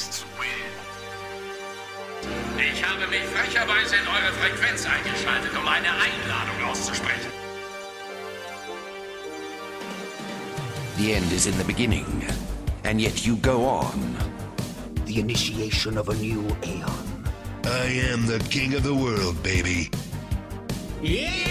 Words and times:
Terrorists 0.00 0.24
win. 0.38 0.48
Ich 2.58 2.84
habe 2.84 3.06
mich 3.08 3.22
frecherweise 3.22 3.96
in 3.96 4.06
eure 4.06 4.32
Frequenz 4.32 4.86
eingeschaltet, 4.86 5.50
um 5.56 5.66
eine 5.66 5.88
Einladung 5.88 6.70
auszusprechen. 6.70 7.30
The 10.98 11.14
end 11.14 11.32
is 11.32 11.46
in 11.46 11.56
the 11.56 11.64
beginning, 11.64 12.24
and 12.84 13.00
yet 13.00 13.26
you 13.26 13.36
go 13.36 13.66
on. 13.66 14.16
The 15.06 15.20
initiation 15.20 15.98
of 15.98 16.08
a 16.08 16.14
new 16.14 16.44
aeon. 16.62 17.24
I 17.64 17.86
am 18.12 18.26
the 18.26 18.38
king 18.50 18.74
of 18.74 18.82
the 18.82 18.94
world, 18.94 19.42
baby. 19.42 19.90
It's 21.02 21.49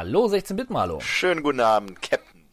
hallo 0.00 0.24
16-Bit-Malo. 0.24 0.98
Schönen 1.00 1.42
guten 1.42 1.60
Abend, 1.60 2.00
Captain. 2.00 2.46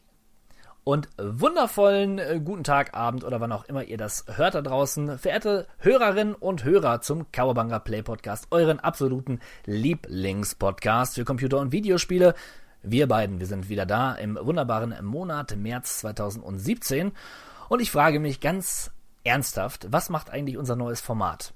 Und 0.84 1.08
wundervollen 1.18 2.20
äh, 2.20 2.42
guten 2.44 2.66
Tag, 2.66 2.94
Abend 2.94 3.24
oder 3.24 3.40
wann 3.40 3.54
auch 3.54 3.64
immer 3.64 3.86
ihr 3.86 3.98
das 3.98 4.26
hört 4.36 4.56
da 4.56 4.62
draußen. 4.62 5.18
Verehrte 5.18 5.66
Hörerinnen 5.78 6.36
und 6.36 6.66
Hörer 6.66 7.00
zum 7.00 7.32
Cowabunga 7.32 7.80
Play 7.80 8.04
Podcast, 8.04 8.48
euren 8.52 8.82
absoluten 8.82 9.40
Lieblingspodcast 9.66 11.16
für 11.16 11.24
Computer- 11.24 11.60
und 11.60 11.72
Videospiele. 11.72 12.36
Wir 12.84 13.08
beiden, 13.08 13.40
wir 13.40 13.48
sind 13.48 13.70
wieder 13.70 13.86
da 13.86 14.14
im 14.16 14.38
wunderbaren 14.42 14.94
Monat 15.06 15.56
März 15.56 16.00
2017. 16.00 17.14
Und 17.70 17.82
ich 17.82 17.92
frage 17.92 18.20
mich 18.20 18.42
ganz 18.42 18.92
ernsthaft, 19.24 19.88
was 19.90 20.10
macht 20.10 20.32
eigentlich 20.32 20.58
unser 20.58 20.76
neues 20.76 21.00
Format? 21.00 21.54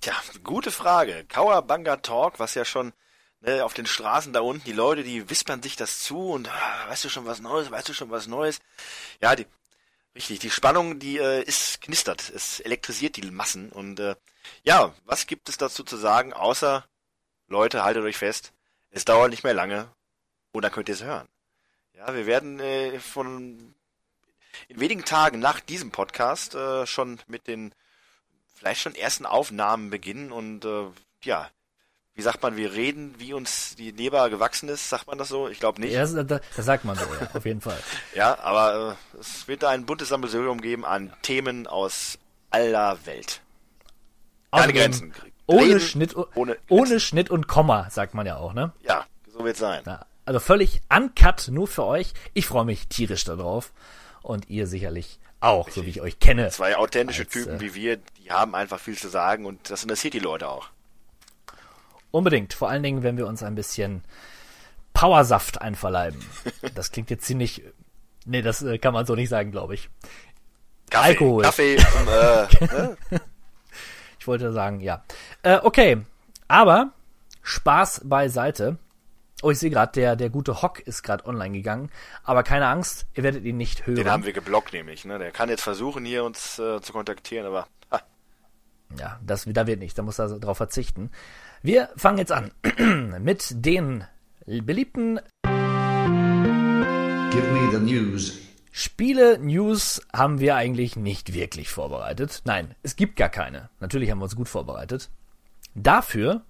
Tja, 0.00 0.14
gute 0.42 0.72
Frage. 0.72 1.24
Kawabanga 1.28 1.98
Talk, 1.98 2.40
was 2.40 2.56
ja 2.56 2.64
schon 2.64 2.92
ne, 3.40 3.64
auf 3.64 3.74
den 3.74 3.86
Straßen 3.86 4.32
da 4.32 4.40
unten, 4.40 4.64
die 4.64 4.72
Leute, 4.72 5.02
die 5.02 5.28
wispern 5.30 5.62
sich 5.62 5.76
das 5.76 6.00
zu 6.00 6.30
und 6.30 6.48
ah, 6.48 6.88
weißt 6.88 7.04
du 7.04 7.08
schon 7.08 7.26
was 7.26 7.40
Neues, 7.40 7.70
weißt 7.70 7.88
du 7.88 7.94
schon 7.94 8.10
was 8.10 8.26
Neues. 8.26 8.60
Ja, 9.20 9.36
die, 9.36 9.46
richtig, 10.14 10.40
die 10.40 10.50
Spannung, 10.50 10.98
die 10.98 11.18
äh, 11.18 11.42
ist 11.42 11.80
knistert, 11.80 12.30
es 12.30 12.60
elektrisiert 12.60 13.16
die 13.16 13.30
Massen 13.30 13.70
und 13.70 14.00
äh, 14.00 14.16
ja, 14.62 14.94
was 15.04 15.26
gibt 15.26 15.48
es 15.48 15.58
dazu 15.58 15.84
zu 15.84 15.96
sagen, 15.96 16.32
außer 16.32 16.86
Leute, 17.48 17.84
haltet 17.84 18.04
euch 18.04 18.16
fest, 18.16 18.52
es 18.90 19.04
dauert 19.04 19.30
nicht 19.30 19.44
mehr 19.44 19.54
lange 19.54 19.90
und 20.52 20.62
dann 20.62 20.72
könnt 20.72 20.88
ihr 20.88 20.94
es 20.94 21.04
hören. 21.04 21.28
Ja, 21.94 22.14
wir 22.14 22.26
werden 22.26 22.60
äh, 22.60 23.00
von 23.00 23.74
in 24.68 24.80
wenigen 24.80 25.04
Tagen 25.04 25.38
nach 25.38 25.60
diesem 25.60 25.90
Podcast 25.90 26.54
äh, 26.54 26.86
schon 26.86 27.20
mit 27.26 27.46
den 27.46 27.74
vielleicht 28.54 28.80
schon 28.80 28.94
ersten 28.94 29.26
Aufnahmen 29.26 29.90
beginnen 29.90 30.32
und 30.32 30.64
äh, 30.64 30.86
ja, 31.22 31.50
wie 32.18 32.22
sagt 32.22 32.42
man, 32.42 32.56
wir 32.56 32.72
reden, 32.72 33.14
wie 33.18 33.32
uns 33.32 33.76
die 33.76 33.92
Leber 33.92 34.28
gewachsen 34.28 34.68
ist, 34.68 34.88
sagt 34.88 35.06
man 35.06 35.18
das 35.18 35.28
so? 35.28 35.48
Ich 35.48 35.60
glaube 35.60 35.80
nicht. 35.80 35.92
Ja, 35.92 36.00
das, 36.00 36.14
das, 36.26 36.40
das 36.56 36.66
sagt 36.66 36.84
man 36.84 36.96
so, 36.96 37.04
ja, 37.04 37.30
auf 37.32 37.44
jeden 37.44 37.60
Fall. 37.60 37.78
Ja, 38.16 38.36
aber 38.40 38.96
äh, 39.14 39.20
es 39.20 39.46
wird 39.46 39.62
da 39.62 39.68
ein 39.68 39.86
buntes 39.86 40.08
Sammelsurium 40.08 40.60
geben 40.60 40.84
an 40.84 41.12
Themen 41.22 41.68
aus 41.68 42.18
aller 42.50 42.98
Welt. 43.06 43.40
Keine 44.50 44.72
Grenzen. 44.72 45.14
Ohne 45.46 45.62
Reden 45.62 45.80
Schnitt, 45.80 46.16
ohne 46.34 46.56
ohne. 46.68 46.98
Schnitt 46.98 47.30
und 47.30 47.46
Komma, 47.46 47.88
sagt 47.88 48.14
man 48.14 48.26
ja 48.26 48.38
auch, 48.38 48.52
ne? 48.52 48.72
Ja, 48.82 49.06
so 49.32 49.44
wird's 49.44 49.60
sein. 49.60 49.84
Ja, 49.86 50.04
also 50.24 50.40
völlig 50.40 50.80
uncut, 50.92 51.46
nur 51.52 51.68
für 51.68 51.84
euch. 51.84 52.14
Ich 52.34 52.48
freue 52.48 52.64
mich 52.64 52.88
tierisch 52.88 53.22
darauf. 53.22 53.72
Und 54.22 54.50
ihr 54.50 54.66
sicherlich 54.66 55.20
auch, 55.38 55.70
so 55.70 55.86
wie 55.86 55.90
ich 55.90 56.00
euch 56.00 56.18
kenne. 56.18 56.48
Zwei 56.48 56.76
authentische 56.76 57.22
Als, 57.22 57.30
Typen 57.30 57.58
äh, 57.58 57.60
wie 57.60 57.74
wir, 57.76 57.96
die 57.96 58.32
haben 58.32 58.56
einfach 58.56 58.80
viel 58.80 58.98
zu 58.98 59.08
sagen 59.08 59.46
und 59.46 59.70
das 59.70 59.84
interessiert 59.84 60.14
die 60.14 60.18
Leute 60.18 60.48
auch. 60.48 60.70
Unbedingt. 62.10 62.54
Vor 62.54 62.68
allen 62.68 62.82
Dingen, 62.82 63.02
wenn 63.02 63.16
wir 63.16 63.26
uns 63.26 63.42
ein 63.42 63.54
bisschen 63.54 64.02
Powersaft 64.92 65.60
einverleiben. 65.60 66.20
Das 66.74 66.90
klingt 66.90 67.10
jetzt 67.10 67.24
ziemlich. 67.24 67.62
Nee, 68.24 68.42
das 68.42 68.62
äh, 68.62 68.78
kann 68.78 68.94
man 68.94 69.06
so 69.06 69.14
nicht 69.14 69.28
sagen, 69.28 69.52
glaube 69.52 69.74
ich. 69.74 69.88
Kaffee, 70.90 71.06
Alkohol. 71.06 71.42
Kaffee 71.42 71.76
zum, 71.76 72.08
äh, 72.08 72.66
ne? 72.66 72.96
Ich 74.18 74.26
wollte 74.26 74.52
sagen, 74.52 74.80
ja. 74.80 75.04
Äh, 75.42 75.58
okay. 75.62 75.98
Aber 76.48 76.92
Spaß 77.42 78.02
beiseite. 78.04 78.78
Oh, 79.40 79.50
ich 79.50 79.58
sehe 79.58 79.70
gerade, 79.70 79.92
der, 79.92 80.16
der 80.16 80.30
gute 80.30 80.62
Hock 80.62 80.80
ist 80.80 81.02
gerade 81.02 81.24
online 81.24 81.56
gegangen. 81.56 81.90
Aber 82.24 82.42
keine 82.42 82.66
Angst, 82.66 83.06
ihr 83.14 83.22
werdet 83.22 83.44
ihn 83.44 83.56
nicht 83.56 83.86
hören. 83.86 83.96
Den 83.96 84.10
haben 84.10 84.24
wir 84.24 84.32
geblockt 84.32 84.72
nämlich. 84.72 85.04
Ne? 85.04 85.18
Der 85.18 85.30
kann 85.30 85.48
jetzt 85.48 85.62
versuchen, 85.62 86.04
hier 86.04 86.24
uns 86.24 86.58
äh, 86.58 86.80
zu 86.80 86.92
kontaktieren, 86.92 87.46
aber 87.46 87.68
ha, 87.92 88.00
Ja, 88.98 89.20
das 89.24 89.44
da 89.46 89.66
wird 89.68 89.78
nicht, 89.78 89.96
da 89.96 90.02
muss 90.02 90.18
er 90.18 90.40
darauf 90.40 90.56
verzichten. 90.56 91.10
Wir 91.62 91.88
fangen 91.96 92.18
jetzt 92.18 92.30
an 92.30 92.52
mit 93.20 93.48
den 93.52 94.04
beliebten 94.46 95.18
Give 95.42 95.52
me 97.52 97.70
the 97.72 97.80
news. 97.80 98.38
Spiele-News 98.70 100.02
haben 100.12 100.38
wir 100.38 100.54
eigentlich 100.54 100.94
nicht 100.94 101.34
wirklich 101.34 101.68
vorbereitet. 101.68 102.42
Nein, 102.44 102.76
es 102.84 102.94
gibt 102.94 103.16
gar 103.16 103.28
keine. 103.28 103.70
Natürlich 103.80 104.08
haben 104.10 104.18
wir 104.18 104.24
uns 104.24 104.36
gut 104.36 104.48
vorbereitet. 104.48 105.10
Dafür 105.74 106.42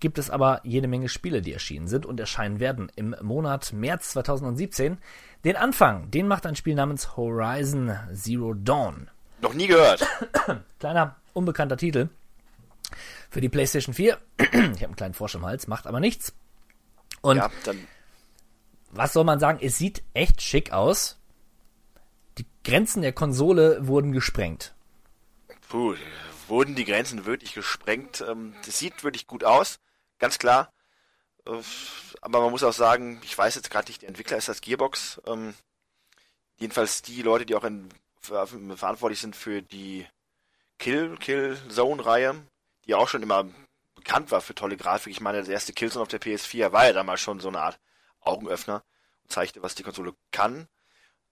gibt 0.00 0.18
es 0.18 0.28
aber 0.28 0.60
jede 0.64 0.86
Menge 0.86 1.08
Spiele, 1.08 1.40
die 1.40 1.54
erschienen 1.54 1.88
sind 1.88 2.04
und 2.04 2.20
erscheinen 2.20 2.60
werden 2.60 2.92
im 2.94 3.16
Monat 3.22 3.72
März 3.72 4.10
2017. 4.10 4.98
Den 5.46 5.56
Anfang, 5.56 6.10
den 6.10 6.28
macht 6.28 6.44
ein 6.44 6.56
Spiel 6.56 6.74
namens 6.74 7.16
Horizon 7.16 7.96
Zero 8.12 8.52
Dawn. 8.52 9.08
noch 9.40 9.54
nie 9.54 9.66
gehört. 9.66 10.06
Kleiner, 10.78 11.16
unbekannter 11.32 11.78
Titel 11.78 12.10
für 13.32 13.40
die 13.40 13.48
PlayStation 13.48 13.94
4. 13.94 14.20
ich 14.38 14.46
habe 14.46 14.62
einen 14.84 14.96
kleinen 14.96 15.14
Frosch 15.14 15.34
im 15.34 15.44
Hals, 15.46 15.66
macht 15.66 15.86
aber 15.86 16.00
nichts. 16.00 16.34
Und 17.22 17.38
ja, 17.38 17.50
dann 17.64 17.88
was 18.92 19.14
soll 19.14 19.24
man 19.24 19.40
sagen? 19.40 19.58
Es 19.62 19.78
sieht 19.78 20.02
echt 20.12 20.42
schick 20.42 20.72
aus. 20.72 21.18
Die 22.36 22.46
Grenzen 22.62 23.00
der 23.00 23.12
Konsole 23.12 23.86
wurden 23.86 24.12
gesprengt. 24.12 24.74
Puh, 25.70 25.96
wurden 26.46 26.74
die 26.74 26.84
Grenzen 26.84 27.24
wirklich 27.24 27.54
gesprengt. 27.54 28.22
Ähm, 28.28 28.54
Das 28.66 28.78
sieht 28.78 29.02
wirklich 29.02 29.26
gut 29.26 29.44
aus, 29.44 29.78
ganz 30.18 30.38
klar. 30.38 30.70
Äh, 31.46 31.52
Aber 32.20 32.42
man 32.42 32.50
muss 32.50 32.62
auch 32.62 32.74
sagen, 32.74 33.18
ich 33.24 33.36
weiß 33.36 33.54
jetzt 33.54 33.70
gerade 33.70 33.88
nicht, 33.88 34.02
der 34.02 34.10
Entwickler 34.10 34.36
ist 34.36 34.48
das 34.48 34.60
Gearbox. 34.60 35.22
Ähm, 35.26 35.54
Jedenfalls 36.58 37.00
die 37.00 37.22
Leute, 37.22 37.46
die 37.46 37.54
auch 37.54 37.64
in, 37.64 37.88
ver 38.20 38.46
verantwortlich 38.46 39.20
sind 39.20 39.34
für 39.34 39.62
die 39.62 40.06
Kill, 40.78 41.16
Kill 41.16 41.58
Zone-Reihe, 41.70 42.34
die 42.86 42.94
auch 42.94 43.08
schon 43.08 43.22
immer 43.22 43.48
bekannt 43.94 44.30
war 44.30 44.40
für 44.40 44.54
tolle 44.54 44.76
Grafik. 44.76 45.12
Ich 45.12 45.20
meine, 45.20 45.38
das 45.38 45.48
erste 45.48 45.72
Killzone 45.72 46.02
auf 46.02 46.08
der 46.08 46.20
PS4 46.20 46.72
war 46.72 46.86
ja 46.86 46.92
damals 46.92 47.20
schon 47.20 47.40
so 47.40 47.48
eine 47.48 47.60
Art 47.60 47.78
Augenöffner 48.20 48.84
und 49.22 49.32
zeigte, 49.32 49.62
was 49.62 49.74
die 49.74 49.82
Konsole 49.82 50.14
kann. 50.30 50.68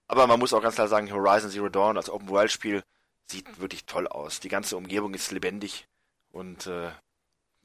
Aber 0.07 0.27
man 0.27 0.39
muss 0.39 0.53
auch 0.53 0.61
ganz 0.61 0.75
klar 0.75 0.87
sagen, 0.87 1.11
Horizon 1.11 1.51
Zero 1.51 1.69
Dawn 1.69 1.97
als 1.97 2.09
Open-World-Spiel 2.09 2.83
sieht 3.25 3.59
wirklich 3.59 3.85
toll 3.85 4.07
aus. 4.07 4.39
Die 4.39 4.49
ganze 4.49 4.75
Umgebung 4.77 5.13
ist 5.13 5.31
lebendig 5.31 5.87
und 6.31 6.67
äh, 6.67 6.91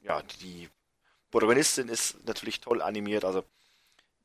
ja, 0.03 0.21
die 0.41 0.69
Protagonistin 1.31 1.89
ist 1.89 2.25
natürlich 2.25 2.61
toll 2.61 2.81
animiert. 2.81 3.25
Also 3.25 3.43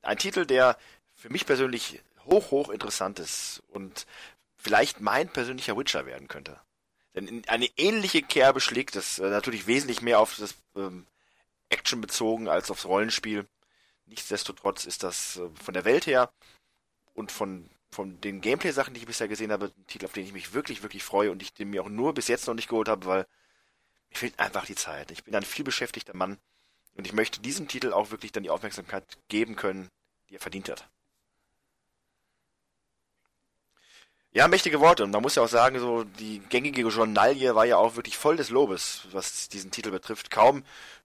ein 0.03 0.19
Titel, 0.19 0.47
der 0.47 0.77
für 1.15 1.31
mich 1.31 1.47
persönlich 1.47 2.01
hoch, 2.25 2.51
hoch 2.51 2.71
interessant 2.71 3.19
ist 3.19 3.63
und 3.69 4.07
vielleicht 4.57 5.01
mein 5.01 5.29
persönlicher 5.29 5.77
Witcher 5.77 6.07
werden 6.07 6.29
könnte. 6.29 6.61
Denn 7.15 7.29
in 7.29 7.49
eine 7.49 7.69
ähnliche 7.77 8.23
Kerbe 8.23 8.61
schlägt 8.61 8.97
es 8.97 9.19
äh, 9.19 9.29
natürlich 9.29 9.67
wesentlich 9.67 10.01
mehr 10.01 10.19
auf 10.19 10.37
das 10.37 10.55
ähm, 10.77 11.07
Action 11.69 12.01
bezogen 12.01 12.49
als 12.49 12.71
aufs 12.71 12.87
Rollenspiel. 12.87 13.47
Nichtsdestotrotz 14.07 14.85
ist 14.85 15.03
das 15.03 15.37
äh, 15.37 15.49
von 15.63 15.75
der 15.75 15.85
Welt 15.85 16.07
her 16.07 16.33
und 17.15 17.31
von, 17.31 17.69
von 17.91 18.21
den 18.21 18.41
Gameplay-Sachen, 18.41 18.95
die 18.95 19.01
ich 19.01 19.07
bisher 19.07 19.29
gesehen 19.29 19.53
habe, 19.53 19.67
ein 19.77 19.87
Titel, 19.87 20.07
auf 20.07 20.13
den 20.13 20.25
ich 20.25 20.33
mich 20.33 20.55
wirklich, 20.55 20.83
wirklich 20.83 21.05
freue 21.05 21.31
und 21.31 21.43
ich 21.43 21.53
den 21.53 21.71
mir 21.71 21.83
auch 21.83 21.89
nur 21.89 22.15
bis 22.15 22.29
jetzt 22.29 22.47
noch 22.47 22.55
nicht 22.55 22.69
geholt 22.69 22.89
habe, 22.89 23.05
weil 23.05 23.27
mir 24.11 24.17
fehlt 24.17 24.39
einfach 24.39 24.65
die 24.65 24.75
Zeit. 24.75 25.11
Ich 25.11 25.25
bin 25.25 25.35
ein 25.35 25.43
viel 25.43 25.65
beschäftigter 25.65 26.17
Mann 26.17 26.39
und 26.95 27.07
ich 27.07 27.13
möchte 27.13 27.41
diesem 27.41 27.69
Titel 27.69 27.93
auch 27.93 28.11
wirklich 28.11 28.33
dann 28.33 28.43
die 28.43 28.51
Aufmerksamkeit 28.51 29.05
geben 29.29 29.57
können, 29.57 29.91
die 30.31 30.37
er 30.37 30.41
verdient 30.41 30.71
hat. 30.71 30.89
Ja, 34.35 34.49
mächtige 34.49 34.81
Worte. 34.81 35.05
Und 35.05 35.11
man 35.11 35.23
muss 35.23 35.35
ja 35.35 35.43
auch 35.43 35.49
sagen, 35.49 35.79
so 35.79 36.05
die 36.05 36.41
gängige 36.49 36.83
Journalie 36.83 37.55
war 37.55 37.67
ja 37.67 37.77
auch 37.77 37.97
wirklich 37.97 38.17
voll 38.17 38.37
des 38.37 38.49
Lobes, 38.49 39.07
was 39.13 39.49
diesen 39.51 39.71
Titel 39.71 39.91
betrifft. 39.91 40.31
Kaum 40.31 40.65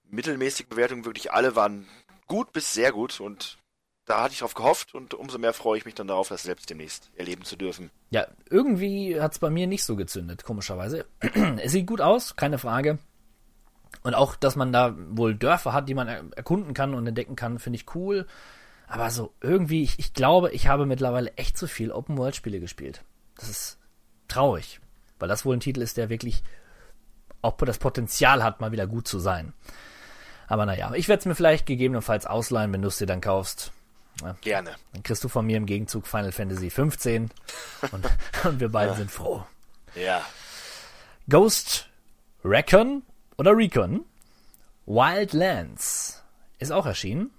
mittelmäßige 0.09 0.67
Bewertungen, 0.67 1.03
wirklich 1.03 1.31
alle 1.31 1.55
waren 1.55 1.87
gut 2.27 2.53
bis 2.53 2.73
sehr 2.73 2.93
gut. 2.93 3.19
Und 3.19 3.57
da 4.05 4.23
hatte 4.23 4.33
ich 4.33 4.39
drauf 4.39 4.53
gehofft 4.53 4.95
und 4.95 5.13
umso 5.13 5.37
mehr 5.37 5.53
freue 5.53 5.77
ich 5.77 5.85
mich 5.85 5.95
dann 5.95 6.07
darauf, 6.07 6.29
das 6.29 6.43
selbst 6.43 6.69
demnächst 6.69 7.11
erleben 7.17 7.43
zu 7.43 7.57
dürfen. 7.57 7.91
Ja, 8.11 8.27
irgendwie 8.49 9.19
hat's 9.19 9.39
bei 9.39 9.49
mir 9.49 9.67
nicht 9.67 9.83
so 9.83 9.97
gezündet, 9.97 10.45
komischerweise. 10.45 11.05
es 11.57 11.73
sieht 11.73 11.87
gut 11.87 11.99
aus, 11.99 12.37
keine 12.37 12.57
Frage. 12.57 12.97
Und 14.03 14.13
auch, 14.13 14.37
dass 14.37 14.55
man 14.55 14.71
da 14.71 14.95
wohl 15.09 15.35
Dörfer 15.35 15.73
hat, 15.73 15.89
die 15.89 15.93
man 15.93 16.07
er 16.07 16.23
erkunden 16.37 16.73
kann 16.73 16.93
und 16.93 17.05
entdecken 17.05 17.35
kann, 17.35 17.59
finde 17.59 17.75
ich 17.75 17.93
cool. 17.93 18.25
Aber 18.87 19.09
so 19.09 19.33
irgendwie, 19.41 19.83
ich, 19.83 19.99
ich 19.99 20.13
glaube, 20.13 20.51
ich 20.51 20.67
habe 20.67 20.85
mittlerweile 20.85 21.33
echt 21.35 21.57
zu 21.57 21.67
viel 21.67 21.91
Open-World-Spiele 21.91 22.61
gespielt. 22.61 23.03
Das 23.37 23.49
ist 23.49 23.77
traurig, 24.27 24.79
weil 25.19 25.27
das 25.27 25.45
wohl 25.45 25.55
ein 25.55 25.61
Titel 25.61 25.81
ist, 25.81 25.97
der 25.97 26.09
wirklich 26.09 26.43
auch 27.41 27.55
das 27.57 27.77
Potenzial 27.77 28.43
hat, 28.43 28.61
mal 28.61 28.71
wieder 28.71 28.87
gut 28.87 29.07
zu 29.07 29.19
sein. 29.19 29.53
Aber 30.47 30.65
naja, 30.65 30.91
ich 30.93 31.07
werde 31.07 31.19
es 31.19 31.25
mir 31.25 31.35
vielleicht 31.35 31.65
gegebenenfalls 31.65 32.25
ausleihen, 32.25 32.73
wenn 32.73 32.81
du 32.81 32.87
es 32.87 32.97
dir 32.97 33.05
dann 33.05 33.21
kaufst. 33.21 33.71
Ja. 34.21 34.35
Gerne. 34.41 34.71
Dann 34.93 35.03
kriegst 35.03 35.23
du 35.23 35.29
von 35.29 35.45
mir 35.45 35.57
im 35.57 35.65
Gegenzug 35.65 36.07
Final 36.07 36.31
Fantasy 36.31 36.69
15 36.69 37.29
und, 37.91 38.05
und 38.43 38.59
wir 38.59 38.69
beide 38.69 38.91
ja. 38.91 38.97
sind 38.97 39.11
froh. 39.11 39.45
Ja. 39.95 40.25
Ghost 41.29 41.89
Recon 42.43 43.03
oder 43.37 43.55
Recon 43.55 44.05
Wildlands 44.85 46.23
ist 46.59 46.71
auch 46.71 46.85
erschienen. 46.85 47.31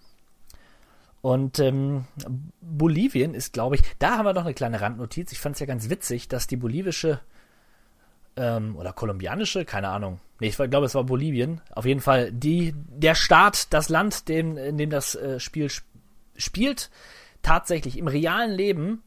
Und 1.28 1.58
ähm, 1.58 2.06
Bolivien 2.62 3.34
ist, 3.34 3.52
glaube 3.52 3.76
ich, 3.76 3.82
da 3.98 4.16
haben 4.16 4.24
wir 4.24 4.32
noch 4.32 4.46
eine 4.46 4.54
kleine 4.54 4.80
Randnotiz. 4.80 5.30
Ich 5.30 5.38
fand 5.38 5.56
es 5.56 5.60
ja 5.60 5.66
ganz 5.66 5.90
witzig, 5.90 6.28
dass 6.28 6.46
die 6.46 6.56
bolivische 6.56 7.20
ähm, 8.36 8.74
oder 8.76 8.94
kolumbianische, 8.94 9.66
keine 9.66 9.88
Ahnung. 9.88 10.20
Nee, 10.40 10.46
ich 10.46 10.56
glaube, 10.56 10.86
es 10.86 10.94
war 10.94 11.04
Bolivien. 11.04 11.60
Auf 11.70 11.84
jeden 11.84 12.00
Fall 12.00 12.32
die, 12.32 12.72
der 12.74 13.14
Staat, 13.14 13.74
das 13.74 13.90
Land, 13.90 14.30
dem, 14.30 14.56
in 14.56 14.78
dem 14.78 14.88
das 14.88 15.16
äh, 15.16 15.38
Spiel 15.38 15.66
sp 15.68 15.84
spielt, 16.38 16.90
tatsächlich 17.42 17.98
im 17.98 18.08
realen 18.08 18.52
Leben 18.52 19.02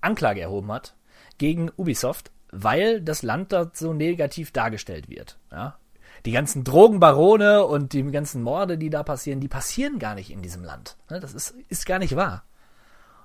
Anklage 0.00 0.40
erhoben 0.40 0.72
hat 0.72 0.96
gegen 1.38 1.70
Ubisoft, 1.76 2.32
weil 2.50 3.00
das 3.00 3.22
Land 3.22 3.52
dort 3.52 3.76
so 3.76 3.92
negativ 3.92 4.50
dargestellt 4.50 5.08
wird. 5.08 5.38
Ja? 5.52 5.78
Die 6.24 6.32
ganzen 6.32 6.64
Drogenbarone 6.64 7.64
und 7.64 7.92
die 7.92 8.02
ganzen 8.10 8.42
Morde, 8.42 8.76
die 8.76 8.90
da 8.90 9.02
passieren, 9.02 9.40
die 9.40 9.48
passieren 9.48 9.98
gar 9.98 10.14
nicht 10.14 10.30
in 10.30 10.42
diesem 10.42 10.64
Land. 10.64 10.96
Ne? 11.08 11.20
Das 11.20 11.34
ist, 11.34 11.54
ist 11.68 11.86
gar 11.86 11.98
nicht 11.98 12.16
wahr. 12.16 12.44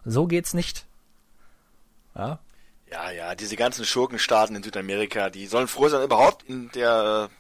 So 0.05 0.27
geht's 0.27 0.53
nicht. 0.53 0.85
Ja, 2.15 2.39
ja, 2.91 3.11
ja, 3.11 3.35
diese 3.35 3.55
ganzen 3.55 3.83
Schurkenstaaten 3.83 4.55
in 4.55 4.63
Südamerika, 4.63 5.29
die 5.29 5.47
sollen 5.47 5.67
froh 5.67 5.89
sein, 5.89 6.03
überhaupt 6.03 6.43
in 6.43 6.69
der 6.71 7.29
äh, 7.29 7.35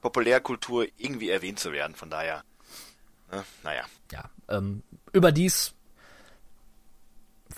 Populärkultur 0.00 0.86
irgendwie 0.96 1.30
erwähnt 1.30 1.60
zu 1.60 1.72
werden. 1.72 1.94
Von 1.94 2.10
daher, 2.10 2.42
ne, 3.30 3.44
naja. 3.62 3.84
Ja, 4.10 4.24
ähm, 4.48 4.82
überdies 5.12 5.74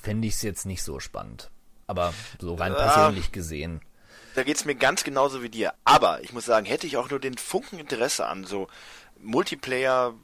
fände 0.03 0.27
ich 0.27 0.35
es 0.35 0.43
jetzt 0.43 0.67
nicht 0.67 0.83
so 0.83 1.01
spannend. 1.01 1.51
Aber 1.87 2.13
so 2.39 2.55
rein 2.55 2.75
persönlich 2.75 3.33
gesehen. 3.33 3.81
Da 4.39 4.45
geht's 4.45 4.65
mir 4.65 4.77
ganz 4.77 5.03
genauso 5.03 5.43
wie 5.43 5.49
dir. 5.49 5.75
Aber 5.85 6.23
ich 6.23 6.33
muss 6.33 6.45
sagen, 6.45 6.65
hätte 6.65 6.87
ich 6.87 6.97
auch 6.97 7.11
nur 7.11 7.19
den 7.19 7.37
Funken 7.37 7.81
Interesse 7.81 8.25
an 8.25 8.45
so 8.45 8.69
Multiplayer, 9.21 10.15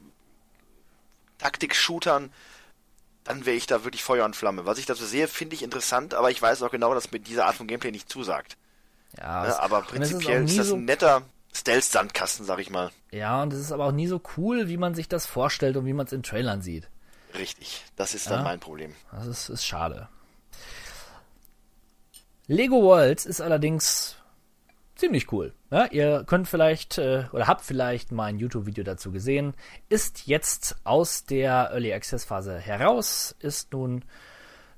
Taktik-Shootern, 1.38 2.32
dann 3.24 3.44
wäre 3.44 3.56
ich 3.56 3.66
da 3.66 3.82
wirklich 3.82 4.04
Feuer 4.04 4.24
und 4.24 4.36
Flamme. 4.36 4.66
Was 4.66 4.78
ich 4.78 4.86
dazu 4.86 5.04
sehe, 5.04 5.26
finde 5.26 5.56
ich 5.56 5.64
interessant, 5.64 6.14
aber 6.14 6.30
ich 6.30 6.40
weiß 6.40 6.62
auch 6.62 6.70
genau, 6.70 6.94
dass 6.94 7.10
mir 7.10 7.18
diese 7.18 7.44
Art 7.44 7.56
von 7.56 7.66
Gameplay 7.66 7.90
nicht 7.90 8.08
zusagt. 8.08 8.56
Ja, 9.18 9.48
ja 9.48 9.58
aber 9.58 9.82
prinzipiell 9.82 10.44
ist, 10.44 10.52
ist, 10.52 10.58
das 10.60 10.68
so 10.68 10.76
ein 10.76 10.84
netter 10.84 11.22
Stealth-Sandkasten, 11.52 12.46
sag 12.46 12.60
ich 12.60 12.70
mal. 12.70 12.92
Ja, 13.10 13.42
und 13.42 13.52
es 13.52 13.58
ist 13.58 13.72
aber 13.72 13.86
auch 13.86 13.92
nie 13.92 14.06
so 14.06 14.20
cool, 14.36 14.68
wie 14.68 14.76
man 14.76 14.94
sich 14.94 15.08
das 15.08 15.26
vorstellt 15.26 15.76
und 15.76 15.86
wie 15.86 15.92
man 15.92 16.06
es 16.06 16.12
in 16.12 16.22
Trailern 16.22 16.62
sieht. 16.62 16.88
Richtig, 17.36 17.84
das 17.96 18.14
ist 18.14 18.30
dann 18.30 18.38
ja, 18.38 18.44
mein 18.44 18.60
Problem. 18.60 18.94
Das 19.10 19.26
ist, 19.26 19.48
ist 19.48 19.66
schade. 19.66 20.08
Lego 22.46 22.82
Worlds 22.82 23.24
ist 23.24 23.40
allerdings 23.40 24.16
ziemlich 24.96 25.32
cool. 25.32 25.54
Ja, 25.70 25.86
ihr 25.86 26.24
könnt 26.26 26.46
vielleicht 26.46 26.98
äh, 26.98 27.24
oder 27.32 27.46
habt 27.46 27.62
vielleicht 27.62 28.12
mein 28.12 28.38
YouTube-Video 28.38 28.84
dazu 28.84 29.12
gesehen. 29.12 29.54
Ist 29.88 30.26
jetzt 30.26 30.76
aus 30.84 31.24
der 31.24 31.70
Early 31.72 31.94
Access 31.94 32.24
Phase 32.24 32.58
heraus, 32.58 33.34
ist 33.40 33.72
nun 33.72 34.04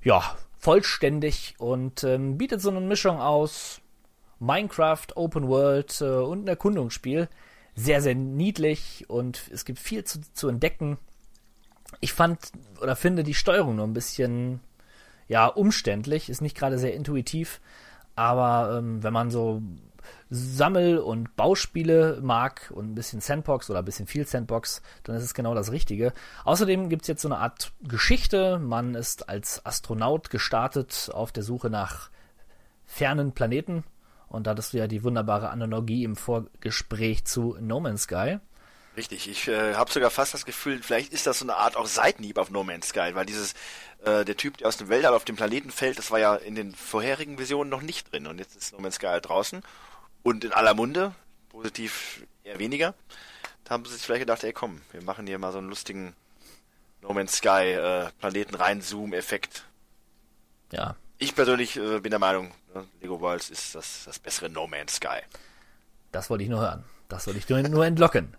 ja 0.05 0.37
vollständig 0.59 1.57
und 1.59 2.05
ähm, 2.05 2.39
bietet 2.39 2.61
so 2.61 2.71
eine 2.71 2.81
Mischung 2.81 3.21
aus 3.21 3.81
Minecraft, 4.39 5.07
Open 5.17 5.49
World 5.49 6.01
äh, 6.01 6.05
und 6.05 6.45
ein 6.45 6.49
Erkundungsspiel. 6.49 7.29
Sehr, 7.75 8.01
sehr 8.01 8.15
niedlich 8.15 9.07
und 9.09 9.43
es 9.53 9.65
gibt 9.65 9.81
viel 9.81 10.05
zu, 10.05 10.21
zu 10.33 10.49
entdecken. 10.49 10.99
Ich 12.01 12.13
fand 12.13 12.39
oder 12.81 12.95
finde 12.95 13.25
die 13.25 13.35
Steuerung 13.35 13.77
nur 13.77 13.87
ein 13.87 13.93
bisschen 13.93 14.61
ja 15.29 15.47
umständlich, 15.47 16.29
ist 16.29 16.43
nicht 16.43 16.57
gerade 16.57 16.79
sehr 16.79 16.95
intuitiv. 16.95 17.61
Aber 18.15 18.79
ähm, 18.79 19.03
wenn 19.03 19.13
man 19.13 19.31
so 19.31 19.63
Sammel- 20.31 20.99
und 20.99 21.37
Bauspiele 21.37 22.21
mag 22.23 22.73
und 22.75 22.91
ein 22.91 22.95
bisschen 22.95 23.21
Sandbox 23.21 23.71
oder 23.71 23.81
ein 23.81 23.85
bisschen 23.85 24.07
viel 24.07 24.27
Sandbox, 24.27 24.83
dann 25.05 25.17
ist 25.17 25.23
es 25.23 25.35
genau 25.35 25.55
das 25.55 25.71
Richtige. 25.71 26.13
Außerdem 26.45 26.89
gibt 26.89 27.03
es 27.03 27.09
jetzt 27.09 27.23
so 27.23 27.29
eine 27.29 27.39
Art 27.39 27.73
Geschichte. 27.83 28.59
Man 28.59 28.95
ist 28.95 29.29
als 29.29 29.65
Astronaut 29.65 30.31
gestartet 30.31 31.11
auf 31.13 31.33
der 31.33 31.43
Suche 31.43 31.71
nach 31.71 32.11
fernen 32.85 33.33
Planeten. 33.33 33.85
Und 34.29 34.47
da 34.47 34.53
hattest 34.53 34.73
du 34.73 34.79
ja 34.79 34.89
die 34.89 35.05
wunderbare 35.05 35.51
Analogie 35.51 36.03
im 36.03 36.17
Vorgespräch 36.17 37.25
zu 37.25 37.57
No 37.61 37.81
Man's 37.81 38.03
Sky. 38.03 38.39
Richtig, 38.97 39.29
ich 39.29 39.47
äh, 39.49 39.75
habe 39.75 39.93
sogar 39.93 40.11
fast 40.11 40.33
das 40.33 40.47
Gefühl, 40.47 40.83
vielleicht 40.83 41.13
ist 41.13 41.27
das 41.27 41.41
so 41.41 41.45
eine 41.45 41.57
Art 41.57 41.77
auch 41.77 41.87
Seitenhieb 41.87 42.39
auf 42.39 42.51
No 42.51 42.65
Man's 42.65 42.89
Sky, 42.89 43.11
weil 43.13 43.27
dieses, 43.27 43.53
äh, 44.05 44.25
der 44.25 44.37
Typ, 44.39 44.57
der 44.57 44.69
aus 44.69 44.79
dem 44.79 44.89
Weltall 44.89 45.13
auf 45.13 45.27
dem 45.27 45.37
Planeten 45.37 45.71
fällt, 45.71 45.99
das 45.99 46.11
war 46.11 46.19
ja 46.19 46.35
in 46.35 46.55
den 46.55 46.75
vorherigen 46.75 47.37
Versionen 47.37 47.69
noch 47.69 47.83
nicht 47.83 48.11
drin 48.11 48.27
und 48.27 48.39
jetzt 48.39 48.57
ist 48.57 48.73
No 48.73 48.81
Man's 48.81 48.95
Sky 48.95 49.07
halt 49.07 49.29
draußen 49.29 49.61
und 50.23 50.45
in 50.45 50.53
aller 50.53 50.73
Munde, 50.73 51.15
positiv 51.51 52.25
eher 52.43 52.59
weniger. 52.59 52.95
Da 53.65 53.75
haben 53.75 53.85
sie 53.85 53.93
sich 53.93 54.03
vielleicht 54.03 54.23
gedacht, 54.23 54.45
ey 54.45 54.55
komm, 54.55 54.81
wir 54.93 55.03
machen 55.03 55.27
hier 55.27 55.39
mal 55.39 55.53
so 55.53 55.59
einen 55.59 55.69
lustigen 55.69 56.15
No 57.03 57.13
Man's 57.13 57.37
Sky 57.37 57.75
äh, 57.75 58.09
Planeten 58.19 58.55
rein 58.55 58.81
Zoom 58.81 59.13
Effekt. 59.13 59.65
Ja. 60.73 60.97
Ich 61.19 61.35
persönlich 61.35 61.77
äh, 61.77 62.01
bin 62.01 62.11
der 62.11 62.19
Meinung, 62.19 62.51
ne, 62.75 62.87
Lego 63.03 63.21
Worlds 63.21 63.51
ist 63.51 63.75
das, 63.75 64.05
das 64.07 64.19
bessere 64.19 64.49
No 64.49 64.67
Man's 64.67 64.97
Sky. 64.97 65.21
Das 66.13 66.31
wollte 66.31 66.45
ich 66.45 66.51
nur 66.51 66.61
hören. 66.61 66.85
Das 67.09 67.27
wollte 67.27 67.39
ich 67.39 67.49
nur, 67.49 67.85
entlocken. 67.85 68.37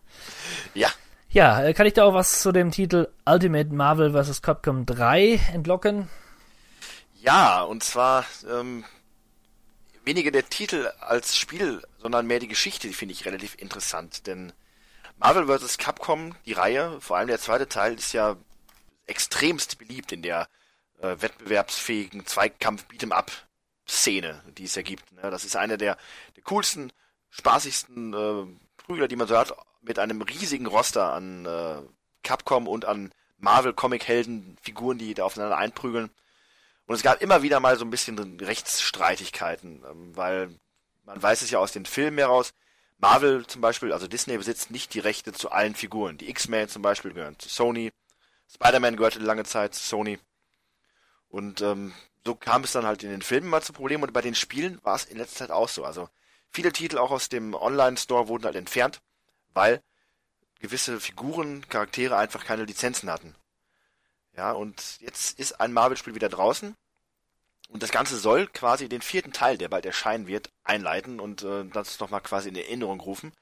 ja. 0.73 0.89
Ja, 1.29 1.63
äh, 1.63 1.73
kann 1.73 1.85
ich 1.85 1.93
da 1.93 2.05
auch 2.05 2.13
was 2.13 2.41
zu 2.41 2.51
dem 2.51 2.71
Titel 2.71 3.09
Ultimate 3.25 3.73
Marvel 3.73 4.11
vs. 4.11 4.41
Capcom 4.41 4.85
3 4.85 5.39
entlocken? 5.53 6.09
Ja, 7.19 7.61
und 7.63 7.83
zwar 7.83 8.25
ähm, 8.49 8.85
weniger 10.05 10.31
der 10.31 10.47
Titel 10.47 10.89
als 10.99 11.35
Spiel, 11.35 11.81
sondern 11.97 12.27
mehr 12.27 12.39
die 12.39 12.47
Geschichte, 12.47 12.87
die 12.87 12.93
finde 12.93 13.13
ich 13.13 13.25
relativ 13.25 13.55
interessant. 13.59 14.25
Denn 14.25 14.53
Marvel 15.17 15.47
vs. 15.47 15.77
Capcom, 15.77 16.35
die 16.45 16.53
Reihe, 16.53 16.99
vor 17.01 17.17
allem 17.17 17.27
der 17.27 17.39
zweite 17.39 17.67
Teil, 17.67 17.95
ist 17.95 18.13
ja 18.13 18.37
extremst 19.05 19.77
beliebt 19.77 20.11
in 20.11 20.21
der 20.21 20.47
äh, 21.01 21.15
wettbewerbsfähigen 21.19 22.25
Zweikampf-Beat'em-up-Szene, 22.25 24.43
die 24.57 24.65
es 24.65 24.75
ja 24.75 24.81
gibt. 24.81 25.11
Ne? 25.11 25.29
Das 25.29 25.43
ist 25.43 25.55
einer 25.55 25.77
der, 25.77 25.97
der 26.35 26.43
coolsten, 26.43 26.91
spaßigsten 27.29 28.13
äh, 28.13 28.45
Prügler, 28.77 29.07
die 29.07 29.15
man 29.15 29.27
so 29.27 29.37
hat, 29.37 29.55
mit 29.81 29.99
einem 29.99 30.21
riesigen 30.21 30.65
Roster 30.65 31.13
an 31.13 31.45
äh, 31.45 31.81
Capcom 32.23 32.67
und 32.67 32.85
an 32.85 33.11
Marvel-Comic-Helden-Figuren, 33.37 34.97
die 34.97 35.13
da 35.13 35.23
aufeinander 35.23 35.57
einprügeln. 35.57 36.09
Und 36.85 36.95
es 36.95 37.03
gab 37.03 37.21
immer 37.21 37.41
wieder 37.41 37.59
mal 37.59 37.77
so 37.77 37.85
ein 37.85 37.89
bisschen 37.89 38.39
Rechtsstreitigkeiten, 38.39 39.83
ähm, 39.89 40.15
weil 40.15 40.49
man 41.05 41.21
weiß 41.21 41.41
es 41.41 41.51
ja 41.51 41.59
aus 41.59 41.71
den 41.71 41.85
Filmen 41.85 42.17
heraus, 42.17 42.53
Marvel 42.99 43.45
zum 43.45 43.61
Beispiel, 43.61 43.93
also 43.93 44.07
Disney 44.07 44.37
besitzt 44.37 44.71
nicht 44.71 44.93
die 44.93 44.99
Rechte 44.99 45.31
zu 45.31 45.51
allen 45.51 45.75
Figuren. 45.75 46.17
Die 46.17 46.29
X-Men 46.29 46.67
zum 46.67 46.81
Beispiel 46.81 47.13
gehören 47.13 47.37
zu 47.37 47.47
Sony, 47.49 47.91
Spider-Man 48.51 48.97
gehörte 48.97 49.19
lange 49.19 49.43
Zeit 49.43 49.75
zu 49.75 49.83
Sony. 49.83 50.19
Und 51.29 51.61
ähm, 51.61 51.93
so 52.25 52.35
kam 52.35 52.63
es 52.63 52.71
dann 52.71 52.85
halt 52.85 53.03
in 53.03 53.09
den 53.09 53.21
Filmen 53.21 53.49
mal 53.49 53.61
zu 53.61 53.73
Problemen 53.73 54.03
und 54.03 54.13
bei 54.13 54.21
den 54.21 54.35
Spielen 54.35 54.79
war 54.83 54.95
es 54.95 55.05
in 55.05 55.17
letzter 55.17 55.37
Zeit 55.37 55.51
auch 55.51 55.69
so. 55.69 55.83
Also 55.85 56.09
viele 56.51 56.71
Titel 56.71 56.97
auch 56.97 57.11
aus 57.11 57.29
dem 57.29 57.53
Online-Store 57.53 58.27
wurden 58.27 58.45
halt 58.45 58.55
entfernt, 58.55 59.01
weil 59.53 59.81
gewisse 60.59 60.99
Figuren, 60.99 61.67
Charaktere 61.69 62.17
einfach 62.17 62.45
keine 62.45 62.65
Lizenzen 62.65 63.11
hatten. 63.11 63.35
Ja, 64.35 64.51
und 64.51 64.99
jetzt 64.99 65.39
ist 65.39 65.59
ein 65.59 65.73
Marvel-Spiel 65.73 66.15
wieder 66.15 66.29
draußen. 66.29 66.75
Und 67.69 67.83
das 67.83 67.91
Ganze 67.91 68.17
soll 68.17 68.47
quasi 68.47 68.87
den 68.87 69.01
vierten 69.01 69.33
Teil, 69.33 69.57
der 69.57 69.67
bald 69.67 69.85
erscheinen 69.85 70.27
wird, 70.27 70.51
einleiten 70.63 71.19
und 71.19 71.43
äh, 71.43 71.65
das 71.65 71.99
nochmal 71.99 72.21
quasi 72.21 72.49
in 72.49 72.55
Erinnerung 72.55 72.99
rufen. 73.01 73.33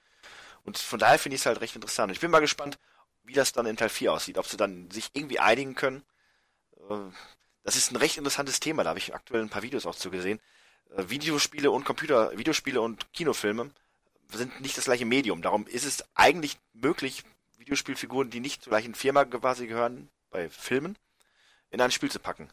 Und 0.63 0.77
von 0.77 0.97
daher 0.97 1.19
finde 1.19 1.35
ich 1.35 1.41
es 1.41 1.45
halt 1.45 1.61
recht 1.61 1.75
interessant. 1.75 2.11
Ich 2.11 2.21
bin 2.21 2.31
mal 2.31 2.39
gespannt, 2.39 2.79
wie 3.23 3.33
das 3.33 3.51
dann 3.51 3.67
in 3.67 3.77
Teil 3.77 3.89
4 3.89 4.13
aussieht. 4.13 4.37
Ob 4.37 4.47
sie 4.47 4.57
dann 4.57 4.89
sich 4.89 5.11
irgendwie 5.13 5.39
einigen 5.39 5.75
können. 5.75 6.03
Äh, 6.89 7.11
das 7.63 7.75
ist 7.75 7.91
ein 7.91 7.97
recht 7.97 8.17
interessantes 8.17 8.59
Thema, 8.59 8.83
da 8.83 8.89
habe 8.89 8.99
ich 8.99 9.15
aktuell 9.15 9.41
ein 9.41 9.49
paar 9.49 9.63
Videos 9.63 9.85
auch 9.87 9.95
zu 9.95 10.11
gesehen. 10.11 10.39
Äh, 10.95 11.09
Videospiele 11.09 11.71
und 11.71 11.85
Computer, 11.85 12.37
Videospiele 12.37 12.81
und 12.81 13.11
Kinofilme 13.13 13.71
sind 14.31 14.61
nicht 14.61 14.77
das 14.77 14.85
gleiche 14.85 15.05
Medium. 15.05 15.41
Darum 15.41 15.67
ist 15.67 15.85
es 15.85 16.03
eigentlich 16.15 16.57
möglich, 16.73 17.23
Videospielfiguren, 17.57 18.29
die 18.29 18.39
nicht 18.39 18.63
zur 18.63 18.71
gleichen 18.71 18.95
Firma 18.95 19.25
quasi 19.25 19.67
gehören, 19.67 20.09
bei 20.29 20.49
Filmen 20.49 20.97
in 21.69 21.81
ein 21.81 21.91
Spiel 21.91 22.11
zu 22.11 22.19
packen. 22.19 22.49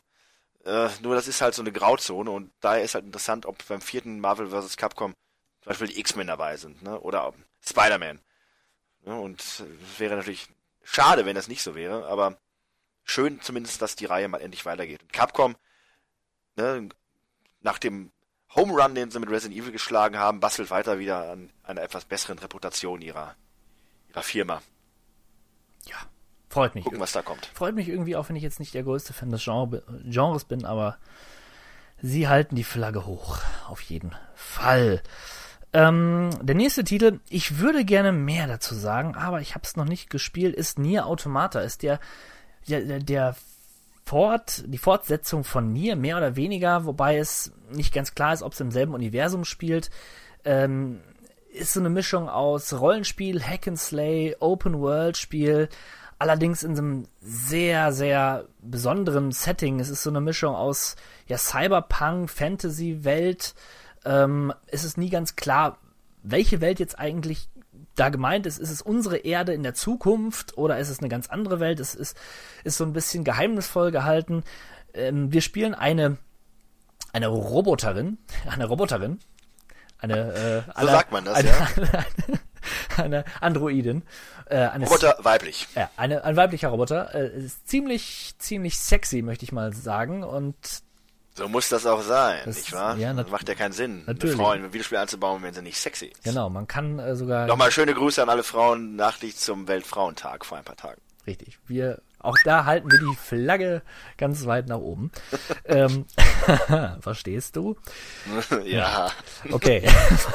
Äh, 0.64 0.88
nur 1.00 1.14
das 1.14 1.28
ist 1.28 1.40
halt 1.40 1.54
so 1.54 1.62
eine 1.62 1.72
Grauzone 1.72 2.30
und 2.30 2.52
daher 2.60 2.82
ist 2.82 2.94
halt 2.94 3.04
interessant, 3.04 3.46
ob 3.46 3.66
beim 3.66 3.80
vierten 3.80 4.20
Marvel 4.20 4.48
vs. 4.48 4.76
Capcom 4.76 5.14
zum 5.60 5.70
Beispiel 5.70 5.88
die 5.88 6.00
X-Men 6.00 6.26
dabei 6.26 6.56
sind, 6.56 6.82
ne? 6.82 7.00
Oder 7.00 7.32
Spider-Man. 7.66 8.20
Ja, 9.04 9.14
und 9.14 9.40
es 9.40 9.64
wäre 9.98 10.16
natürlich 10.16 10.48
schade, 10.82 11.26
wenn 11.26 11.34
das 11.34 11.48
nicht 11.48 11.62
so 11.62 11.74
wäre, 11.74 12.06
aber 12.06 12.38
schön 13.04 13.40
zumindest, 13.40 13.82
dass 13.82 13.96
die 13.96 14.06
Reihe 14.06 14.28
mal 14.28 14.40
endlich 14.40 14.64
weitergeht. 14.64 15.02
Und 15.02 15.12
Capcom, 15.12 15.56
ne, 16.56 16.88
nach 17.60 17.78
dem 17.78 18.12
Home 18.54 18.72
Run, 18.72 18.94
den 18.94 19.10
sie 19.10 19.18
mit 19.18 19.30
Resident 19.30 19.58
Evil 19.58 19.72
geschlagen 19.72 20.18
haben, 20.18 20.40
bastelt 20.40 20.70
weiter 20.70 20.98
wieder 20.98 21.30
an 21.30 21.50
einer 21.62 21.82
etwas 21.82 22.04
besseren 22.04 22.38
Reputation 22.38 23.00
ihrer, 23.00 23.34
ihrer 24.10 24.22
Firma. 24.22 24.62
Ja, 25.86 25.96
freut 26.48 26.74
mich. 26.74 26.84
Gucken, 26.84 27.00
was 27.00 27.12
da 27.12 27.22
kommt. 27.22 27.46
Freut 27.54 27.74
mich 27.74 27.88
irgendwie 27.88 28.16
auch, 28.16 28.28
wenn 28.28 28.36
ich 28.36 28.42
jetzt 28.42 28.60
nicht 28.60 28.74
der 28.74 28.82
größte 28.82 29.12
Fan 29.12 29.30
des 29.30 29.44
Genre, 29.44 29.82
Genres 30.04 30.44
bin, 30.44 30.64
aber 30.64 30.98
sie 32.00 32.28
halten 32.28 32.54
die 32.54 32.64
Flagge 32.64 33.06
hoch. 33.06 33.38
Auf 33.68 33.80
jeden 33.82 34.14
Fall. 34.34 35.02
Ähm, 35.72 36.30
der 36.42 36.54
nächste 36.54 36.84
Titel, 36.84 37.20
ich 37.30 37.58
würde 37.58 37.86
gerne 37.86 38.12
mehr 38.12 38.46
dazu 38.46 38.74
sagen, 38.74 39.14
aber 39.14 39.40
ich 39.40 39.54
habe 39.54 39.64
es 39.64 39.76
noch 39.76 39.86
nicht 39.86 40.10
gespielt, 40.10 40.54
ist 40.54 40.78
Nier 40.78 41.06
Automata, 41.06 41.60
ist 41.60 41.82
der, 41.82 41.98
der, 42.68 42.98
der 43.00 43.34
Fort, 44.04 44.64
die 44.66 44.78
Fortsetzung 44.78 45.44
von 45.44 45.72
Nier, 45.72 45.96
mehr 45.96 46.16
oder 46.16 46.36
weniger, 46.36 46.84
wobei 46.84 47.16
es 47.16 47.52
nicht 47.70 47.94
ganz 47.94 48.14
klar 48.14 48.34
ist, 48.34 48.42
ob 48.42 48.52
es 48.52 48.60
im 48.60 48.70
selben 48.70 48.94
Universum 48.94 49.44
spielt. 49.44 49.90
Ähm, 50.44 51.00
ist 51.52 51.74
so 51.74 51.80
eine 51.80 51.90
Mischung 51.90 52.28
aus 52.28 52.72
Rollenspiel, 52.72 53.42
Hack 53.42 53.68
and 53.68 53.78
Slay, 53.78 54.36
Open 54.40 54.80
World 54.80 55.16
Spiel, 55.16 55.68
allerdings 56.18 56.62
in 56.62 56.76
so 56.76 56.82
einem 56.82 57.04
sehr, 57.20 57.92
sehr 57.92 58.46
besonderen 58.60 59.32
Setting. 59.32 59.80
Es 59.80 59.88
ist 59.88 60.02
so 60.02 60.10
eine 60.10 60.20
Mischung 60.20 60.54
aus 60.54 60.96
ja, 61.26 61.36
Cyberpunk, 61.36 62.30
Fantasy-Welt. 62.30 63.54
Ähm, 64.04 64.52
es 64.66 64.84
ist 64.84 64.98
nie 64.98 65.10
ganz 65.10 65.36
klar, 65.36 65.78
welche 66.22 66.60
Welt 66.60 66.78
jetzt 66.80 66.98
eigentlich 66.98 67.48
da 67.94 68.08
gemeint 68.08 68.46
ist. 68.46 68.58
Ist 68.58 68.70
es 68.70 68.82
unsere 68.82 69.18
Erde 69.18 69.52
in 69.52 69.62
der 69.62 69.74
Zukunft 69.74 70.56
oder 70.56 70.78
ist 70.78 70.88
es 70.88 71.00
eine 71.00 71.08
ganz 71.08 71.28
andere 71.28 71.60
Welt? 71.60 71.80
Es 71.80 71.94
ist, 71.94 72.16
ist 72.64 72.76
so 72.76 72.84
ein 72.84 72.92
bisschen 72.92 73.24
geheimnisvoll 73.24 73.90
gehalten. 73.90 74.44
Ähm, 74.94 75.32
wir 75.32 75.40
spielen 75.40 75.74
eine, 75.74 76.18
eine 77.12 77.28
Roboterin, 77.28 78.18
eine 78.48 78.66
Roboterin, 78.66 79.18
eine, 79.98 80.64
äh, 80.66 80.80
so 80.80 80.86
sagt 80.86 81.12
man 81.12 81.24
das, 81.24 81.36
eine, 81.36 81.48
ja. 81.48 81.68
Eine, 81.76 82.40
eine 82.96 83.24
Androidin. 83.40 84.02
Äh, 84.46 84.56
eine 84.56 84.86
Roboter 84.86 85.16
weiblich. 85.20 85.68
Ja, 85.74 85.90
eine, 85.96 86.24
ein 86.24 86.36
weiblicher 86.36 86.68
Roboter. 86.68 87.14
Äh, 87.14 87.38
ist 87.38 87.68
ziemlich, 87.68 88.34
ziemlich 88.38 88.78
sexy, 88.78 89.22
möchte 89.22 89.44
ich 89.44 89.52
mal 89.52 89.72
sagen. 89.72 90.24
Und 90.24 90.56
So 91.34 91.48
muss 91.48 91.68
das 91.70 91.86
auch 91.86 92.02
sein, 92.02 92.40
Das- 92.44 92.56
nicht 92.56 92.72
wahr? 92.72 92.96
ja, 92.98 93.12
das 93.14 93.30
macht 93.30 93.48
ja 93.48 93.54
keinen 93.54 93.72
Sinn, 93.72 94.02
natürlich. 94.06 94.34
eine 94.36 94.44
Frau 94.44 94.52
in 94.52 94.64
ein 94.64 94.72
Videospiel 94.72 94.98
einzubauen, 94.98 95.42
wenn 95.42 95.54
sie 95.54 95.62
nicht 95.62 95.78
sexy 95.78 96.06
ist. 96.06 96.22
genau, 96.24 96.50
man 96.50 96.66
kann 96.66 96.98
äh, 96.98 97.16
sogar. 97.16 97.46
Nochmal 97.46 97.70
schöne 97.70 97.94
Grüße 97.94 98.22
an 98.22 98.28
alle 98.28 98.42
Frauen 98.42 98.96
nachtlich 98.96 99.36
zum 99.36 99.66
Weltfrauentag 99.66 100.44
vor 100.44 100.58
ein 100.58 100.64
paar 100.64 100.76
Tagen. 100.76 101.00
Richtig. 101.26 101.58
Wir, 101.68 102.02
auch 102.18 102.36
da 102.44 102.64
halten 102.64 102.90
wir 102.90 102.98
die 102.98 103.16
Flagge 103.16 103.82
ganz 104.18 104.44
weit 104.44 104.66
nach 104.68 104.78
oben. 104.78 105.10
ähm, 105.64 106.04
verstehst 107.00 107.54
du? 107.56 107.76
ja. 108.64 109.10
Okay. 109.50 109.88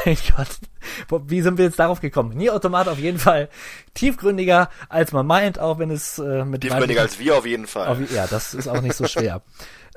mein 0.05 0.17
Gott. 0.35 1.21
Wie 1.29 1.41
sind 1.41 1.57
wir 1.57 1.65
jetzt 1.65 1.77
darauf 1.77 1.99
gekommen? 1.99 2.35
Nie 2.37 2.49
Automat 2.49 2.87
auf 2.87 2.99
jeden 2.99 3.19
Fall 3.19 3.49
tiefgründiger, 3.93 4.69
als 4.89 5.11
man 5.11 5.27
meint, 5.27 5.59
auch 5.59 5.77
wenn 5.79 5.91
es 5.91 6.17
äh, 6.19 6.45
mit 6.45 6.61
Tiefgründiger 6.61 7.01
als 7.01 7.19
wir 7.19 7.37
auf 7.37 7.45
jeden 7.45 7.67
Fall. 7.67 7.87
Auf, 7.87 8.11
ja, 8.11 8.25
das 8.27 8.53
ist 8.53 8.67
auch 8.67 8.81
nicht 8.81 8.95
so 8.95 9.05
schwer. 9.07 9.41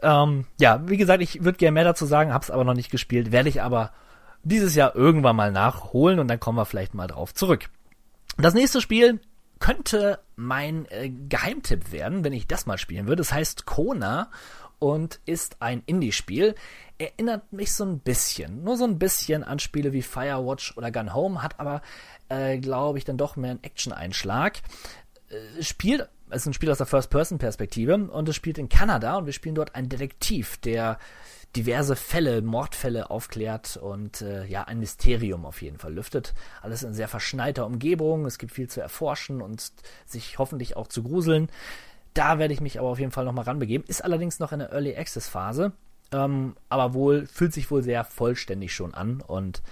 Ähm, 0.02 0.46
ja, 0.58 0.82
wie 0.88 0.96
gesagt, 0.96 1.22
ich 1.22 1.44
würde 1.44 1.58
gerne 1.58 1.74
mehr 1.74 1.84
dazu 1.84 2.06
sagen, 2.06 2.32
hab's 2.32 2.50
aber 2.50 2.64
noch 2.64 2.74
nicht 2.74 2.90
gespielt, 2.90 3.32
werde 3.32 3.48
ich 3.48 3.62
aber 3.62 3.92
dieses 4.42 4.74
Jahr 4.74 4.94
irgendwann 4.96 5.36
mal 5.36 5.52
nachholen 5.52 6.18
und 6.18 6.28
dann 6.28 6.40
kommen 6.40 6.58
wir 6.58 6.64
vielleicht 6.64 6.94
mal 6.94 7.06
drauf 7.06 7.34
zurück. 7.34 7.68
Das 8.38 8.54
nächste 8.54 8.80
Spiel 8.80 9.20
könnte 9.58 10.20
mein 10.36 10.86
äh, 10.86 11.10
Geheimtipp 11.10 11.92
werden, 11.92 12.24
wenn 12.24 12.32
ich 12.32 12.46
das 12.46 12.66
mal 12.66 12.78
spielen 12.78 13.06
würde. 13.06 13.20
Das 13.20 13.32
heißt 13.32 13.66
Kona 13.66 14.30
und 14.78 15.20
ist 15.26 15.56
ein 15.60 15.82
Indie-Spiel. 15.84 16.54
Erinnert 16.96 17.52
mich 17.52 17.74
so 17.74 17.84
ein 17.84 17.98
bisschen, 17.98 18.64
nur 18.64 18.78
so 18.78 18.84
ein 18.84 18.98
bisschen 18.98 19.44
an 19.44 19.58
Spiele 19.58 19.92
wie 19.92 20.02
Firewatch 20.02 20.76
oder 20.78 20.90
Gun 20.90 21.12
Home, 21.12 21.42
hat 21.42 21.60
aber, 21.60 21.82
äh, 22.30 22.58
glaube 22.58 22.96
ich, 22.96 23.04
dann 23.04 23.18
doch 23.18 23.36
mehr 23.36 23.50
einen 23.50 23.62
Action-Einschlag 23.62 24.62
es 25.58 25.68
spielt, 25.68 26.08
es 26.30 26.42
ist 26.42 26.46
ein 26.46 26.52
Spiel 26.52 26.70
aus 26.70 26.78
der 26.78 26.86
First-Person-Perspektive 26.86 27.94
und 27.96 28.28
es 28.28 28.36
spielt 28.36 28.58
in 28.58 28.68
Kanada 28.68 29.16
und 29.16 29.26
wir 29.26 29.32
spielen 29.32 29.54
dort 29.54 29.74
einen 29.74 29.88
Detektiv, 29.88 30.58
der 30.58 30.98
diverse 31.56 31.96
Fälle, 31.96 32.42
Mordfälle 32.42 33.10
aufklärt 33.10 33.76
und 33.76 34.22
äh, 34.22 34.44
ja, 34.44 34.64
ein 34.64 34.78
Mysterium 34.78 35.44
auf 35.44 35.62
jeden 35.62 35.78
Fall 35.78 35.92
lüftet. 35.92 36.34
Alles 36.62 36.82
in 36.82 36.94
sehr 36.94 37.08
verschneiter 37.08 37.66
Umgebung, 37.66 38.24
es 38.26 38.38
gibt 38.38 38.52
viel 38.52 38.68
zu 38.68 38.80
erforschen 38.80 39.42
und 39.42 39.72
sich 40.06 40.38
hoffentlich 40.38 40.76
auch 40.76 40.86
zu 40.86 41.02
gruseln. 41.02 41.48
Da 42.14 42.38
werde 42.38 42.54
ich 42.54 42.60
mich 42.60 42.78
aber 42.78 42.88
auf 42.88 42.98
jeden 42.98 43.12
Fall 43.12 43.24
nochmal 43.24 43.44
ranbegeben. 43.44 43.86
Ist 43.86 44.04
allerdings 44.04 44.38
noch 44.38 44.52
in 44.52 44.60
der 44.60 44.72
Early 44.72 44.96
Access 44.96 45.28
Phase, 45.28 45.72
ähm, 46.12 46.56
aber 46.68 46.94
wohl, 46.94 47.26
fühlt 47.26 47.52
sich 47.52 47.70
wohl 47.70 47.82
sehr 47.82 48.04
vollständig 48.04 48.72
schon 48.72 48.94
an 48.94 49.20
und 49.20 49.62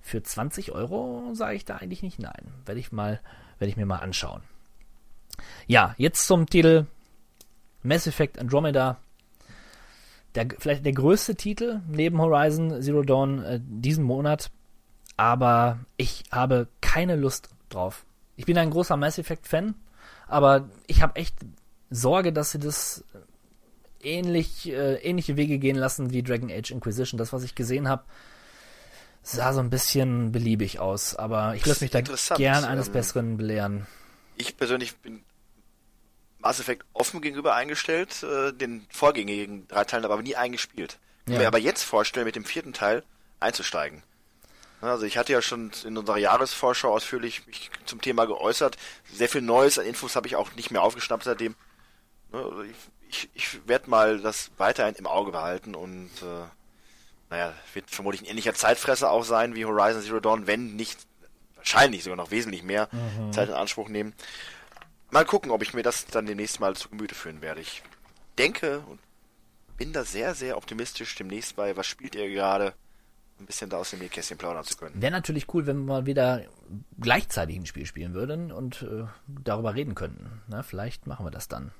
für 0.00 0.22
20 0.22 0.72
Euro 0.72 1.34
sage 1.34 1.56
ich 1.56 1.64
da 1.64 1.76
eigentlich 1.76 2.02
nicht 2.02 2.18
nein. 2.18 2.52
Werde 2.66 2.80
ich 2.80 2.90
mal, 2.90 3.20
werde 3.58 3.70
ich 3.70 3.76
mir 3.76 3.86
mal 3.86 3.98
anschauen. 3.98 4.42
Ja, 5.66 5.94
jetzt 5.98 6.26
zum 6.26 6.46
Titel 6.46 6.86
Mass 7.82 8.06
Effect 8.06 8.38
Andromeda. 8.38 8.98
Der, 10.34 10.46
vielleicht 10.58 10.84
der 10.84 10.92
größte 10.92 11.34
Titel 11.34 11.80
neben 11.88 12.20
Horizon 12.20 12.82
Zero 12.82 13.02
Dawn 13.02 13.42
äh, 13.44 13.60
diesen 13.62 14.04
Monat. 14.04 14.50
Aber 15.16 15.80
ich 15.96 16.24
habe 16.30 16.68
keine 16.80 17.16
Lust 17.16 17.48
drauf. 17.70 18.04
Ich 18.36 18.46
bin 18.46 18.56
ein 18.56 18.70
großer 18.70 18.96
Mass 18.96 19.18
Effect 19.18 19.48
Fan, 19.48 19.74
aber 20.28 20.68
ich 20.86 21.02
habe 21.02 21.16
echt 21.16 21.34
Sorge, 21.90 22.32
dass 22.32 22.52
sie 22.52 22.60
das 22.60 23.04
ähnlich, 24.00 24.68
äh, 24.68 24.96
ähnliche 24.96 25.36
Wege 25.36 25.58
gehen 25.58 25.76
lassen 25.76 26.12
wie 26.12 26.22
Dragon 26.22 26.50
Age 26.50 26.70
Inquisition. 26.70 27.18
Das, 27.18 27.32
was 27.32 27.42
ich 27.42 27.54
gesehen 27.54 27.88
habe, 27.88 28.04
sah 29.22 29.52
so 29.52 29.60
ein 29.60 29.70
bisschen 29.70 30.30
beliebig 30.32 30.78
aus. 30.78 31.16
Aber 31.16 31.54
ich 31.54 31.66
lasse 31.66 31.84
mich 31.84 31.90
da 31.90 32.00
gern 32.00 32.64
eines 32.64 32.86
ähm, 32.88 32.92
Besseren 32.92 33.36
belehren. 33.36 33.86
Ich 34.36 34.56
persönlich 34.56 34.96
bin 34.98 35.22
Mass 36.48 36.60
Effect 36.60 36.86
offen 36.94 37.20
gegenüber 37.20 37.54
eingestellt, 37.54 38.22
äh, 38.22 38.52
den 38.54 38.86
vorgängigen 38.90 39.68
drei 39.68 39.84
Teilen 39.84 40.06
aber 40.06 40.22
nie 40.22 40.34
eingespielt. 40.34 40.98
Ich 41.20 41.24
kann 41.26 41.34
Ja. 41.34 41.40
mir 41.40 41.46
aber 41.48 41.58
jetzt 41.58 41.82
vorstellen, 41.82 42.24
mit 42.24 42.36
dem 42.36 42.46
vierten 42.46 42.72
Teil 42.72 43.02
einzusteigen. 43.38 44.02
Also 44.80 45.04
ich 45.04 45.18
hatte 45.18 45.32
ja 45.34 45.42
schon 45.42 45.72
in 45.84 45.98
unserer 45.98 46.16
Jahresvorschau 46.16 46.90
ausführlich 46.94 47.46
mich 47.46 47.70
zum 47.84 48.00
Thema 48.00 48.24
geäußert. 48.24 48.78
Sehr 49.12 49.28
viel 49.28 49.42
Neues 49.42 49.78
an 49.78 49.84
Infos 49.84 50.16
habe 50.16 50.26
ich 50.26 50.36
auch 50.36 50.54
nicht 50.54 50.70
mehr 50.70 50.82
aufgeschnappt 50.82 51.24
seitdem. 51.24 51.54
Also 52.32 52.62
ich 52.62 52.76
ich, 53.10 53.28
ich 53.34 53.68
werde 53.68 53.90
mal 53.90 54.18
das 54.20 54.50
weiterhin 54.56 54.94
im 54.94 55.06
Auge 55.06 55.32
behalten 55.32 55.74
und 55.74 56.10
äh, 56.22 56.44
naja, 57.30 57.52
wird 57.74 57.90
vermutlich 57.90 58.22
ein 58.22 58.26
ähnlicher 58.26 58.54
Zeitfresser 58.54 59.10
auch 59.10 59.24
sein 59.24 59.54
wie 59.54 59.64
Horizon 59.66 60.02
Zero 60.02 60.20
Dawn, 60.20 60.46
wenn 60.46 60.76
nicht 60.76 60.98
wahrscheinlich 61.56 62.04
sogar 62.04 62.16
noch 62.16 62.30
wesentlich 62.30 62.62
mehr 62.62 62.88
Zeit 63.32 63.48
in 63.48 63.54
Anspruch 63.54 63.88
nehmen. 63.90 64.14
Mal 65.10 65.24
gucken, 65.24 65.50
ob 65.50 65.62
ich 65.62 65.72
mir 65.74 65.82
das 65.82 66.06
dann 66.06 66.26
demnächst 66.26 66.60
mal 66.60 66.76
zu 66.76 66.90
Gemüte 66.90 67.14
führen 67.14 67.40
werde. 67.40 67.60
Ich 67.60 67.82
denke 68.36 68.80
und 68.80 68.98
bin 69.76 69.92
da 69.92 70.04
sehr, 70.04 70.34
sehr 70.34 70.56
optimistisch 70.56 71.14
demnächst 71.14 71.56
bei, 71.56 71.76
was 71.76 71.86
spielt 71.86 72.14
ihr 72.14 72.28
gerade, 72.28 72.74
ein 73.40 73.46
bisschen 73.46 73.70
da 73.70 73.78
aus 73.78 73.90
dem 73.90 74.00
Nähkästchen 74.00 74.36
plaudern 74.36 74.64
zu 74.64 74.76
können. 74.76 75.00
Wäre 75.00 75.12
natürlich 75.12 75.52
cool, 75.54 75.66
wenn 75.66 75.78
wir 75.78 75.94
mal 75.94 76.06
wieder 76.06 76.42
gleichzeitig 77.00 77.56
ein 77.56 77.66
Spiel 77.66 77.86
spielen 77.86 78.12
würden 78.12 78.52
und 78.52 78.82
äh, 78.82 79.04
darüber 79.26 79.74
reden 79.74 79.94
könnten. 79.94 80.42
Na, 80.48 80.62
vielleicht 80.62 81.06
machen 81.06 81.24
wir 81.24 81.30
das 81.30 81.48
dann. 81.48 81.70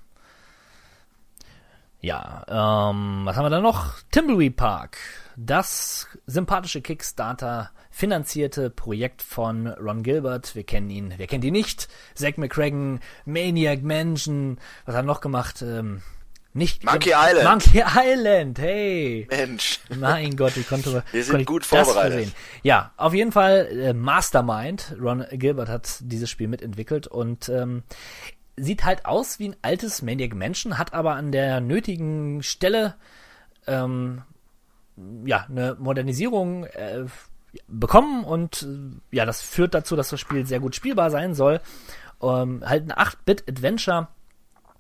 Ja, 2.00 2.44
ähm, 2.46 3.22
was 3.24 3.36
haben 3.36 3.44
wir 3.44 3.50
da 3.50 3.60
noch? 3.60 4.00
Timbleweed 4.12 4.56
Park. 4.56 4.98
Das 5.36 6.06
sympathische 6.26 6.80
Kickstarter 6.80 7.72
finanzierte 7.98 8.70
Projekt 8.70 9.22
von 9.22 9.66
Ron 9.66 10.04
Gilbert. 10.04 10.54
Wir 10.54 10.62
kennen 10.62 10.88
ihn. 10.88 11.14
Wer 11.16 11.26
kennt 11.26 11.44
ihn 11.44 11.52
nicht? 11.52 11.88
Zack 12.14 12.38
McCracken, 12.38 13.00
Maniac 13.24 13.82
Mansion. 13.82 14.58
Was 14.86 14.94
hat 14.94 15.02
er 15.02 15.06
noch 15.06 15.20
gemacht? 15.20 15.62
Ähm, 15.62 16.02
nicht 16.52 16.84
Monkey 16.84 17.12
Island. 17.12 17.44
Monkey 17.44 17.82
Island. 17.84 18.60
Hey. 18.60 19.26
Mensch, 19.28 19.80
Mein 19.98 20.36
Gott, 20.36 20.56
wie 20.56 20.62
konnte, 20.62 21.02
Wir 21.10 21.24
sind 21.24 21.44
gut 21.44 21.66
vorbereitet. 21.66 22.32
Ja, 22.62 22.92
auf 22.96 23.14
jeden 23.14 23.32
Fall 23.32 23.66
äh, 23.66 23.92
Mastermind. 23.94 24.94
Ron 25.00 25.24
Gilbert 25.32 25.68
hat 25.68 25.98
dieses 25.98 26.30
Spiel 26.30 26.46
mitentwickelt 26.46 27.08
und 27.08 27.48
ähm, 27.48 27.82
sieht 28.54 28.84
halt 28.84 29.06
aus 29.06 29.40
wie 29.40 29.48
ein 29.48 29.56
altes 29.62 30.02
Maniac 30.02 30.36
Mansion, 30.36 30.78
hat 30.78 30.94
aber 30.94 31.14
an 31.14 31.32
der 31.32 31.60
nötigen 31.60 32.44
Stelle 32.44 32.94
ähm, 33.66 34.22
ja 35.24 35.46
eine 35.48 35.76
Modernisierung 35.80 36.62
äh, 36.62 37.06
bekommen 37.66 38.24
und 38.24 38.62
äh, 38.62 39.16
ja, 39.16 39.24
das 39.24 39.40
führt 39.40 39.74
dazu, 39.74 39.96
dass 39.96 40.10
das 40.10 40.20
Spiel 40.20 40.46
sehr 40.46 40.60
gut 40.60 40.74
spielbar 40.74 41.10
sein 41.10 41.34
soll. 41.34 41.60
Ähm, 42.22 42.62
halt 42.64 42.90
ein 42.90 42.92
8-Bit-Adventure 42.92 44.08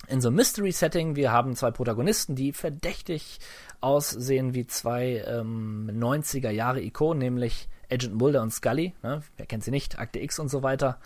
in 0.08 0.20
so 0.20 0.28
einem 0.28 0.36
Mystery-Setting. 0.36 1.16
Wir 1.16 1.32
haben 1.32 1.56
zwei 1.56 1.70
Protagonisten, 1.70 2.34
die 2.34 2.52
verdächtig 2.52 3.40
aussehen 3.80 4.54
wie 4.54 4.66
zwei 4.66 5.24
ähm, 5.26 5.90
90er 5.92 6.50
Jahre 6.50 6.82
Ikonen, 6.82 7.18
nämlich 7.18 7.68
Agent 7.90 8.14
Mulder 8.14 8.42
und 8.42 8.52
Scully. 8.52 8.94
Ne? 9.02 9.22
Wer 9.36 9.46
kennt 9.46 9.64
sie 9.64 9.70
nicht? 9.70 9.98
Akte 9.98 10.18
X 10.18 10.38
und 10.38 10.48
so 10.48 10.62
weiter. 10.62 10.98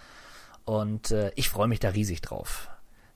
Und 0.64 1.10
äh, 1.10 1.32
ich 1.34 1.48
freue 1.48 1.68
mich 1.68 1.80
da 1.80 1.90
riesig 1.90 2.20
drauf. 2.20 2.68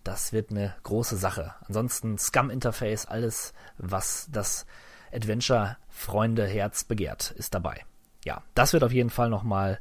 Das 0.04 0.32
wird 0.32 0.50
eine 0.50 0.74
große 0.82 1.16
Sache. 1.16 1.54
Ansonsten 1.66 2.18
Scum-Interface, 2.18 3.06
alles, 3.06 3.54
was 3.78 4.28
das 4.30 4.66
Adventure-Freunde 5.12 6.46
Herz 6.46 6.84
begehrt 6.84 7.32
ist 7.36 7.54
dabei. 7.54 7.84
Ja, 8.26 8.42
das 8.54 8.73
wird 8.73 8.83
auf 8.83 8.92
jeden 8.92 9.11
Fall 9.11 9.30
nochmal 9.30 9.78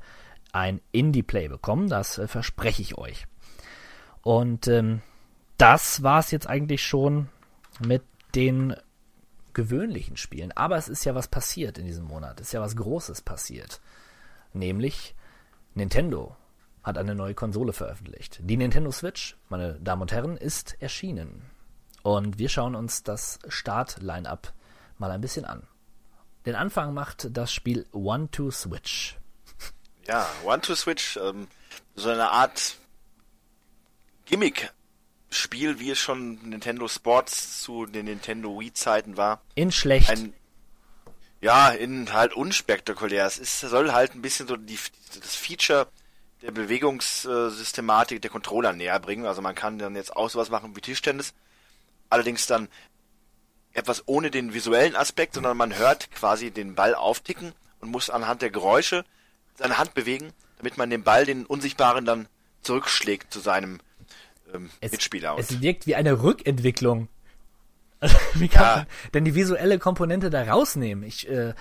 ein 0.51 0.79
Indie-Play 0.91 1.47
bekommen, 1.47 1.89
das 1.89 2.19
äh, 2.19 2.27
verspreche 2.27 2.83
ich 2.83 2.95
euch. 2.95 3.25
Und 4.21 4.67
ähm, 4.67 5.01
das 5.57 6.03
war 6.03 6.19
es 6.19 6.29
jetzt 6.29 6.47
eigentlich 6.47 6.83
schon 6.85 7.29
mit 7.79 8.03
den 8.35 8.75
gewöhnlichen 9.53 10.15
Spielen. 10.15 10.51
Aber 10.51 10.77
es 10.77 10.87
ist 10.89 11.05
ja 11.05 11.15
was 11.15 11.27
passiert 11.27 11.79
in 11.79 11.87
diesem 11.87 12.05
Monat. 12.05 12.39
Es 12.39 12.47
ist 12.47 12.53
ja 12.53 12.61
was 12.61 12.75
Großes 12.75 13.23
passiert. 13.23 13.81
Nämlich 14.53 15.15
Nintendo 15.73 16.35
hat 16.83 16.99
eine 16.99 17.15
neue 17.15 17.33
Konsole 17.33 17.73
veröffentlicht. 17.73 18.41
Die 18.43 18.57
Nintendo 18.57 18.91
Switch, 18.91 19.37
meine 19.49 19.79
Damen 19.79 20.03
und 20.03 20.11
Herren, 20.11 20.37
ist 20.37 20.79
erschienen. 20.79 21.41
Und 22.03 22.37
wir 22.37 22.49
schauen 22.49 22.75
uns 22.75 23.01
das 23.01 23.39
Start-Line-Up 23.47 24.53
mal 24.99 25.09
ein 25.09 25.21
bisschen 25.21 25.45
an. 25.45 25.63
Den 26.45 26.55
Anfang 26.55 26.93
macht 26.93 27.27
das 27.31 27.51
Spiel 27.51 27.87
One 27.91 28.29
to 28.29 28.51
Switch. 28.51 29.17
Ja, 30.07 30.29
One 30.43 30.61
to 30.61 30.75
Switch, 30.75 31.17
ähm, 31.17 31.47
so 31.95 32.09
eine 32.09 32.29
Art 32.29 32.77
Gimmick-Spiel, 34.25 35.79
wie 35.79 35.89
es 35.89 35.99
schon 35.99 36.35
Nintendo 36.49 36.87
Sports 36.87 37.61
zu 37.61 37.87
den 37.87 38.05
Nintendo 38.05 38.59
Wii-Zeiten 38.59 39.17
war. 39.17 39.41
In 39.55 39.71
schlecht. 39.71 40.09
Ein, 40.09 40.33
ja, 41.41 41.69
in 41.69 42.13
halt 42.13 42.33
unspektakulär. 42.33 43.25
Es 43.25 43.39
ist, 43.39 43.61
soll 43.61 43.91
halt 43.91 44.13
ein 44.13 44.21
bisschen 44.21 44.47
so 44.47 44.55
die, 44.55 44.77
das 45.19 45.35
Feature 45.35 45.87
der 46.43 46.51
Bewegungssystematik 46.51 48.21
der 48.21 48.29
Controller 48.29 48.73
näher 48.73 48.99
bringen. 48.99 49.25
Also 49.25 49.41
man 49.41 49.55
kann 49.55 49.79
dann 49.79 49.95
jetzt 49.95 50.15
auch 50.15 50.29
sowas 50.29 50.49
machen 50.49 50.75
wie 50.75 50.81
Tischtennis. 50.81 51.33
Allerdings 52.09 52.45
dann 52.45 52.67
etwas 53.75 54.03
ohne 54.07 54.31
den 54.31 54.53
visuellen 54.53 54.95
Aspekt, 54.95 55.35
sondern 55.35 55.55
man 55.57 55.77
hört 55.77 56.09
quasi 56.11 56.49
den 56.51 56.73
Ball 56.75 56.95
aufticken 56.95 57.53
und 57.81 57.91
muss 57.91 58.09
anhand 58.09 58.41
der 58.41 58.49
Geräusche 58.49 59.05
seine 59.55 59.77
Hand 59.77 59.93
bewegen, 59.93 60.31
damit 60.57 60.77
man 60.77 60.89
den 60.89 61.03
Ball, 61.03 61.25
den 61.25 61.45
unsichtbaren, 61.45 62.05
dann 62.05 62.27
zurückschlägt 62.61 63.31
zu 63.31 63.39
seinem 63.39 63.79
ähm, 64.53 64.69
es, 64.81 64.91
Mitspieler. 64.91 65.35
Es 65.37 65.61
wirkt 65.61 65.85
wie 65.87 65.95
eine 65.95 66.23
Rückentwicklung. 66.23 67.07
Also, 68.01 68.17
wie 68.33 68.49
kann 68.49 68.61
Ja. 68.63 68.75
man 68.77 68.87
denn 69.13 69.25
die 69.25 69.35
visuelle 69.35 69.79
Komponente 69.79 70.29
da 70.29 70.43
rausnehmen? 70.43 71.05
Ich, 71.05 71.29
äh, 71.29 71.53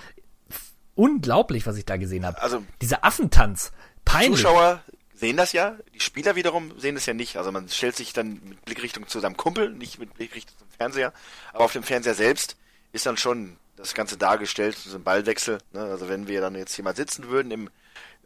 unglaublich, 0.93 1.65
was 1.65 1.77
ich 1.77 1.85
da 1.85 1.95
gesehen 1.97 2.25
habe. 2.25 2.41
Also- 2.41 2.63
Dieser 2.81 3.05
Affentanz. 3.05 3.71
Peinlich. 4.03 4.41
Zuschauer 4.41 4.83
sehen 5.15 5.37
das 5.37 5.53
ja, 5.53 5.77
die 5.93 5.99
Spieler 5.99 6.35
wiederum 6.35 6.77
sehen 6.79 6.95
das 6.95 7.05
ja 7.05 7.13
nicht. 7.13 7.37
Also 7.37 7.51
man 7.51 7.69
stellt 7.69 7.95
sich 7.95 8.13
dann 8.13 8.41
mit 8.43 8.63
Blickrichtung 8.65 9.07
zu 9.07 9.19
seinem 9.19 9.37
Kumpel, 9.37 9.71
nicht 9.71 9.99
mit 9.99 10.13
Blickrichtung 10.13 10.57
zum 10.57 10.67
Fernseher. 10.69 11.13
Aber 11.53 11.65
auf 11.65 11.73
dem 11.73 11.83
Fernseher 11.83 12.15
selbst 12.15 12.57
ist 12.91 13.05
dann 13.05 13.17
schon 13.17 13.57
das 13.77 13.93
Ganze 13.93 14.17
dargestellt, 14.17 14.77
so 14.77 14.97
ein 14.97 15.03
Ballwechsel. 15.03 15.57
Ne? 15.73 15.81
Also 15.81 16.09
wenn 16.09 16.27
wir 16.27 16.41
dann 16.41 16.55
jetzt 16.55 16.75
hier 16.75 16.83
mal 16.83 16.95
sitzen 16.95 17.27
würden 17.27 17.51
im 17.51 17.69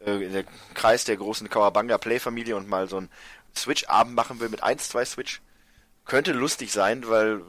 äh, 0.04 0.24
in 0.24 0.32
der 0.32 0.44
Kreis 0.74 1.04
der 1.04 1.16
großen 1.16 1.48
Kawabanga 1.48 1.98
Play-Familie 1.98 2.56
und 2.56 2.68
mal 2.68 2.88
so 2.88 2.98
einen 2.98 3.10
Switch-Abend 3.56 4.14
machen 4.14 4.40
würden 4.40 4.52
mit 4.52 4.62
1, 4.62 4.88
2 4.88 5.04
Switch, 5.04 5.40
könnte 6.04 6.32
lustig 6.32 6.72
sein, 6.72 7.08
weil 7.08 7.42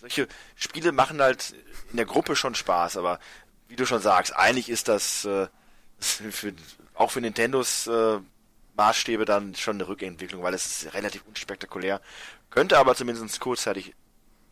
solche 0.00 0.28
Spiele 0.56 0.92
machen 0.92 1.20
halt 1.20 1.54
in 1.90 1.96
der 1.96 2.06
Gruppe 2.06 2.36
schon 2.36 2.54
Spaß, 2.54 2.96
aber 2.96 3.18
wie 3.68 3.76
du 3.76 3.86
schon 3.86 4.00
sagst, 4.00 4.34
eigentlich 4.36 4.68
ist 4.68 4.88
das 4.88 5.24
äh, 5.24 5.48
für, 6.00 6.52
auch 6.94 7.10
für 7.10 7.20
Nintendos 7.20 7.86
äh, 7.86 8.18
Maßstäbe 8.78 9.24
dann 9.26 9.54
schon 9.56 9.76
eine 9.76 9.88
Rückentwicklung, 9.88 10.42
weil 10.42 10.54
es 10.54 10.84
ist 10.84 10.94
relativ 10.94 11.24
unspektakulär. 11.26 12.00
Könnte 12.48 12.78
aber 12.78 12.94
zumindest 12.94 13.40
kurzzeitig 13.40 13.94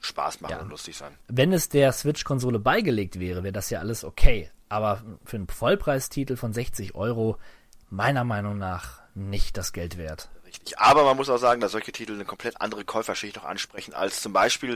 Spaß 0.00 0.40
machen 0.40 0.50
Ja. 0.52 0.60
und 0.60 0.68
lustig 0.68 0.96
sein. 0.96 1.16
Wenn 1.28 1.52
es 1.52 1.68
der 1.70 1.92
Switch-Konsole 1.92 2.58
beigelegt 2.58 3.18
wäre, 3.18 3.42
wäre 3.44 3.52
das 3.52 3.70
ja 3.70 3.78
alles 3.78 4.04
okay. 4.04 4.50
Aber 4.68 5.02
für 5.24 5.36
einen 5.36 5.48
Vollpreistitel 5.48 6.36
von 6.36 6.52
60 6.52 6.94
Euro, 6.96 7.38
meiner 7.88 8.24
Meinung 8.24 8.58
nach, 8.58 9.00
nicht 9.14 9.56
das 9.56 9.72
Geld 9.72 9.96
wert. 9.96 10.28
Richtig. 10.44 10.78
Aber 10.78 11.04
man 11.04 11.16
muss 11.16 11.30
auch 11.30 11.38
sagen, 11.38 11.60
dass 11.60 11.72
solche 11.72 11.92
Titel 11.92 12.12
eine 12.12 12.24
komplett 12.24 12.60
andere 12.60 12.84
Käuferschicht 12.84 13.36
noch 13.36 13.44
ansprechen, 13.44 13.94
als 13.94 14.20
zum 14.20 14.32
Beispiel 14.32 14.74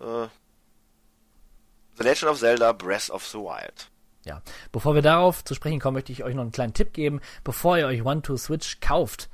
äh, 0.00 0.26
The 1.96 2.02
Legend 2.02 2.30
of 2.30 2.38
Zelda 2.38 2.72
Breath 2.72 3.10
of 3.10 3.26
the 3.26 3.38
Wild. 3.38 3.88
Ja. 4.24 4.42
Bevor 4.72 4.94
wir 4.94 5.02
darauf 5.02 5.44
zu 5.44 5.54
sprechen 5.54 5.80
kommen, 5.80 5.94
möchte 5.96 6.12
ich 6.12 6.24
euch 6.24 6.34
noch 6.34 6.42
einen 6.42 6.52
kleinen 6.52 6.72
Tipp 6.74 6.92
geben. 6.92 7.20
Bevor 7.44 7.76
ihr 7.78 7.86
euch 7.86 8.04
One-to-Switch 8.04 8.80
kauft, 8.80 9.28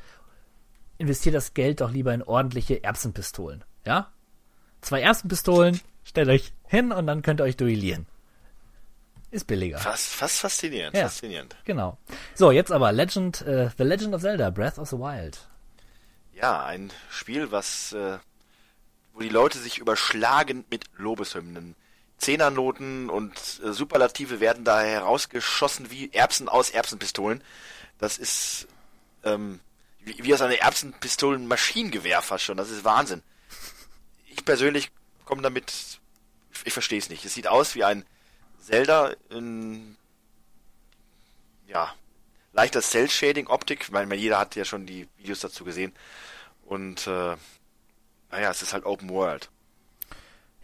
investiert 0.99 1.35
das 1.35 1.55
Geld 1.55 1.81
doch 1.81 1.91
lieber 1.91 2.13
in 2.13 2.23
ordentliche 2.23 2.83
Erbsenpistolen. 2.83 3.65
Ja? 3.87 4.13
Zwei 4.81 5.01
Erbsenpistolen, 5.03 5.81
stellt 6.05 6.29
euch 6.29 6.53
hin 6.67 6.91
und 6.93 7.07
dann 7.07 7.23
könnt 7.23 7.41
ihr 7.41 7.45
euch 7.45 7.57
duellieren. 7.57 8.07
Ist 9.31 9.47
billiger. 9.47 9.79
Fast, 9.79 10.09
fast 10.09 10.41
faszinierend, 10.41 10.97
Ja. 10.97 11.03
faszinierend. 11.05 11.55
Genau. 11.65 11.97
So, 12.35 12.51
jetzt 12.51 12.73
aber 12.73 12.91
Legend, 12.91 13.43
äh, 13.43 13.71
The 13.79 13.85
Legend 13.85 14.15
of 14.15 14.23
Zelda, 14.23 14.51
Breath 14.51 14.77
of 14.79 14.89
the 14.89 14.97
Wild. 14.99 15.39
Ja, 16.35 16.65
ein 16.65 16.91
Spiel, 17.11 17.53
was, 17.53 17.93
äh, 17.93 18.19
wo 19.13 19.21
die 19.21 19.29
Leute 19.29 19.59
sich 19.59 19.79
überschlagen 19.79 20.65
mit 20.69 20.87
Lobeshymnen. 20.97 21.77
Zehnernoten 22.21 23.09
und 23.09 23.33
äh, 23.65 23.73
Superlative 23.73 24.41
werden 24.41 24.65
da 24.65 24.83
herausgeschossen 24.83 25.91
wie 25.91 26.13
Erbsen 26.13 26.49
aus 26.49 26.71
Erbsenpistolen. 26.71 27.43
Das 27.99 28.19
ist 28.19 28.69
ähm, 29.25 29.61
wie, 30.01 30.23
wie 30.23 30.35
aus 30.35 30.43
einer 30.43 30.59
Erbsenpistolen-Maschinengewehr 30.59 32.23
fast 32.23 32.45
schon. 32.45 32.57
Das 32.57 32.71
ist 32.71 32.85
Wahnsinn. 32.85 33.23
Ich 34.27 34.45
persönlich 34.45 34.91
komme 35.25 35.43
damit, 35.43 35.73
ich 36.65 36.73
verstehe 36.73 36.99
es 36.99 37.09
nicht. 37.09 37.25
Es 37.25 37.35
sieht 37.35 37.47
aus 37.47 37.75
wie 37.75 37.85
ein 37.85 38.05
Zelda 38.61 39.15
in 39.31 39.97
ja 41.67 41.93
leichter 42.53 42.83
Cell-Shading-Optik. 42.83 43.81
Ich 43.83 43.91
meine, 43.91 44.15
jeder 44.15 44.39
hat 44.39 44.57
ja 44.57 44.65
schon 44.65 44.85
die 44.85 45.09
Videos 45.17 45.41
dazu 45.41 45.65
gesehen. 45.65 45.95
Und 46.67 47.07
äh, 47.07 47.37
naja, 48.31 48.51
es 48.51 48.63
ist 48.63 48.73
halt 48.73 48.85
Open 48.85 49.09
World. 49.09 49.49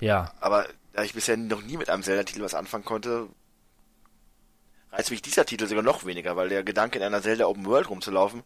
Ja, 0.01 0.33
Aber 0.41 0.69
da 0.97 1.03
ich 1.03 1.13
bisher 1.13 1.37
noch 1.37 1.61
nie 1.61 1.77
mit 1.77 1.91
einem 1.91 2.03
Zelda-Titel 2.03 2.41
was 2.41 2.55
anfangen 2.55 2.87
konnte, 2.87 3.29
reizt 4.93 5.11
mich 5.11 5.21
dieser 5.21 5.45
Titel 5.45 5.67
sogar 5.67 5.83
noch 5.85 6.07
weniger, 6.07 6.37
weil 6.37 6.49
der 6.49 6.65
Gedanke 6.65 6.97
in 6.99 7.05
einer 7.05 7.21
Zelda 7.21 7.45
Open 7.47 7.67
World 7.67 7.91
rumzulaufen, 7.91 8.43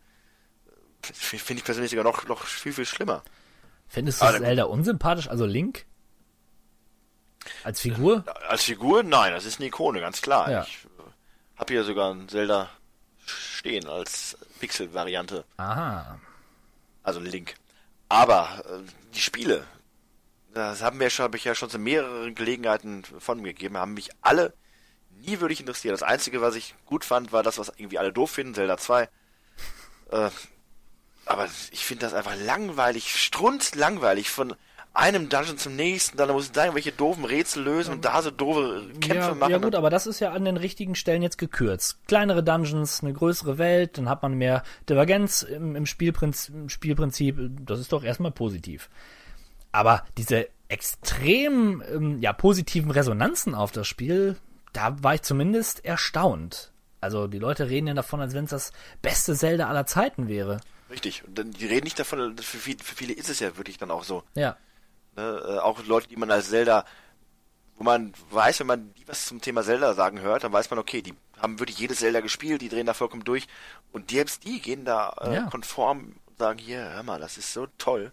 finde 1.03 1.61
ich 1.61 1.65
persönlich 1.65 1.91
sogar 1.93 2.05
noch, 2.05 2.27
noch 2.27 2.43
viel, 2.43 2.73
viel 2.73 2.87
schlimmer. 2.87 3.23
findest 3.87 4.21
du 4.21 4.27
der- 4.27 4.41
Zelda 4.41 4.65
unsympathisch, 4.65 5.29
also 5.29 5.47
Link? 5.47 5.87
Als 7.63 7.81
Figur? 7.81 8.25
Als 8.49 8.65
Figur, 8.65 9.05
nein, 9.05 9.33
das 9.33 9.45
ist 9.45 9.61
eine 9.61 9.69
Ikone, 9.69 10.01
ganz 10.01 10.21
klar. 10.21 10.51
Ja. 10.51 10.63
Ich 10.65 10.85
äh, 10.99 11.59
habe 11.61 11.73
hier 11.73 11.85
sogar 11.85 12.11
einen 12.11 12.29
Zelda 12.29 12.69
stehen 13.25 13.87
als 13.87 14.37
Pixel-Variante, 14.59 15.45
Aha. 15.57 16.19
also 17.05 17.21
Link. 17.21 17.55
Aber 18.09 18.65
äh, 18.67 18.83
die 19.15 19.21
Spiele, 19.21 19.65
das 20.55 20.83
haben 20.83 21.01
wir 21.01 21.11
schon, 21.11 21.25
habe 21.25 21.37
ich 21.37 21.45
ja 21.45 21.55
schon 21.55 21.71
zu 21.71 21.79
mehreren 21.79 22.35
Gelegenheiten 22.35 23.05
von 23.19 23.41
mir 23.41 23.53
gegeben, 23.53 23.77
haben 23.77 23.95
mich 23.95 24.11
alle 24.21 24.53
nie 25.27 25.41
wirklich 25.41 25.61
interessiert. 25.61 25.93
Das 25.93 26.03
Einzige, 26.03 26.41
was 26.41 26.55
ich 26.55 26.75
gut 26.87 27.05
fand, 27.05 27.33
war 27.33 27.43
das, 27.43 27.59
was 27.59 27.73
irgendwie 27.77 27.99
alle 27.99 28.13
doof 28.13 28.31
finden, 28.31 28.55
Zelda 28.55 28.77
2. 28.77 29.09
Äh, 30.11 30.31
aber 31.27 31.47
ich 31.71 31.85
finde 31.85 32.07
das 32.07 32.15
einfach 32.15 32.35
langweilig, 32.37 33.15
strunzlangweilig 33.15 34.31
von 34.31 34.55
einem 34.93 35.29
Dungeon 35.29 35.57
zum 35.57 35.77
nächsten, 35.77 36.17
dann 36.17 36.31
muss 36.31 36.47
ich 36.47 36.53
da 36.53 36.65
irgendwelche 36.65 36.91
doofen 36.91 37.25
Rätsel 37.25 37.63
lösen 37.63 37.93
und 37.93 38.05
da 38.05 38.21
so 38.23 38.33
doofe 38.33 38.89
Kämpfe 39.01 39.15
ja, 39.15 39.35
machen. 39.35 39.51
ja 39.53 39.59
gut, 39.59 39.77
aber 39.77 39.89
das 39.89 40.09
ist 40.09 40.19
ja 40.19 40.33
an 40.33 40.45
den 40.45 40.57
richtigen 40.57 40.97
Stellen 40.97 41.23
jetzt 41.23 41.39
gekürzt. 41.39 41.99
Kleinere 42.09 42.43
Dungeons, 42.43 43.03
eine 43.03 43.13
größere 43.13 43.59
Welt, 43.59 43.99
dann 43.99 44.09
hat 44.09 44.23
man 44.23 44.35
mehr 44.35 44.65
Divergenz 44.89 45.43
im, 45.43 45.77
im, 45.77 45.87
Spielprinzip, 45.87 46.55
im 46.55 46.69
Spielprinzip. 46.69 47.39
Das 47.65 47.79
ist 47.79 47.93
doch 47.93 48.03
erstmal 48.03 48.33
positiv. 48.33 48.91
Aber 49.73 50.05
diese 50.17 50.49
extrem 50.69 51.83
ähm, 51.93 52.21
ja, 52.21 52.33
positiven 52.33 52.91
Resonanzen 52.91 53.55
auf 53.55 53.73
das 53.73 53.87
Spiel, 53.87 54.37
da 54.73 55.03
war 55.03 55.15
ich 55.15 55.23
zumindest 55.23 55.85
erstaunt. 55.85 56.73
Also 57.01 57.27
die 57.27 57.39
Leute 57.39 57.69
reden 57.69 57.87
ja 57.87 57.95
davon, 57.95 58.21
als 58.21 58.35
wenn 58.35 58.45
es 58.45 58.51
das 58.51 58.73
beste 59.03 59.35
Zelda 59.35 59.69
aller 59.69 59.87
Zeiten 59.87 60.29
wäre. 60.29 60.61
Richtig. 60.91 61.25
Und 61.27 61.39
dann, 61.39 61.51
die 61.51 61.67
reden 61.67 61.85
nicht 61.85 61.99
davon, 61.99 62.37
für 62.39 62.59
viele, 62.59 62.79
für 62.83 62.95
viele 62.95 63.13
ist 63.13 63.29
es 63.31 63.41
ja 63.41 63.57
wirklich 63.57 63.79
dann 63.79 63.91
auch 63.91 64.05
so. 64.05 64.23
Ja. 64.35 64.57
Ne? 65.17 65.23
Äh, 65.23 65.59
auch 65.59 65.85
Leute, 65.87 66.09
die 66.09 66.17
man 66.17 66.31
als 66.31 66.51
Zelda, 66.51 66.85
wo 67.77 67.85
man 67.85 68.13
weiß, 68.31 68.61
wenn 68.61 68.67
man 68.67 68.93
die 68.95 69.09
was 69.09 69.27
zum 69.27 69.41
Thema 69.41 69.63
Zelda 69.63 69.95
sagen 69.95 70.21
hört, 70.21 70.45
dann 70.45 70.53
weiß 70.53 70.69
man, 70.71 70.79
okay, 70.79 71.01
die 71.03 71.15
haben 71.41 71.59
wirklich 71.59 71.79
jedes 71.79 71.99
Zelda 72.01 72.21
gespielt, 72.21 72.61
die 72.61 72.69
drehen 72.69 72.87
da 72.87 72.93
vollkommen 72.95 73.25
durch. 73.25 73.47
Und 73.93 74.11
selbst 74.11 74.45
die 74.45 74.61
gehen 74.61 74.85
da 74.85 75.15
äh, 75.21 75.35
Ja. 75.37 75.43
konform 75.51 76.17
und 76.27 76.39
sagen, 76.39 76.59
hier, 76.59 76.91
hör 76.93 77.03
mal, 77.03 77.19
das 77.19 77.39
ist 77.39 77.53
so 77.53 77.67
toll. 77.79 78.13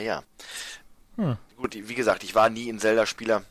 Naja. 0.00 0.24
Hm. 1.16 1.36
Gut, 1.58 1.74
wie 1.74 1.94
gesagt, 1.94 2.24
ich 2.24 2.34
war 2.34 2.48
nie 2.48 2.70
ein 2.70 2.78
Zelda-Spieler. 2.78 3.44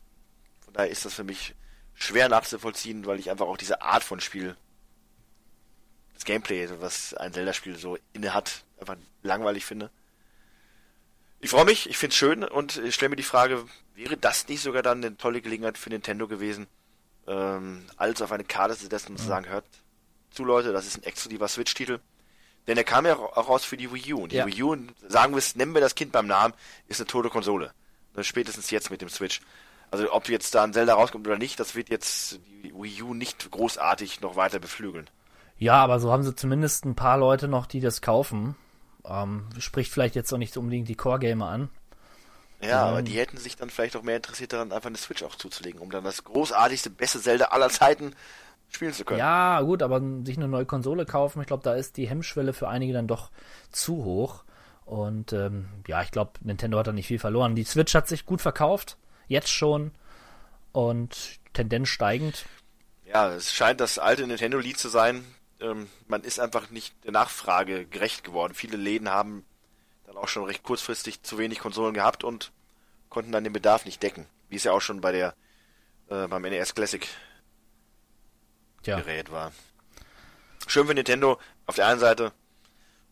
Von 0.64 0.74
daher 0.74 0.90
ist 0.90 1.04
das 1.04 1.14
für 1.14 1.22
mich 1.22 1.54
schwer 1.94 2.28
nachzuvollziehen, 2.28 3.06
weil 3.06 3.20
ich 3.20 3.30
einfach 3.30 3.46
auch 3.46 3.56
diese 3.56 3.82
Art 3.82 4.02
von 4.02 4.20
Spiel, 4.20 4.56
das 6.14 6.24
Gameplay, 6.24 6.68
was 6.80 7.14
ein 7.14 7.32
Zelda-Spiel 7.32 7.76
so 7.76 7.98
inne 8.12 8.34
hat, 8.34 8.64
einfach 8.80 8.96
langweilig 9.22 9.64
finde. 9.64 9.90
Ich 11.38 11.50
freue 11.50 11.64
mich, 11.64 11.88
ich 11.88 11.96
finde 11.96 12.14
es 12.14 12.18
schön 12.18 12.42
und 12.42 12.78
ich 12.78 12.96
stelle 12.96 13.10
mir 13.10 13.16
die 13.16 13.22
Frage, 13.22 13.64
wäre 13.94 14.16
das 14.16 14.48
nicht 14.48 14.60
sogar 14.60 14.82
dann 14.82 15.04
eine 15.04 15.16
tolle 15.16 15.42
Gelegenheit 15.42 15.78
für 15.78 15.90
Nintendo 15.90 16.26
gewesen, 16.26 16.66
ähm, 17.28 17.86
alles 17.96 18.20
auf 18.22 18.32
eine 18.32 18.44
Karte 18.44 18.76
zu 18.76 18.88
setzen 18.88 19.12
und 19.12 19.18
zu 19.18 19.24
sagen, 19.24 19.48
hört 19.48 19.64
zu 20.30 20.42
Leute, 20.42 20.72
das 20.72 20.86
ist 20.86 20.98
ein 20.98 21.04
exklusiver 21.04 21.46
Switch-Titel. 21.46 22.00
Denn 22.70 22.76
er 22.76 22.84
kam 22.84 23.04
ja 23.04 23.16
auch 23.16 23.48
raus 23.48 23.64
für 23.64 23.76
die 23.76 23.92
Wii 23.92 24.14
U. 24.14 24.22
Und 24.22 24.30
die 24.30 24.36
Ja. 24.36 24.46
Wii 24.46 24.62
U, 24.62 24.76
sagen 25.08 25.32
wir 25.32 25.38
es, 25.38 25.56
nennen 25.56 25.74
wir 25.74 25.80
das 25.80 25.96
Kind 25.96 26.12
beim 26.12 26.28
Namen, 26.28 26.54
ist 26.86 27.00
eine 27.00 27.08
tote 27.08 27.28
Konsole. 27.28 27.72
Spätestens 28.20 28.70
jetzt 28.70 28.92
mit 28.92 29.00
dem 29.02 29.08
Switch. 29.08 29.40
Also 29.90 30.12
ob 30.12 30.28
jetzt 30.28 30.54
da 30.54 30.62
ein 30.62 30.72
Zelda 30.72 30.94
rauskommt 30.94 31.26
oder 31.26 31.36
nicht, 31.36 31.58
das 31.58 31.74
wird 31.74 31.88
jetzt 31.90 32.38
die 32.62 32.72
Wii 32.72 33.02
U 33.02 33.12
nicht 33.12 33.50
großartig 33.50 34.20
noch 34.20 34.36
weiter 34.36 34.60
beflügeln. 34.60 35.10
Ja, 35.58 35.82
aber 35.82 35.98
so 35.98 36.12
haben 36.12 36.22
sie 36.22 36.32
zumindest 36.36 36.84
ein 36.84 36.94
paar 36.94 37.18
Leute 37.18 37.48
noch, 37.48 37.66
die 37.66 37.80
das 37.80 38.02
kaufen. 38.02 38.54
Ähm, 39.04 39.46
spricht 39.58 39.90
vielleicht 39.92 40.14
jetzt 40.14 40.32
auch 40.32 40.38
nicht 40.38 40.56
unbedingt 40.56 40.88
die 40.88 40.94
Core-Gamer 40.94 41.48
an. 41.48 41.70
Ja, 42.62 42.82
Mhm. 42.84 42.88
aber 42.90 43.02
die 43.02 43.18
hätten 43.18 43.36
sich 43.36 43.56
dann 43.56 43.68
vielleicht 43.70 43.96
auch 43.96 44.02
mehr 44.02 44.14
interessiert 44.16 44.52
daran, 44.52 44.70
einfach 44.70 44.90
eine 44.90 44.96
Switch 44.98 45.24
auch 45.24 45.34
zuzulegen, 45.34 45.80
um 45.80 45.90
dann 45.90 46.04
das 46.04 46.22
großartigste, 46.22 46.90
beste 46.90 47.20
Zelda 47.20 47.46
aller 47.46 47.70
Zeiten 47.70 48.14
spielen 48.70 48.92
zu 48.92 49.04
können. 49.04 49.18
Ja, 49.18 49.60
gut, 49.62 49.82
aber 49.82 50.00
sich 50.24 50.36
eine 50.36 50.48
neue 50.48 50.66
Konsole 50.66 51.06
kaufen, 51.06 51.40
ich 51.40 51.46
glaube, 51.46 51.62
da 51.62 51.74
ist 51.74 51.96
die 51.96 52.08
Hemmschwelle 52.08 52.52
für 52.52 52.68
einige 52.68 52.92
dann 52.92 53.06
doch 53.06 53.30
zu 53.70 54.04
hoch. 54.04 54.44
Und 54.84 55.32
ähm, 55.32 55.68
ja, 55.86 56.02
ich 56.02 56.10
glaube, 56.10 56.32
Nintendo 56.40 56.78
hat 56.78 56.88
da 56.88 56.92
nicht 56.92 57.06
viel 57.06 57.18
verloren. 57.18 57.54
Die 57.54 57.64
Switch 57.64 57.94
hat 57.94 58.08
sich 58.08 58.26
gut 58.26 58.40
verkauft, 58.40 58.96
jetzt 59.28 59.50
schon. 59.50 59.92
Und 60.72 61.38
Tendenz 61.52 61.88
steigend. 61.88 62.44
Ja, 63.06 63.32
es 63.32 63.52
scheint 63.52 63.80
das 63.80 63.98
alte 63.98 64.26
Nintendo-Lied 64.26 64.78
zu 64.78 64.88
sein. 64.88 65.24
Ähm, 65.60 65.88
man 66.06 66.22
ist 66.22 66.40
einfach 66.40 66.70
nicht 66.70 66.94
der 67.04 67.12
Nachfrage 67.12 67.86
gerecht 67.86 68.24
geworden. 68.24 68.54
Viele 68.54 68.76
Läden 68.76 69.10
haben 69.10 69.44
dann 70.06 70.16
auch 70.16 70.28
schon 70.28 70.44
recht 70.44 70.62
kurzfristig 70.62 71.22
zu 71.22 71.38
wenig 71.38 71.58
Konsolen 71.58 71.94
gehabt 71.94 72.24
und 72.24 72.52
konnten 73.08 73.32
dann 73.32 73.44
den 73.44 73.52
Bedarf 73.52 73.84
nicht 73.84 74.02
decken. 74.02 74.26
Wie 74.48 74.56
es 74.56 74.64
ja 74.64 74.72
auch 74.72 74.80
schon 74.80 75.00
bei 75.00 75.12
der 75.12 75.34
äh, 76.08 76.26
beim 76.26 76.42
NES 76.42 76.74
Classic 76.74 77.06
Tja, 78.82 78.98
Gerät 79.00 79.30
war. 79.30 79.52
Schön 80.66 80.86
für 80.86 80.94
Nintendo 80.94 81.38
auf 81.66 81.74
der 81.76 81.86
einen 81.88 82.00
Seite, 82.00 82.32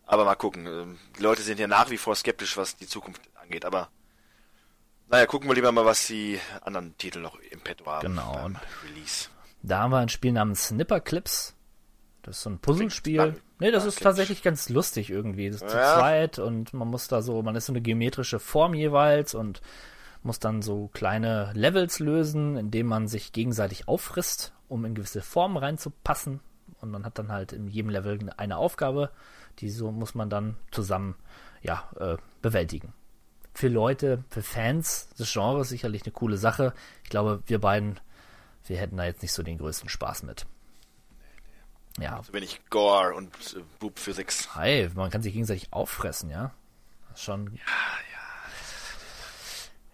aber 0.06 0.24
mal 0.24 0.34
gucken. 0.36 0.66
Ähm, 0.66 0.98
Die 1.18 1.22
Leute 1.22 1.42
sind 1.42 1.58
ja 1.58 1.66
nach 1.66 1.90
wie 1.90 1.98
vor 1.98 2.14
skeptisch, 2.14 2.56
was 2.56 2.76
die 2.76 2.86
Zukunft 2.86 3.22
angeht, 3.34 3.64
aber 3.64 3.88
naja, 5.10 5.26
gucken 5.26 5.48
wir 5.48 5.54
lieber 5.54 5.72
mal, 5.72 5.84
was 5.84 6.06
die 6.06 6.38
anderen 6.62 6.96
Titel 6.98 7.20
noch 7.20 7.38
im 7.50 7.60
Petto 7.60 7.86
haben 7.86 8.08
Genau. 8.08 8.32
beim 8.34 8.56
Release. 8.84 9.28
da 9.62 9.78
haben 9.80 9.90
wir 9.90 9.98
ein 9.98 10.08
Spiel 10.10 10.32
namens 10.32 10.68
Snipper 10.68 11.00
Clips. 11.00 11.54
Das 12.22 12.36
ist 12.38 12.42
so 12.42 12.50
ein 12.50 12.58
Puzzlespiel. 12.58 13.40
Nee, 13.58 13.70
das 13.70 13.86
ist 13.86 14.02
tatsächlich 14.02 14.42
ganz 14.42 14.68
lustig 14.68 15.08
irgendwie. 15.10 15.50
Das 15.50 15.62
ist 15.62 15.70
zu 15.70 15.76
Ja. 15.76 15.98
zweit 15.98 16.38
und 16.38 16.74
man 16.74 16.88
muss 16.88 17.08
da 17.08 17.22
so, 17.22 17.42
man 17.42 17.56
ist 17.56 17.66
so 17.66 17.72
eine 17.72 17.80
geometrische 17.80 18.38
Form 18.38 18.74
jeweils 18.74 19.34
und 19.34 19.62
muss 20.22 20.38
dann 20.38 20.60
so 20.62 20.88
kleine 20.92 21.52
Levels 21.54 22.00
lösen, 22.00 22.56
indem 22.56 22.86
man 22.86 23.08
sich 23.08 23.32
gegenseitig 23.32 23.88
auffrisst, 23.88 24.52
um 24.68 24.84
in 24.84 24.94
gewisse 24.94 25.22
Formen 25.22 25.56
reinzupassen. 25.56 26.40
Und 26.80 26.90
man 26.90 27.04
hat 27.04 27.18
dann 27.18 27.32
halt 27.32 27.52
in 27.52 27.68
jedem 27.68 27.90
Level 27.90 28.30
eine 28.36 28.56
Aufgabe, 28.56 29.10
die 29.58 29.70
so 29.70 29.90
muss 29.90 30.14
man 30.14 30.30
dann 30.30 30.56
zusammen 30.70 31.16
ja, 31.62 31.88
äh, 31.98 32.16
bewältigen. 32.42 32.92
Für 33.54 33.68
Leute, 33.68 34.22
für 34.30 34.42
Fans 34.42 35.08
des 35.18 35.32
Genres 35.32 35.70
sicherlich 35.70 36.04
eine 36.04 36.12
coole 36.12 36.36
Sache. 36.36 36.72
Ich 37.02 37.10
glaube, 37.10 37.42
wir 37.46 37.60
beiden, 37.60 37.98
wir 38.66 38.78
hätten 38.78 38.96
da 38.96 39.04
jetzt 39.04 39.22
nicht 39.22 39.32
so 39.32 39.42
den 39.42 39.58
größten 39.58 39.88
Spaß 39.88 40.22
mit. 40.22 40.46
Ja, 41.98 42.22
So 42.22 42.32
wenig 42.32 42.60
Gore 42.70 43.14
und 43.14 43.34
äh, 43.56 43.62
Boob 43.80 43.98
Physics. 43.98 44.54
Hi, 44.54 44.88
man 44.94 45.10
kann 45.10 45.22
sich 45.22 45.32
gegenseitig 45.32 45.72
auffressen, 45.72 46.30
ja. 46.30 46.52
Das 47.08 47.18
ist 47.18 47.24
schon. 47.24 47.54
Ja. 47.54 47.62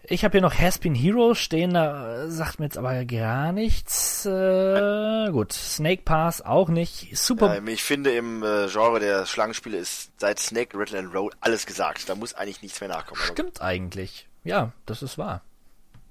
Ich 0.06 0.22
habe 0.22 0.32
hier 0.32 0.42
noch 0.42 0.54
Haspin 0.58 0.94
Hero 0.94 1.34
stehen, 1.34 1.72
da 1.74 2.24
äh, 2.24 2.30
sagt 2.30 2.58
mir 2.58 2.66
jetzt 2.66 2.76
aber 2.76 3.04
gar 3.06 3.52
nichts. 3.52 4.26
Äh, 4.26 5.30
gut, 5.30 5.52
Snake 5.52 6.02
Pass 6.04 6.42
auch 6.42 6.68
nicht. 6.68 7.16
Super. 7.16 7.56
Ähm, 7.56 7.68
ich 7.68 7.82
finde 7.82 8.14
im 8.14 8.42
äh, 8.42 8.68
Genre 8.68 9.00
der 9.00 9.24
Schlangenspiele 9.24 9.78
ist 9.78 10.12
seit 10.18 10.38
Snake, 10.38 10.78
Rattle 10.78 10.98
and 10.98 11.14
Roll 11.14 11.30
alles 11.40 11.64
gesagt. 11.64 12.06
Da 12.08 12.14
muss 12.14 12.34
eigentlich 12.34 12.60
nichts 12.60 12.80
mehr 12.80 12.90
nachkommen. 12.90 13.20
Aber, 13.22 13.32
Stimmt 13.32 13.62
eigentlich. 13.62 14.28
Ja, 14.42 14.72
das 14.84 15.02
ist 15.02 15.16
wahr. 15.16 15.40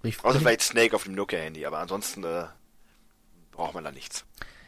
Ich, 0.01 0.23
außer 0.23 0.37
ich, 0.37 0.41
vielleicht 0.41 0.61
Snake 0.61 0.95
auf 0.95 1.03
dem 1.03 1.13
Nokia-Handy, 1.13 1.65
aber 1.65 1.77
ansonsten 1.77 2.23
äh, 2.23 2.45
braucht 3.51 3.75
man 3.75 3.83
da 3.83 3.91
nichts. 3.91 4.25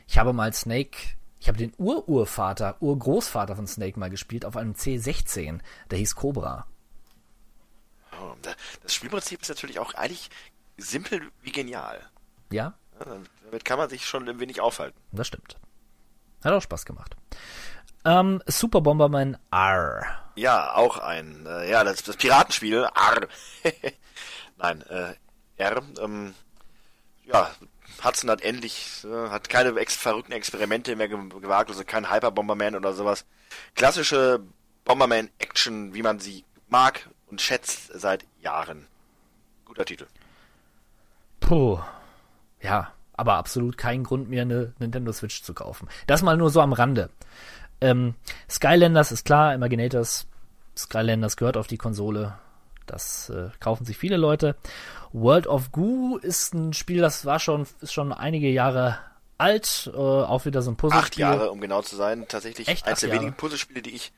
ich 0.07 0.19
habe 0.19 0.33
mal 0.33 0.53
Snake. 0.53 0.97
Ich 1.39 1.47
habe 1.47 1.57
den 1.57 1.73
Ururvater, 1.77 2.77
Urgroßvater 2.79 3.55
von 3.55 3.67
Snake 3.67 3.99
mal 3.99 4.09
gespielt 4.09 4.45
auf 4.45 4.55
einem 4.55 4.73
C16. 4.73 5.59
Der 5.89 5.97
hieß 5.97 6.15
Cobra. 6.15 6.67
Da- 8.41 8.53
Das 8.83 8.93
Spielprinzip 8.93 9.41
ist 9.41 9.49
natürlich 9.49 9.79
auch 9.79 9.93
eigentlich 9.93 10.29
simpel 10.77 11.21
wie 11.41 11.51
genial. 11.51 11.99
Ja, 12.51 12.73
Ja, 12.99 13.17
damit 13.45 13.65
kann 13.65 13.77
man 13.77 13.89
sich 13.89 14.05
schon 14.05 14.27
ein 14.29 14.39
wenig 14.39 14.61
aufhalten. 14.61 14.97
Das 15.11 15.27
stimmt. 15.27 15.57
Hat 16.43 16.53
auch 16.53 16.61
Spaß 16.61 16.85
gemacht. 16.85 17.15
Ähm, 18.05 18.41
Super 18.45 18.81
Bomberman 18.81 19.37
R. 19.51 20.05
Ja, 20.35 20.75
auch 20.75 20.97
ein, 20.99 21.45
äh, 21.47 21.69
ja, 21.69 21.83
das, 21.83 22.03
das 22.03 22.17
Piratenspiel, 22.17 22.83
R. 22.83 23.27
Nein, 24.57 24.81
äh, 24.83 25.15
R, 25.57 25.81
ähm, 25.99 26.33
ja, 27.23 27.49
Hudson 28.03 28.29
hat 28.29 28.41
endlich, 28.41 29.03
äh, 29.05 29.29
hat 29.29 29.49
keine 29.49 29.75
ex 29.79 29.95
verrückten 29.95 30.33
Experimente 30.33 30.95
mehr 30.95 31.07
ge 31.07 31.17
gewagt, 31.29 31.69
also 31.69 31.83
kein 31.83 32.11
Hyper 32.11 32.31
Bomberman 32.31 32.75
oder 32.75 32.93
sowas. 32.93 33.25
Klassische 33.73 34.41
Bomberman-Action, 34.83 35.93
wie 35.93 36.03
man 36.03 36.19
sie 36.19 36.45
mag 36.67 37.09
und 37.27 37.41
schätzt 37.41 37.91
seit 37.93 38.25
Jahren. 38.41 38.87
Guter 39.65 39.85
Titel. 39.85 40.07
Puh. 41.39 41.79
Ja, 42.61 42.91
aber 43.13 43.35
absolut 43.35 43.77
kein 43.77 44.03
Grund 44.03 44.29
mehr, 44.29 44.43
eine 44.43 44.73
Nintendo 44.79 45.11
Switch 45.11 45.43
zu 45.43 45.53
kaufen. 45.53 45.87
Das 46.07 46.21
mal 46.21 46.37
nur 46.37 46.49
so 46.49 46.61
am 46.61 46.73
Rande. 46.73 47.09
Ähm, 47.81 48.15
Skylanders 48.49 49.11
ist 49.11 49.25
klar, 49.25 49.53
Imaginators, 49.53 50.27
Skylanders 50.77 51.37
gehört 51.37 51.57
auf 51.57 51.67
die 51.67 51.77
Konsole. 51.77 52.37
Das 52.85 53.29
äh, 53.29 53.49
kaufen 53.59 53.85
sich 53.85 53.97
viele 53.97 54.17
Leute. 54.17 54.55
World 55.11 55.47
of 55.47 55.71
Goo 55.71 56.17
ist 56.17 56.53
ein 56.53 56.73
Spiel, 56.73 57.01
das 57.01 57.25
war 57.25 57.39
schon, 57.39 57.67
ist 57.81 57.93
schon 57.93 58.11
einige 58.11 58.49
Jahre 58.49 58.99
alt, 59.37 59.91
äh, 59.93 59.97
auch 59.97 60.45
wieder 60.45 60.61
so 60.61 60.71
ein 60.71 60.77
Puzzlespiel. 60.77 61.25
Acht 61.25 61.33
Jahre, 61.39 61.51
um 61.51 61.59
genau 61.59 61.81
zu 61.81 61.95
sein. 61.95 62.25
Tatsächlich 62.27 62.67
Echt? 62.67 62.85
eins 62.87 63.03
Acht 63.03 63.03
der 63.03 63.11
wenigen 63.11 63.33
Puzzlespiele, 63.33 63.81
die 63.81 63.95
ich 63.95 64.13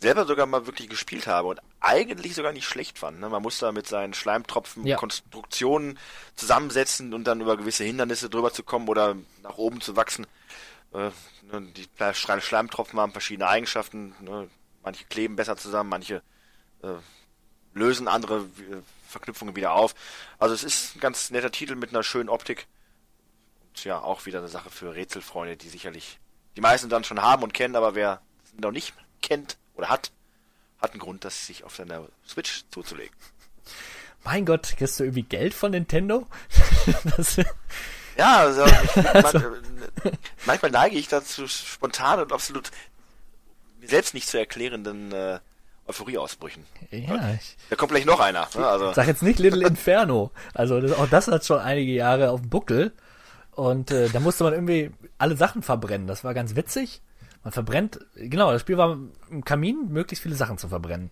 selber 0.00 0.26
sogar 0.26 0.46
mal 0.46 0.66
wirklich 0.66 0.88
gespielt 0.88 1.26
habe 1.26 1.48
und 1.48 1.60
eigentlich 1.80 2.34
sogar 2.34 2.52
nicht 2.52 2.66
schlecht 2.66 2.98
fand. 2.98 3.20
Ne? 3.20 3.28
Man 3.28 3.42
muss 3.42 3.58
da 3.58 3.70
mit 3.70 3.86
seinen 3.86 4.14
Schleimtropfen 4.14 4.86
Ja. 4.86 4.96
Konstruktionen 4.96 5.98
zusammensetzen 6.36 7.12
und 7.12 7.24
dann 7.24 7.40
über 7.40 7.56
gewisse 7.56 7.84
Hindernisse 7.84 8.30
drüber 8.30 8.52
zu 8.52 8.62
kommen 8.62 8.88
oder 8.88 9.16
nach 9.42 9.58
oben 9.58 9.80
zu 9.80 9.96
wachsen. 9.96 10.26
Äh, 10.92 11.10
ne, 11.52 11.62
die 11.76 11.86
Schle- 11.98 12.40
Schleimtropfen 12.40 12.98
haben 12.98 13.12
verschiedene 13.12 13.48
Eigenschaften. 13.48 14.14
Ne? 14.20 14.48
Manche 14.82 15.04
kleben 15.04 15.36
besser 15.36 15.56
zusammen, 15.56 15.90
manche 15.90 16.22
äh, 16.82 16.88
lösen 17.74 18.08
andere 18.08 18.38
äh, 18.38 18.82
Verknüpfungen 19.06 19.54
wieder 19.54 19.74
auf. 19.74 19.94
Also 20.38 20.54
es 20.54 20.64
ist 20.64 20.96
ein 20.96 21.00
ganz 21.00 21.30
netter 21.30 21.50
Titel 21.50 21.74
mit 21.74 21.90
einer 21.90 22.02
schönen 22.02 22.28
Optik. 22.30 22.66
Und 23.68 23.84
ja, 23.84 24.00
auch 24.00 24.24
wieder 24.24 24.38
eine 24.38 24.48
Sache 24.48 24.70
für 24.70 24.94
Rätselfreunde, 24.94 25.56
die 25.56 25.68
sicherlich 25.68 26.18
die 26.56 26.60
meisten 26.62 26.88
dann 26.88 27.04
schon 27.04 27.20
haben 27.22 27.42
und 27.42 27.54
kennen, 27.54 27.76
aber 27.76 27.94
wer 27.94 28.20
noch 28.58 28.72
nicht 28.72 28.94
kennt 29.22 29.58
oder 29.80 29.88
hat, 29.88 30.10
hat 30.80 30.92
einen 30.92 31.00
Grund, 31.00 31.24
das 31.24 31.46
sich 31.46 31.64
auf 31.64 31.74
seiner 31.74 32.06
Switch 32.26 32.64
zuzulegen. 32.70 33.14
Mein 34.24 34.44
Gott, 34.44 34.74
kriegst 34.76 35.00
du 35.00 35.04
irgendwie 35.04 35.22
Geld 35.22 35.54
von 35.54 35.70
Nintendo? 35.70 36.26
Ja, 38.16 38.40
also, 38.40 38.66
ich, 38.66 38.96
man, 38.96 39.36
äh, 40.04 40.10
manchmal 40.44 40.72
neige 40.72 40.98
ich 40.98 41.08
dazu 41.08 41.46
spontan 41.46 42.20
und 42.20 42.32
absolut 42.32 42.70
mir 43.80 43.88
selbst 43.88 44.12
nicht 44.12 44.28
zu 44.28 44.38
erklärenden 44.38 45.12
äh, 45.12 45.38
Euphorieausbrüchen. 45.86 46.66
ja, 46.90 47.32
ich 47.32 47.56
Da 47.70 47.76
kommt 47.76 47.92
gleich 47.92 48.04
noch 48.04 48.20
einer. 48.20 48.46
Ne? 48.54 48.66
Also, 48.66 48.92
sag 48.92 49.06
jetzt 49.06 49.22
nicht 49.22 49.38
Little 49.38 49.66
Inferno. 49.66 50.32
Also 50.52 50.82
das, 50.82 50.92
auch 50.92 51.08
das 51.08 51.28
hat 51.28 51.46
schon 51.46 51.60
einige 51.60 51.92
Jahre 51.92 52.30
auf 52.30 52.40
dem 52.42 52.50
Buckel. 52.50 52.92
Und 53.52 53.90
äh, 53.90 54.10
da 54.10 54.20
musste 54.20 54.44
man 54.44 54.52
irgendwie 54.52 54.90
alle 55.16 55.36
Sachen 55.36 55.62
verbrennen. 55.62 56.06
Das 56.06 56.22
war 56.22 56.34
ganz 56.34 56.56
witzig. 56.56 57.00
Man 57.42 57.52
verbrennt, 57.52 57.98
genau, 58.16 58.52
das 58.52 58.60
Spiel 58.60 58.76
war 58.76 58.98
im 59.30 59.44
Kamin, 59.44 59.88
möglichst 59.90 60.22
viele 60.22 60.34
Sachen 60.34 60.58
zu 60.58 60.68
verbrennen. 60.68 61.10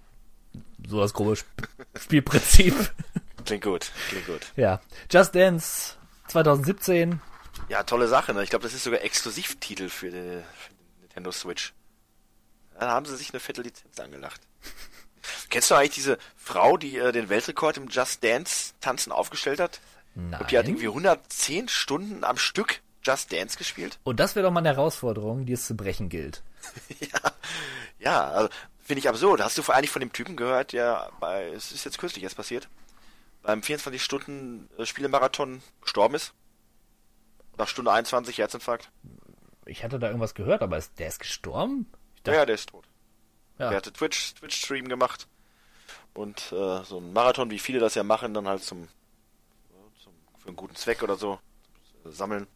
So 0.87 1.01
das 1.01 1.14
grobe 1.14 1.33
Sp 1.33 1.49
Spielprinzip. 1.99 2.75
klingt 3.45 3.64
gut, 3.64 3.91
klingt 4.09 4.27
gut. 4.27 4.53
ja. 4.57 4.81
Just 5.11 5.35
Dance 5.35 5.95
2017. 6.29 7.21
Ja, 7.69 7.83
tolle 7.83 8.09
Sache. 8.09 8.35
Ne? 8.35 8.43
Ich 8.43 8.51
glaube, 8.51 8.62
das 8.64 8.75
ist 8.75 8.85
sogar 8.85 9.03
Exklusivtitel 9.03 9.88
für 9.88 10.11
die 10.11 10.43
Nintendo 11.01 11.33
Switch. 11.33 11.73
Da 12.79 12.91
haben 12.91 13.07
sie 13.07 13.17
sich 13.17 13.31
eine 13.33 13.41
fette 13.41 13.62
Lizenz 13.62 13.99
angelacht. 13.99 14.41
Kennst 15.51 15.71
du 15.71 15.75
eigentlich 15.75 15.95
diese 15.95 16.19
Frau, 16.37 16.77
die 16.77 16.97
äh, 16.99 17.11
den 17.12 17.29
Weltrekord 17.29 17.77
im 17.79 17.88
Just 17.88 18.23
Dance 18.23 18.75
Tanzen 18.81 19.12
aufgestellt 19.12 19.61
hat? 19.61 19.81
Nein. 20.14 20.41
Und 20.41 20.51
die 20.51 20.59
hat 20.59 20.67
irgendwie 20.69 20.87
110 20.87 21.69
Stunden 21.69 22.25
am 22.25 22.37
Stück 22.37 22.81
Just 23.09 23.33
Dance 23.33 23.57
gespielt? 23.57 23.99
Und 24.05 24.21
das 24.21 24.35
wäre 24.37 24.44
doch 24.47 24.53
mal 24.53 24.61
eine 24.61 24.68
Herausforderung, 24.71 25.47
die 25.47 25.53
es 25.55 25.66
zu 25.66 25.77
brechen 25.77 26.09
gilt. 26.09 26.42
ja, 27.01 27.33
ja, 27.99 28.29
also 28.29 28.49
Finde 28.85 29.01
ich 29.01 29.09
absurd. 29.09 29.42
Hast 29.42 29.59
du 29.59 29.62
vor- 29.62 29.75
eigentlich 29.75 29.90
von 29.90 30.01
dem 30.01 30.12
Typen 30.14 30.35
gehört, 30.37 30.73
der 30.73 31.11
bei, 31.21 31.49
es 31.51 31.73
ist 31.73 31.85
jetzt 31.85 31.99
kürzlich 31.99 32.25
erst 32.25 32.37
passiert, 32.37 32.68
beim 33.42 33.61
24-Stunden-Spielemarathon 33.61 35.62
gestorben 35.83 36.14
ist? 36.14 36.33
Nach 37.57 37.68
Stunde 37.68 37.92
21 37.92 38.38
Herzinfarkt? 38.38 38.90
Ich 39.66 39.85
hatte 39.85 39.99
da 39.99 40.07
irgendwas 40.07 40.35
gehört, 40.35 40.62
aber 40.62 40.79
ist, 40.79 40.99
der 40.99 41.09
ist 41.09 41.18
gestorben? 41.21 41.90
Dachte, 42.23 42.38
ja, 42.38 42.47
der 42.47 42.55
ist 42.55 42.71
tot. 42.71 42.87
ja. 43.59 43.68
Der 43.68 43.77
hatte 43.77 43.92
Twitch, 43.92 44.35
Twitch-Stream 44.37 44.88
gemacht 44.88 45.27
und 46.14 46.51
äh, 46.53 46.83
so 46.85 46.99
ein 46.99 47.12
Marathon, 47.12 47.51
wie 47.51 47.59
viele 47.59 47.79
das 47.81 47.94
ja 47.94 48.03
machen, 48.05 48.33
dann 48.33 48.49
halt 48.49 48.62
zum, 48.62 48.88
zum 50.03 50.12
für 50.38 50.49
einen 50.49 50.57
guten 50.57 50.77
Zweck 50.77 51.03
oder 51.03 51.16
so 51.16 51.38
äh, 52.07 52.11
sammeln. 52.11 52.47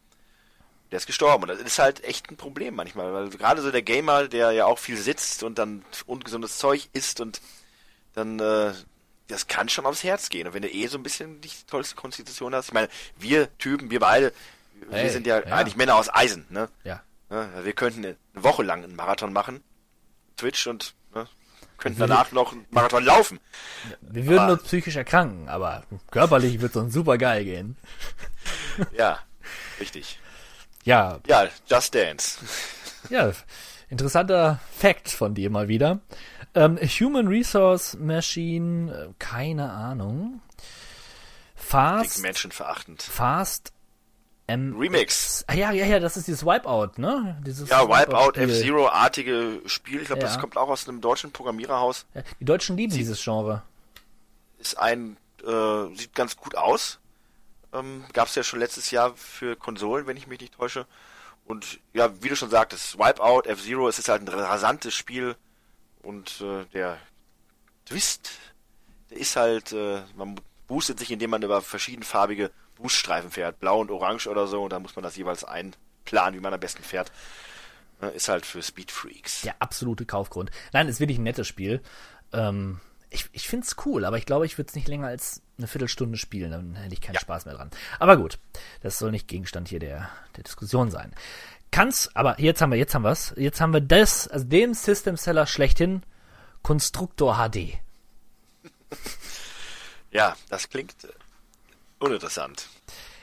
Der 0.93 0.99
ist 0.99 1.07
gestorben 1.07 1.45
und 1.45 1.49
das 1.49 1.59
ist 1.59 1.79
halt 1.79 2.05
echt 2.05 2.31
ein 2.31 2.37
Problem 2.37 2.75
manchmal, 2.77 3.13
weil 3.13 3.31
gerade 3.31 3.61
so 3.63 3.71
der 3.73 3.83
Gamer, 3.83 4.29
der 4.29 4.53
ja 4.53 4.67
auch 4.67 4.79
viel 4.79 4.97
sitzt 4.97 5.43
und 5.43 5.59
dann 5.59 5.85
ungesundes 6.07 6.59
Zeug 6.59 6.89
isst 6.93 7.21
und 7.21 7.41
dann 8.15 8.39
äh, 8.39 8.73
das 9.29 9.47
kann 9.47 9.69
schon 9.71 9.87
aufs 9.87 10.05
Herz 10.05 10.29
gehen. 10.29 10.47
Und 10.47 10.53
wenn 10.53 10.61
du 10.63 10.71
eh 10.71 10.87
so 10.89 10.99
ein 10.99 11.03
bisschen 11.03 11.41
die 11.41 11.51
tollste 11.67 11.95
Konstitution 11.97 12.55
hast, 12.55 12.67
ich 12.69 12.75
meine, 12.75 12.89
wir 13.19 13.49
Typen, 13.59 13.91
wir 13.91 14.01
beide, 14.01 14.33
Hey, 14.91 15.05
wir 15.05 15.11
sind 15.13 15.27
ja, 15.27 15.39
ja. 15.39 15.55
eigentlich 15.57 15.77
Männer 15.77 15.95
aus 15.97 16.13
Eisen, 16.13 16.45
ne? 16.51 16.69
ja. 16.85 17.03
Ja, 17.31 17.65
wir 17.65 17.73
könnten 17.73 18.05
eine 18.05 18.17
Woche 18.35 18.63
lang 18.63 18.85
einen 18.85 18.95
Marathon 18.95 19.33
machen, 19.33 19.63
Twitch 20.37 20.67
und 20.67 20.93
ne, 21.15 21.27
könnten 21.79 22.01
danach 22.01 22.31
noch 22.33 22.53
einen 22.53 22.67
Marathon 22.71 23.03
laufen. 23.03 23.41
Wir 24.03 24.27
würden 24.27 24.39
Aber- 24.41 24.53
uns 24.55 24.65
psychisch 24.65 24.97
erkranken, 24.97 25.49
aber 25.49 25.85
körperlich 26.11 26.61
wird 26.61 26.73
es 26.73 26.83
uns 26.83 26.93
super 26.93 27.17
geil 27.17 27.45
gehen. 27.45 27.79
Ja, 28.93 29.19
richtig. 29.81 30.19
Ja, 30.85 31.19
Ja, 31.27 31.47
Just 31.67 31.95
Dance. 31.95 32.39
ja, 33.11 33.33
interessanter 33.89 34.59
Fact 34.77 35.09
von 35.11 35.35
dir 35.35 35.51
mal 35.51 35.69
wieder. 35.69 36.01
Ähm, 36.55 36.77
Human 36.79 37.29
Resource 37.29 37.97
Machine, 37.99 38.93
äh, 38.93 39.13
keine 39.19 39.71
Ahnung. 39.71 40.41
Fast, 41.55 42.21
menschenverachtend. 42.23 43.03
Fast 43.03 43.73
M 44.49 44.77
Remix. 44.77 45.45
Ah, 45.47 45.55
ja, 45.55 45.71
ja, 45.71 45.87
ja, 45.87 46.01
das 46.01 46.17
ist 46.17 46.27
dieses 46.27 46.45
Wipeout, 46.45 47.01
ne? 47.01 47.41
Dieses 47.47 47.71
Ja, 47.71 47.89
Wipeout. 47.89 48.33
F-Zero-artige 48.39 49.63
Spiel. 49.67 50.01
Ich 50.03 50.09
glaube, 50.09 50.21
Ja. 50.23 50.29
das 50.29 50.39
kommt 50.39 50.57
auch 50.57 50.69
aus 50.69 50.89
einem 50.89 51.01
deutschen 51.01 51.31
Programmiererhaus. 51.31 52.05
Die 52.41 52.45
Deutschen 52.45 52.77
lieben 52.77 52.93
dieses 52.93 53.23
Genre. 53.23 53.63
Ist 54.59 54.77
ein, 54.79 55.17
äh, 55.47 55.95
sieht 55.97 56.15
ganz 56.15 56.37
gut 56.37 56.57
aus. 56.57 56.99
Ähm, 57.73 58.05
Gab 58.13 58.29
es 58.29 58.35
ja 58.35 58.43
schon 58.43 58.61
letztes 58.61 58.91
Jahr 58.91 59.15
für 59.17 59.57
Konsolen, 59.57 60.07
wenn 60.07 60.17
ich 60.17 60.27
mich 60.27 60.41
nicht 60.41 60.55
täusche. 60.55 60.87
Und 61.45 61.81
ja, 61.93 62.23
wie 62.23 62.29
du 62.29 62.37
schon 62.37 62.51
sagtest, 62.51 62.99
Wipeout, 62.99 63.49
F-Zero, 63.49 63.89
es 63.89 63.99
ist 63.99 64.09
halt 64.09 64.23
ein 64.23 64.29
rasantes 64.29 64.95
Spiel. 64.95 65.37
Und 66.03 66.41
äh, 66.41 66.65
der 66.73 66.99
Twist, 67.87 68.31
der 69.11 69.19
ist 69.19 69.37
halt, 69.37 69.73
äh, 69.73 70.03
man 70.17 70.37
boostet 70.67 70.99
sich, 70.99 71.11
indem 71.11 71.31
man 71.31 71.43
über 71.43 71.63
verschiedenfarbige 71.63 72.51
Booststreifen 72.77 73.31
fährt, 73.31 73.61
blau 73.61 73.81
und 73.81 73.91
orange 73.91 74.27
oder 74.29 74.47
so, 74.47 74.65
und 74.65 74.73
dann 74.73 74.83
muss 74.83 74.97
man 74.97 75.03
das 75.03 75.17
jeweils 75.17 75.45
einplanen, 75.45 76.35
wie 76.35 76.43
man 76.43 76.55
am 76.55 76.61
besten 76.61 76.83
fährt. 76.83 77.13
Äh, 78.01 78.17
Ist 78.17 78.29
halt 78.29 78.47
für 78.47 78.63
Speedfreaks. 78.63 79.43
Der 79.43 79.57
absolute 79.61 80.07
Kaufgrund. 80.07 80.51
Nein, 80.73 80.89
ist 80.89 81.01
wirklich 81.01 81.19
ein 81.19 81.25
nettes 81.25 81.47
Spiel. 81.47 81.83
Ähm, 82.33 82.81
ich 83.13 83.29
ich 83.33 83.49
finde 83.49 83.67
es 83.67 83.77
cool, 83.87 84.05
aber 84.05 84.19
ich 84.19 84.27
glaube, 84.27 84.47
ich 84.47 84.59
würde 84.59 84.69
es 84.69 84.75
nicht 84.75 84.89
länger 84.89 85.09
als 85.09 85.43
eine 85.59 85.67
Viertelstunde 85.67 86.19
spielen. 86.19 86.51
Dann 86.51 86.75
hätte 86.75 86.95
ich 86.95 87.01
keinen 87.01 87.19
Spaß 87.19 87.45
mehr 87.45 87.55
dran. 87.55 87.71
Aber 87.99 88.17
gut, 88.17 88.39
das 88.81 88.99
soll 88.99 89.11
nicht 89.11 89.29
Gegenstand 89.29 89.69
hier 89.69 89.79
der, 89.79 90.09
der 90.37 90.45
Diskussion 90.45 90.91
sein. 90.91 91.13
Kann's, 91.71 92.11
aber 92.15 92.39
jetzt 92.41 92.61
haben 92.61 92.71
wir, 92.71 92.79
jetzt 92.79 92.95
haben 92.95 93.05
wir's. 93.05 93.33
Jetzt 93.37 93.61
haben 93.61 93.73
wir 93.73 93.81
das, 93.81 94.29
also 94.29 94.45
den 94.45 94.75
System 94.75 95.17
Seller 95.17 95.47
schlechthin, 95.47 96.03
Konstruktor 96.63 97.37
HD. 97.37 97.79
Ja, 100.13 100.37
das 100.51 100.69
klingt 100.69 101.05
äh, 101.05 101.09
uninteressant. 101.99 102.69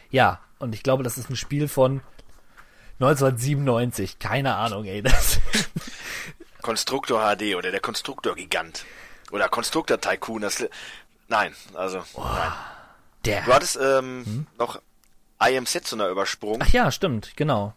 Ja, 0.10 0.40
und 0.58 0.74
ich 0.74 0.82
glaube, 0.82 1.04
das 1.04 1.20
ist 1.20 1.30
ein 1.30 1.36
Spiel 1.36 1.68
von 1.68 2.02
1997. 3.00 4.18
Keine 4.18 4.56
Ahnung, 4.56 4.86
ey. 4.86 5.04
Das, 5.04 5.40
Konstruktor 6.62 7.22
HD 7.22 7.56
oder 7.56 7.72
der 7.72 7.80
Konstruktor 7.80 8.36
Gigant. 8.36 8.86
Oder 9.32 9.50
Konstruktor 9.50 10.00
Tycoon. 10.00 10.42
Das, 10.42 10.66
nein, 11.28 11.56
also, 11.74 12.04
nein. 12.18 12.52
der. 13.26 13.42
Du 13.44 13.54
hattest 13.54 13.78
ähm, 13.82 14.48
noch 14.58 14.82
I 15.42 15.58
Am 15.58 15.66
Setsuna 15.66 16.10
übersprungen. 16.10 16.62
Ach 16.64 16.70
ja, 16.70 16.92
stimmt, 16.92 17.36
genau. 17.36 17.74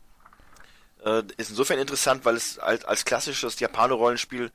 Äh, 1.04 1.22
ist 1.36 1.50
insofern 1.50 1.78
interessant, 1.78 2.24
weil 2.24 2.36
es 2.36 2.58
als, 2.58 2.84
als 2.84 3.04
klassisches 3.04 3.58
Japano-Rollenspiel 3.60 4.50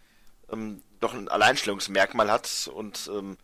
ähm, 0.52 0.82
doch 1.00 1.14
ein 1.14 1.28
Alleinstellungsmerkmal 1.28 2.32
hat 2.32 2.70
und 2.74 3.10
ähm, 3.14 3.38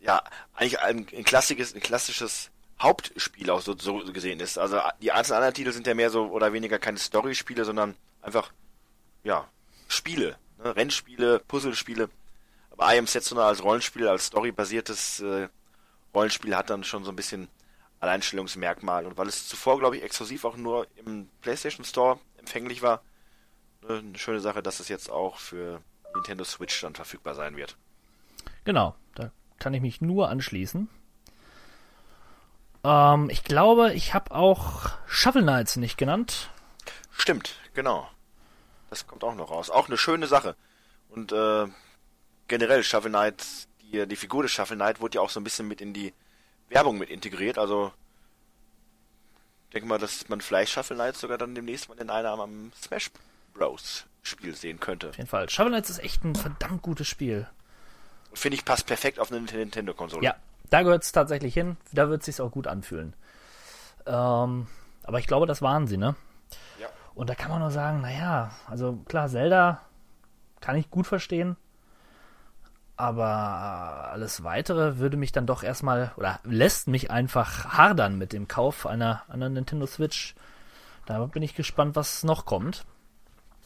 ja, 0.00 0.22
eigentlich 0.54 0.80
ein, 0.80 1.06
ein, 1.16 1.24
klassisches, 1.24 1.74
ein 1.74 1.80
klassisches 1.80 2.50
Hauptspiel 2.80 3.50
auch 3.50 3.60
so, 3.60 3.76
so 3.76 3.98
gesehen 4.12 4.40
ist. 4.40 4.58
Also 4.58 4.80
die 5.02 5.10
einzelnen 5.10 5.38
anderen 5.38 5.54
Titel 5.54 5.72
sind 5.72 5.86
ja 5.86 5.94
mehr 5.94 6.10
so 6.10 6.26
oder 6.26 6.52
weniger 6.52 6.78
keine 6.78 6.98
Story-Spiele, 6.98 7.64
sondern 7.64 7.96
einfach, 8.22 8.52
ja, 9.24 9.48
Spiele. 9.88 10.36
Ne? 10.62 10.76
Rennspiele, 10.76 11.40
Puzzlespiele. 11.40 12.08
I 12.80 12.98
Am 12.98 13.06
Setsuna 13.06 13.46
als 13.46 13.62
Rollenspiel, 13.62 14.08
als 14.08 14.26
storybasiertes 14.26 15.20
äh, 15.20 15.48
Rollenspiel 16.14 16.56
hat 16.56 16.70
dann 16.70 16.84
schon 16.84 17.04
so 17.04 17.10
ein 17.10 17.16
bisschen 17.16 17.48
Alleinstellungsmerkmal. 18.00 19.06
Und 19.06 19.16
weil 19.16 19.26
es 19.26 19.48
zuvor, 19.48 19.78
glaube 19.78 19.96
ich, 19.96 20.02
exklusiv 20.02 20.44
auch 20.44 20.56
nur 20.56 20.86
im 20.96 21.28
PlayStation 21.40 21.84
Store 21.84 22.18
empfänglich 22.38 22.82
war, 22.82 23.02
ne, 23.82 23.98
eine 23.98 24.18
schöne 24.18 24.40
Sache, 24.40 24.62
dass 24.62 24.80
es 24.80 24.88
jetzt 24.88 25.10
auch 25.10 25.38
für 25.38 25.80
Nintendo 26.14 26.44
Switch 26.44 26.80
dann 26.80 26.94
verfügbar 26.94 27.34
sein 27.34 27.56
wird. 27.56 27.76
Genau, 28.64 28.94
da 29.14 29.30
kann 29.58 29.74
ich 29.74 29.80
mich 29.80 30.00
nur 30.00 30.28
anschließen. 30.28 30.88
Ähm, 32.84 33.30
ich 33.30 33.44
glaube, 33.44 33.92
ich 33.94 34.14
habe 34.14 34.30
auch 34.32 34.90
Shovel 35.06 35.42
Knights 35.42 35.76
nicht 35.76 35.98
genannt. 35.98 36.50
Stimmt, 37.10 37.56
genau. 37.74 38.08
Das 38.90 39.06
kommt 39.06 39.24
auch 39.24 39.34
noch 39.34 39.50
raus. 39.50 39.70
Auch 39.70 39.88
eine 39.88 39.98
schöne 39.98 40.26
Sache. 40.26 40.56
Und 41.10 41.32
äh, 41.32 41.66
generell 42.48 42.82
Shovel 42.82 43.10
Knight, 43.10 43.44
die, 43.82 44.06
die 44.06 44.16
Figur 44.16 44.42
des 44.42 44.52
Shovel 44.52 44.76
Knight 44.76 45.00
wurde 45.00 45.16
ja 45.16 45.20
auch 45.20 45.30
so 45.30 45.40
ein 45.40 45.44
bisschen 45.44 45.68
mit 45.68 45.80
in 45.80 45.92
die 45.92 46.12
Werbung 46.68 46.98
mit 46.98 47.10
integriert. 47.10 47.58
Also 47.58 47.92
ich 49.66 49.74
denke 49.74 49.88
mal, 49.88 49.98
dass 49.98 50.28
man 50.28 50.40
vielleicht 50.40 50.72
Shovel 50.72 50.96
Knight 50.96 51.16
sogar 51.16 51.38
dann 51.38 51.54
demnächst 51.54 51.88
mal 51.88 51.98
in 51.98 52.10
einem 52.10 52.40
am 52.40 52.72
Smash 52.82 53.10
Bros. 53.54 54.06
Spiel 54.22 54.54
sehen 54.54 54.78
könnte. 54.78 55.08
Auf 55.08 55.16
jeden 55.16 55.28
Fall. 55.28 55.48
Shovel 55.48 55.72
Knights 55.72 55.90
ist 55.90 56.00
echt 56.00 56.24
ein 56.24 56.34
verdammt 56.34 56.82
gutes 56.82 57.08
Spiel. 57.08 57.48
Finde 58.34 58.56
ich, 58.56 58.64
passt 58.64 58.86
perfekt 58.86 59.18
auf 59.18 59.32
eine 59.32 59.40
Nintendo-Konsole. 59.40 60.22
Ja, 60.22 60.36
da 60.70 60.82
gehört 60.82 61.02
es 61.02 61.12
tatsächlich 61.12 61.54
hin. 61.54 61.76
Da 61.92 62.10
wird 62.10 62.20
es 62.20 62.26
sich 62.26 62.40
auch 62.40 62.50
gut 62.50 62.66
anfühlen. 62.66 63.14
Ähm, 64.06 64.66
aber 65.02 65.18
ich 65.18 65.26
glaube, 65.26 65.46
das 65.46 65.62
waren 65.62 65.86
sie, 65.86 65.96
ne? 65.96 66.14
Ja. 66.78 66.88
Und 67.14 67.30
da 67.30 67.34
kann 67.34 67.50
man 67.50 67.60
nur 67.60 67.70
sagen, 67.70 68.02
naja, 68.02 68.52
also 68.66 68.98
klar, 69.08 69.28
Zelda 69.28 69.80
kann 70.60 70.76
ich 70.76 70.90
gut 70.90 71.06
verstehen. 71.06 71.56
Aber 72.98 74.10
alles 74.10 74.42
weitere 74.42 74.98
würde 74.98 75.16
mich 75.16 75.30
dann 75.30 75.46
doch 75.46 75.62
erstmal, 75.62 76.12
oder 76.16 76.40
lässt 76.42 76.88
mich 76.88 77.12
einfach 77.12 77.66
hadern 77.66 78.18
mit 78.18 78.32
dem 78.32 78.48
Kauf 78.48 78.86
einer, 78.86 79.22
einer 79.28 79.48
Nintendo 79.48 79.86
Switch. 79.86 80.34
Da 81.06 81.24
bin 81.26 81.44
ich 81.44 81.54
gespannt, 81.54 81.94
was 81.94 82.24
noch 82.24 82.44
kommt. 82.44 82.84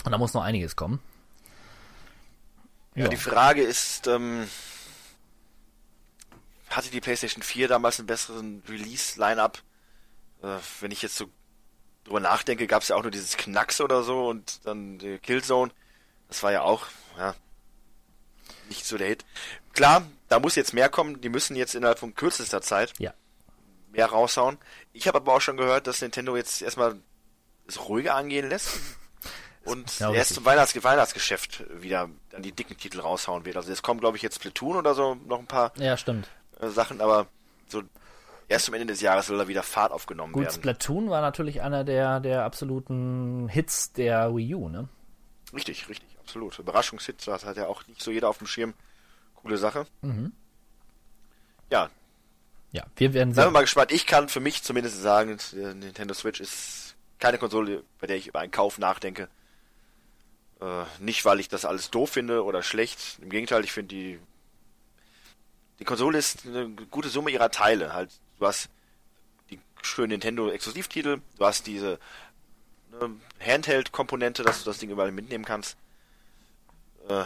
Und 0.05 0.13
da 0.13 0.19
muss 0.19 0.35
noch 0.35 0.43
einiges 0.43 0.77
kommen. 0.77 1.01
Ja, 2.95 3.09
die 3.09 3.17
Frage 3.17 3.63
ist, 3.63 4.07
ähm, 4.07 4.47
hatte 6.69 6.91
die 6.91 7.01
PlayStation 7.01 7.43
4 7.43 7.69
damals 7.69 7.99
einen 7.99 8.07
besseren 8.07 8.63
Release-Line-Up? 8.69 9.63
Äh, 10.43 10.59
wenn 10.81 10.91
ich 10.91 11.01
jetzt 11.01 11.17
so 11.17 11.31
drüber 12.05 12.21
nachdenke, 12.21 12.67
gab 12.67 12.83
es 12.83 12.89
ja 12.89 12.97
auch 12.97 13.03
nur 13.03 13.11
dieses 13.11 13.39
Knacks 13.39 13.81
oder 13.81 14.03
so 14.03 14.29
und 14.29 14.67
dann 14.67 14.99
die 14.99 15.19
Killzone. 15.19 15.73
Das 16.29 16.43
war 16.43 16.53
ja 16.53 16.61
auch, 16.61 16.87
ja, 17.17 17.35
nicht 18.77 18.87
so 18.87 18.97
der 18.99 19.09
Hit. 19.09 19.25
Klar, 19.75 20.03
da 20.29 20.39
muss 20.39 20.55
jetzt 20.55 20.73
mehr 20.75 20.89
kommen. 20.89 21.21
Die 21.21 21.29
müssen 21.29 21.57
jetzt 21.57 21.75
innerhalb 21.75 21.99
von 21.99 22.15
kürzester 22.15 22.61
Zeit 22.63 22.93
Ja. 22.99 23.13
mehr 23.91 24.07
raushauen. 24.07 24.59
Ich 24.93 25.07
habe 25.09 25.19
aber 25.19 25.35
auch 25.35 25.41
schon 25.41 25.57
gehört, 25.57 25.87
dass 25.87 26.01
Nintendo 26.01 26.37
jetzt 26.37 26.63
erstmal 26.63 26.97
es 27.69 27.89
ruhiger 27.89 28.15
angehen 28.15 28.49
lässt. 28.49 28.71
Und 29.65 30.01
Ja, 30.01 30.13
erst 30.13 30.35
zum 30.35 30.45
Weihnachts 30.45 30.75
Weihnachtsgeschäft 30.83 31.63
wieder 31.81 32.09
dann 32.31 32.43
die 32.43 32.51
dicken 32.53 32.77
Titel 32.77 32.99
raushauen 33.01 33.45
wird. 33.45 33.57
Also 33.57 33.71
jetzt 33.71 33.83
kommen, 33.83 34.01
glaube 34.01 34.17
ich, 34.17 34.23
jetzt 34.23 34.41
Platoon 34.41 34.77
oder 34.77 34.95
so, 34.95 35.15
noch 35.15 35.39
ein 35.39 35.47
paar 35.47 35.73
Ja, 35.77 35.97
stimmt. 35.97 36.29
äh, 36.61 36.69
Sachen, 36.69 37.01
aber 37.01 37.27
so 37.69 37.83
erst 38.49 38.65
zum 38.65 38.75
Ende 38.75 38.87
des 38.87 39.01
Jahres 39.01 39.27
soll 39.29 39.39
da 39.39 39.47
wieder 39.47 39.63
Fahrt 39.63 39.93
aufgenommen 39.93 40.33
Gut, 40.33 40.43
werden. 40.47 40.55
Splatoon 40.55 41.11
war 41.11 41.21
natürlich 41.21 41.63
einer 41.63 41.85
der, 41.85 42.19
der 42.19 42.45
absoluten 42.45 43.49
Hits 43.49 43.93
der 43.93 44.35
Wii 44.35 44.55
U, 44.57 44.69
ne? 44.69 44.89
Richtig, 45.55 45.89
richtig, 45.89 46.09
absolut. 46.25 46.59
Überraschungshit, 46.59 47.27
das 47.27 47.45
hat 47.45 47.57
ja 47.57 47.67
auch 47.67 47.87
nicht 47.87 48.03
so 48.03 48.11
jeder 48.11 48.29
auf 48.29 48.39
dem 48.39 48.47
Schirm. 48.47 48.75
Coole 49.37 49.59
Sache. 49.59 49.87
Mhm. 50.03 50.33
Ja, 51.71 51.91
Ja, 52.73 52.85
wir 52.97 53.13
werden 53.15 53.35
seien 53.35 53.43
wir 53.45 53.49
sehen. 53.49 53.53
mal 53.55 53.61
gespannt. 53.63 53.93
Ich 53.93 54.07
kann 54.07 54.29
für 54.29 54.41
mich 54.41 54.63
zumindest 54.63 55.01
sagen, 55.03 55.39
äh, 55.55 55.75
Nintendo 55.75 56.15
Switch 56.15 56.41
ist 56.41 56.95
keine 57.19 57.39
Konsole, 57.39 57.83
bei 58.01 58.07
der 58.07 58.17
ich 58.17 58.27
über 58.29 58.41
einen 58.41 58.51
Kauf 58.53 58.79
nachdenke. 58.79 59.29
Äh, 60.61 60.85
nicht, 61.01 61.25
weil 61.25 61.41
ich 61.41 61.49
das 61.49 61.65
alles 61.65 61.91
doof 61.91 62.11
finde 62.11 62.45
oder 62.45 62.63
schlecht. 62.63 63.19
Im 63.21 63.31
Gegenteil, 63.31 63.65
ich 63.65 63.73
finde 63.73 63.95
die 63.95 64.19
die 65.79 65.85
Konsole 65.85 66.19
ist 66.19 66.47
eine 66.47 66.69
gute 66.91 67.09
Summe 67.09 67.31
ihrer 67.31 67.51
Teile. 67.51 67.93
Halt, 67.93 68.11
du 68.39 68.47
hast 68.47 68.69
die 69.51 69.59
schönen 69.83 70.11
Nintendo-Exklusivtitel, 70.11 71.21
du 71.39 71.45
hast 71.45 71.67
diese 71.67 71.99
ne, 72.93 73.11
Handheld-Komponente, 73.45 74.45
dass 74.45 74.61
du 74.63 74.71
das 74.71 74.79
Ding 74.79 74.91
überall 74.91 75.11
mitnehmen 75.11 75.45
kannst. 75.45 75.77
Äh, 77.09 77.25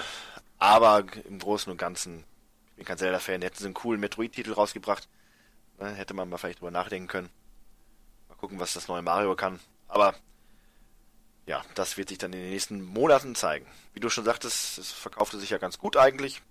aber 0.59 1.05
im 1.25 1.39
Großen 1.39 1.71
und 1.71 1.79
Ganzen, 1.79 2.25
ich 2.71 2.77
bin 2.77 2.85
kein 2.85 2.99
Zelda-Fan, 2.99 3.43
hätten 3.43 3.59
sie 3.59 3.67
einen 3.67 3.75
coolen 3.75 4.01
Metroid-Titel 4.01 4.53
rausgebracht. 4.53 5.09
Ne, 5.79 5.93
hätte 5.93 6.15
man 6.15 6.29
mal 6.29 6.39
vielleicht 6.39 6.61
drüber 6.61 6.71
nachdenken 6.71 7.09
können. 7.09 7.29
Mal 8.29 8.37
gucken, 8.37 8.59
was 8.59 8.73
das 8.73 8.89
neue 8.89 9.03
Mario 9.03 9.37
kann. 9.37 9.61
Aber 9.89 10.15
ja, 11.47 11.63
das 11.75 11.97
wird 11.97 12.09
sich 12.09 12.19
dann 12.19 12.33
in 12.33 12.41
den 12.41 12.51
nächsten 12.51 12.83
Monaten 12.83 13.35
zeigen. 13.35 13.67
Wie 13.93 14.01
du 14.01 14.09
schon 14.09 14.25
sagtest, 14.25 14.79
es 14.79 14.93
verkaufte 14.93 15.39
sich 15.39 15.51
ja 15.51 15.59
ganz 15.59 15.79
gut 15.79 15.97
eigentlich. 15.97 16.43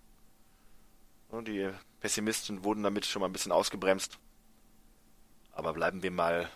Die 1.32 1.70
Pessimisten 2.00 2.64
wurden 2.64 2.84
damit 2.84 3.06
schon 3.06 3.20
mal 3.20 3.28
ein 3.28 3.34
bisschen 3.34 3.52
ausgebremst. 3.52 4.20
Aber 5.52 5.74
bleiben 5.74 6.02
wir 6.02 6.12
mal 6.12 6.50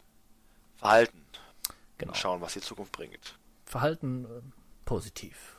verhalten. 0.77 1.25
Genau. 1.97 2.11
Und 2.11 2.17
schauen, 2.17 2.41
was 2.41 2.53
die 2.53 2.61
Zukunft 2.61 2.93
bringt. 2.93 3.37
Verhalten 3.65 4.25
äh, 4.25 4.41
positiv. 4.85 5.58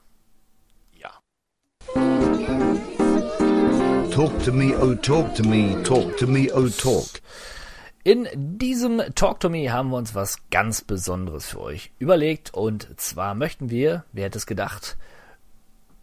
Talk 4.21 4.43
to 4.43 4.53
me, 4.53 4.75
oh 4.77 4.95
talk 4.97 5.35
to 5.37 5.43
me, 5.43 5.83
talk 5.83 6.19
to 6.19 6.27
me, 6.27 6.51
oh 6.53 6.69
talk. 6.69 7.23
In 8.05 8.29
diesem 8.35 9.01
Talk 9.15 9.41
to 9.41 9.49
Me 9.49 9.73
haben 9.73 9.89
wir 9.89 9.97
uns 9.97 10.15
was 10.15 10.39
ganz 10.51 10.83
Besonderes 10.83 11.47
für 11.47 11.61
euch 11.61 11.91
überlegt 11.99 12.53
und 12.53 12.89
zwar 13.01 13.35
möchten 13.35 13.71
wir, 13.71 14.05
wer 14.13 14.27
hätte 14.27 14.37
es 14.37 14.45
gedacht, 14.45 14.99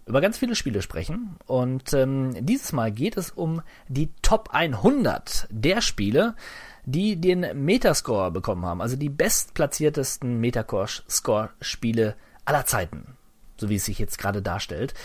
über 0.07 0.19
ganz 0.19 0.39
viele 0.39 0.55
Spiele 0.55 0.81
sprechen. 0.81 1.35
Und 1.45 1.93
ähm, 1.93 2.33
dieses 2.43 2.71
Mal 2.71 2.91
geht 2.91 3.17
es 3.17 3.29
um 3.29 3.61
die 3.87 4.09
Top 4.23 4.49
100 4.51 5.47
der 5.51 5.81
Spiele, 5.81 6.33
die 6.85 7.21
den 7.21 7.41
Metascore 7.65 8.31
bekommen 8.31 8.65
haben. 8.65 8.81
Also 8.81 8.95
die 8.95 9.09
bestplatziertesten 9.09 10.39
Metascore-Spiele 10.39 12.15
aller 12.45 12.65
Zeiten. 12.65 13.15
So 13.57 13.69
wie 13.69 13.75
es 13.75 13.85
sich 13.85 13.99
jetzt 13.99 14.17
gerade 14.17 14.41
darstellt. 14.41 14.95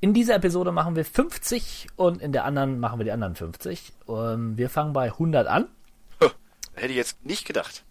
In 0.00 0.14
dieser 0.14 0.36
Episode 0.36 0.70
machen 0.70 0.94
wir 0.94 1.04
50 1.04 1.88
und 1.96 2.22
in 2.22 2.32
der 2.32 2.44
anderen 2.44 2.78
machen 2.78 3.00
wir 3.00 3.04
die 3.04 3.12
anderen 3.12 3.34
50. 3.34 3.92
Ähm, 4.08 4.56
wir 4.56 4.70
fangen 4.70 4.92
bei 4.92 5.06
100 5.06 5.46
an. 5.48 5.66
Hätte 6.74 6.90
ich 6.90 6.96
jetzt 6.96 7.24
nicht 7.24 7.44
gedacht. 7.44 7.84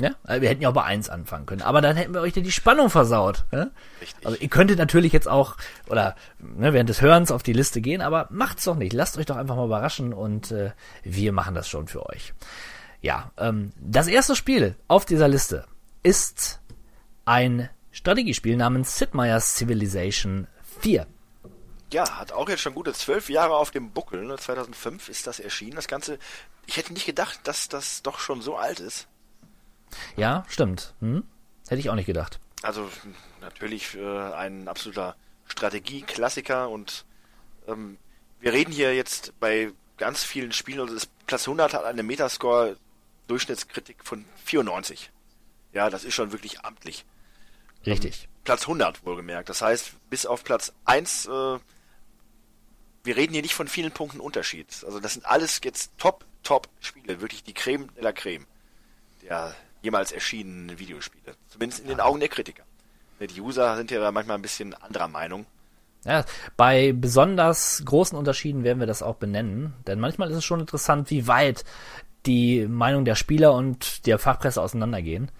Ja, 0.00 0.12
also 0.24 0.40
wir 0.40 0.48
hätten 0.48 0.62
ja 0.62 0.70
auch 0.70 0.74
bei 0.74 0.84
1 0.84 1.10
anfangen 1.10 1.44
können, 1.44 1.60
aber 1.60 1.82
dann 1.82 1.94
hätten 1.94 2.14
wir 2.14 2.22
euch 2.22 2.32
die 2.32 2.50
Spannung 2.50 2.88
versaut. 2.88 3.44
Ja? 3.52 3.68
Richtig. 4.00 4.26
Also 4.26 4.38
ihr 4.38 4.48
könntet 4.48 4.78
natürlich 4.78 5.12
jetzt 5.12 5.28
auch, 5.28 5.56
oder 5.88 6.16
ne, 6.38 6.72
während 6.72 6.88
des 6.88 7.02
Hörens 7.02 7.30
auf 7.30 7.42
die 7.42 7.52
Liste 7.52 7.82
gehen, 7.82 8.00
aber 8.00 8.26
macht's 8.30 8.64
doch 8.64 8.76
nicht. 8.76 8.94
Lasst 8.94 9.18
euch 9.18 9.26
doch 9.26 9.36
einfach 9.36 9.56
mal 9.56 9.66
überraschen 9.66 10.14
und 10.14 10.52
äh, 10.52 10.70
wir 11.02 11.32
machen 11.32 11.54
das 11.54 11.68
schon 11.68 11.86
für 11.86 12.06
euch. 12.08 12.32
Ja, 13.02 13.30
ähm, 13.36 13.72
das 13.78 14.06
erste 14.06 14.34
Spiel 14.34 14.74
auf 14.88 15.04
dieser 15.04 15.28
Liste 15.28 15.66
ist 16.02 16.60
ein 17.26 17.68
Strategiespiel 17.90 18.56
namens 18.56 18.96
Sid 18.96 19.12
Meier's 19.12 19.56
Civilization 19.56 20.46
4. 20.80 21.06
Ja, 21.92 22.18
hat 22.18 22.32
auch 22.32 22.48
jetzt 22.48 22.60
schon 22.60 22.74
gute 22.74 22.92
zwölf 22.92 23.28
Jahre 23.28 23.56
auf 23.56 23.70
dem 23.70 23.90
Buckel. 23.90 24.24
Ne? 24.24 24.36
2005 24.36 25.08
ist 25.08 25.26
das 25.26 25.40
erschienen. 25.40 25.76
Das 25.76 25.88
Ganze, 25.88 26.18
ich 26.66 26.76
hätte 26.76 26.92
nicht 26.92 27.06
gedacht, 27.06 27.40
dass 27.44 27.68
das 27.68 28.02
doch 28.02 28.18
schon 28.18 28.42
so 28.42 28.56
alt 28.56 28.80
ist. 28.80 29.08
Ja, 30.16 30.44
stimmt. 30.48 30.94
Hm? 31.00 31.24
Hätte 31.68 31.80
ich 31.80 31.90
auch 31.90 31.94
nicht 31.94 32.06
gedacht. 32.06 32.38
Also 32.62 32.88
natürlich 33.40 33.96
äh, 33.96 34.32
ein 34.34 34.68
absoluter 34.68 35.16
Strategieklassiker 35.46 36.68
und 36.68 37.04
ähm, 37.66 37.98
wir 38.40 38.52
reden 38.52 38.72
hier 38.72 38.94
jetzt 38.94 39.38
bei 39.40 39.72
ganz 39.96 40.22
vielen 40.24 40.52
Spielen, 40.52 40.80
also 40.80 40.94
das 40.94 41.06
Platz 41.26 41.42
100 41.42 41.74
hat 41.74 41.84
eine 41.84 42.02
Metascore 42.02 42.76
Durchschnittskritik 43.28 44.04
von 44.04 44.24
94. 44.44 45.10
Ja, 45.72 45.90
das 45.90 46.04
ist 46.04 46.14
schon 46.14 46.32
wirklich 46.32 46.60
amtlich. 46.60 47.04
Richtig. 47.86 48.28
Platz 48.44 48.62
100 48.62 49.06
wohlgemerkt. 49.06 49.48
Das 49.48 49.62
heißt, 49.62 49.92
bis 50.10 50.26
auf 50.26 50.42
Platz 50.42 50.72
1, 50.84 51.26
äh, 51.26 51.58
wir 53.04 53.16
reden 53.16 53.32
hier 53.32 53.42
nicht 53.42 53.54
von 53.54 53.68
vielen 53.68 53.92
Punkten 53.92 54.20
Unterschied. 54.20 54.66
Also 54.84 55.00
das 55.00 55.14
sind 55.14 55.26
alles 55.26 55.60
jetzt 55.64 55.92
Top, 55.98 56.24
Top 56.42 56.68
Spiele. 56.80 57.20
Wirklich 57.20 57.44
die 57.44 57.54
Creme 57.54 57.88
de 57.96 58.02
la 58.02 58.12
Creme 58.12 58.46
der 59.22 59.54
jemals 59.82 60.12
erschienenen 60.12 60.78
Videospiele. 60.78 61.34
Zumindest 61.48 61.82
in 61.82 61.88
den 61.88 62.00
Augen 62.00 62.20
der 62.20 62.28
Kritiker. 62.28 62.64
Die 63.20 63.40
User 63.40 63.76
sind 63.76 63.90
ja 63.90 64.00
da 64.00 64.12
manchmal 64.12 64.38
ein 64.38 64.42
bisschen 64.42 64.74
anderer 64.74 65.08
Meinung. 65.08 65.44
Ja, 66.04 66.24
bei 66.56 66.92
besonders 66.92 67.82
großen 67.84 68.16
Unterschieden 68.16 68.64
werden 68.64 68.80
wir 68.80 68.86
das 68.86 69.02
auch 69.02 69.16
benennen, 69.16 69.74
denn 69.86 70.00
manchmal 70.00 70.30
ist 70.30 70.38
es 70.38 70.44
schon 70.44 70.60
interessant, 70.60 71.10
wie 71.10 71.26
weit 71.26 71.64
die 72.24 72.66
Meinung 72.66 73.04
der 73.04 73.14
Spieler 73.16 73.52
und 73.52 74.06
der 74.06 74.18
Fachpresse 74.18 74.62
auseinandergehen. 74.62 75.30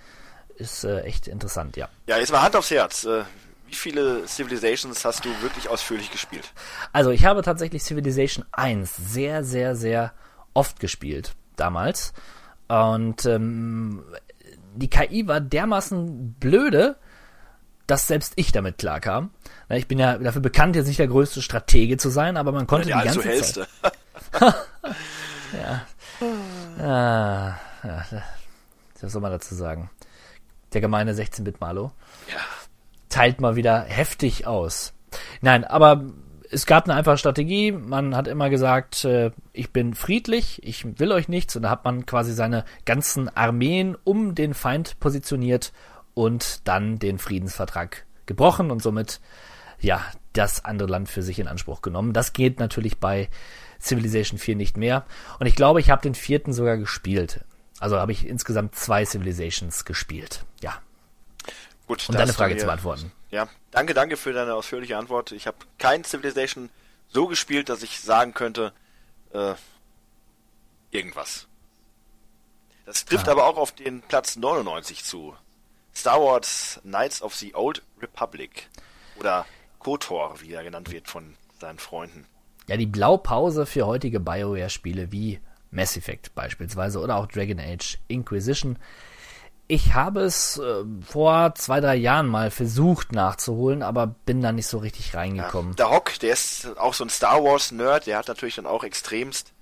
Ist 0.56 0.84
äh, 0.84 1.00
echt 1.00 1.28
interessant, 1.28 1.78
ja. 1.78 1.88
Ja, 2.06 2.18
jetzt 2.18 2.32
mal 2.32 2.42
Hand 2.42 2.56
aufs 2.56 2.70
Herz. 2.70 3.04
Äh, 3.04 3.24
wie 3.70 3.74
viele 3.76 4.26
Civilizations 4.26 5.04
hast 5.04 5.24
du 5.24 5.28
wirklich 5.42 5.68
ausführlich 5.68 6.10
gespielt? 6.10 6.52
Also 6.92 7.10
ich 7.10 7.24
habe 7.24 7.42
tatsächlich 7.42 7.84
Civilization 7.84 8.44
1 8.50 8.96
sehr, 8.96 9.44
sehr, 9.44 9.76
sehr 9.76 10.12
oft 10.54 10.80
gespielt 10.80 11.34
damals. 11.54 12.12
Und 12.66 13.24
ähm, 13.26 14.02
die 14.74 14.90
KI 14.90 15.28
war 15.28 15.40
dermaßen 15.40 16.34
blöde, 16.34 16.96
dass 17.86 18.08
selbst 18.08 18.32
ich 18.36 18.50
damit 18.50 18.78
klarkam. 18.78 19.30
Ich 19.68 19.86
bin 19.86 19.98
ja 19.98 20.18
dafür 20.18 20.42
bekannt, 20.42 20.74
jetzt 20.74 20.88
nicht 20.88 20.98
der 20.98 21.08
größte 21.08 21.42
Stratege 21.42 21.96
zu 21.96 22.08
sein, 22.08 22.36
aber 22.36 22.50
man 22.50 22.66
konnte 22.66 22.88
Der 22.88 22.98
die 22.98 23.04
ganze 23.04 23.28
allzu 23.28 23.60
Zeit. 23.60 23.68
hellste. 25.52 26.82
Ah, 26.82 27.54
ja, 27.84 28.04
was 29.00 29.12
soll 29.12 29.22
man 29.22 29.32
dazu 29.32 29.54
sagen? 29.54 29.90
Der 30.72 30.80
gemeine 30.80 31.12
16-Bit-Malo 31.14 31.92
Ja. 32.28 32.38
Teilt 33.10 33.40
mal 33.40 33.56
wieder 33.56 33.82
heftig 33.82 34.46
aus. 34.46 34.94
Nein, 35.42 35.64
aber 35.64 36.06
es 36.50 36.66
gab 36.66 36.84
eine 36.84 36.94
einfache 36.94 37.18
Strategie. 37.18 37.72
Man 37.72 38.16
hat 38.16 38.26
immer 38.26 38.50
gesagt, 38.50 39.04
äh, 39.04 39.30
ich 39.52 39.72
bin 39.72 39.94
friedlich, 39.94 40.60
ich 40.64 40.98
will 40.98 41.12
euch 41.12 41.28
nichts. 41.28 41.54
Und 41.56 41.62
da 41.62 41.70
hat 41.70 41.84
man 41.84 42.06
quasi 42.06 42.32
seine 42.32 42.64
ganzen 42.84 43.28
Armeen 43.28 43.96
um 44.02 44.34
den 44.34 44.54
Feind 44.54 44.98
positioniert 45.00 45.72
und 46.14 46.66
dann 46.66 46.98
den 46.98 47.18
Friedensvertrag 47.18 48.06
gebrochen 48.26 48.70
und 48.70 48.82
somit 48.82 49.20
ja 49.80 50.00
das 50.32 50.64
andere 50.64 50.88
Land 50.88 51.08
für 51.08 51.22
sich 51.22 51.38
in 51.38 51.48
Anspruch 51.48 51.82
genommen. 51.82 52.12
Das 52.12 52.32
geht 52.32 52.58
natürlich 52.58 52.98
bei 52.98 53.28
Civilization 53.80 54.38
4 54.38 54.56
nicht 54.56 54.76
mehr. 54.76 55.04
Und 55.38 55.46
ich 55.46 55.56
glaube, 55.56 55.80
ich 55.80 55.90
habe 55.90 56.02
den 56.02 56.14
vierten 56.14 56.52
sogar 56.52 56.76
gespielt. 56.76 57.44
Also 57.78 57.98
habe 57.98 58.12
ich 58.12 58.26
insgesamt 58.26 58.74
zwei 58.74 59.04
Civilizations 59.04 59.84
gespielt. 59.84 60.44
Ja. 60.60 60.74
Gut, 61.90 62.08
Um 62.08 62.14
deine 62.14 62.32
Frage 62.32 62.56
zu 62.56 62.66
beantworten. 62.66 63.10
Ja, 63.32 63.48
danke, 63.72 63.94
danke 63.94 64.16
für 64.16 64.32
deine 64.32 64.54
ausführliche 64.54 64.96
Antwort. 64.96 65.32
Ich 65.32 65.48
habe 65.48 65.56
kein 65.78 66.04
Civilization 66.04 66.70
so 67.08 67.26
gespielt, 67.26 67.68
dass 67.68 67.82
ich 67.82 67.98
sagen 67.98 68.32
könnte, 68.32 68.72
äh, 69.32 69.54
irgendwas. 70.92 71.48
Das 72.86 73.04
trifft 73.06 73.26
Ah. 73.26 73.32
aber 73.32 73.46
auch 73.46 73.56
auf 73.56 73.72
den 73.72 74.02
Platz 74.02 74.36
99 74.36 75.02
zu. 75.02 75.34
Star 75.92 76.20
Wars 76.20 76.78
Knights 76.84 77.22
of 77.22 77.34
the 77.34 77.56
Old 77.56 77.82
Republic. 78.00 78.68
Oder 79.16 79.44
KOTOR, 79.80 80.40
wie 80.40 80.52
er 80.52 80.62
genannt 80.62 80.92
wird 80.92 81.08
von 81.08 81.34
seinen 81.60 81.80
Freunden. 81.80 82.24
Ja, 82.68 82.76
die 82.76 82.86
Blaupause 82.86 83.66
für 83.66 83.84
heutige 83.86 84.20
BioWare-Spiele 84.20 85.10
wie 85.10 85.40
Mass 85.72 85.96
Effect 85.96 86.36
beispielsweise 86.36 87.00
oder 87.00 87.16
auch 87.16 87.26
Dragon 87.26 87.58
Age 87.58 87.98
Inquisition. 88.06 88.78
Ich 89.70 89.94
habe 89.94 90.22
es 90.22 90.58
äh, 90.58 90.82
vor 91.06 91.54
zwei, 91.54 91.80
drei 91.80 91.94
Jahren 91.94 92.26
mal 92.26 92.50
versucht 92.50 93.12
nachzuholen, 93.12 93.84
aber 93.84 94.08
bin 94.08 94.42
da 94.42 94.50
nicht 94.50 94.66
so 94.66 94.78
richtig 94.78 95.14
reingekommen. 95.14 95.76
Der 95.76 95.90
Hock, 95.90 96.18
der 96.18 96.32
ist 96.32 96.76
auch 96.76 96.92
so 96.92 97.04
ein 97.04 97.08
Star 97.08 97.44
Wars 97.44 97.70
Nerd, 97.70 98.08
der 98.08 98.18
hat 98.18 98.26
natürlich 98.26 98.56
dann 98.56 98.66
auch 98.66 98.82
extremst 98.82 99.52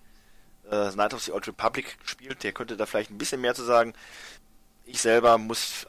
äh, 0.70 0.88
Knights 0.92 1.14
of 1.14 1.22
the 1.24 1.32
Old 1.32 1.46
Republic 1.46 1.98
gespielt, 2.00 2.42
der 2.42 2.52
könnte 2.52 2.78
da 2.78 2.86
vielleicht 2.86 3.10
ein 3.10 3.18
bisschen 3.18 3.42
mehr 3.42 3.54
zu 3.54 3.64
sagen. 3.64 3.92
Ich 4.86 5.02
selber 5.02 5.36
muss 5.36 5.86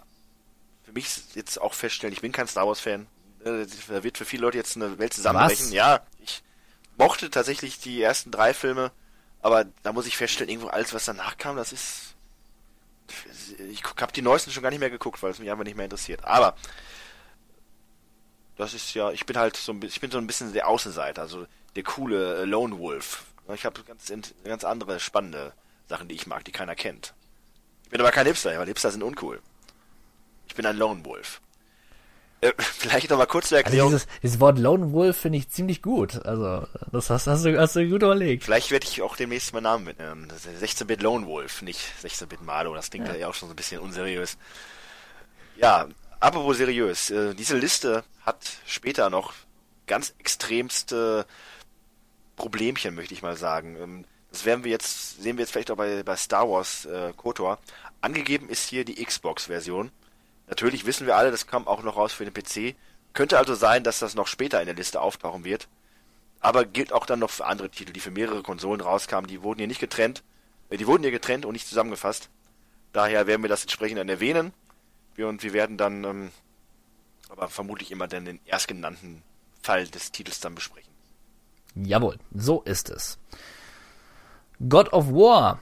für 0.83 0.91
mich 0.91 1.07
jetzt 1.35 1.61
auch 1.61 1.73
feststellen, 1.73 2.11
ich 2.13 2.21
bin 2.21 2.33
kein 2.33 2.47
Star 2.49 2.67
Wars 2.67 2.81
Fan. 2.81 3.07
Äh, 3.45 3.65
Da 3.87 4.03
wird 4.03 4.17
für 4.17 4.25
viele 4.25 4.41
Leute 4.41 4.57
jetzt 4.57 4.75
eine 4.75 4.99
Welt 4.99 5.13
zusammenbrechen. 5.13 5.67
Was? 5.67 5.73
Ja, 5.73 6.01
ich 6.21 6.43
mochte 6.97 7.29
tatsächlich 7.29 7.79
die 7.79 8.01
ersten 8.01 8.31
drei 8.31 8.53
Filme, 8.53 8.91
aber 9.41 9.63
da 9.83 9.93
muss 9.93 10.07
ich 10.07 10.17
feststellen, 10.17 10.49
irgendwo 10.49 10.67
alles, 10.67 10.93
was 10.93 11.05
danach 11.05 11.37
kam, 11.37 11.55
das 11.55 11.71
ist 11.71 12.15
ich 13.69 13.83
habe 13.83 14.11
die 14.13 14.21
neuesten 14.21 14.51
schon 14.51 14.63
gar 14.63 14.69
nicht 14.69 14.79
mehr 14.79 14.89
geguckt, 14.89 15.21
weil 15.21 15.31
es 15.31 15.39
mich 15.39 15.51
einfach 15.51 15.63
nicht 15.63 15.75
mehr 15.75 15.85
interessiert. 15.85 16.23
Aber 16.25 16.55
das 18.57 18.73
ist 18.73 18.93
ja, 18.93 19.11
ich 19.11 19.25
bin 19.25 19.37
halt 19.37 19.55
so 19.55 19.71
ein 19.71 19.79
bisschen, 19.79 19.95
ich 19.95 20.01
bin 20.01 20.11
so 20.11 20.17
ein 20.17 20.27
bisschen 20.27 20.53
der 20.53 20.67
Außenseiter, 20.67 21.21
also 21.21 21.47
der 21.75 21.83
coole 21.83 22.41
äh, 22.41 22.45
Lone 22.45 22.77
Wolf. 22.79 23.23
Ich 23.53 23.65
habe 23.65 23.81
ganz, 23.83 24.11
ganz 24.43 24.63
andere 24.63 24.99
spannende 24.99 25.53
Sachen, 25.87 26.07
die 26.07 26.15
ich 26.15 26.27
mag, 26.27 26.45
die 26.45 26.51
keiner 26.51 26.75
kennt. 26.75 27.13
Ich 27.85 27.89
bin 27.89 27.99
aber 27.99 28.11
kein 28.11 28.27
Hipster, 28.27 28.57
weil 28.59 28.67
Hipster 28.67 28.91
sind 28.91 29.01
uncool. 29.01 29.41
Ich 30.47 30.55
bin 30.55 30.65
ein 30.65 30.77
Lone 30.77 31.03
Wolf. 31.05 31.41
Äh, 32.41 32.53
vielleicht 32.57 33.09
noch 33.09 33.17
mal 33.17 33.25
kurz 33.25 33.49
zur 33.49 33.57
Also 33.57 33.65
Erklärung. 33.65 33.91
dieses, 33.91 34.07
dieses 34.23 34.39
Wort 34.39 34.57
Lone 34.57 34.91
Wolf 34.93 35.17
finde 35.17 35.37
ich 35.37 35.49
ziemlich 35.49 35.81
gut. 35.81 36.25
Also, 36.25 36.65
das 36.91 37.09
hast, 37.09 37.27
hast, 37.27 37.45
du, 37.45 37.59
hast 37.59 37.75
du 37.75 37.87
gut 37.87 38.01
überlegt. 38.01 38.43
Vielleicht 38.45 38.71
werde 38.71 38.85
ich 38.85 39.01
auch 39.01 39.15
demnächst 39.15 39.53
meinen 39.53 39.63
Namen 39.63 39.85
mitnehmen. 39.85 40.29
Ist 40.29 40.47
16-Bit 40.47 41.01
Lone 41.01 41.25
Wolf, 41.25 41.61
nicht 41.61 41.81
16-Bit 42.03 42.41
Malo. 42.41 42.73
Das 42.73 42.89
klingt 42.89 43.07
ja. 43.13 43.27
auch 43.27 43.33
schon 43.33 43.49
so 43.49 43.53
ein 43.53 43.57
bisschen 43.57 43.81
unseriös. 43.81 44.37
Ja, 45.57 45.87
apropos 46.19 46.57
seriös. 46.57 47.09
Äh, 47.09 47.35
diese 47.35 47.57
Liste 47.57 48.03
hat 48.25 48.37
später 48.65 49.09
noch 49.09 49.33
ganz 49.87 50.13
extremste 50.19 51.25
Problemchen, 52.37 52.95
möchte 52.95 53.13
ich 53.13 53.21
mal 53.21 53.35
sagen. 53.35 53.75
Ähm, 53.81 54.05
das 54.31 54.45
werden 54.45 54.63
wir 54.63 54.71
jetzt, 54.71 55.21
sehen 55.21 55.37
wir 55.37 55.43
jetzt 55.43 55.51
vielleicht 55.51 55.71
auch 55.71 55.75
bei, 55.75 56.03
bei 56.03 56.15
Star 56.15 56.49
Wars 56.49 56.85
äh, 56.85 57.11
KOTOR. 57.17 57.59
Angegeben 57.99 58.47
ist 58.47 58.69
hier 58.69 58.85
die 58.85 59.03
Xbox-Version. 59.03 59.91
Natürlich 60.49 60.85
wissen 60.85 61.07
wir 61.07 61.15
alle, 61.15 61.31
das 61.31 61.47
kam 61.47 61.67
auch 61.67 61.83
noch 61.83 61.95
raus 61.95 62.11
für 62.11 62.25
den 62.25 62.33
PC. 62.33 62.75
Könnte 63.13 63.37
also 63.37 63.55
sein, 63.55 63.83
dass 63.83 63.99
das 63.99 64.15
noch 64.15 64.27
später 64.27 64.59
in 64.59 64.65
der 64.65 64.75
Liste 64.75 64.99
auftauchen 64.99 65.43
wird. 65.43 65.67
Aber 66.39 66.65
gilt 66.65 66.91
auch 66.91 67.05
dann 67.05 67.19
noch 67.19 67.29
für 67.29 67.45
andere 67.45 67.69
Titel, 67.69 67.93
die 67.93 67.99
für 67.99 68.11
mehrere 68.11 68.41
Konsolen 68.41 68.81
rauskamen. 68.81 69.27
Die 69.27 69.43
wurden 69.43 69.59
hier 69.59 69.67
nicht 69.67 69.79
getrennt. 69.79 70.23
Äh, 70.69 70.77
die 70.77 70.87
wurden 70.87 71.03
hier 71.03 71.11
getrennt 71.11 71.45
und 71.45 71.53
nicht 71.53 71.67
zusammengefasst. 71.67 72.29
Daher 72.93 73.27
werden 73.27 73.43
wir 73.43 73.49
das 73.49 73.61
entsprechend 73.61 73.99
dann 73.99 74.09
erwähnen. 74.09 74.53
Wir, 75.15 75.27
und 75.27 75.43
wir 75.43 75.53
werden 75.53 75.77
dann 75.77 76.03
ähm, 76.03 76.31
aber 77.29 77.49
vermutlich 77.49 77.91
immer 77.91 78.07
dann 78.07 78.25
den 78.25 78.39
erstgenannten 78.45 79.21
Fall 79.61 79.87
des 79.87 80.11
Titels 80.11 80.39
dann 80.39 80.55
besprechen. 80.55 80.89
Jawohl, 81.75 82.17
so 82.33 82.61
ist 82.63 82.89
es. 82.89 83.19
God 84.67 84.91
of 84.91 85.09
War 85.09 85.59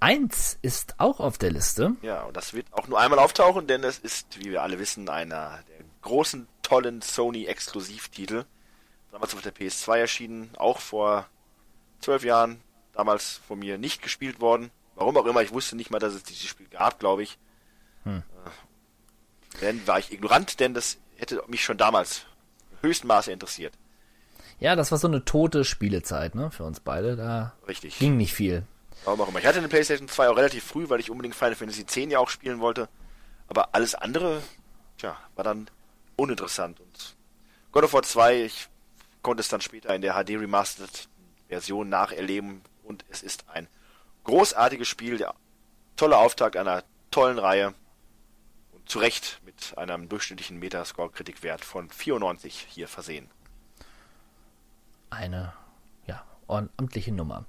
1 0.00 0.58
ist 0.62 0.94
auch 0.98 1.20
auf 1.20 1.38
der 1.38 1.50
Liste. 1.50 1.94
Ja, 2.02 2.22
und 2.22 2.36
das 2.36 2.54
wird 2.54 2.66
auch 2.72 2.88
nur 2.88 3.00
einmal 3.00 3.18
auftauchen, 3.18 3.66
denn 3.66 3.82
es 3.84 3.98
ist, 3.98 4.38
wie 4.38 4.50
wir 4.50 4.62
alle 4.62 4.78
wissen, 4.78 5.08
einer 5.08 5.58
der 5.68 5.84
großen, 6.02 6.46
tollen 6.62 7.02
Sony-Exklusivtitel. 7.02 8.44
Damals 9.10 9.34
auf 9.34 9.42
der 9.42 9.54
PS2 9.54 9.96
erschienen, 9.96 10.50
auch 10.56 10.80
vor 10.80 11.26
zwölf 12.00 12.24
Jahren, 12.24 12.60
damals 12.92 13.40
von 13.46 13.58
mir 13.58 13.78
nicht 13.78 14.02
gespielt 14.02 14.40
worden. 14.40 14.70
Warum 14.94 15.16
auch 15.16 15.26
immer, 15.26 15.42
ich 15.42 15.52
wusste 15.52 15.76
nicht 15.76 15.90
mal, 15.90 15.98
dass 15.98 16.14
es 16.14 16.22
dieses 16.22 16.46
Spiel 16.46 16.68
gab, 16.68 16.98
glaube 16.98 17.22
ich. 17.22 17.38
Hm. 18.04 18.22
Dann 19.60 19.86
war 19.86 19.98
ich 19.98 20.12
ignorant, 20.12 20.60
denn 20.60 20.74
das 20.74 20.98
hätte 21.16 21.42
mich 21.48 21.64
schon 21.64 21.78
damals 21.78 22.26
höchsten 22.82 23.06
Maße 23.06 23.32
interessiert. 23.32 23.74
Ja, 24.60 24.76
das 24.76 24.90
war 24.90 24.98
so 24.98 25.08
eine 25.08 25.24
tote 25.24 25.64
Spielezeit, 25.64 26.34
ne, 26.34 26.50
für 26.50 26.64
uns 26.64 26.80
beide. 26.80 27.16
Da 27.16 27.54
Richtig. 27.66 27.98
ging 27.98 28.16
nicht 28.16 28.34
viel. 28.34 28.64
Warum 29.04 29.20
auch 29.20 29.28
immer. 29.28 29.38
Ich 29.38 29.46
hatte 29.46 29.58
eine 29.58 29.68
PlayStation 29.68 30.08
2 30.08 30.28
auch 30.28 30.36
relativ 30.36 30.64
früh, 30.64 30.88
weil 30.88 31.00
ich 31.00 31.10
unbedingt 31.10 31.34
Final 31.34 31.54
Fantasy 31.54 31.82
X 31.82 31.96
ja 31.96 32.18
auch 32.18 32.28
spielen 32.28 32.60
wollte. 32.60 32.88
Aber 33.48 33.74
alles 33.74 33.94
andere, 33.94 34.42
tja, 34.98 35.16
war 35.34 35.44
dann 35.44 35.70
uninteressant. 36.16 36.80
Und 36.80 37.16
God 37.72 37.84
of 37.84 37.92
War 37.92 38.02
2, 38.02 38.44
ich 38.44 38.68
konnte 39.22 39.40
es 39.40 39.48
dann 39.48 39.60
später 39.60 39.94
in 39.94 40.02
der 40.02 40.14
HD 40.14 40.30
Remastered 40.30 41.08
Version 41.48 41.88
nacherleben. 41.88 42.62
Und 42.84 43.04
es 43.08 43.22
ist 43.22 43.44
ein 43.48 43.68
großartiges 44.24 44.88
Spiel, 44.88 45.18
der 45.18 45.34
tolle 45.96 46.18
Auftakt 46.18 46.56
einer 46.56 46.84
tollen 47.10 47.38
Reihe. 47.38 47.74
Und 48.72 48.88
zu 48.88 48.98
Recht 48.98 49.40
mit 49.44 49.76
einem 49.76 50.08
durchschnittlichen 50.08 50.58
Metascore-Kritikwert 50.58 51.64
von 51.64 51.90
94 51.90 52.66
hier 52.68 52.88
versehen. 52.88 53.30
Eine, 55.10 55.54
ja, 56.06 56.22
ordentliche 56.46 57.12
Nummer. 57.12 57.44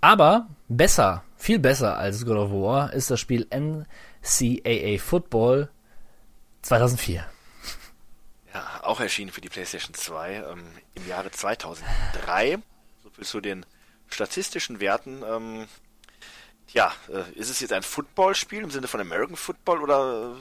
Aber 0.00 0.48
besser, 0.68 1.24
viel 1.36 1.58
besser 1.58 1.98
als 1.98 2.24
God 2.24 2.36
of 2.36 2.50
War 2.50 2.92
ist 2.92 3.10
das 3.10 3.20
Spiel 3.20 3.46
NCAA 3.50 4.98
Football 4.98 5.70
2004. 6.62 7.24
Ja, 8.54 8.80
auch 8.82 9.00
erschienen 9.00 9.30
für 9.30 9.40
die 9.40 9.48
PlayStation 9.48 9.94
2 9.94 10.34
ähm, 10.34 10.64
im 10.94 11.08
Jahre 11.08 11.30
2003. 11.30 12.58
So 13.02 13.10
viel 13.10 13.24
zu 13.24 13.40
den 13.40 13.66
statistischen 14.08 14.80
Werten. 14.80 15.22
Ähm, 15.28 15.66
ja, 16.72 16.92
äh, 17.08 17.38
ist 17.38 17.50
es 17.50 17.60
jetzt 17.60 17.72
ein 17.72 17.82
Footballspiel 17.82 18.62
im 18.62 18.70
Sinne 18.70 18.88
von 18.88 19.00
American 19.00 19.36
Football 19.36 19.82
oder 19.82 20.36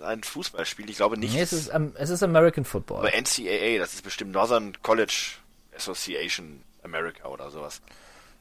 äh, 0.00 0.04
ein 0.04 0.22
Fußballspiel? 0.22 0.88
Ich 0.90 0.96
glaube 0.96 1.18
nicht. 1.18 1.34
Nee, 1.34 1.40
es 1.40 1.52
ist, 1.52 1.74
um, 1.74 1.94
es 1.96 2.10
ist 2.10 2.22
American 2.22 2.64
Football. 2.64 2.98
Aber 2.98 3.08
NCAA, 3.08 3.78
das 3.78 3.94
ist 3.94 4.02
bestimmt 4.02 4.32
Northern 4.32 4.76
College 4.82 5.32
Association 5.74 6.62
America 6.82 7.28
oder 7.28 7.50
sowas. 7.50 7.80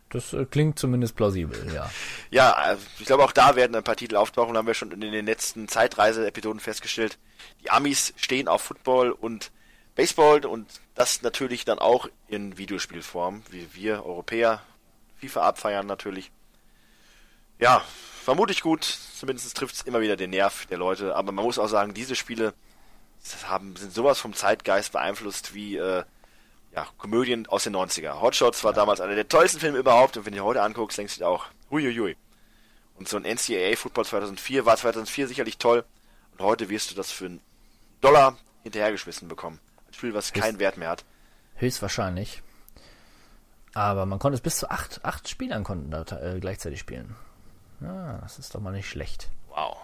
Das 0.10 0.34
äh, 0.34 0.46
klingt 0.46 0.80
zumindest 0.80 1.16
plausibel, 1.16 1.72
ja. 1.74 1.90
Ja, 2.32 2.74
äh, 2.74 2.78
ich 3.00 3.06
glaube 3.06 3.24
auch 3.24 3.32
da 3.32 3.56
werden 3.56 3.76
ein 3.76 3.84
paar 3.84 3.96
Titel 3.96 4.16
auftauchen, 4.16 4.58
haben 4.58 4.68
wir 4.68 4.74
schon 4.74 4.92
in 4.92 5.02
den 5.02 5.26
letzten 5.26 5.68
Zeitreise-Episoden 5.68 6.60
festgestellt. 6.60 7.18
Die 7.64 7.70
Amis 7.70 8.14
stehen 8.18 8.48
auf 8.48 8.62
Football 8.62 9.12
und 9.12 9.52
Baseball 9.96 10.46
und 10.46 10.68
das 10.96 11.22
natürlich 11.22 11.66
dann 11.66 11.80
auch 11.80 12.10
in 12.28 12.58
Videospielform, 12.58 13.44
wie 13.52 13.68
wir 13.74 14.06
Europäer 14.06 14.62
FIFA 15.20 15.42
abfeiern 15.48 15.86
natürlich. 15.86 16.32
Ja, 17.60 17.84
vermutlich 18.24 18.62
gut, 18.62 18.84
zumindest 18.84 19.56
trifft 19.58 19.76
es 19.76 19.82
immer 19.82 20.02
wieder 20.02 20.16
den 20.16 20.30
Nerv 20.30 20.66
der 20.68 20.78
Leute, 20.78 21.16
aber 21.16 21.32
man 21.32 21.44
muss 21.44 21.60
auch 21.60 21.68
sagen, 21.68 21.94
diese 21.94 22.16
Spiele 22.16 22.54
haben, 23.46 23.76
sind 23.76 23.94
sowas 23.94 24.20
vom 24.20 24.34
Zeitgeist 24.34 24.94
beeinflusst 24.94 25.54
wie 25.54 25.76
äh, 25.76 26.04
ja, 26.80 26.88
Komödien 26.98 27.48
aus 27.48 27.64
den 27.64 27.76
90er. 27.76 28.22
Hotshots 28.22 28.64
war 28.64 28.72
ja. 28.72 28.76
damals 28.76 29.02
einer 29.02 29.16
der 29.16 29.28
tollsten 29.28 29.60
Filme 29.60 29.80
überhaupt 29.80 30.16
und 30.18 30.26
wenn 30.26 30.34
du 30.34 30.44
heute 30.44 30.62
anguckst, 30.62 30.98
denkst 30.98 31.16
du 31.16 31.20
dir 31.20 31.28
auch, 31.28 31.48
huiuiui. 31.72 32.16
Und 32.96 33.08
so 33.08 33.18
ein 33.18 33.24
NCAA 33.24 33.76
Football 33.76 34.06
2004 34.06 34.66
war 34.66 34.78
2004 34.78 35.28
sicherlich 35.28 35.58
toll 35.58 35.84
und 36.32 36.44
heute 36.44 36.70
wirst 36.70 36.92
du 36.92 36.96
das 36.96 37.12
für 37.12 37.26
einen 37.26 37.42
Dollar 38.02 38.38
hinterhergeschmissen 38.64 39.28
bekommen. 39.28 39.60
Ein 39.88 39.94
Spiel, 39.94 40.14
was 40.14 40.34
keinen 40.34 40.60
Wert 40.60 40.78
mehr 40.78 40.90
hat. 40.90 41.06
Höchstwahrscheinlich. 41.56 42.42
Aber 43.74 44.06
man 44.06 44.20
konnte 44.20 44.36
es 44.36 44.42
bis 44.42 44.58
zu 44.58 44.70
acht, 44.70 45.04
acht 45.04 45.28
Spielern 45.28 45.64
konnten 45.64 45.92
da 45.92 46.04
äh, 46.22 46.40
gleichzeitig 46.40 46.80
spielen. 46.80 47.16
Ja, 47.82 48.18
das 48.22 48.40
ist 48.40 48.56
doch 48.56 48.62
mal 48.62 48.72
nicht 48.72 48.90
schlecht. 48.90 49.30
Wow. 49.50 49.78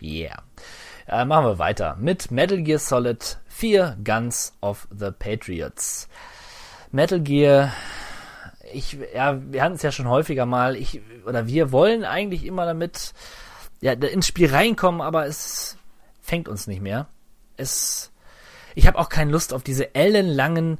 Yeah. 0.00 0.42
Äh, 1.06 1.24
machen 1.24 1.44
wir 1.44 1.58
weiter 1.58 1.96
mit 2.00 2.30
Metal 2.30 2.62
Gear 2.62 2.78
Solid 2.78 3.38
4 3.48 3.98
Guns 4.02 4.54
of 4.62 4.88
the 4.90 5.10
Patriots. 5.10 6.08
Metal 6.92 7.20
Gear, 7.20 7.72
ich, 8.72 8.96
ja, 9.14 9.38
wir 9.52 9.62
hatten 9.62 9.74
es 9.74 9.82
ja 9.82 9.92
schon 9.92 10.08
häufiger 10.08 10.46
mal, 10.46 10.76
ich, 10.76 11.02
oder 11.26 11.46
wir 11.46 11.72
wollen 11.72 12.04
eigentlich 12.04 12.46
immer 12.46 12.64
damit, 12.64 13.12
ja, 13.80 13.92
ins 13.92 14.26
Spiel 14.26 14.50
reinkommen, 14.50 15.02
aber 15.02 15.26
es 15.26 15.76
fängt 16.22 16.48
uns 16.48 16.66
nicht 16.66 16.80
mehr. 16.80 17.06
Es, 17.58 18.10
ich 18.74 18.86
habe 18.86 18.98
auch 18.98 19.10
keine 19.10 19.30
Lust 19.30 19.52
auf 19.52 19.62
diese 19.62 19.94
ellenlangen 19.94 20.78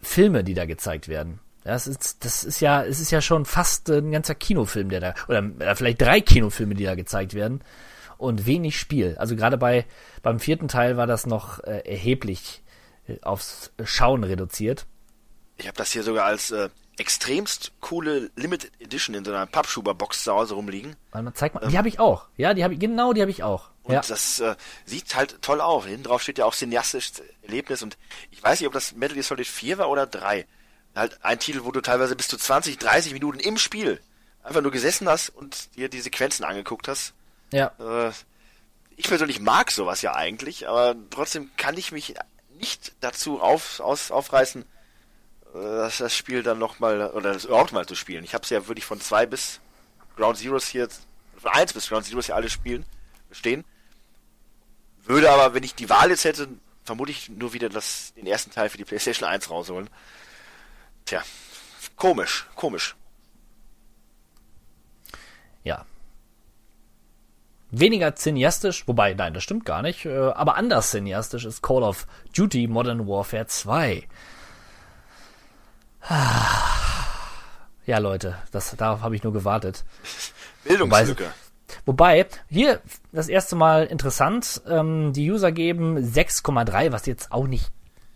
Filme, 0.00 0.44
die 0.44 0.54
da 0.54 0.66
gezeigt 0.66 1.08
werden. 1.08 1.40
Das 1.64 1.88
ist, 1.88 2.24
das 2.24 2.44
ist 2.44 2.60
ja, 2.60 2.84
es 2.84 3.00
ist 3.00 3.10
ja 3.10 3.20
schon 3.20 3.44
fast 3.44 3.90
ein 3.90 4.12
ganzer 4.12 4.36
Kinofilm, 4.36 4.88
der 4.88 5.00
da, 5.00 5.14
oder, 5.26 5.42
oder 5.56 5.74
vielleicht 5.74 6.00
drei 6.00 6.20
Kinofilme, 6.20 6.74
die 6.74 6.84
da 6.84 6.94
gezeigt 6.94 7.34
werden 7.34 7.60
und 8.18 8.46
wenig 8.46 8.78
Spiel. 8.78 9.16
Also 9.18 9.36
gerade 9.36 9.56
bei 9.56 9.86
beim 10.22 10.40
vierten 10.40 10.68
Teil 10.68 10.96
war 10.96 11.06
das 11.06 11.26
noch 11.26 11.60
äh, 11.64 11.80
erheblich 11.88 12.62
äh, 13.06 13.20
aufs 13.22 13.70
Schauen 13.84 14.24
reduziert. 14.24 14.86
Ich 15.56 15.66
habe 15.66 15.76
das 15.76 15.92
hier 15.92 16.02
sogar 16.02 16.26
als 16.26 16.50
äh, 16.50 16.68
extremst 16.98 17.72
coole 17.80 18.30
Limited 18.36 18.72
Edition 18.80 19.14
in 19.14 19.24
so 19.24 19.30
einer 19.30 19.46
Pappschuber-Box 19.46 20.24
zu 20.24 20.32
Hause 20.32 20.54
rumliegen. 20.54 20.96
Mal, 21.12 21.32
zeig 21.34 21.54
mal. 21.54 21.62
Ähm, 21.62 21.70
die 21.70 21.78
habe 21.78 21.88
ich 21.88 22.00
auch. 22.00 22.26
Ja, 22.36 22.54
die 22.54 22.64
habe 22.64 22.74
ich 22.74 22.80
genau, 22.80 23.12
die 23.12 23.20
habe 23.20 23.30
ich 23.30 23.42
auch. 23.42 23.70
Und 23.82 23.94
ja. 23.94 24.02
das 24.06 24.40
äh, 24.40 24.54
sieht 24.84 25.14
halt 25.14 25.40
toll 25.40 25.60
aus. 25.60 25.86
Hinten 25.86 26.04
drauf 26.04 26.22
steht 26.22 26.38
ja 26.38 26.44
auch 26.44 26.54
cineastisches 26.54 27.22
Erlebnis 27.42 27.82
und 27.82 27.96
ich 28.30 28.42
weiß 28.42 28.60
nicht, 28.60 28.66
ob 28.66 28.74
das 28.74 28.94
Metal 28.94 29.14
Gear 29.14 29.24
Solid 29.24 29.46
4 29.46 29.78
war 29.78 29.88
oder 29.88 30.06
3. 30.06 30.46
Halt 30.94 31.18
ein 31.24 31.38
Titel, 31.38 31.60
wo 31.64 31.70
du 31.70 31.80
teilweise 31.80 32.16
bis 32.16 32.28
zu 32.28 32.36
20, 32.36 32.78
30 32.78 33.12
Minuten 33.12 33.38
im 33.38 33.56
Spiel 33.56 34.00
einfach 34.42 34.62
nur 34.62 34.72
gesessen 34.72 35.08
hast 35.08 35.30
und 35.30 35.74
dir 35.76 35.88
die 35.88 36.00
Sequenzen 36.00 36.44
angeguckt 36.44 36.88
hast. 36.88 37.14
Ja. 37.50 37.72
Äh, 37.78 38.12
ich 38.96 39.06
persönlich 39.06 39.40
mag 39.40 39.70
sowas 39.70 40.02
ja 40.02 40.14
eigentlich, 40.14 40.68
aber 40.68 40.96
trotzdem 41.10 41.50
kann 41.56 41.76
ich 41.76 41.92
mich 41.92 42.14
nicht 42.58 42.92
dazu 43.00 43.40
auf, 43.40 43.80
aus, 43.80 44.10
aufreißen, 44.10 44.64
das, 45.54 45.98
das 45.98 46.16
Spiel 46.16 46.42
dann 46.42 46.58
nochmal, 46.58 47.10
oder 47.10 47.32
das 47.32 47.44
überhaupt 47.44 47.72
mal 47.72 47.86
zu 47.86 47.94
spielen. 47.94 48.24
Ich 48.24 48.34
habe 48.34 48.44
es 48.44 48.50
ja 48.50 48.66
wirklich 48.66 48.84
von 48.84 49.00
zwei 49.00 49.26
bis 49.26 49.60
Ground 50.16 50.38
Zeroes 50.38 50.66
hier, 50.66 50.88
von 51.36 51.52
eins 51.52 51.72
bis 51.72 51.88
Ground 51.88 52.04
Zeroes 52.06 52.26
ja 52.26 52.34
alle 52.34 52.50
spielen, 52.50 52.84
stehen. 53.30 53.64
Würde 55.04 55.30
aber, 55.30 55.54
wenn 55.54 55.62
ich 55.62 55.74
die 55.74 55.88
Wahl 55.88 56.10
jetzt 56.10 56.24
hätte, 56.24 56.48
vermutlich 56.84 57.28
nur 57.28 57.52
wieder 57.52 57.68
das, 57.68 58.12
den 58.14 58.26
ersten 58.26 58.50
Teil 58.50 58.68
für 58.68 58.78
die 58.78 58.84
PlayStation 58.84 59.28
1 59.28 59.48
rausholen. 59.48 59.88
Tja, 61.04 61.22
komisch, 61.96 62.46
komisch. 62.54 62.96
Ja, 65.64 65.86
weniger 67.70 68.14
cineastisch, 68.14 68.86
wobei, 68.86 69.14
nein, 69.14 69.34
das 69.34 69.42
stimmt 69.42 69.64
gar 69.64 69.82
nicht, 69.82 70.06
äh, 70.06 70.16
aber 70.16 70.56
anders 70.56 70.90
cineastisch 70.90 71.44
ist 71.44 71.62
Call 71.62 71.82
of 71.82 72.06
Duty 72.34 72.66
Modern 72.66 73.06
Warfare 73.06 73.46
2. 73.46 74.06
Ja, 77.86 77.98
Leute, 77.98 78.36
das, 78.52 78.74
darauf 78.76 79.00
habe 79.02 79.16
ich 79.16 79.22
nur 79.22 79.32
gewartet. 79.32 79.84
Bildungslücke. 80.64 81.26
Wobei, 81.84 82.26
hier 82.48 82.80
das 83.12 83.28
erste 83.28 83.56
Mal 83.56 83.86
interessant, 83.86 84.62
ähm, 84.68 85.12
die 85.12 85.30
User 85.30 85.52
geben 85.52 85.96
6,3, 85.98 86.92
was 86.92 87.06
jetzt 87.06 87.32
auch 87.32 87.46
nicht 87.46 87.70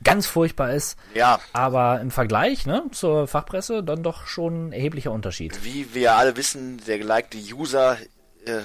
ganz 0.04 0.26
furchtbar 0.26 0.72
ist. 0.72 0.98
Ja. 1.14 1.40
Aber 1.52 2.00
im 2.00 2.10
Vergleich 2.10 2.66
ne, 2.66 2.84
zur 2.92 3.26
Fachpresse 3.26 3.82
dann 3.82 4.02
doch 4.02 4.26
schon 4.26 4.68
ein 4.68 4.72
erheblicher 4.72 5.12
Unterschied. 5.12 5.64
Wie 5.64 5.94
wir 5.94 6.14
alle 6.14 6.36
wissen, 6.36 6.82
der 6.86 6.98
gelikte 6.98 7.38
User, 7.38 7.96
äh, 8.44 8.60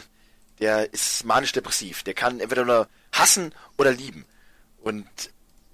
der 0.59 0.93
ist 0.93 1.25
manisch-depressiv. 1.25 2.03
Der 2.03 2.13
kann 2.13 2.39
entweder 2.39 2.65
nur 2.65 2.87
hassen 3.11 3.53
oder 3.77 3.91
lieben. 3.91 4.25
Und 4.81 5.07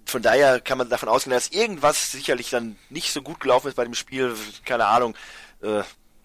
von 0.06 0.22
daher 0.22 0.60
kann 0.60 0.78
man 0.78 0.90
davon 0.90 1.10
ausgehen, 1.10 1.34
dass 1.34 1.50
irgendwas 1.50 2.12
sicherlich 2.12 2.50
dann 2.50 2.78
nicht 2.90 3.14
so 3.14 3.22
gut 3.22 3.40
gelaufen 3.40 3.68
ist 3.68 3.76
bei 3.76 3.84
dem 3.84 3.94
Spiel. 3.94 4.36
Keine 4.66 4.86
Ahnung. 4.88 5.16
Äh, 5.62 5.84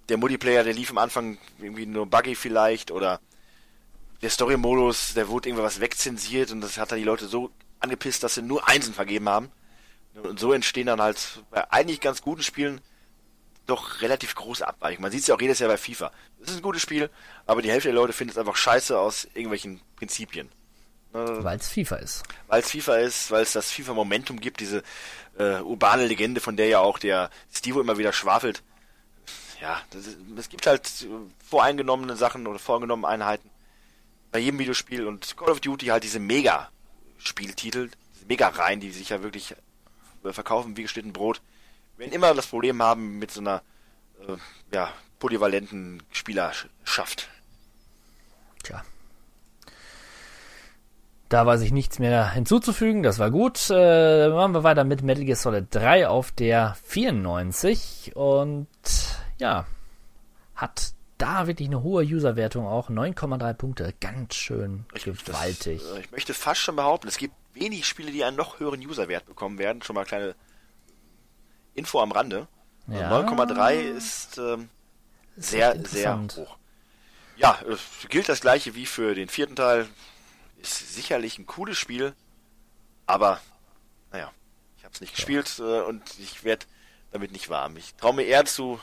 der 0.08 0.16
Multiplayer, 0.16 0.64
der 0.64 0.74
lief 0.74 0.90
am 0.90 0.98
Anfang 0.98 1.38
irgendwie 1.58 1.86
nur 1.86 2.06
buggy 2.06 2.34
vielleicht 2.34 2.90
oder 2.90 3.20
der 4.22 4.30
Story-Modus, 4.30 5.14
der 5.14 5.28
wurde 5.28 5.48
irgendwas 5.48 5.80
wegzensiert 5.80 6.50
und 6.50 6.60
das 6.60 6.78
hat 6.78 6.90
dann 6.90 6.98
die 6.98 7.04
Leute 7.04 7.28
so 7.28 7.50
angepisst, 7.78 8.22
dass 8.22 8.34
sie 8.34 8.42
nur 8.42 8.66
Einsen 8.68 8.94
vergeben 8.94 9.28
haben. 9.28 9.50
Und 10.22 10.40
so 10.40 10.52
entstehen 10.52 10.86
dann 10.86 11.00
halt 11.00 11.44
bei 11.50 11.70
eigentlich 11.70 12.00
ganz 12.00 12.22
guten 12.22 12.42
Spielen 12.42 12.80
doch 13.68 14.00
relativ 14.00 14.34
große 14.34 14.66
Abweichungen. 14.66 15.02
Man 15.02 15.12
sieht 15.12 15.20
es 15.20 15.26
ja 15.26 15.34
auch 15.34 15.40
jedes 15.40 15.58
Jahr 15.58 15.70
bei 15.70 15.76
FIFA. 15.76 16.10
Es 16.42 16.50
ist 16.50 16.56
ein 16.56 16.62
gutes 16.62 16.82
Spiel, 16.82 17.10
aber 17.46 17.62
die 17.62 17.70
Hälfte 17.70 17.88
der 17.88 17.94
Leute 17.94 18.12
findet 18.12 18.36
es 18.36 18.38
einfach 18.38 18.56
scheiße 18.56 18.98
aus 18.98 19.24
irgendwelchen 19.34 19.80
Prinzipien. 19.96 20.48
Weil 21.12 21.58
es 21.58 21.68
FIFA 21.68 21.96
ist. 21.96 22.22
Weil 22.48 22.60
es 22.60 22.70
FIFA 22.70 22.96
ist, 22.96 23.30
weil 23.30 23.42
es 23.42 23.52
das 23.52 23.70
FIFA-Momentum 23.70 24.40
gibt, 24.40 24.60
diese 24.60 24.82
äh, 25.38 25.60
urbane 25.60 26.06
Legende, 26.06 26.40
von 26.40 26.56
der 26.56 26.68
ja 26.68 26.80
auch 26.80 26.98
der 26.98 27.30
Stevo 27.52 27.80
immer 27.80 27.98
wieder 27.98 28.12
schwafelt. 28.12 28.62
Ja, 29.60 29.80
es 30.36 30.48
gibt 30.48 30.66
halt 30.66 30.88
voreingenommene 31.48 32.16
Sachen 32.16 32.46
oder 32.46 32.58
vorgenommene 32.58 33.08
Einheiten 33.08 33.50
bei 34.30 34.38
jedem 34.38 34.58
Videospiel 34.58 35.06
und 35.06 35.36
Call 35.36 35.50
of 35.50 35.60
Duty 35.60 35.86
halt 35.86 36.04
diese 36.04 36.20
Mega-Spieltitel, 36.20 37.90
diese 38.14 38.26
Mega-Reihen, 38.26 38.80
die 38.80 38.90
sich 38.90 39.08
ja 39.08 39.22
wirklich 39.22 39.54
äh, 40.24 40.32
verkaufen 40.32 40.76
wie 40.76 40.82
geschnitten 40.82 41.12
Brot, 41.12 41.40
werden 41.98 42.12
immer 42.12 42.34
das 42.34 42.46
Problem 42.46 42.82
haben 42.82 43.18
mit 43.18 43.30
so 43.30 43.40
einer 43.40 43.62
äh, 44.26 44.36
ja, 44.74 44.90
polyvalenten 45.18 46.02
Spielerschaft. 46.12 47.28
Tja. 48.62 48.82
Da 51.28 51.44
weiß 51.44 51.60
ich 51.60 51.72
nichts 51.72 51.98
mehr 51.98 52.30
hinzuzufügen, 52.32 53.02
das 53.02 53.18
war 53.18 53.30
gut. 53.30 53.68
Äh, 53.70 54.28
machen 54.30 54.54
wir 54.54 54.62
weiter 54.64 54.84
mit 54.84 55.02
Metal 55.02 55.24
Gear 55.24 55.36
Solid 55.36 55.66
3 55.70 56.08
auf 56.08 56.30
der 56.32 56.74
94 56.84 58.12
und 58.16 58.66
ja, 59.38 59.66
hat 60.54 60.92
da 61.18 61.46
wirklich 61.46 61.68
eine 61.68 61.82
hohe 61.82 62.02
Userwertung 62.04 62.66
auch, 62.66 62.88
9,3 62.88 63.52
Punkte, 63.54 63.92
ganz 64.00 64.36
schön 64.36 64.86
Ich- 64.94 65.04
gewaltig. 65.04 65.82
Das, 65.82 65.98
äh, 65.98 66.00
ich 66.00 66.10
möchte 66.12 66.32
fast 66.32 66.60
schon 66.62 66.76
behaupten, 66.76 67.08
es 67.08 67.18
gibt 67.18 67.34
wenig 67.52 67.86
Spiele, 67.86 68.10
die 68.10 68.24
einen 68.24 68.36
noch 68.36 68.58
höheren 68.60 68.80
Userwert 68.80 69.26
bekommen 69.26 69.58
werden. 69.58 69.82
Schon 69.82 69.94
mal 69.94 70.04
kleine 70.04 70.34
Info 71.78 72.00
am 72.00 72.12
Rande. 72.12 72.46
Ja. 72.88 73.20
9,3 73.20 73.80
ist 73.80 74.38
ähm, 74.38 74.68
sehr, 75.36 75.78
sehr 75.86 76.18
hoch. 76.36 76.56
Ja, 77.36 77.58
es 77.70 78.08
gilt 78.08 78.28
das 78.28 78.40
gleiche 78.40 78.74
wie 78.74 78.86
für 78.86 79.14
den 79.14 79.28
vierten 79.28 79.56
Teil. 79.56 79.88
Ist 80.60 80.94
sicherlich 80.94 81.38
ein 81.38 81.46
cooles 81.46 81.78
Spiel, 81.78 82.14
aber 83.06 83.40
naja, 84.10 84.32
ich 84.76 84.84
habe 84.84 84.92
es 84.92 85.00
nicht 85.00 85.14
gespielt 85.14 85.58
äh, 85.60 85.80
und 85.82 86.02
ich 86.18 86.42
werde 86.42 86.66
damit 87.12 87.30
nicht 87.30 87.48
warm. 87.48 87.76
Ich 87.76 87.94
traue 87.94 88.14
mir 88.14 88.24
eher 88.24 88.44
zu, 88.44 88.80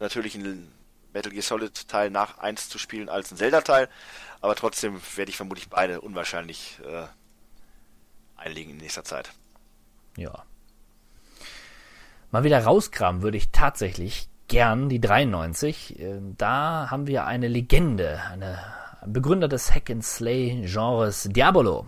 natürlich 0.00 0.34
einen 0.34 0.72
Metal 1.12 1.30
Gear 1.30 1.42
Solid 1.42 1.88
Teil 1.88 2.10
nach 2.10 2.38
1 2.38 2.68
zu 2.68 2.78
spielen 2.78 3.08
als 3.08 3.30
ein 3.30 3.36
Zelda 3.36 3.60
Teil, 3.60 3.88
aber 4.40 4.56
trotzdem 4.56 5.00
werde 5.14 5.30
ich 5.30 5.36
vermutlich 5.36 5.68
beide 5.68 6.00
unwahrscheinlich 6.00 6.80
äh, 6.84 7.06
einlegen 8.36 8.72
in 8.72 8.78
nächster 8.78 9.04
Zeit. 9.04 9.30
Ja. 10.16 10.44
Mal 12.36 12.44
wieder 12.44 12.62
rauskramen 12.62 13.22
würde 13.22 13.38
ich 13.38 13.48
tatsächlich 13.50 14.28
gern 14.46 14.90
die 14.90 15.00
93. 15.00 15.98
Äh, 15.98 16.20
Da 16.36 16.88
haben 16.90 17.06
wir 17.06 17.24
eine 17.24 17.48
Legende, 17.48 18.20
eine 18.30 18.58
ein 19.00 19.14
Begründer 19.14 19.48
des 19.48 19.74
Hack 19.74 19.88
and 19.88 20.04
Slay 20.04 20.66
Genres 20.66 21.30
Diabolo. 21.32 21.86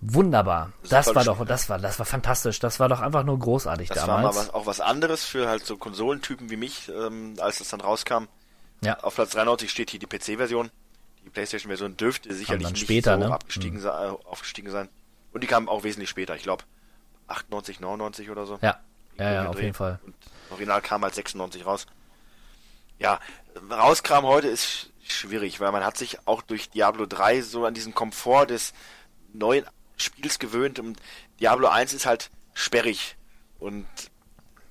Wunderbar. 0.00 0.72
Das 0.82 1.06
Das 1.06 1.14
war 1.14 1.22
doch, 1.22 1.46
das 1.46 1.68
war, 1.68 1.78
das 1.78 2.00
war 2.00 2.06
fantastisch. 2.06 2.58
Das 2.58 2.80
war 2.80 2.88
doch 2.88 2.98
einfach 2.98 3.22
nur 3.22 3.38
großartig 3.38 3.88
Das 3.88 3.98
war 3.98 4.16
damals. 4.16 4.34
mal 4.34 4.40
was, 4.40 4.50
auch 4.52 4.66
was 4.66 4.80
anderes 4.80 5.24
für 5.24 5.46
halt 5.46 5.64
so 5.64 5.76
Konsolentypen 5.76 6.50
wie 6.50 6.56
mich, 6.56 6.90
ähm, 6.92 7.34
als 7.38 7.58
das 7.58 7.68
dann 7.68 7.82
rauskam. 7.82 8.24
Ja. 8.80 8.98
Auf 8.98 9.14
Platz 9.14 9.30
93 9.30 9.70
steht 9.70 9.90
hier 9.90 10.00
die 10.00 10.08
PC-Version. 10.08 10.72
Die 11.24 11.30
PlayStation-Version 11.30 11.96
dürfte 11.96 12.34
sicherlich 12.34 12.64
dann 12.64 12.72
nicht 12.72 12.82
später, 12.82 13.12
so 13.12 13.28
ne? 13.28 13.32
abgestiegen 13.32 13.80
äh, 13.80 13.86
aufgestiegen 13.86 14.72
sein. 14.72 14.88
Und 15.32 15.44
die 15.44 15.46
kam 15.46 15.68
auch 15.68 15.84
wesentlich 15.84 16.10
später. 16.10 16.34
Ich 16.34 16.42
glaube 16.42 16.64
98, 17.28 17.80
99 17.80 18.30
oder 18.30 18.46
so. 18.46 18.58
Ja, 18.62 18.80
ja, 19.18 19.32
ja, 19.32 19.48
auf 19.48 19.60
jeden 19.60 19.74
Fall. 19.74 19.98
Und 20.04 20.14
Original 20.50 20.80
kam 20.82 21.04
als 21.04 21.16
96 21.16 21.64
raus. 21.66 21.86
Ja, 22.98 23.18
rauskram 23.70 24.24
heute 24.24 24.48
ist 24.48 24.64
sch- 24.66 24.86
schwierig, 25.10 25.60
weil 25.60 25.72
man 25.72 25.84
hat 25.84 25.96
sich 25.96 26.18
auch 26.26 26.42
durch 26.42 26.70
Diablo 26.70 27.06
3 27.06 27.42
so 27.42 27.64
an 27.66 27.74
diesen 27.74 27.94
Komfort 27.94 28.46
des 28.46 28.72
neuen 29.32 29.64
Spiels 29.96 30.38
gewöhnt 30.38 30.78
und 30.78 31.00
Diablo 31.40 31.68
1 31.68 31.92
ist 31.94 32.06
halt 32.06 32.30
sperrig 32.54 33.16
und 33.58 33.86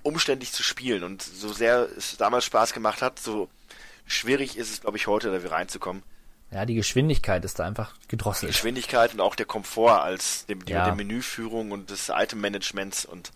umständlich 0.03 0.51
zu 0.51 0.63
spielen 0.63 1.03
und 1.03 1.21
so 1.21 1.51
sehr 1.53 1.87
es 1.97 2.17
damals 2.17 2.45
Spaß 2.45 2.73
gemacht 2.73 3.01
hat, 3.01 3.19
so 3.19 3.49
schwierig 4.05 4.57
ist 4.57 4.71
es, 4.71 4.81
glaube 4.81 4.97
ich, 4.97 5.07
heute 5.07 5.31
da 5.31 5.41
wieder 5.43 5.51
reinzukommen. 5.51 6.03
Ja, 6.51 6.65
die 6.65 6.75
Geschwindigkeit 6.75 7.45
ist 7.45 7.59
da 7.59 7.65
einfach 7.65 7.93
gedrosselt. 8.09 8.51
Geschwindigkeit 8.51 9.13
und 9.13 9.21
auch 9.21 9.35
der 9.35 9.45
Komfort 9.45 10.01
als 10.01 10.45
dem, 10.47 10.65
die, 10.65 10.73
Ja. 10.73 10.83
der 10.85 10.95
Menüführung 10.95 11.71
und 11.71 11.89
des 11.89 12.09
Item-Managements 12.09 13.05
und 13.05 13.31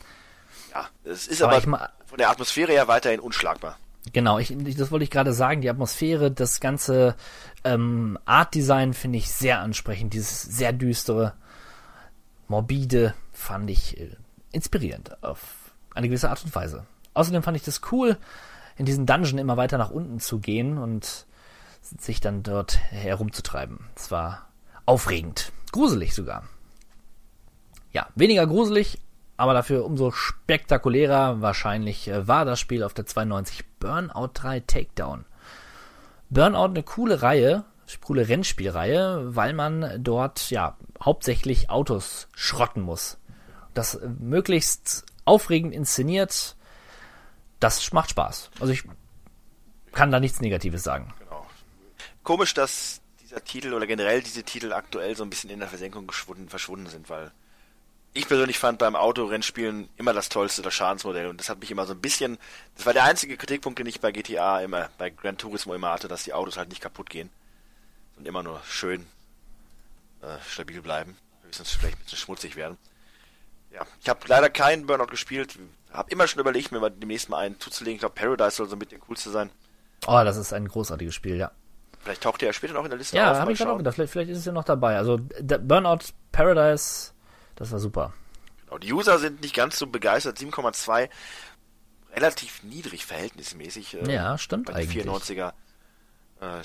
ja, 0.73 0.87
es 1.05 1.25
ist 1.27 1.41
Aber 1.41 1.55
aber, 1.55 1.89
von 2.05 2.17
der 2.17 2.29
Atmosphäre 2.29 2.73
her 2.73 2.87
weiterhin 2.89 3.21
unschlagbar. 3.21 3.77
Genau, 4.11 4.37
ich, 4.37 4.51
ich- 4.51 4.75
das 4.75 4.91
wollte 4.91 5.03
ich 5.05 5.09
gerade 5.11 5.31
sagen. 5.33 5.61
Die 5.61 5.69
Atmosphäre, 5.69 6.29
das 6.29 6.59
ganze 6.59 7.15
ähm, 7.63 8.19
Art-Design 8.25 8.93
finde 8.93 9.17
ich 9.17 9.31
sehr 9.31 9.61
ansprechend. 9.61 10.13
Dieses 10.13 10.41
sehr 10.43 10.73
düstere, 10.73 11.33
morbide 12.47 13.13
fand 13.31 13.69
ich 13.69 13.99
äh, 13.99 14.09
inspirierend 14.51 15.23
auf 15.23 15.39
eine 15.93 16.07
gewisse 16.07 16.29
Art 16.29 16.43
und 16.43 16.53
Weise. 16.53 16.85
Außerdem 17.13 17.43
fand 17.43 17.57
ich 17.57 17.63
das 17.63 17.81
cool, 17.91 18.17
in 18.77 18.85
diesen 18.85 19.05
Dungeon 19.05 19.37
immer 19.39 19.57
weiter 19.57 19.77
nach 19.77 19.89
unten 19.89 20.19
zu 20.19 20.39
gehen 20.39 20.77
und 20.77 21.25
sich 21.85 22.19
dann 22.19 22.43
dort 22.43 22.77
herumzutreiben. 22.91 23.87
Es 23.95 24.11
war 24.11 24.47
aufregend, 24.85 25.51
gruselig 25.71 26.13
sogar. 26.13 26.43
Ja, 27.91 28.07
weniger 28.15 28.45
gruselig, 28.47 28.99
aber 29.37 29.53
dafür 29.53 29.85
umso 29.85 30.11
spektakulärer 30.11 31.41
wahrscheinlich 31.41 32.07
äh, 32.07 32.27
war 32.27 32.45
das 32.45 32.59
Spiel 32.59 32.83
auf 32.83 32.93
der 32.93 33.05
92 33.05 33.65
Burnout 33.79 34.31
3 34.33 34.61
Takedown. 34.61 35.25
Burnout 36.29 36.65
eine 36.65 36.83
coole 36.83 37.21
Reihe, 37.21 37.65
coole 38.01 38.27
Rennspielreihe, 38.27 39.35
weil 39.35 39.53
man 39.53 40.03
dort 40.03 40.49
ja 40.49 40.77
hauptsächlich 41.01 41.69
Autos 41.69 42.27
schrotten 42.33 42.81
muss. 42.81 43.17
Das 43.73 43.95
äh, 43.95 44.09
möglichst 44.19 45.05
aufregend 45.25 45.73
inszeniert, 45.73 46.55
das 47.59 47.91
macht 47.93 48.11
Spaß. 48.11 48.51
Also 48.59 48.73
ich 48.73 48.83
kann 49.91 50.11
da 50.11 50.19
nichts 50.19 50.41
Negatives 50.41 50.83
sagen. 50.83 51.13
Komisch, 52.25 52.55
dass 52.55 53.01
dieser 53.21 53.43
Titel 53.43 53.71
oder 53.73 53.85
generell 53.85 54.21
diese 54.23 54.41
Titel 54.41 54.73
aktuell 54.73 55.15
so 55.15 55.23
ein 55.23 55.29
bisschen 55.29 55.51
in 55.51 55.59
der 55.59 55.69
Versenkung 55.69 56.07
geschwunden, 56.07 56.49
verschwunden 56.49 56.87
sind, 56.87 57.07
weil 57.07 57.31
ich 58.13 58.27
persönlich 58.27 58.57
fand 58.57 58.79
beim 58.79 58.95
Autorennspielen 58.95 59.89
immer 59.95 60.11
das 60.11 60.29
tollste 60.29 60.63
das 60.63 60.73
Schadensmodell 60.73 61.27
und 61.27 61.39
das 61.39 61.49
hat 61.49 61.59
mich 61.59 61.69
immer 61.69 61.85
so 61.85 61.93
ein 61.93 62.01
bisschen, 62.01 62.39
das 62.75 62.87
war 62.87 62.93
der 62.93 63.03
einzige 63.03 63.37
Kritikpunkt, 63.37 63.77
den 63.77 63.85
ich 63.85 64.01
bei 64.01 64.11
GTA 64.11 64.61
immer, 64.61 64.89
bei 64.97 65.11
Gran 65.11 65.37
Turismo 65.37 65.75
immer 65.75 65.91
hatte, 65.91 66.07
dass 66.07 66.23
die 66.23 66.33
Autos 66.33 66.57
halt 66.57 66.69
nicht 66.69 66.81
kaputt 66.81 67.11
gehen 67.11 67.29
und 68.17 68.27
immer 68.27 68.41
nur 68.41 68.59
schön 68.67 69.05
äh, 70.23 70.37
stabil 70.49 70.81
bleiben, 70.81 71.15
höchstens 71.43 71.73
vielleicht 71.73 71.99
ein 71.99 72.03
bisschen 72.05 72.17
schmutzig 72.17 72.55
werden. 72.55 72.79
Ja, 73.71 73.85
ich 74.01 74.09
habe 74.09 74.21
leider 74.25 74.49
keinen 74.49 74.87
Burnout 74.87 75.07
gespielt, 75.07 75.59
habe 75.91 76.09
immer 76.09 76.27
schon 76.27 76.39
überlegt, 76.39 76.71
mir 76.71 76.79
mal 76.79 76.89
demnächst 76.89 77.29
mal 77.29 77.37
einen 77.37 77.59
zuzulegen. 77.59 77.97
Ich 77.97 77.99
glaube, 77.99 78.15
Paradise 78.15 78.55
soll 78.55 78.67
so 78.67 78.77
mit 78.77 78.91
der 78.91 78.99
coolste 78.99 79.29
sein. 79.29 79.51
Oh, 80.07 80.21
das 80.23 80.37
ist 80.37 80.53
ein 80.53 80.67
großartiges 80.67 81.13
Spiel, 81.13 81.35
ja. 81.35 81.51
Vielleicht 82.05 82.21
taucht 82.23 82.39
der 82.39 82.47
ja 82.49 82.53
später 82.53 82.73
noch 82.75 82.83
in 82.85 82.89
der 82.91 82.97
Liste 82.99 83.17
Ja, 83.17 83.31
auf. 83.31 83.37
habe 83.37 83.45
mal 83.47 83.51
ich 83.51 83.57
gerade 83.57 83.71
auch 83.73 83.77
gedacht. 83.77 83.95
Vielleicht, 83.95 84.13
vielleicht 84.13 84.29
ist 84.29 84.37
es 84.37 84.45
ja 84.45 84.51
noch 84.53 84.63
dabei. 84.63 84.95
Also 84.97 85.17
der 85.39 85.57
Burnout 85.57 85.99
Paradise, 86.31 87.11
das 87.55 87.71
war 87.71 87.79
super. 87.79 88.13
Genau, 88.65 88.77
die 88.77 88.93
User 88.93 89.17
sind 89.19 89.41
nicht 89.41 89.55
ganz 89.55 89.77
so 89.79 89.87
begeistert. 89.87 90.37
7,2 90.37 91.09
relativ 92.13 92.63
niedrig 92.63 93.05
verhältnismäßig. 93.05 93.95
äh, 93.95 94.13
Ja, 94.13 94.37
stimmt 94.37 94.67
bei 94.67 94.73
eigentlich. 94.75 95.03
die 95.03 95.09
94er 95.09 95.49
äh, 96.41 96.61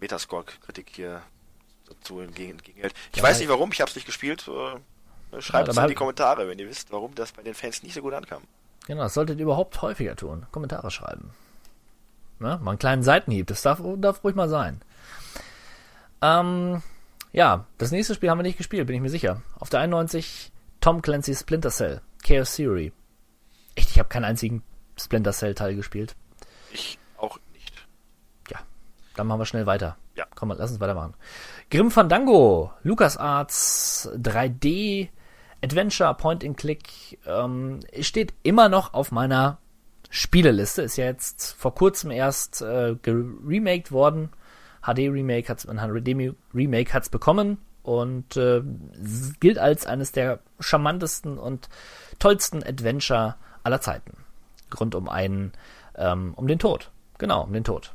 Metascore-Kritik 0.00 0.86
hier 0.90 1.22
dazu 1.86 2.20
entgegen, 2.20 2.52
entgegenhält. 2.52 2.94
Ich 3.12 3.18
Ja, 3.18 3.22
weiß 3.24 3.38
nicht 3.40 3.48
warum, 3.48 3.70
ich 3.72 3.80
habe 3.82 3.90
es 3.90 3.94
nicht 3.94 4.06
gespielt. 4.06 4.48
Äh, 4.48 5.40
schreibt 5.42 5.66
Ja, 5.68 5.70
es 5.72 5.76
aber 5.76 5.86
in 5.86 5.90
die 5.90 5.94
Kommentare, 5.96 6.48
wenn 6.48 6.58
ihr 6.58 6.68
wisst, 6.68 6.90
warum 6.92 7.14
das 7.14 7.32
bei 7.32 7.42
den 7.42 7.54
Fans 7.54 7.82
nicht 7.82 7.94
so 7.94 8.00
gut 8.00 8.14
ankam. 8.14 8.42
Genau, 8.86 9.02
das 9.02 9.12
solltet 9.14 9.38
ihr 9.38 9.42
überhaupt 9.44 9.82
häufiger 9.82 10.16
tun. 10.16 10.46
Kommentare 10.50 10.90
schreiben. 10.90 11.30
Ne? 12.40 12.58
Mal 12.62 12.70
einen 12.70 12.78
kleinen 12.78 13.02
Seitenhieb, 13.02 13.46
das 13.46 13.62
darf, 13.62 13.82
darf 13.96 14.22
ruhig 14.22 14.34
mal 14.34 14.48
sein. 14.48 14.80
Ähm, 16.22 16.82
ja, 17.32 17.66
das 17.78 17.90
nächste 17.90 18.14
Spiel 18.14 18.30
haben 18.30 18.38
wir 18.38 18.42
nicht 18.44 18.58
gespielt, 18.58 18.86
bin 18.86 18.96
ich 18.96 19.02
mir 19.02 19.10
sicher. 19.10 19.42
Auf 19.58 19.70
der 19.70 19.80
91 19.80 20.52
Tom 20.80 21.02
Clancy's 21.02 21.40
Splinter 21.40 21.70
Cell, 21.70 22.00
Chaos 22.24 22.54
Theory. 22.56 22.92
Echt, 23.74 23.90
ich 23.90 23.98
habe 23.98 24.08
keinen 24.08 24.24
einzigen 24.24 24.62
Splinter 24.96 25.32
Cell 25.32 25.54
Teil 25.54 25.74
gespielt. 25.74 26.16
Ich 26.72 26.98
auch 27.16 27.38
nicht. 27.52 27.72
Ja, 28.50 28.58
dann 29.16 29.26
machen 29.26 29.40
wir 29.40 29.46
schnell 29.46 29.66
weiter. 29.66 29.96
Ja. 30.14 30.26
Komm, 30.34 30.50
lass 30.50 30.70
uns 30.70 30.80
weitermachen. 30.80 31.14
Grim 31.70 31.90
Fandango, 31.90 32.72
LucasArts 32.82 34.10
3D 34.14 35.08
Adventure 35.62 36.14
Point 36.14 36.44
and 36.44 36.56
Click 36.56 37.18
ähm, 37.26 37.80
steht 38.00 38.34
immer 38.42 38.68
noch 38.68 38.94
auf 38.94 39.12
meiner 39.12 39.58
Spieleliste. 40.10 40.82
Ist 40.82 40.96
ja 40.96 41.04
jetzt 41.04 41.52
vor 41.58 41.74
kurzem 41.74 42.10
erst 42.10 42.62
äh, 42.62 42.96
geremaked 43.02 43.92
worden. 43.92 44.30
HD 44.82 45.10
Remake 45.10 45.48
hat's, 45.48 45.66
ein 45.66 45.78
HD 45.78 46.32
Remake 46.54 46.94
hat's 46.94 47.08
bekommen 47.08 47.58
und 47.82 48.36
äh, 48.36 48.62
gilt 49.40 49.58
als 49.58 49.86
eines 49.86 50.12
der 50.12 50.40
charmantesten 50.60 51.38
und 51.38 51.68
tollsten 52.18 52.62
Adventure 52.62 53.36
aller 53.62 53.80
Zeiten. 53.80 54.16
Rund 54.78 54.94
um 54.94 55.08
einen, 55.08 55.52
ähm, 55.96 56.34
um 56.36 56.46
den 56.46 56.58
Tod. 56.58 56.90
Genau, 57.18 57.44
um 57.44 57.52
den 57.52 57.64
Tod. 57.64 57.92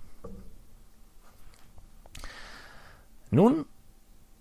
Nun, 3.29 3.65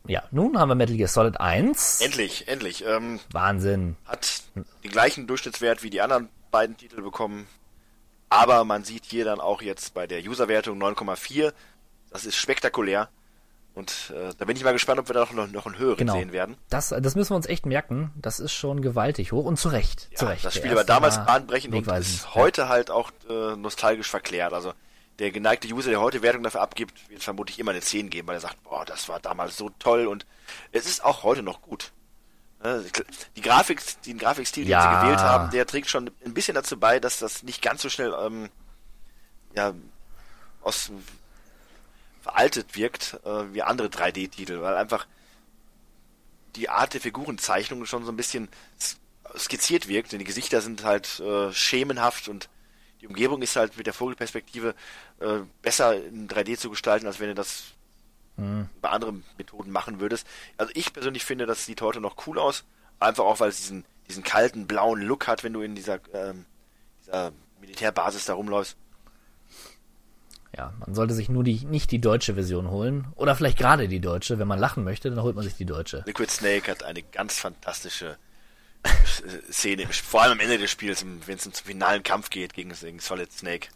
ja, 0.07 0.23
nun 0.31 0.59
haben 0.59 0.69
wir 0.69 0.75
Metal 0.75 0.97
Gear 0.97 1.09
Solid 1.09 1.41
1. 1.41 2.01
Endlich, 2.01 2.49
endlich. 2.49 2.85
Ähm, 2.85 3.21
Wahnsinn. 3.31 3.97
hat 4.07 4.43
den 4.55 4.91
gleichen 4.91 5.27
Durchschnittswert 5.27 5.83
wie 5.83 5.91
die 5.91 6.01
anderen 6.01 6.29
beiden 6.51 6.77
Titel 6.77 7.03
bekommen. 7.03 7.47
Aber 8.33 8.65
man 8.65 8.85
sieht 8.85 9.05
hier 9.05 9.25
dann 9.25 9.41
auch 9.41 9.63
jetzt 9.63 9.95
bei 9.95 10.07
der 10.07 10.21
Userwertung 10.23 10.83
9,4. 10.83 11.53
Das 12.11 12.25
ist 12.25 12.37
spektakulär. 12.37 13.09
Und 13.75 14.13
äh, 14.15 14.35
da 14.37 14.45
bin 14.45 14.57
ich 14.57 14.65
mal 14.65 14.73
gespannt, 14.73 15.01
ob 15.01 15.09
wir 15.09 15.15
da 15.15 15.27
noch, 15.33 15.49
noch 15.49 15.67
einen 15.67 15.79
höheren 15.79 15.97
Genau. 15.97 16.13
sehen 16.15 16.33
werden. 16.33 16.57
Das, 16.69 16.91
das 16.91 17.15
müssen 17.15 17.31
wir 17.31 17.37
uns 17.37 17.47
echt 17.47 17.65
merken. 17.65 18.11
Das 18.17 18.39
ist 18.39 18.53
schon 18.53 18.83
gewaltig 18.83 19.33
hoch 19.33 19.47
und 19.47 19.59
zu 19.59 19.69
Recht. 19.71 20.11
zu 20.15 20.27
Recht. 20.27 20.45
das 20.45 20.55
Spiel 20.55 20.75
war 20.75 20.85
damals 20.85 21.17
bahnbrechend 21.25 21.75
und 21.75 21.87
ist 21.97 22.35
heute 22.35 22.69
halt 22.69 22.91
auch 22.91 23.11
äh, 23.31 23.57
nostalgisch 23.57 24.11
verklärt. 24.11 24.53
Also 24.53 24.75
der 25.19 25.31
geneigte 25.31 25.69
User, 25.69 25.91
der 25.91 26.01
heute 26.01 26.21
Wertung 26.23 26.43
dafür 26.43 26.61
abgibt, 26.61 27.09
wird 27.11 27.23
vermutlich 27.23 27.59
immer 27.59 27.71
eine 27.71 27.81
10 27.81 28.11
geben, 28.11 28.29
weil 28.29 28.37
er 28.37 28.41
sagt, 28.41 28.63
boah, 28.63 28.85
das 28.85 29.09
war 29.09 29.21
damals 29.21 29.57
so 29.57 29.71
toll 29.79 30.07
und 30.07 30.27
es 30.73 30.87
ist 30.87 31.05
auch 31.05 31.23
heute 31.23 31.43
noch 31.43 31.63
gut. 31.63 31.93
Ne, 32.63 32.85
Die 33.37 33.41
Grafik, 33.43 33.83
den 34.03 34.19
Grafikstil, 34.19 34.69
Ja. 34.69 34.87
den 34.87 34.93
sie 35.01 35.01
gewählt 35.07 35.21
haben, 35.21 35.51
der 35.51 35.67
trägt 35.67 35.89
schon 35.89 36.11
ein 36.25 36.35
bisschen 36.35 36.55
dazu 36.55 36.79
bei, 36.79 37.01
dass 37.01 37.19
das 37.19 37.43
nicht 37.43 37.61
ganz 37.63 37.83
so 37.83 37.89
schnell 37.89 38.15
ähm, 38.21 38.49
ja, 39.55 39.75
aus 40.63 40.91
veraltet 42.23 42.77
wirkt 42.77 43.19
äh, 43.25 43.53
wie 43.53 43.63
andere 43.63 43.89
3D-Titel, 43.89 44.61
weil 44.61 44.77
einfach 44.77 45.07
die 46.55 46.69
Art 46.69 46.95
der 46.95 47.01
Figurenzeichnung 47.01 47.85
schon 47.87 48.05
so 48.05 48.13
ein 48.13 48.17
bisschen 48.17 48.49
skizziert 49.37 49.89
wirkt, 49.89 50.13
denn 50.13 50.19
die 50.21 50.25
Gesichter 50.25 50.61
sind 50.61 50.85
halt 50.85 51.19
äh, 51.21 51.53
schemenhaft 51.53 52.29
und 52.29 52.49
die 53.01 53.09
Umgebung 53.09 53.43
ist 53.43 53.57
halt 53.57 53.77
mit 53.77 53.87
der 53.87 53.95
Vogelperspektive 53.95 54.75
äh, 55.19 55.39
besser 55.63 55.97
in 56.01 56.29
3D 56.29 56.57
zu 56.59 56.71
gestalten, 56.71 57.07
als 57.07 57.19
wenn 57.19 57.29
du 57.29 57.35
das 57.35 57.65
bei 58.37 58.89
anderen 58.89 59.25
Methoden 59.39 59.71
machen 59.71 60.01
würdest. 60.01 60.27
Also 60.57 60.73
ich 60.75 60.93
persönlich 60.93 61.25
finde, 61.25 61.47
das 61.47 61.67
sieht 61.67 61.83
heute 61.83 62.01
noch 62.01 62.27
cool 62.27 62.39
aus, 62.39 62.65
einfach 62.99 63.25
auch, 63.25 63.41
weil 63.41 63.51
es 63.51 63.59
diesen, 63.59 63.85
diesen 64.09 64.23
kalten 64.23 64.67
blauen 64.67 65.03
Look 65.03 65.27
hat, 65.27 65.45
wenn 65.45 65.53
du 65.53 65.61
in 65.61 65.75
dieser, 65.75 66.01
ähm, 66.15 66.47
dieser 67.01 67.33
Militärbasis 67.61 68.25
da 68.25 68.35
rumläufst. 68.35 68.77
Ja, 70.57 70.75
man 70.79 70.95
sollte 70.95 71.15
sich 71.15 71.29
nur 71.31 71.45
die, 71.45 71.65
nicht 71.65 71.91
die 71.91 72.01
deutsche 72.01 72.35
Version 72.35 72.71
holen. 72.71 73.07
Oder 73.15 73.35
vielleicht 73.35 73.59
gerade 73.59 73.89
die 73.89 74.01
deutsche. 74.01 74.39
Wenn 74.39 74.49
man 74.49 74.59
lachen 74.59 74.85
möchte, 74.85 75.09
dann 75.09 75.23
holt 75.23 75.35
man 75.35 75.45
sich 75.45 75.55
die 75.55 75.65
deutsche. 75.65 76.03
Liquid 76.07 76.31
Snake 76.31 76.71
hat 76.71 76.83
eine 76.83 77.03
ganz 77.03 77.39
fantastische 77.39 78.19
Szene, 79.51 79.87
vor 79.87 80.23
allem 80.23 80.33
am 80.33 80.41
Ende 80.41 80.59
des 80.59 80.71
Spiels, 80.71 81.07
wenn 81.27 81.37
es 81.37 81.43
zum 81.43 81.53
finalen 81.53 82.03
Kampf 82.03 82.29
geht 82.29 82.53
gegen, 82.53 82.73
gegen 82.73 82.99
Solid 82.99 83.33
Snake. 83.33 83.69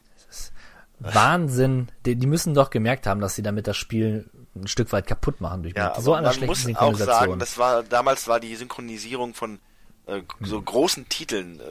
Wahnsinn. 0.99 1.89
Die, 2.05 2.17
die 2.17 2.27
müssen 2.27 2.55
doch 2.55 2.71
gemerkt 2.71 3.07
haben, 3.07 3.21
dass 3.21 3.35
sie 3.35 3.43
damit 3.43 3.67
das 3.67 3.77
Spiel 3.77 4.29
ein 4.61 4.67
Stück 4.69 4.93
weit 4.93 5.07
kaputt 5.07 5.41
machen 5.41 5.63
durch 5.63 5.75
Ja, 5.77 5.95
so 6.01 6.13
aber 6.13 6.19
eine 6.19 6.27
man 6.29 6.35
schlechte 6.35 6.47
muss 6.47 6.59
auch 6.59 6.65
Synchronisation. 6.65 7.07
sagen, 7.29 7.39
das 7.39 7.59
war 7.59 7.83
damals 7.83 8.27
war 8.29 8.41
die 8.41 8.55
Synchronisierung 8.57 9.35
von 9.35 9.59
äh, 10.07 10.23
so 10.41 10.61
großen 10.61 11.09
Titeln, 11.09 11.61
äh, 11.61 11.65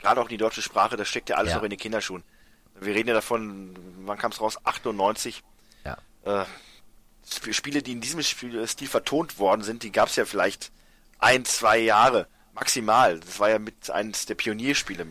gerade 0.00 0.20
auch 0.20 0.28
die 0.28 0.36
deutsche 0.36 0.62
Sprache, 0.62 0.96
das 0.96 1.08
steckt 1.08 1.28
ja 1.30 1.36
alles 1.36 1.50
Ja. 1.50 1.56
noch 1.58 1.64
in 1.64 1.70
den 1.70 1.78
Kinderschuhen. 1.78 2.22
Wir 2.80 2.94
reden 2.94 3.08
ja 3.08 3.14
davon, 3.14 3.74
wann 4.04 4.18
kam 4.18 4.32
es 4.32 4.40
raus? 4.40 4.58
98. 4.64 5.42
ja. 5.84 5.96
Äh, 6.24 6.44
Sp- 7.22 7.52
Spiele, 7.54 7.82
die 7.82 7.92
in 7.92 8.00
diesem 8.00 8.20
Spiel, 8.22 8.66
Stil 8.66 8.88
vertont 8.88 9.38
worden 9.38 9.62
sind, 9.62 9.84
die 9.84 9.92
gab 9.92 10.08
es 10.08 10.16
ja 10.16 10.24
vielleicht 10.24 10.72
ein, 11.18 11.44
zwei 11.44 11.78
Jahre 11.78 12.26
maximal. 12.52 13.20
Das 13.20 13.38
war 13.38 13.48
ja 13.48 13.58
mit 13.60 13.90
eines 13.90 14.26
der 14.26 14.34
Pionierspiele. 14.34 15.06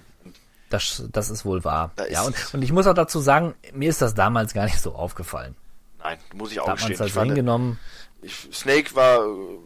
Das, 0.69 1.03
das 1.11 1.29
ist 1.29 1.45
wohl 1.45 1.63
wahr. 1.63 1.91
Da 1.95 2.07
ja, 2.07 2.21
ist- 2.21 2.27
und, 2.27 2.53
und 2.55 2.61
ich 2.63 2.71
muss 2.73 2.85
auch 2.87 2.93
dazu 2.93 3.19
sagen, 3.21 3.55
mir 3.73 3.89
ist 3.89 4.01
das 4.01 4.13
damals 4.13 4.53
gar 4.53 4.65
nicht 4.65 4.79
so 4.81 4.93
aufgefallen. 4.93 5.55
Nein, 6.03 6.17
muss 6.33 6.51
ich 6.51 6.59
auch 6.59 6.65
Da 6.65 6.73
gestehen. 6.73 6.93
es 6.93 6.99
halt 6.99 7.07
Ich 7.09 7.13
fand, 7.13 7.27
hingenommen. 7.31 7.79
ich, 8.21 8.33
Snake 8.53 8.95
war 8.95 9.25
äh, 9.25 9.57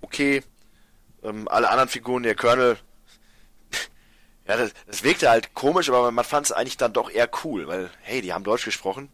okay. 0.00 0.42
Ähm, 1.22 1.48
alle 1.48 1.70
anderen 1.70 1.88
Figuren, 1.88 2.22
der 2.22 2.34
Colonel, 2.34 2.76
ja, 4.46 4.56
das, 4.56 4.72
das 4.86 5.02
wirkte 5.02 5.30
halt 5.30 5.54
komisch, 5.54 5.88
aber 5.88 6.10
man 6.10 6.24
fand 6.24 6.46
es 6.46 6.52
eigentlich 6.52 6.76
dann 6.76 6.92
doch 6.92 7.10
eher 7.10 7.28
cool, 7.44 7.66
weil, 7.66 7.90
hey, 8.02 8.20
die 8.20 8.32
haben 8.32 8.44
Deutsch 8.44 8.64
gesprochen. 8.64 9.08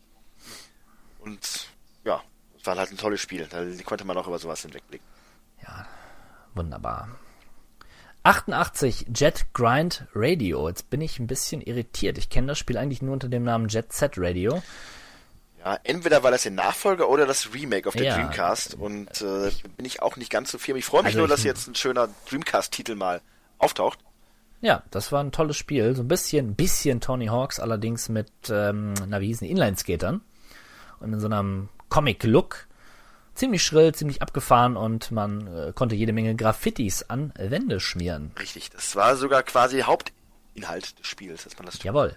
Und 1.21 1.69
ja, 2.05 2.23
es 2.59 2.67
war 2.67 2.77
halt 2.77 2.91
ein 2.91 2.97
tolles 2.99 3.21
Spiel. 3.21 3.47
Da 3.49 3.65
konnte 3.85 4.05
man 4.05 4.17
auch 4.17 4.27
über 4.27 4.39
sowas 4.39 4.63
hinwegblicken. 4.63 5.07
Wunderbar. 6.55 7.09
88 8.23 9.07
Jet 9.15 9.47
Grind 9.55 10.07
Radio. 10.15 10.69
Jetzt 10.69 10.91
bin 10.91 11.01
ich 11.01 11.19
ein 11.19 11.27
bisschen 11.27 11.61
irritiert. 11.61 12.19
Ich 12.19 12.29
kenne 12.29 12.49
das 12.49 12.59
Spiel 12.59 12.77
eigentlich 12.77 13.03
nur 13.03 13.13
unter 13.13 13.29
dem 13.29 13.45
Namen 13.45 13.69
Jet 13.69 13.93
Set 13.93 14.15
Radio. 14.17 14.63
Ja, 15.63 15.79
entweder 15.85 16.23
war 16.23 16.31
das 16.31 16.43
der 16.45 16.53
Nachfolger 16.53 17.09
oder 17.09 17.27
das 17.27 17.53
Remake 17.53 17.87
auf 17.87 17.95
der 17.95 18.07
Ja. 18.07 18.15
Dreamcast 18.17 18.75
und 18.75 19.21
äh, 19.21 19.51
bin 19.77 19.85
ich 19.85 20.01
auch 20.01 20.17
nicht 20.17 20.31
ganz 20.31 20.51
so 20.51 20.59
firm. 20.59 20.79
Ich 20.79 20.87
freue 20.87 21.03
mich 21.03 21.09
Also 21.09 21.19
nur, 21.19 21.29
dass 21.29 21.45
jetzt 21.45 21.69
ein 21.69 21.75
schöner 21.75 22.09
Dreamcast-Titel 22.29 22.95
mal 22.95 23.21
auftaucht. 23.59 23.99
Ja, 24.63 24.83
das 24.91 25.13
war 25.13 25.23
ein 25.23 25.33
tolles 25.33 25.57
Spiel. 25.57 25.95
So 25.95 26.03
ein 26.03 26.09
bisschen, 26.09 26.55
bisschen 26.55 27.01
Tony 27.01 27.27
Hawks, 27.27 27.61
allerdings 27.61 28.09
mit, 28.09 28.31
ähm, 28.51 28.95
na 29.07 29.21
wie 29.21 29.27
hießen 29.27 29.47
die, 29.47 29.51
Inline-Skatern. 29.53 30.23
Und 31.01 31.13
in 31.13 31.21
so 31.21 31.27
einem 31.27 31.69
Comic-Look. 31.91 32.67
Ziemlich 33.35 33.63
schrill, 33.63 33.95
ziemlich 33.95 34.21
abgefahren 34.23 34.77
und 34.77 35.13
man 35.13 35.47
äh, 35.47 35.73
konnte 35.75 35.95
jede 35.95 36.13
Menge 36.13 36.35
Graffitis 36.35 37.05
an 37.05 37.33
Wände 37.37 37.81
schmieren. 37.81 38.33
Richtig, 38.39 38.71
das 38.71 38.97
war 38.97 39.17
sogar 39.17 39.43
quasi 39.45 39.81
Hauptinhalt 39.81 40.99
des 40.99 41.07
Spiels, 41.07 41.45
dass 41.45 41.57
man 41.57 41.67
das 41.67 41.77
tut. 41.77 41.85
Jawohl. 41.85 42.17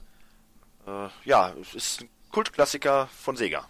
Äh, 0.86 1.08
ja, 1.24 1.54
es 1.62 1.76
ist 1.76 2.02
ein 2.02 2.10
Kultklassiker 2.34 3.08
von 3.16 3.36
Sega. 3.36 3.64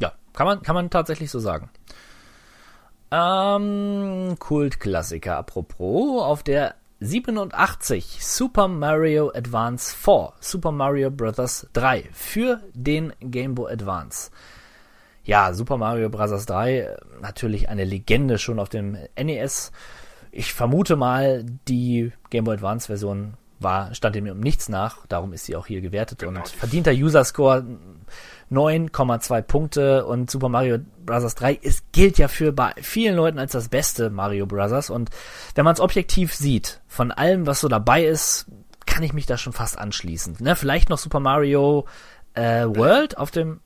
Ja, 0.00 0.12
kann 0.32 0.46
man, 0.46 0.62
kann 0.62 0.74
man 0.74 0.88
tatsächlich 0.88 1.30
so 1.30 1.38
sagen. 1.38 1.70
Ähm, 3.10 4.36
Kultklassiker 4.38 5.36
apropos, 5.36 6.22
auf 6.22 6.42
der 6.42 6.76
87 7.00 8.24
Super 8.24 8.68
Mario 8.68 9.30
Advance 9.34 9.94
4, 9.94 10.32
Super 10.40 10.72
Mario 10.72 11.10
Bros. 11.10 11.66
3 11.74 12.08
für 12.12 12.62
den 12.72 13.12
Game 13.20 13.54
Boy 13.54 13.74
Advance. 13.74 14.30
Ja, 15.22 15.52
Super 15.52 15.76
Mario 15.76 16.08
Bros. 16.08 16.46
3, 16.46 16.78
äh, 16.78 16.96
natürlich 17.20 17.68
eine 17.68 17.84
Legende 17.84 18.38
schon 18.38 18.58
auf 18.58 18.70
dem 18.70 18.96
NES. 19.22 19.72
Ich 20.32 20.54
vermute 20.54 20.96
mal, 20.96 21.44
die 21.68 22.12
Game 22.30 22.44
Boy 22.44 22.54
Advance 22.54 22.86
Version 22.86 23.34
war, 23.60 23.94
stand 23.94 24.16
dem 24.16 24.26
um 24.28 24.40
nichts 24.40 24.68
nach, 24.68 25.06
darum 25.06 25.32
ist 25.32 25.44
sie 25.46 25.56
auch 25.56 25.66
hier 25.66 25.80
gewertet 25.80 26.22
und 26.22 26.34
Genau. 26.34 26.46
verdienter 26.46 26.92
User 26.92 27.24
Score 27.24 27.64
9,2 28.50 29.42
Punkte 29.42 30.04
und 30.06 30.30
Super 30.30 30.48
Mario 30.48 30.78
Bros. 31.04 31.34
3 31.34 31.54
ist, 31.54 31.92
gilt 31.92 32.18
ja 32.18 32.28
für 32.28 32.52
bei 32.52 32.72
vielen 32.80 33.16
Leuten 33.16 33.38
als 33.38 33.52
das 33.52 33.68
beste 33.68 34.10
Mario 34.10 34.46
Bros. 34.46 34.90
Und 34.90 35.10
wenn 35.54 35.64
man 35.64 35.74
es 35.74 35.80
objektiv 35.80 36.34
sieht, 36.34 36.80
von 36.86 37.10
allem, 37.10 37.46
was 37.46 37.60
so 37.60 37.68
dabei 37.68 38.04
ist, 38.04 38.46
kann 38.86 39.02
ich 39.02 39.12
mich 39.12 39.26
da 39.26 39.38
schon 39.38 39.52
fast 39.52 39.78
anschließen. 39.78 40.36
Ne? 40.40 40.56
Vielleicht 40.56 40.90
noch 40.90 40.98
Super 40.98 41.20
Mario 41.20 41.86
äh, 42.34 42.64
World 42.66 43.16
auf 43.18 43.30
dem 43.30 43.60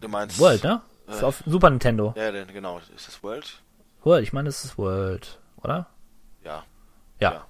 Du 0.00 0.08
meinst. 0.08 0.38
World, 0.38 0.64
ne? 0.64 0.80
Ist 1.06 1.22
auf 1.22 1.42
Super 1.46 1.70
Nintendo. 1.70 2.14
Ja, 2.16 2.30
genau. 2.44 2.78
Ist 2.96 3.06
das 3.08 3.22
World? 3.22 3.62
World, 4.02 4.22
ich 4.22 4.32
meine, 4.32 4.48
es 4.48 4.64
ist 4.64 4.78
World, 4.78 5.38
oder? 5.62 5.86
Ja. 6.42 6.64
Ja. 7.20 7.32
Ja. 7.32 7.46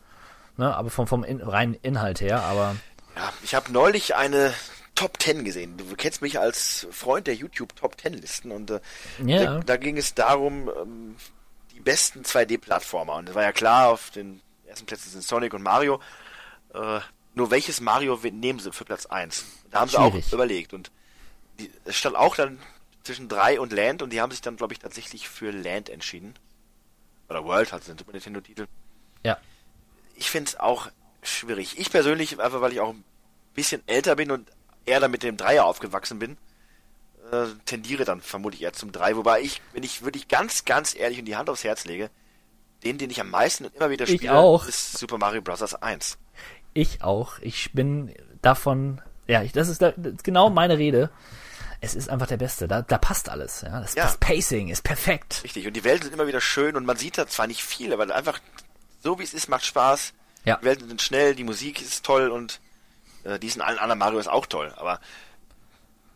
Ne, 0.57 0.75
aber 0.75 0.91
vom, 0.91 1.07
vom 1.07 1.25
in, 1.25 1.41
reinen 1.41 1.75
Inhalt 1.83 2.21
her, 2.21 2.43
aber 2.43 2.77
Ja, 3.17 3.33
ich 3.43 3.55
habe 3.55 3.73
neulich 3.73 4.15
eine 4.15 4.55
Top 4.95 5.21
10 5.21 5.45
gesehen. 5.45 5.77
Du 5.77 5.85
kennst 5.97 6.23
mich 6.23 6.39
als 6.39 6.87
Freund 6.93 7.27
der 7.27 7.35
YouTube 7.35 7.75
Top 7.75 8.01
10 8.01 8.15
Listen 8.15 8.53
und 8.53 8.71
äh, 8.71 8.81
Ja. 9.25 9.45
da, 9.57 9.61
da 9.61 9.77
ging 9.77 9.97
es 9.97 10.15
darum, 10.15 10.71
ähm, 10.81 11.17
die 11.75 11.81
besten 11.81 12.23
2D-Plattformer. 12.23 13.15
Und 13.17 13.29
es 13.31 13.35
war 13.35 13.43
ja 13.43 13.51
klar, 13.53 13.89
auf 13.89 14.11
den 14.11 14.41
ersten 14.69 14.87
Plätzen 14.87 15.11
sind 15.11 15.25
Sonic 15.25 15.53
und 15.55 15.63
Mario. 15.63 16.01
Äh, 16.73 17.01
nur 17.35 17.51
welches 17.51 17.81
Mario 17.81 18.17
nehmen 18.23 18.61
sie 18.61 18.71
für 18.73 18.85
Platz 18.85 19.07
1? 19.07 19.45
Da 19.73 19.81
haben 19.81 19.89
sie 19.91 19.97
Schwierig. 19.97 20.25
auch 20.29 20.33
überlegt. 20.35 20.73
Und 20.73 20.93
die, 21.59 21.69
es 21.85 21.97
stand 21.97 22.15
auch 22.15 22.37
dann 22.37 22.61
zwischen 23.03 23.29
3 23.29 23.59
und 23.59 23.73
Land 23.73 24.03
und 24.03 24.11
die 24.13 24.21
haben 24.21 24.31
sich 24.31 24.41
dann, 24.41 24.57
glaube 24.57 24.73
ich, 24.73 24.79
tatsächlich 24.79 25.29
für 25.29 25.51
Land 25.51 25.89
entschieden. 25.89 26.35
Oder 27.29 27.45
World 27.45 27.73
hat 27.73 27.87
den 27.89 27.99
Super 27.99 28.13
Nintendo-Titel. 28.13 28.67
Ja. 29.25 29.37
Ich 30.15 30.31
finde 30.31 30.49
es 30.51 30.61
auch 30.61 30.89
schwierig. 31.23 31.79
Ich 31.79 31.91
persönlich, 31.91 32.41
einfach 32.41 32.61
weil 32.61 32.73
ich 32.73 32.81
auch 32.81 32.91
ein 32.91 33.05
bisschen 33.55 33.83
älter 33.87 34.17
bin 34.17 34.31
und 34.31 34.49
eher 34.87 35.01
dann 35.01 35.11
mit 35.11 35.23
dem 35.23 35.37
Dreier 35.37 35.65
aufgewachsen 35.65 36.19
bin, 36.19 36.37
äh, 37.33 37.47
tendiere 37.65 38.05
dann 38.05 38.21
vermutlich 38.21 38.63
eher 38.63 38.73
zum 38.73 38.93
3. 38.93 39.17
Wobei 39.17 39.41
ich, 39.41 39.63
wenn 39.73 39.83
ich 39.83 40.03
wirklich 40.05 40.29
ganz, 40.29 40.65
ganz 40.65 40.95
ehrlich 40.95 41.19
und 41.19 41.25
die 41.25 41.37
Hand 41.37 41.49
aufs 41.49 41.65
Herz 41.65 41.85
lege, 41.85 42.11
den, 42.85 42.99
den 42.99 43.11
ich 43.11 43.21
am 43.21 43.31
meisten 43.31 43.65
und 43.65 43.75
immer 43.75 43.91
wieder 43.91 44.07
Ich 44.07 44.17
spiele, 44.17 44.35
auch. 44.35 44.67
ist 44.67 44.99
Super 44.99 45.17
Mario 45.19 45.41
Bros. 45.41 45.75
1. 45.75 46.19
Ich 46.75 47.03
auch. 47.03 47.39
Ich 47.41 47.73
bin 47.73 48.15
davon, 48.43 49.01
ja, 49.27 49.43
ich, 49.43 49.53
das, 49.53 49.69
ist 49.69 49.81
da, 49.81 49.93
das 49.97 50.15
ist 50.15 50.25
genau 50.25 50.51
meine 50.51 50.77
Rede. 50.77 51.11
Es 51.81 51.95
ist 51.95 52.09
einfach 52.11 52.27
der 52.27 52.37
Beste. 52.37 52.67
Da, 52.69 52.83
da 52.83 52.99
passt 52.99 53.29
alles. 53.29 53.63
Ja. 53.63 53.81
Das, 53.81 53.95
Ja. 53.95 54.05
das 54.05 54.19
Pacing 54.19 54.69
ist 54.69 54.83
perfekt. 54.85 55.41
Richtig. 55.45 55.67
Und 55.67 55.75
die 55.75 55.85
Welten 55.85 56.05
sind 56.05 56.15
immer 56.15 56.27
wieder 56.27 56.41
schön 56.41 56.77
und 56.77 56.85
man 56.85 56.97
sieht 56.97 57.17
da 57.17 57.27
zwar 57.27 57.47
nicht 57.47 57.63
viel, 57.63 57.93
aber 57.93 58.15
einfach 58.15 58.39
so 59.05 59.19
wie 59.19 59.23
es 59.23 59.35
ist, 59.35 59.49
macht 59.49 59.65
Spaß. 59.65 60.15
Ja. 60.45 60.57
Die 60.57 60.65
Welten 60.65 60.89
sind 60.89 61.01
schnell, 61.01 61.35
die 61.35 61.45
Musik 61.45 61.81
ist 61.81 62.05
toll 62.05 62.31
und 62.31 62.61
äh, 63.23 63.39
die 63.39 63.47
ist 63.47 63.57
in 63.57 63.63
allen 63.63 63.79
anderen 63.79 63.99
Marios 63.99 64.27
auch 64.27 64.47
toll. 64.47 64.73
Aber 64.77 64.99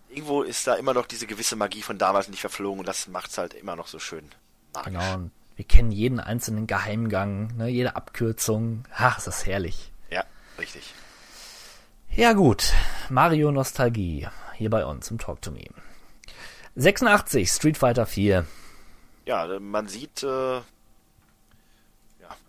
irgendwo 0.09 0.43
ist 0.43 0.67
da 0.67 0.75
immer 0.75 0.95
noch 0.95 1.07
diese 1.07 1.27
gewisse 1.27 1.55
Magie 1.55 1.83
von 1.83 1.99
damals 1.99 2.29
nicht 2.29 2.41
verflogen 2.41 2.81
und 2.81 2.89
das 2.89 3.07
macht's 3.07 3.39
halt 3.39 3.55
immer 3.55 3.77
noch 3.77 3.87
so 3.87 3.99
schön 3.99 4.29
magisch. 4.75 4.93
Genau. 4.93 5.15
Und 5.15 5.31
wir 5.57 5.65
kennen 5.65 5.93
jeden 5.93 6.19
einzelnen 6.19 6.67
Geheimgang, 6.67 7.57
ne, 7.57 7.69
jede 7.69 7.95
Abkürzung. 7.95 8.85
Ach, 8.95 9.19
ist 9.19 9.27
das 9.27 9.47
herrlich. 9.47 9.93
Ja, 10.11 10.25
richtig. 10.59 10.95
Ja 12.11 12.33
gut, 12.33 12.73
Mario 13.11 13.53
Nostalgie 13.53 14.27
hier 14.55 14.71
bei 14.71 14.85
uns 14.85 15.11
im 15.11 15.19
Talk 15.19 15.43
to 15.43 15.51
Me. 15.51 15.67
86 16.75 17.49
Street 17.51 17.77
Fighter 17.77 18.07
4. 18.07 18.47
Ja, 19.27 19.59
man 19.61 19.89
sieht, 19.89 20.23
äh, 20.23 20.61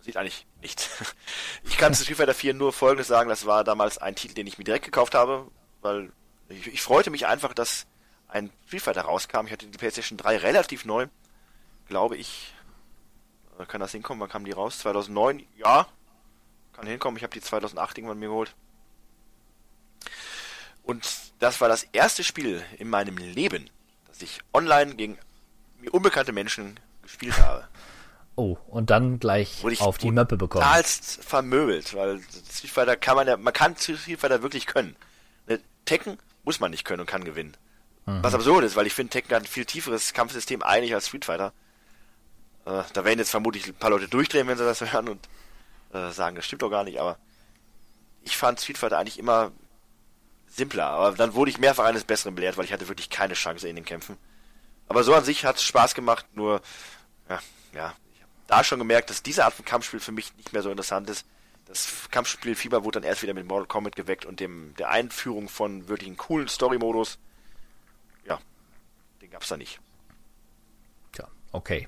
sieht 0.01 0.17
eigentlich 0.17 0.45
nichts. 0.61 0.89
Ich 1.63 1.77
kann 1.77 1.93
zu 1.93 2.03
Street 2.03 2.17
Fighter 2.17 2.33
4 2.33 2.53
nur 2.53 2.73
Folgendes 2.73 3.07
sagen, 3.07 3.29
das 3.29 3.45
war 3.45 3.63
damals 3.63 3.97
ein 3.97 4.15
Titel, 4.15 4.33
den 4.33 4.47
ich 4.47 4.57
mir 4.57 4.63
direkt 4.63 4.85
gekauft 4.85 5.15
habe, 5.15 5.47
weil 5.81 6.11
ich, 6.49 6.67
ich 6.67 6.81
freute 6.81 7.09
mich 7.09 7.27
einfach, 7.27 7.53
dass 7.53 7.85
ein 8.27 8.51
Street 8.67 8.81
Fighter 8.81 9.01
rauskam. 9.01 9.45
Ich 9.45 9.51
hatte 9.51 9.67
die 9.67 9.77
PlayStation 9.77 10.17
3 10.17 10.37
relativ 10.37 10.85
neu, 10.85 11.07
glaube 11.87 12.17
ich. 12.17 12.53
Äh, 13.59 13.65
Kann 13.65 13.81
das 13.81 13.91
hinkommen? 13.91 14.21
Wann 14.21 14.29
kam 14.29 14.45
die 14.45 14.51
raus? 14.51 14.79
2009? 14.79 15.45
Ja, 15.57 15.87
kann 16.73 16.87
hinkommen. 16.87 17.17
Ich 17.17 17.23
habe 17.23 17.33
die 17.33 17.41
2008 17.41 17.97
irgendwann 17.97 18.19
mir 18.19 18.29
geholt. 18.29 18.55
Und 20.83 21.05
das 21.39 21.61
war 21.61 21.67
das 21.67 21.83
erste 21.83 22.23
Spiel 22.23 22.63
in 22.77 22.89
meinem 22.89 23.17
Leben, 23.17 23.69
das 24.07 24.21
ich 24.21 24.39
online 24.53 24.95
gegen 24.95 25.17
mir 25.79 25.93
unbekannte 25.93 26.31
Menschen 26.31 26.79
gespielt 27.03 27.37
habe. 27.39 27.67
Oh, 28.39 28.57
und 28.67 28.89
dann 28.89 29.19
gleich 29.19 29.65
auf 29.81 29.97
die 29.97 30.11
Möppe 30.11 30.37
bekommen. 30.37 30.63
Totalst 30.63 31.21
vermöbelt, 31.21 31.93
weil 31.93 32.21
Street 32.49 32.71
Fighter 32.71 32.95
kann 32.95 33.17
man 33.17 33.27
ja, 33.27 33.35
man 33.35 33.51
kann 33.51 33.75
Street 33.75 34.17
Fighter 34.17 34.41
wirklich 34.41 34.65
können. 34.65 34.95
Ne, 35.45 35.59
Tekken 35.83 36.17
muss 36.45 36.61
man 36.61 36.71
nicht 36.71 36.85
können 36.85 37.01
und 37.01 37.05
kann 37.05 37.25
gewinnen. 37.25 37.57
Mhm. 38.05 38.23
Was 38.23 38.33
absurd 38.33 38.63
ist, 38.63 38.77
weil 38.77 38.87
ich 38.87 38.93
finde, 38.93 39.09
Tekken 39.09 39.35
hat 39.35 39.43
ein 39.43 39.45
viel 39.45 39.65
tieferes 39.65 40.13
Kampfsystem 40.13 40.63
eigentlich 40.63 40.93
als 40.93 41.07
Street 41.07 41.25
Fighter. 41.25 41.51
Äh, 42.65 42.83
da 42.93 43.03
werden 43.03 43.19
jetzt 43.19 43.31
vermutlich 43.31 43.67
ein 43.67 43.73
paar 43.73 43.89
Leute 43.89 44.07
durchdrehen, 44.07 44.47
wenn 44.47 44.57
sie 44.57 44.63
das 44.63 44.79
hören 44.93 45.09
und 45.09 45.27
äh, 45.91 46.11
sagen, 46.11 46.37
das 46.37 46.45
stimmt 46.45 46.61
doch 46.61 46.69
gar 46.69 46.85
nicht, 46.85 47.01
aber 47.01 47.17
ich 48.23 48.37
fand 48.37 48.61
Street 48.61 48.77
Fighter 48.77 48.99
eigentlich 48.99 49.19
immer 49.19 49.51
simpler, 50.47 50.85
aber 50.85 51.17
dann 51.17 51.33
wurde 51.33 51.51
ich 51.51 51.57
mehrfach 51.57 51.83
eines 51.83 52.05
Besseren 52.05 52.35
belehrt, 52.35 52.55
weil 52.55 52.63
ich 52.63 52.71
hatte 52.71 52.87
wirklich 52.87 53.09
keine 53.09 53.33
Chance 53.33 53.67
in 53.67 53.75
den 53.75 53.83
Kämpfen. 53.83 54.15
Aber 54.87 55.03
so 55.03 55.13
an 55.13 55.25
sich 55.25 55.43
hat 55.43 55.57
es 55.57 55.63
Spaß 55.63 55.93
gemacht, 55.93 56.25
nur, 56.35 56.61
ja, 57.27 57.39
ja, 57.73 57.93
da 58.49 58.63
schon 58.63 58.79
gemerkt, 58.79 59.09
dass 59.09 59.23
diese 59.23 59.45
Art 59.45 59.53
von 59.53 59.65
Kampfspiel 59.65 59.99
für 59.99 60.11
mich 60.11 60.35
nicht 60.37 60.53
mehr 60.53 60.61
so 60.61 60.71
interessant 60.71 61.09
ist. 61.09 61.25
Das 61.65 62.09
Kampfspiel 62.09 62.55
Fieber 62.55 62.83
wurde 62.83 62.99
dann 62.99 63.07
erst 63.07 63.21
wieder 63.21 63.35
mit 63.35 63.47
Mortal 63.47 63.67
Kombat 63.67 63.95
geweckt 63.95 64.25
und 64.25 64.39
dem 64.39 64.73
der 64.79 64.89
Einführung 64.89 65.49
von 65.49 65.87
wirklich 65.87 66.07
einem 66.07 66.17
coolen 66.17 66.47
Story-Modus. 66.47 67.19
Ja, 68.25 68.39
den 69.21 69.29
gab's 69.29 69.49
da 69.49 69.57
nicht. 69.57 69.79
Tja, 71.11 71.27
okay. 71.51 71.87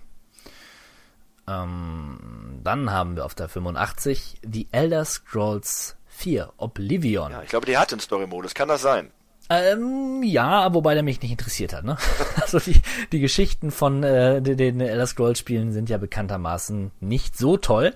Ähm, 1.48 2.60
dann 2.64 2.92
haben 2.92 3.16
wir 3.16 3.26
auf 3.26 3.34
der 3.34 3.50
85 3.50 4.40
die 4.44 4.68
Elder 4.72 5.04
Scrolls 5.04 5.96
4 6.10 6.54
Oblivion. 6.58 7.32
Ja, 7.32 7.42
ich 7.42 7.50
glaube, 7.50 7.66
der 7.66 7.80
hat 7.80 7.92
den 7.92 8.00
Story-Modus. 8.00 8.54
Kann 8.54 8.68
das 8.68 8.84
sein? 8.84 9.12
Ähm, 9.54 10.24
ja, 10.24 10.74
wobei 10.74 10.94
der 10.94 11.04
mich 11.04 11.22
nicht 11.22 11.32
interessiert 11.32 11.74
hat, 11.74 11.84
ne? 11.84 11.98
Also 12.42 12.58
die, 12.60 12.80
die 13.12 13.20
Geschichten 13.20 13.70
von 13.70 14.02
äh, 14.02 14.42
den, 14.42 14.56
den 14.56 14.80
Elder 14.80 15.06
Scrolls 15.06 15.40
Spielen 15.40 15.74
sind 15.74 15.90
ja 15.90 15.98
bekanntermaßen 15.98 16.92
nicht 17.02 17.38
so 17.38 17.58
toll. 17.58 17.94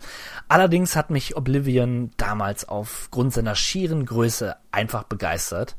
Allerdings 0.50 0.98
hat 0.98 1.12
mich 1.12 1.38
Oblivion 1.38 2.12
damals 2.18 2.68
aufgrund 2.68 3.32
seiner 3.32 3.56
schieren 3.56 4.06
Größe 4.06 4.58
einfach 4.74 5.04
begeistert. 5.04 5.78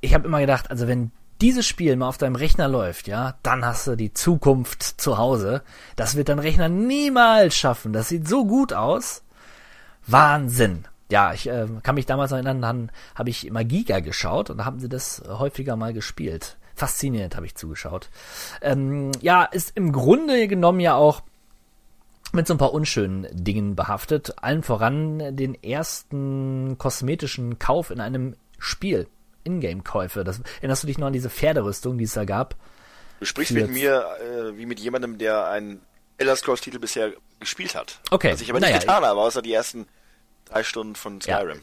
Ich 0.00 0.14
habe 0.14 0.28
immer 0.28 0.38
gedacht, 0.38 0.70
also 0.70 0.86
wenn 0.86 1.10
dieses 1.40 1.66
Spiel 1.66 1.96
mal 1.96 2.06
auf 2.06 2.18
deinem 2.18 2.36
Rechner 2.36 2.68
läuft, 2.68 3.08
ja, 3.08 3.34
dann 3.42 3.64
hast 3.64 3.88
du 3.88 3.96
die 3.96 4.12
Zukunft 4.12 5.00
zu 5.00 5.18
Hause. 5.18 5.62
Das 5.96 6.14
wird 6.14 6.28
dein 6.28 6.38
Rechner 6.38 6.68
niemals 6.68 7.56
schaffen. 7.56 7.92
Das 7.92 8.10
sieht 8.10 8.28
so 8.28 8.46
gut 8.46 8.72
aus. 8.72 9.24
Wahnsinn. 10.06 10.84
Ja, 11.10 11.32
ich 11.32 11.48
äh, 11.48 11.66
kann 11.82 11.94
mich 11.94 12.06
damals 12.06 12.32
erinnern, 12.32 12.60
dann 12.60 12.92
habe 13.14 13.30
ich 13.30 13.46
immer 13.46 13.64
Giga 13.64 14.00
geschaut 14.00 14.50
und 14.50 14.58
da 14.58 14.64
haben 14.64 14.78
sie 14.78 14.88
das 14.88 15.22
häufiger 15.26 15.76
mal 15.76 15.92
gespielt. 15.92 16.58
Faszinierend 16.74 17.34
habe 17.34 17.46
ich 17.46 17.54
zugeschaut. 17.54 18.08
Ähm, 18.62 19.10
ja, 19.20 19.44
ist 19.44 19.76
im 19.76 19.92
Grunde 19.92 20.46
genommen 20.48 20.80
ja 20.80 20.94
auch 20.94 21.22
mit 22.32 22.46
so 22.46 22.54
ein 22.54 22.58
paar 22.58 22.72
unschönen 22.72 23.26
Dingen 23.32 23.74
behaftet. 23.74 24.34
Allen 24.42 24.62
voran 24.62 25.34
den 25.34 25.60
ersten 25.62 26.76
kosmetischen 26.78 27.58
Kauf 27.58 27.90
in 27.90 28.00
einem 28.00 28.36
Spiel. 28.58 29.08
Ingame-Käufe. 29.44 30.24
Das, 30.24 30.40
erinnerst 30.58 30.82
du 30.82 30.86
dich 30.86 30.98
noch 30.98 31.06
an 31.06 31.12
diese 31.12 31.30
Pferderüstung, 31.30 31.96
die 31.96 32.04
es 32.04 32.12
da 32.12 32.24
gab? 32.24 32.54
Du 33.20 33.24
sprichst 33.24 33.52
Für 33.52 33.62
mit 33.62 33.70
mir 33.70 34.06
äh, 34.20 34.56
wie 34.56 34.66
mit 34.66 34.78
jemandem, 34.78 35.18
der 35.18 35.48
einen 35.48 35.80
Elder 36.18 36.36
Scrolls-Titel 36.36 36.78
bisher 36.78 37.12
gespielt 37.40 37.74
hat. 37.74 38.00
Okay, 38.10 38.32
Was 38.32 38.40
ich 38.40 38.50
aber 38.50 38.60
naja, 38.60 38.74
nicht 38.74 38.86
getan 38.86 39.04
habe, 39.04 39.20
außer 39.20 39.42
die 39.42 39.52
ersten 39.52 39.86
drei 40.50 40.62
Stunden 40.64 40.94
von 40.94 41.20
Ja. 41.24 41.38
Skyrim. 41.38 41.60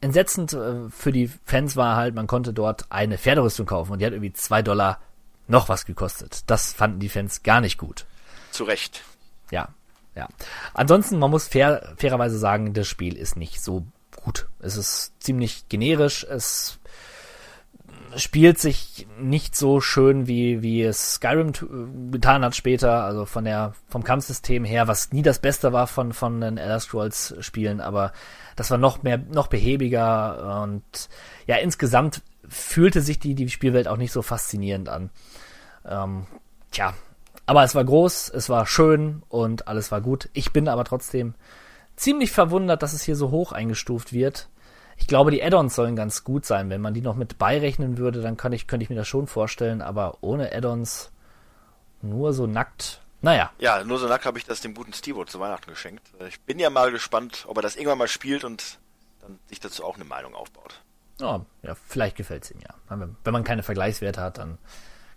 entsetzend 0.00 0.52
äh, 0.52 0.88
für 0.90 1.12
die 1.12 1.30
Fans 1.44 1.76
war 1.76 1.96
halt, 1.96 2.14
man 2.14 2.26
konnte 2.26 2.52
dort 2.52 2.86
eine 2.90 3.18
Pferderüstung 3.18 3.66
kaufen 3.66 3.92
und 3.92 3.98
die 4.00 4.06
hat 4.06 4.12
irgendwie 4.12 4.32
zwei 4.32 4.62
Dollar 4.62 5.00
noch 5.46 5.68
was 5.68 5.86
gekostet. 5.86 6.42
Das 6.46 6.72
fanden 6.72 7.00
die 7.00 7.08
Fans 7.08 7.42
gar 7.42 7.60
nicht 7.60 7.78
gut. 7.78 8.04
Zu 8.50 8.64
Recht. 8.64 9.02
Ja, 9.50 9.68
ja. 10.14 10.28
Ansonsten, 10.74 11.18
man 11.18 11.30
muss 11.30 11.48
fair, 11.48 11.94
fairerweise 11.96 12.38
sagen, 12.38 12.74
das 12.74 12.86
Spiel 12.86 13.16
ist 13.16 13.36
nicht 13.36 13.62
so 13.62 13.86
gut. 14.16 14.46
Es 14.60 14.76
ist 14.76 15.12
ziemlich 15.22 15.68
generisch, 15.68 16.24
es 16.24 16.78
spielt 18.16 18.58
sich 18.58 19.06
nicht 19.20 19.56
so 19.56 19.80
schön, 19.80 20.26
wie, 20.26 20.62
wie 20.62 20.82
es 20.82 21.14
Skyrim 21.14 21.52
getan 22.10 22.44
hat 22.44 22.56
später, 22.56 23.04
also 23.04 23.24
von 23.24 23.44
der, 23.44 23.74
vom 23.88 24.04
Kampfsystem 24.04 24.64
her, 24.64 24.88
was 24.88 25.12
nie 25.12 25.22
das 25.22 25.38
Beste 25.38 25.72
war 25.72 25.86
von, 25.86 26.12
von 26.12 26.40
den 26.40 26.58
Elder 26.58 26.80
Scrolls 26.80 27.34
Spielen, 27.40 27.80
aber 27.80 28.12
das 28.56 28.70
war 28.70 28.78
noch 28.78 29.02
mehr, 29.02 29.18
noch 29.18 29.46
behäbiger 29.46 30.62
und 30.62 31.08
ja, 31.46 31.56
insgesamt 31.56 32.22
fühlte 32.48 33.02
sich 33.02 33.18
die, 33.18 33.34
die 33.34 33.48
Spielwelt 33.48 33.88
auch 33.88 33.96
nicht 33.96 34.12
so 34.12 34.22
faszinierend 34.22 34.88
an. 34.88 35.10
Ähm, 35.86 36.26
tja, 36.70 36.94
aber 37.46 37.64
es 37.64 37.74
war 37.74 37.84
groß, 37.84 38.30
es 38.30 38.48
war 38.48 38.66
schön 38.66 39.22
und 39.28 39.68
alles 39.68 39.92
war 39.92 40.00
gut. 40.00 40.28
Ich 40.32 40.52
bin 40.52 40.68
aber 40.68 40.84
trotzdem 40.84 41.34
ziemlich 41.96 42.30
verwundert, 42.30 42.82
dass 42.82 42.92
es 42.92 43.02
hier 43.02 43.16
so 43.16 43.30
hoch 43.30 43.52
eingestuft 43.52 44.12
wird. 44.12 44.48
Ich 44.98 45.06
glaube, 45.06 45.30
die 45.30 45.42
Add-ons 45.42 45.74
sollen 45.74 45.96
ganz 45.96 46.24
gut 46.24 46.44
sein. 46.44 46.68
Wenn 46.70 46.80
man 46.80 46.92
die 46.92 47.00
noch 47.00 47.14
mit 47.14 47.38
beirechnen 47.38 47.96
würde, 47.98 48.20
dann 48.20 48.36
kann 48.36 48.52
ich, 48.52 48.66
könnte 48.66 48.84
ich 48.84 48.90
mir 48.90 48.96
das 48.96 49.08
schon 49.08 49.26
vorstellen. 49.26 49.80
Aber 49.80 50.18
ohne 50.20 50.52
Add-ons 50.52 51.10
nur 52.02 52.32
so 52.32 52.46
nackt. 52.46 53.00
Naja, 53.20 53.50
Ja, 53.58 53.82
nur 53.82 53.98
so 53.98 54.06
nackt 54.06 54.26
habe 54.26 54.38
ich 54.38 54.44
das 54.44 54.60
dem 54.60 54.74
guten 54.74 54.92
Stevo 54.92 55.24
zu 55.24 55.40
Weihnachten 55.40 55.70
geschenkt. 55.70 56.06
Äh, 56.20 56.28
Ich 56.28 56.40
bin 56.42 56.58
ja 56.58 56.70
mal 56.70 56.92
gespannt, 56.92 57.44
ob 57.48 57.56
er 57.56 57.62
das 57.62 57.74
irgendwann 57.76 57.98
mal 57.98 58.06
spielt 58.08 58.44
und 58.44 58.78
dann 59.22 59.38
sich 59.48 59.58
dazu 59.60 59.84
auch 59.84 59.96
eine 59.96 60.04
Meinung 60.04 60.34
aufbaut. 60.34 60.80
oh, 61.20 61.40
ja 61.62 61.74
vielleicht 61.88 62.16
gefällt 62.16 62.44
es 62.44 62.50
ihm 62.52 62.60
ja. 62.60 62.74
Wenn 63.24 63.32
man 63.32 63.42
keine 63.44 63.62
Vergleichswerte 63.64 64.20
hat, 64.20 64.38
dann 64.38 64.58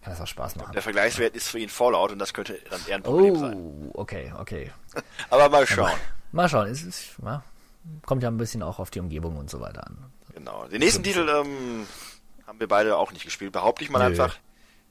kann 0.01 0.13
das 0.13 0.21
auch 0.21 0.25
Spaß 0.27 0.55
machen. 0.55 0.71
Der 0.73 0.81
Vergleichswert 0.81 1.35
ist 1.35 1.47
für 1.49 1.59
ihn 1.59 1.69
Fallout 1.69 2.11
und 2.11 2.17
das 2.17 2.33
könnte 2.33 2.57
dann 2.71 2.79
eher 2.87 2.95
ein 2.95 3.03
Problem 3.03 3.35
sein. 3.35 3.55
Oh, 3.55 3.91
okay, 3.93 4.33
okay. 4.39 4.71
Aber 5.29 5.47
mal 5.49 5.67
schauen. 5.67 5.91
Mal 6.31 6.49
schauen. 6.49 6.67
Es 6.69 6.81
ist, 6.81 7.17
ja, 7.23 7.43
kommt 8.05 8.23
ja 8.23 8.29
ein 8.29 8.37
bisschen 8.37 8.63
auch 8.63 8.79
auf 8.79 8.89
die 8.91 8.99
Umgebung 8.99 9.37
und 9.37 9.49
so 9.49 9.59
weiter 9.59 9.85
an. 9.87 10.11
Genau. 10.33 10.67
Den 10.67 10.79
nächsten 10.79 11.03
Titel 11.03 11.27
ähm, 11.29 11.87
haben 12.47 12.59
wir 12.59 12.67
beide 12.67 12.97
auch 12.97 13.11
nicht 13.11 13.25
gespielt. 13.25 13.51
Behaupte 13.51 13.83
ich 13.83 13.89
mal 13.89 13.99
Nö. 13.99 14.05
einfach. 14.05 14.35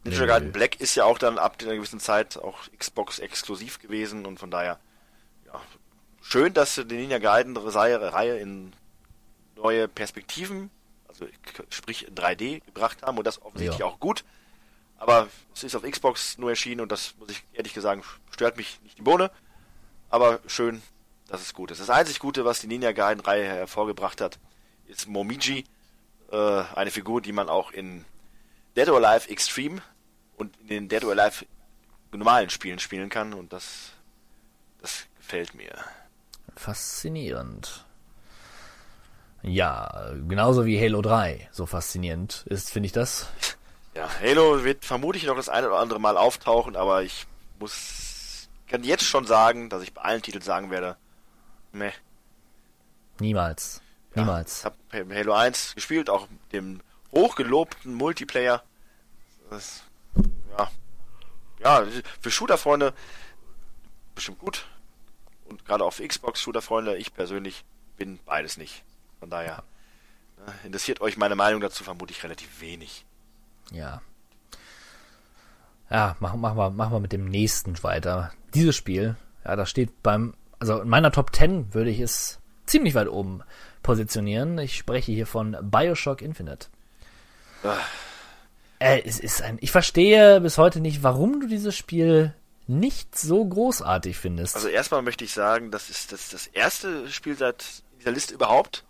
Ninja 0.05 0.21
Nö, 0.21 0.27
Gaiden 0.27 0.47
nö. 0.49 0.53
Black 0.53 0.81
ist 0.81 0.95
ja 0.95 1.05
auch 1.05 1.19
dann 1.19 1.39
ab 1.39 1.57
einer 1.61 1.75
gewissen 1.75 2.01
Zeit 2.01 2.39
auch 2.39 2.59
Xbox 2.77 3.19
exklusiv 3.19 3.79
gewesen 3.81 4.25
und 4.27 4.39
von 4.39 4.51
daher 4.51 4.79
ja, 5.47 5.61
schön, 6.23 6.55
dass 6.55 6.75
sie 6.75 6.87
die 6.87 6.97
Ninja 6.97 7.19
Gaiden 7.19 7.57
Reihe 7.57 8.39
in 8.39 8.73
neue 9.57 9.89
Perspektiven, 9.89 10.71
also 11.07 11.27
sprich 11.69 12.09
3D 12.15 12.65
gebracht 12.65 13.03
haben 13.03 13.19
und 13.19 13.27
das 13.27 13.43
offensichtlich 13.43 13.81
Ja. 13.81 13.87
auch 13.87 14.01
gut. 14.01 14.25
Aber 14.97 15.29
es 15.55 15.65
ist 15.65 15.75
auf 15.77 15.83
Xbox 15.83 16.39
nur 16.39 16.51
erschienen 16.51 16.81
und 16.81 16.93
das 16.93 17.15
muss 17.19 17.31
ich 17.31 17.45
ehrlich 17.53 17.75
gesagt 17.75 18.03
stört 18.31 18.57
mich 18.57 18.81
nicht 18.83 18.97
die 18.99 19.03
Bohne. 19.03 19.31
Aber 20.09 20.41
schön, 20.47 20.83
dass 21.31 21.41
es 21.41 21.55
gut 21.55 21.71
ist. 21.71 21.81
Das 21.81 21.91
einzig 21.91 22.19
Gute, 22.19 22.45
was 22.45 22.61
die 22.61 22.67
Ninja 22.67 22.93
Gaiden 22.93 23.21
Reihe 23.21 23.45
hervorgebracht 23.45 24.21
hat, 24.21 24.39
ist 24.87 25.09
Momiji, 25.09 25.65
äh, 26.33 26.63
eine 26.75 26.91
Figur, 26.91 27.23
die 27.23 27.33
man 27.33 27.49
auch 27.49 27.71
in 27.71 28.05
Dead 28.77 28.89
or 28.89 29.05
Alive 29.05 29.31
Extreme 29.31 29.81
und 30.37 30.57
in 30.63 30.67
den 30.67 30.89
Dead 30.89 31.05
or 31.05 31.13
Alive 31.13 31.47
normalen 32.13 32.51
Spielen 32.51 32.81
spielen 32.81 33.09
kann 33.09 33.33
und 33.33 33.53
das 33.53 33.93
das 34.81 35.07
gefällt 35.19 35.55
mir. 35.55 35.73
Faszinierend. 36.57 37.85
Ja, 39.43 40.13
genauso 40.29 40.67
wie 40.67 40.81
Halo 40.81 41.01
3 41.01 41.49
so 41.53 41.67
faszinierend 41.67 42.45
ist, 42.47 42.71
finde 42.71 42.87
ich 42.87 42.93
das. 42.93 43.29
Ja, 43.95 44.09
Halo 44.21 44.65
wird 44.65 44.85
vermutlich 44.85 45.25
noch 45.25 45.37
das 45.37 45.49
eine 45.49 45.69
oder 45.69 45.79
andere 45.79 46.01
Mal 46.01 46.17
auftauchen, 46.17 46.77
aber 46.77 47.03
ich 47.03 47.27
muss 47.59 48.49
kann 48.71 48.85
jetzt 48.85 49.05
schon 49.05 49.27
sagen, 49.27 49.69
dass 49.69 49.83
ich 49.83 49.93
bei 49.93 50.03
allen 50.03 50.23
Titeln 50.23 50.43
sagen 50.43 50.71
werde, 50.71 50.97
meh. 51.73 51.93
Niemals. 53.19 53.83
Ja, 54.15 54.23
Niemals. 54.23 54.61
Ich 54.61 54.65
habe 55.01 55.15
Halo 55.15 55.35
1 55.35 55.75
gespielt, 55.75 56.11
auch 56.11 56.27
dem 56.53 56.81
hochgelobten 57.13 57.95
Multiplayer. 57.95 58.63
Das, 59.51 59.83
ja, 60.57 60.71
ja, 61.63 61.87
für 62.21 62.31
Shooter-Freunde 62.31 62.95
bestimmt 64.15 64.39
gut. 64.39 64.67
Und 65.45 65.65
gerade 65.65 65.89
für 65.91 66.07
Xbox-Shooter-Freunde, 66.07 66.97
ich 66.97 67.13
persönlich 67.13 67.65
bin 67.97 68.19
beides 68.25 68.57
nicht. 68.57 68.85
Von 69.19 69.31
daher 69.31 69.65
ne, 70.39 70.55
interessiert 70.65 71.01
euch 71.01 71.17
meine 71.17 71.35
Meinung 71.35 71.61
dazu 71.61 71.85
vermutlich 71.85 72.23
relativ 72.23 72.61
wenig. 72.61 73.05
Ja. 73.73 74.01
Ja, 75.91 76.17
machen, 76.21 76.41
wir, 76.41 76.71
machen 76.71 76.93
wir 76.93 77.01
mit 77.01 77.13
dem 77.13 77.25
nächsten 77.25 77.83
weiter. 77.83 78.33
Dieses 78.55 78.77
Spiel, 78.77 79.17
ja, 79.45 79.57
das 79.57 79.69
steht 79.69 80.03
beim, 80.03 80.35
also 80.61 80.81
in 80.81 80.89
meiner 80.89 81.11
Top 81.11 81.35
10 81.35 81.75
würde 81.75 81.91
ich 81.91 82.01
es 82.01 82.39
ziemlich 82.67 82.95
weit 82.95 83.09
oben 83.09 83.43
positionieren. 83.83 84.59
Ich 84.59 84.77
spreche 84.77 85.11
hier 85.11 85.27
von 85.27 85.57
Bioshock 85.61 86.23
Infinite. 86.23 86.69
Äh, 88.79 89.03
es 89.05 89.19
ist 89.19 89.43
ein, 89.43 89.59
ich 89.61 89.71
verstehe 89.71 90.41
bis 90.41 90.59
heute 90.59 90.81
nicht, 90.81 91.03
warum 91.03 91.41
du 91.41 91.49
dieses 91.49 91.77
Spiel 91.77 92.35
nicht 92.67 93.19
so 93.19 93.45
großartig 93.45 94.17
findest. 94.17 94.55
Also 94.55 94.69
erstmal 94.69 95.03
möchte 95.03 95.25
ich 95.25 95.33
sagen, 95.33 95.71
das 95.71 95.91
ist 95.91 96.13
das, 96.13 96.29
das 96.29 96.47
erste 96.47 97.11
Spiel 97.11 97.37
seit 97.37 97.65
dieser 97.99 98.13
Liste 98.13 98.35
überhaupt, 98.35 98.85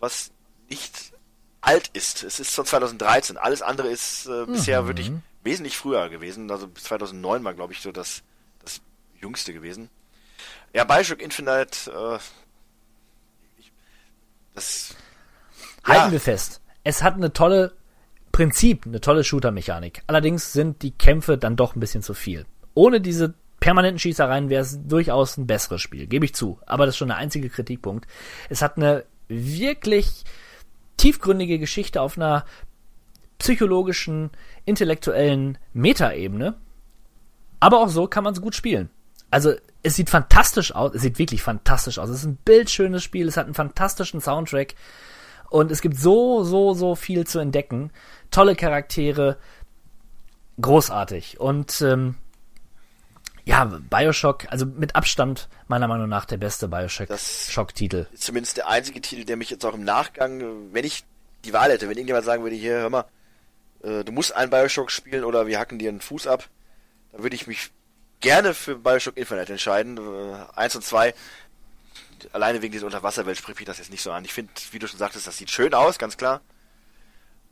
was 0.00 0.30
nicht 0.68 1.12
alt 1.60 1.88
ist. 1.94 2.22
Es 2.24 2.40
ist 2.40 2.54
von 2.54 2.66
2013. 2.66 3.38
Alles 3.38 3.62
andere 3.62 3.88
ist 3.88 4.26
äh, 4.26 4.44
bisher 4.46 4.86
wirklich 4.86 5.10
wesentlich 5.42 5.78
früher 5.78 6.08
gewesen. 6.08 6.50
Also 6.50 6.68
bis 6.68 6.84
2009 6.84 7.42
war, 7.44 7.54
glaube 7.54 7.72
ich, 7.72 7.80
so 7.80 7.90
das, 7.90 8.22
das 8.62 8.80
jüngste 9.20 9.52
gewesen. 9.52 9.88
Ja, 10.74 10.84
Bioshock 10.84 11.20
Infinite, 11.20 11.90
äh, 11.90 12.18
ich, 13.58 13.72
das, 14.54 14.94
Halten 15.84 16.06
ja. 16.06 16.12
wir 16.12 16.20
fest. 16.20 16.60
Es 16.84 17.02
hat 17.02 17.14
eine 17.14 17.32
tolle 17.32 17.74
Prinzip, 18.32 18.86
eine 18.86 19.00
tolle 19.00 19.24
Shooter-Mechanik. 19.24 20.02
Allerdings 20.06 20.52
sind 20.52 20.82
die 20.82 20.92
Kämpfe 20.92 21.36
dann 21.36 21.56
doch 21.56 21.76
ein 21.76 21.80
bisschen 21.80 22.02
zu 22.02 22.14
viel. 22.14 22.46
Ohne 22.74 23.00
diese 23.00 23.34
permanenten 23.60 23.98
Schießereien 23.98 24.48
wäre 24.48 24.62
es 24.62 24.78
durchaus 24.86 25.36
ein 25.36 25.46
besseres 25.46 25.80
Spiel, 25.80 26.06
gebe 26.06 26.24
ich 26.24 26.34
zu. 26.34 26.58
Aber 26.66 26.86
das 26.86 26.94
ist 26.94 26.98
schon 26.98 27.08
der 27.08 27.18
einzige 27.18 27.48
Kritikpunkt. 27.48 28.06
Es 28.48 28.62
hat 28.62 28.76
eine 28.76 29.04
wirklich 29.28 30.24
tiefgründige 30.96 31.58
Geschichte 31.58 32.00
auf 32.00 32.16
einer 32.16 32.44
psychologischen, 33.38 34.30
intellektuellen 34.64 35.58
Metaebene. 35.74 36.54
Aber 37.60 37.80
auch 37.80 37.88
so 37.88 38.06
kann 38.06 38.24
man 38.24 38.32
es 38.32 38.40
gut 38.40 38.54
spielen. 38.54 38.90
Also 39.30 39.54
es 39.82 39.96
sieht 39.96 40.10
fantastisch 40.10 40.74
aus, 40.74 40.94
es 40.94 41.02
sieht 41.02 41.18
wirklich 41.18 41.42
fantastisch 41.42 41.98
aus. 41.98 42.08
Es 42.08 42.18
ist 42.18 42.26
ein 42.26 42.36
bildschönes 42.36 43.02
Spiel, 43.02 43.28
es 43.28 43.36
hat 43.36 43.46
einen 43.46 43.54
fantastischen 43.54 44.20
Soundtrack 44.20 44.74
und 45.50 45.70
es 45.70 45.80
gibt 45.80 45.98
so, 45.98 46.44
so, 46.44 46.74
so 46.74 46.94
viel 46.94 47.26
zu 47.26 47.38
entdecken. 47.38 47.90
Tolle 48.30 48.54
Charaktere, 48.54 49.38
großartig. 50.60 51.40
Und 51.40 51.82
ähm, 51.82 52.14
ja, 53.44 53.64
Bioshock, 53.64 54.46
also 54.50 54.66
mit 54.66 54.94
Abstand 54.94 55.48
meiner 55.66 55.88
Meinung 55.88 56.08
nach 56.08 56.26
der 56.26 56.36
beste 56.36 56.68
Bioshock-Titel. 56.68 58.06
zumindest 58.14 58.56
der 58.56 58.68
einzige 58.68 59.00
Titel, 59.00 59.24
der 59.24 59.36
mich 59.36 59.50
jetzt 59.50 59.64
auch 59.64 59.74
im 59.74 59.84
Nachgang, 59.84 60.72
wenn 60.72 60.84
ich 60.84 61.04
die 61.44 61.52
Wahl 61.52 61.72
hätte, 61.72 61.88
wenn 61.88 61.96
irgendjemand 61.96 62.24
sagen 62.24 62.44
würde, 62.44 62.54
hier, 62.54 62.74
hör 62.74 62.90
mal, 62.90 63.04
äh, 63.82 64.04
du 64.04 64.12
musst 64.12 64.34
einen 64.34 64.50
Bioshock 64.50 64.92
spielen 64.92 65.24
oder 65.24 65.48
wir 65.48 65.58
hacken 65.58 65.80
dir 65.80 65.88
einen 65.88 66.00
Fuß 66.00 66.28
ab, 66.28 66.48
dann 67.10 67.24
würde 67.24 67.34
ich 67.34 67.48
mich 67.48 67.72
gerne 68.22 68.54
für 68.54 68.76
Bioshock 68.76 69.16
Infinite 69.18 69.52
entscheiden. 69.52 69.98
Äh, 69.98 70.46
eins 70.56 70.74
und 70.74 70.82
zwei, 70.82 71.14
alleine 72.32 72.62
wegen 72.62 72.72
dieser 72.72 72.86
Unterwasserwelt 72.86 73.36
spricht 73.36 73.58
mich 73.58 73.66
das 73.66 73.78
jetzt 73.78 73.90
nicht 73.90 74.02
so 74.02 74.10
an. 74.10 74.24
Ich 74.24 74.32
finde, 74.32 74.50
wie 74.70 74.78
du 74.78 74.88
schon 74.88 74.98
sagtest, 74.98 75.26
das 75.26 75.36
sieht 75.36 75.50
schön 75.50 75.74
aus, 75.74 75.98
ganz 75.98 76.16
klar. 76.16 76.40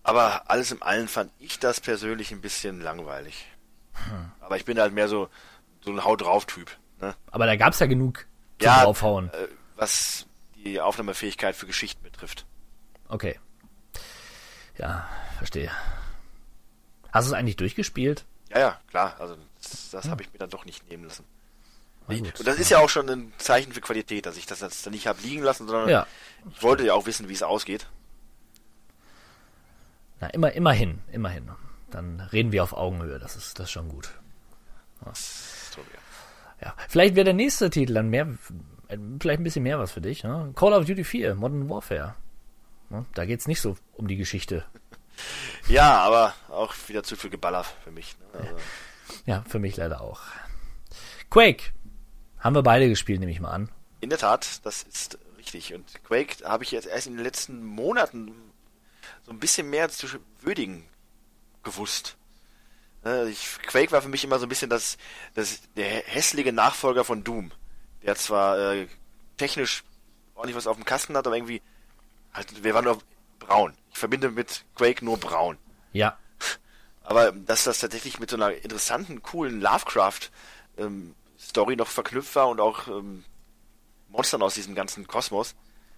Aber 0.03 0.51
alles 0.51 0.73
im 0.73 0.83
Allen 0.83 1.09
fand 1.09 1.31
ich 1.39 1.59
das 1.59 1.81
persönlich 1.81 2.33
ein 2.33 2.41
bisschen 2.41 2.81
langweilig. 2.81 3.47
Aber 4.41 4.57
ich 4.57 4.65
bin 4.65 4.81
halt 4.81 4.95
mehr 4.95 5.09
so, 5.09 5.29
so 5.83 5.91
ein 5.91 6.05
Haut 6.05 6.23
drauf 6.23 6.47
Typ. 6.47 6.71
Ne? 7.01 7.15
Aber 7.31 7.45
da 7.45 7.57
gab's 7.57 7.81
ja 7.81 7.87
genug 7.87 8.27
zum 8.59 8.67
Ja, 8.67 8.85
Draufhauen. 8.85 9.29
Äh, 9.35 9.49
was 9.77 10.27
die 10.57 10.81
Aufnahmefähigkeit 10.81 11.55
für 11.55 11.67
Geschichten 11.67 12.03
betrifft. 12.03 12.47
Okay. 13.09 13.39
Ja, 14.79 15.07
verstehe. 15.37 15.71
Hast 17.13 17.29
du 17.29 17.33
es 17.33 17.39
eigentlich 17.39 17.57
durchgespielt? 17.57 18.25
Ja, 18.51 18.59
ja, 18.59 18.81
klar. 18.89 19.17
Also 19.19 19.37
das, 19.63 19.91
das 19.91 20.09
habe 20.09 20.23
ich 20.23 20.33
mir 20.33 20.39
dann 20.39 20.51
doch 20.51 20.65
nicht 20.65 20.89
nehmen 20.89 21.05
lassen. 21.05 21.25
Und 22.07 22.47
das 22.47 22.59
ist 22.59 22.71
ja 22.71 22.79
auch 22.81 22.89
schon 22.89 23.09
ein 23.09 23.33
Zeichen 23.39 23.73
für 23.73 23.81
Qualität, 23.81 24.27
dass 24.27 24.37
ich 24.37 24.45
das 24.47 24.61
jetzt 24.61 24.85
dann 24.85 24.93
nicht 24.93 25.07
habe 25.07 25.21
liegen 25.23 25.43
lassen, 25.43 25.69
sondern 25.69 25.89
Ja. 25.89 26.07
ich 26.53 26.63
wollte 26.63 26.85
ja 26.85 26.95
auch 26.95 27.07
wissen, 27.07 27.29
wie 27.29 27.33
es 27.35 27.43
ausgeht. 27.43 27.87
Na, 30.21 30.29
immer, 30.29 30.53
immerhin, 30.53 30.99
immerhin. 31.13 31.51
Dann 31.91 32.21
reden 32.21 32.53
wir 32.53 32.63
auf 32.65 32.73
Augenhöhe, 32.73 33.19
das 33.19 33.37
ist, 33.37 33.59
das 33.59 33.67
ist 33.67 33.71
schon 33.73 33.89
gut. 33.89 34.11
Ja. 35.05 35.13
Ja, 36.63 36.75
vielleicht 36.89 37.15
wäre 37.15 37.25
der 37.25 37.35
nächste 37.35 37.71
Titel 37.71 37.95
dann 37.95 38.11
mehr, 38.11 38.29
vielleicht 38.89 39.41
ein 39.41 39.45
bisschen 39.45 39.63
mehr 39.63 39.79
was 39.79 39.93
für 39.93 40.03
dich. 40.03 40.25
Ne? 40.25 40.53
Call 40.57 40.75
of 40.75 40.85
Duty 40.85 41.05
4, 41.05 41.35
Modern 41.37 41.71
Warfare. 41.71 42.17
Ne? 42.91 43.07
Da 43.15 43.25
geht's 43.25 43.47
nicht 43.49 43.63
so 43.63 43.77
um 43.95 44.09
die 44.09 44.17
Geschichte. 44.17 44.65
ja, 45.69 45.99
aber 46.01 46.35
auch 46.51 46.75
wieder 46.89 47.03
zu 47.03 47.17
viel 47.17 47.31
Geballer 47.31 47.65
für 47.85 47.93
mich. 47.93 48.15
Ne? 48.19 48.41
Also, 48.41 48.51
Ja, 48.53 48.57
für 49.47 49.59
mich 49.59 49.77
leider 49.77 50.01
auch. 50.01 50.21
Quake. 51.31 51.73
Haben 52.39 52.55
wir 52.55 52.63
beide 52.63 52.89
gespielt, 52.89 53.21
nehme 53.21 53.33
ich 53.33 53.41
mal 53.41 53.51
an. 53.51 53.71
in 54.01 54.09
der 54.09 54.19
Tat, 54.19 54.61
das 54.65 54.83
ist 54.83 55.19
richtig. 55.39 55.75
Und 55.75 56.03
Quake 56.05 56.37
habe 56.45 56.65
ich 56.65 56.71
jetzt 56.71 56.87
erst 56.87 57.07
in 57.07 57.15
den 57.17 57.23
letzten 57.25 57.65
Monaten 57.65 58.33
so 59.27 59.31
ein 59.33 59.39
bisschen 59.39 59.69
mehr 59.69 59.89
zu 59.91 60.07
würdigen 60.41 60.85
gewusst. 61.63 62.17
Äh, 63.05 63.29
Ich, 63.29 63.59
Quake 63.67 63.93
war 63.93 64.01
für 64.03 64.09
mich 64.09 64.25
immer 64.25 64.39
so 64.39 64.47
ein 64.47 64.49
bisschen 64.49 64.71
das, 64.71 64.97
das 65.35 65.61
der 65.77 66.03
hässliche 66.07 66.53
Nachfolger 66.53 67.05
von 67.05 67.23
Doom, 67.25 67.53
der 68.03 68.17
zwar 68.17 68.59
äh, 68.59 68.87
technisch 69.37 69.85
ordentlich 70.35 70.57
was 70.57 70.67
auf 70.67 70.77
dem 70.77 70.87
Kasten 70.87 71.17
hat, 71.17 71.27
aber 71.27 71.37
irgendwie 71.37 71.61
halt, 72.33 72.65
wir 72.65 72.73
waren 72.75 72.85
nur 72.87 72.99
braun. 73.39 73.75
Ich 73.93 73.99
verbinde 73.99 74.31
mit 74.31 74.65
Quake 74.77 75.05
nur 75.05 75.19
braun. 75.19 75.59
Ja, 75.93 76.17
Aber 77.03 77.33
dass 77.33 77.65
das 77.65 77.81
tatsächlich 77.81 78.21
mit 78.21 78.31
so 78.31 78.37
einer 78.37 78.53
interessanten, 78.53 79.23
coolen 79.23 79.61
Lovecraft-Story 79.61 81.77
noch 81.77 81.89
verknüpft 81.89 82.37
war 82.37 82.49
und 82.49 82.61
auch 82.61 82.87
ähm, 82.89 83.25
Monstern 84.09 84.43
aus 84.43 84.55
diesem 84.55 84.75
ganzen 84.75 85.07
Kosmos, 85.07 85.55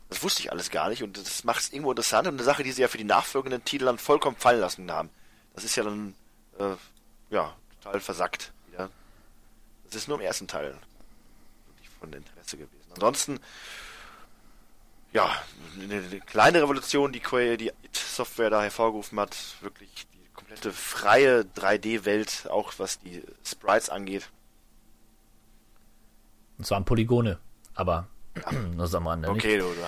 das 0.09 0.23
wusste 0.23 0.43
ich 0.43 0.53
alles 0.53 0.71
gar 0.71 0.91
nicht 0.91 1.03
und 1.03 1.17
das 1.17 1.43
macht 1.45 1.61
es 1.61 1.73
irgendwo 1.73 1.91
interessant 1.91 2.29
und 2.29 2.35
eine 2.35 2.45
Sache, 2.45 2.63
die 2.63 2.73
sie 2.73 2.83
ja 2.83 2.89
für 2.89 2.99
die 2.99 3.05
nachfolgenden 3.05 3.65
Titel 3.65 3.87
dann 3.87 3.97
vollkommen 3.99 4.37
fallen 4.37 4.61
lassen 4.61 4.91
haben. 4.91 5.09
Das 5.55 5.65
ist 5.65 5.77
ja 5.77 5.85
dann, 5.85 6.15
äh, 6.59 6.75
ja, 7.31 7.57
total 7.83 8.01
versackt 8.01 8.53
wieder. 8.71 8.91
Das 9.85 9.97
ist 9.97 10.09
nur 10.09 10.19
im 10.19 10.25
ersten 10.25 10.49
Teil 10.49 10.77
wirklich 11.67 11.89
von 11.99 12.13
Interesse 12.13 12.59
gewesen. 12.59 12.93
Ansonsten, 12.95 13.41
ja, 15.13 15.31
eine, 15.81 15.95
eine 15.95 16.21
kleine 16.21 16.63
Revolution, 16.63 17.13
die 17.13 17.23
die 17.57 17.69
IT-Software 17.69 18.51
da 18.51 18.63
hervorgerufen 18.63 19.19
hat, 19.19 19.37
wirklich 19.61 20.07
komplette 20.53 20.73
freie 20.73 21.45
3D-Welt, 21.57 22.47
auch 22.51 22.73
was 22.79 22.99
die 23.01 23.23
Sprites 23.45 23.89
angeht. 23.89 24.29
und 26.59 26.67
zwar 26.67 26.83
Polygone. 26.85 27.39
Aber 27.75 28.07
nur 28.77 28.87
so 28.87 28.99
am 28.99 29.07
Rande. 29.07 29.33
nicht? 29.33 29.45
Okay, 29.45 29.59
du, 29.59 29.65
du 29.65 29.81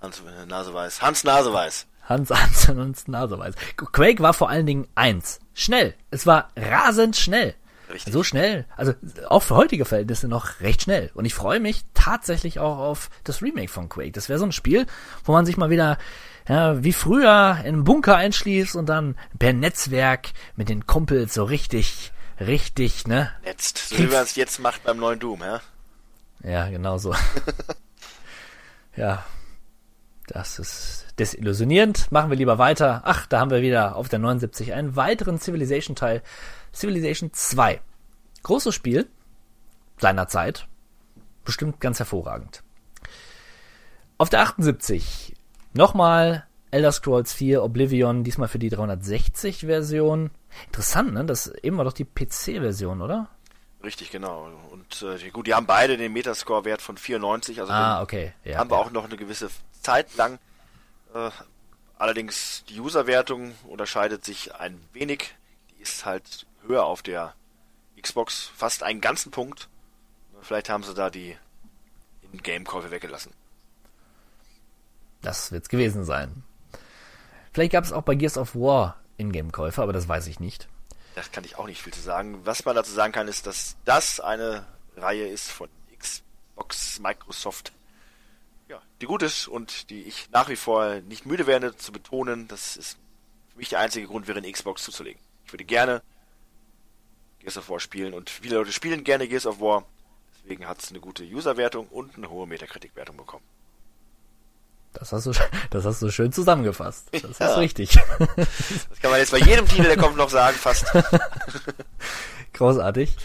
Hans 0.00 0.20
äh, 0.20 0.46
Naseweiß. 0.46 1.02
Hans 1.02 1.24
Naseweiß. 1.24 1.86
Hans 2.08 2.30
Hansen 2.34 2.78
und 2.78 3.08
Naseweiß. 3.08 3.54
Quake 3.76 4.22
war 4.22 4.34
vor 4.34 4.48
allen 4.48 4.66
Dingen 4.66 4.88
eins. 4.94 5.40
Schnell. 5.54 5.94
Es 6.10 6.26
war 6.26 6.50
rasend 6.56 7.16
schnell. 7.16 7.54
Richtig. 7.90 8.12
So 8.12 8.22
schnell. 8.22 8.64
Also 8.76 8.94
auch 9.28 9.42
für 9.42 9.56
heutige 9.56 9.84
Verhältnisse 9.84 10.26
noch 10.28 10.60
recht 10.60 10.82
schnell. 10.82 11.10
Und 11.14 11.24
ich 11.26 11.34
freue 11.34 11.60
mich 11.60 11.82
tatsächlich 11.92 12.58
auch 12.58 12.78
auf 12.78 13.10
das 13.24 13.42
Remake 13.42 13.68
von 13.68 13.88
Quake. 13.88 14.12
Das 14.12 14.28
wäre 14.28 14.38
so 14.38 14.46
ein 14.46 14.52
Spiel, 14.52 14.86
wo 15.24 15.32
man 15.32 15.44
sich 15.44 15.56
mal 15.56 15.70
wieder 15.70 15.98
ja, 16.48 16.82
wie 16.82 16.92
früher 16.92 17.58
in 17.60 17.66
einem 17.66 17.84
Bunker 17.84 18.16
einschließt 18.16 18.76
und 18.76 18.86
dann 18.86 19.16
per 19.38 19.52
Netzwerk 19.52 20.30
mit 20.56 20.68
den 20.68 20.86
Kumpels 20.86 21.34
so 21.34 21.44
richtig, 21.44 22.12
richtig, 22.40 23.06
ne? 23.06 23.30
Jetzt, 23.44 23.78
so 23.78 23.98
wie 23.98 24.06
man 24.06 24.22
es 24.22 24.34
jetzt 24.36 24.58
macht 24.58 24.82
beim 24.84 24.98
neuen 24.98 25.18
Doom, 25.18 25.40
ja? 25.40 25.60
Ja, 26.42 26.68
genau 26.68 26.98
so. 26.98 27.14
ja, 28.96 29.24
das 30.26 30.58
ist 30.58 31.06
desillusionierend. 31.18 32.10
Machen 32.10 32.30
wir 32.30 32.36
lieber 32.36 32.58
weiter. 32.58 33.02
Ach, 33.04 33.26
da 33.26 33.40
haben 33.40 33.50
wir 33.50 33.62
wieder 33.62 33.96
auf 33.96 34.08
der 34.08 34.18
79 34.18 34.72
einen 34.72 34.96
weiteren 34.96 35.38
Civilization-Teil. 35.38 36.22
Civilization 36.74 37.32
2. 37.32 37.80
Großes 38.42 38.74
Spiel 38.74 39.08
seiner 39.98 40.26
Zeit. 40.26 40.66
Bestimmt 41.44 41.80
ganz 41.80 41.98
hervorragend. 41.98 42.62
Auf 44.18 44.30
der 44.30 44.40
78 44.40 45.31
nochmal 45.74 46.46
Elder 46.70 46.92
Scrolls 46.92 47.32
4 47.34 47.62
Oblivion, 47.62 48.24
diesmal 48.24 48.48
für 48.48 48.58
die 48.58 48.70
360-Version. 48.70 50.30
Interessant, 50.66 51.12
ne? 51.12 51.24
Das 51.24 51.48
eben 51.62 51.76
war 51.76 51.84
doch 51.84 51.92
die 51.92 52.04
PC-Version, 52.04 53.02
oder? 53.02 53.28
Richtig, 53.82 54.10
genau. 54.10 54.48
Und 54.70 55.02
äh, 55.02 55.30
gut, 55.30 55.46
die 55.46 55.54
haben 55.54 55.66
beide 55.66 55.96
den 55.96 56.12
Metascore-Wert 56.12 56.80
von 56.82 56.96
94, 56.96 57.60
also 57.60 57.72
Ah, 57.72 58.02
okay. 58.02 58.32
Ja, 58.44 58.58
haben 58.58 58.70
wir 58.70 58.76
ja. 58.78 58.82
auch 58.82 58.90
noch 58.90 59.04
eine 59.04 59.16
gewisse 59.16 59.50
Zeit 59.80 60.14
lang. 60.16 60.38
Äh, 61.14 61.30
allerdings 61.98 62.64
die 62.68 62.80
User-Wertung 62.80 63.54
unterscheidet 63.68 64.24
sich 64.24 64.54
ein 64.54 64.80
wenig. 64.92 65.34
Die 65.76 65.82
ist 65.82 66.06
halt 66.06 66.46
höher 66.66 66.84
auf 66.84 67.02
der 67.02 67.34
Xbox, 68.00 68.50
fast 68.56 68.82
einen 68.82 69.00
ganzen 69.00 69.30
Punkt. 69.30 69.68
Vielleicht 70.40 70.68
haben 70.70 70.82
sie 70.84 70.94
da 70.94 71.10
die 71.10 71.36
In-Game-Käufe 72.32 72.90
weggelassen. 72.90 73.32
Das 75.22 75.52
wird's 75.52 75.68
gewesen 75.68 76.04
sein. 76.04 76.42
Vielleicht 77.52 77.72
gab 77.72 77.84
es 77.84 77.92
auch 77.92 78.02
bei 78.02 78.14
Gears 78.14 78.36
of 78.36 78.54
War 78.54 79.00
Ingame-Käufe, 79.18 79.82
aber 79.82 79.92
das 79.92 80.08
weiß 80.08 80.26
ich 80.26 80.40
nicht. 80.40 80.68
Das 81.14 81.30
kann 81.30 81.44
ich 81.44 81.56
auch 81.56 81.66
nicht 81.66 81.82
viel 81.82 81.92
zu 81.92 82.00
sagen. 82.00 82.40
Was 82.44 82.64
man 82.64 82.74
dazu 82.74 82.92
sagen 82.92 83.12
kann, 83.12 83.28
ist, 83.28 83.46
dass 83.46 83.76
das 83.84 84.20
eine 84.20 84.66
Reihe 84.96 85.26
ist 85.28 85.50
von 85.50 85.68
Xbox, 85.98 86.98
Microsoft, 87.00 87.72
ja, 88.68 88.80
die 89.00 89.06
gut 89.06 89.22
ist 89.22 89.48
und 89.48 89.90
die 89.90 90.02
ich 90.02 90.30
nach 90.30 90.48
wie 90.48 90.56
vor 90.56 91.00
nicht 91.02 91.26
müde 91.26 91.46
werde 91.46 91.76
zu 91.76 91.92
betonen. 91.92 92.48
Das 92.48 92.76
ist 92.76 92.98
für 93.50 93.58
mich 93.58 93.68
der 93.68 93.80
einzige 93.80 94.06
Grund, 94.06 94.26
wäre 94.26 94.38
eine 94.38 94.50
Xbox 94.50 94.82
zuzulegen. 94.82 95.20
Ich 95.44 95.52
würde 95.52 95.64
gerne 95.64 96.02
Gears 97.40 97.58
of 97.58 97.68
War 97.68 97.80
spielen 97.80 98.14
und 98.14 98.30
viele 98.30 98.56
Leute 98.56 98.72
spielen 98.72 99.04
gerne 99.04 99.28
Gears 99.28 99.46
of 99.46 99.60
War. 99.60 99.84
Deswegen 100.42 100.66
hat 100.66 100.82
es 100.82 100.90
eine 100.90 101.00
gute 101.00 101.24
User-Wertung 101.24 101.88
und 101.88 102.16
eine 102.16 102.30
hohe 102.30 102.46
Metacritic-Wertung 102.46 103.16
bekommen. 103.16 103.44
Das 104.94 105.12
hast 105.12 105.26
du, 105.26 105.32
das 105.70 105.84
hast 105.84 106.02
du 106.02 106.10
schön 106.10 106.32
zusammengefasst. 106.32 107.08
Das 107.12 107.22
ist 107.24 107.40
Ja. 107.40 107.54
richtig. 107.56 107.98
Das 108.36 109.00
kann 109.00 109.10
man 109.10 109.20
jetzt 109.20 109.32
bei 109.32 109.38
jedem 109.38 109.66
Titel, 109.66 109.84
der 109.84 109.96
kommt, 109.96 110.16
noch 110.16 110.30
sagen, 110.30 110.56
fast. 110.56 110.86
Großartig. 112.52 113.16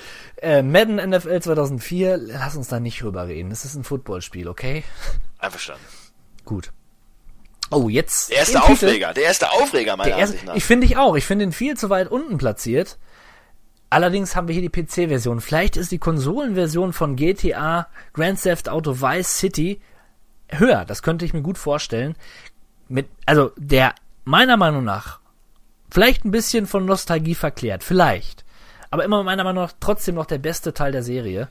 Äh, 0.41 0.61
Madden 0.61 0.95
NFL 0.97 1.39
2004, 1.41 2.17
lass 2.17 2.55
uns 2.55 2.67
da 2.67 2.79
nicht 2.79 3.01
drüber 3.01 3.27
reden. 3.27 3.49
Das 3.49 3.65
ist 3.65 3.75
ein 3.75 3.83
Footballspiel, 3.83 4.47
okay? 4.47 4.83
Einverstanden. 5.39 5.83
Gut. 6.45 6.71
Oh, 7.69 7.89
jetzt. 7.89 8.29
Der 8.29 8.37
erste 8.37 8.59
Titel- 8.59 8.71
Aufreger, 8.71 9.13
der 9.13 9.23
erste 9.23 9.51
Aufreger 9.51 9.97
meiner 9.97 10.09
Der 10.11 10.17
erste, 10.19 10.33
Ansicht 10.35 10.47
nach. 10.47 10.55
ich 10.55 10.63
finde 10.63 10.85
ich 10.85 10.97
auch. 10.97 11.15
Ich 11.15 11.25
finde 11.25 11.43
ihn 11.45 11.51
viel 11.51 11.75
zu 11.75 11.89
weit 11.89 12.07
unten 12.09 12.37
platziert. 12.37 12.97
Allerdings 13.89 14.35
haben 14.35 14.47
wir 14.47 14.53
hier 14.55 14.69
die 14.69 14.81
PC-Version. 14.81 15.41
Vielleicht 15.41 15.75
ist 15.77 15.91
die 15.91 15.97
Konsolenversion 15.97 16.93
von 16.93 17.15
GTA 17.15 17.87
Grand 18.13 18.41
Theft 18.41 18.69
Auto 18.69 19.01
Vice 19.01 19.37
City 19.37 19.81
höher. 20.49 20.85
Das 20.85 21.03
könnte 21.03 21.25
ich 21.25 21.33
mir 21.33 21.41
gut 21.41 21.57
vorstellen. 21.57 22.15
Mit, 22.87 23.07
also 23.25 23.51
der 23.57 23.95
meiner 24.23 24.57
Meinung 24.57 24.83
nach 24.83 25.19
vielleicht 25.89 26.25
ein 26.25 26.31
bisschen 26.31 26.67
von 26.67 26.85
Nostalgie 26.85 27.35
verklärt, 27.35 27.83
vielleicht. 27.83 28.45
Aber 28.89 29.03
immer 29.03 29.23
meiner 29.23 29.43
Meinung 29.43 29.63
nach 29.63 29.73
trotzdem 29.79 30.15
noch 30.15 30.25
der 30.25 30.37
beste 30.37 30.73
Teil 30.73 30.91
der 30.91 31.03
Serie. 31.03 31.49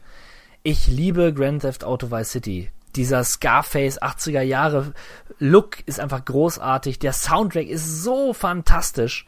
Ich 0.62 0.86
liebe 0.86 1.32
Grand 1.32 1.62
Theft 1.62 1.84
Auto 1.84 2.10
Vice 2.10 2.30
City. 2.30 2.70
Dieser 2.96 3.24
Scarface 3.24 4.00
80er 4.00 4.40
Jahre 4.40 4.92
Look 5.38 5.86
ist 5.86 6.00
einfach 6.00 6.24
großartig. 6.24 6.98
Der 6.98 7.12
Soundtrack 7.12 7.68
ist 7.68 8.02
so 8.02 8.32
fantastisch. 8.32 9.26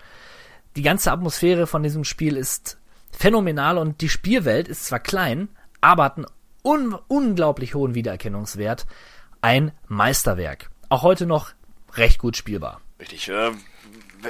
Die 0.77 0.83
ganze 0.83 1.13
Atmosphäre 1.13 1.67
von 1.67 1.83
diesem 1.83 2.05
Spiel 2.05 2.37
ist 2.37 2.79
phänomenal 3.11 3.79
und 3.79 4.01
die 4.01 4.09
Spielwelt 4.09 4.69
ist 4.69 4.87
zwar 4.87 5.01
klein, 5.01 5.49
aber 5.81 6.05
hat 6.05 6.17
einen 6.17 6.27
un 6.63 6.97
unglaublich 7.09 7.75
hohen 7.75 7.95
Wiedererkennungswert. 7.95 8.87
Ein 9.41 9.73
Meisterwerk. 9.87 10.71
Auch 10.89 11.03
heute 11.03 11.27
noch 11.27 11.53
recht 11.95 12.19
gut 12.19 12.37
spielbar. 12.37 12.81
Richtig. 12.99 13.29
Ähm, 13.29 13.61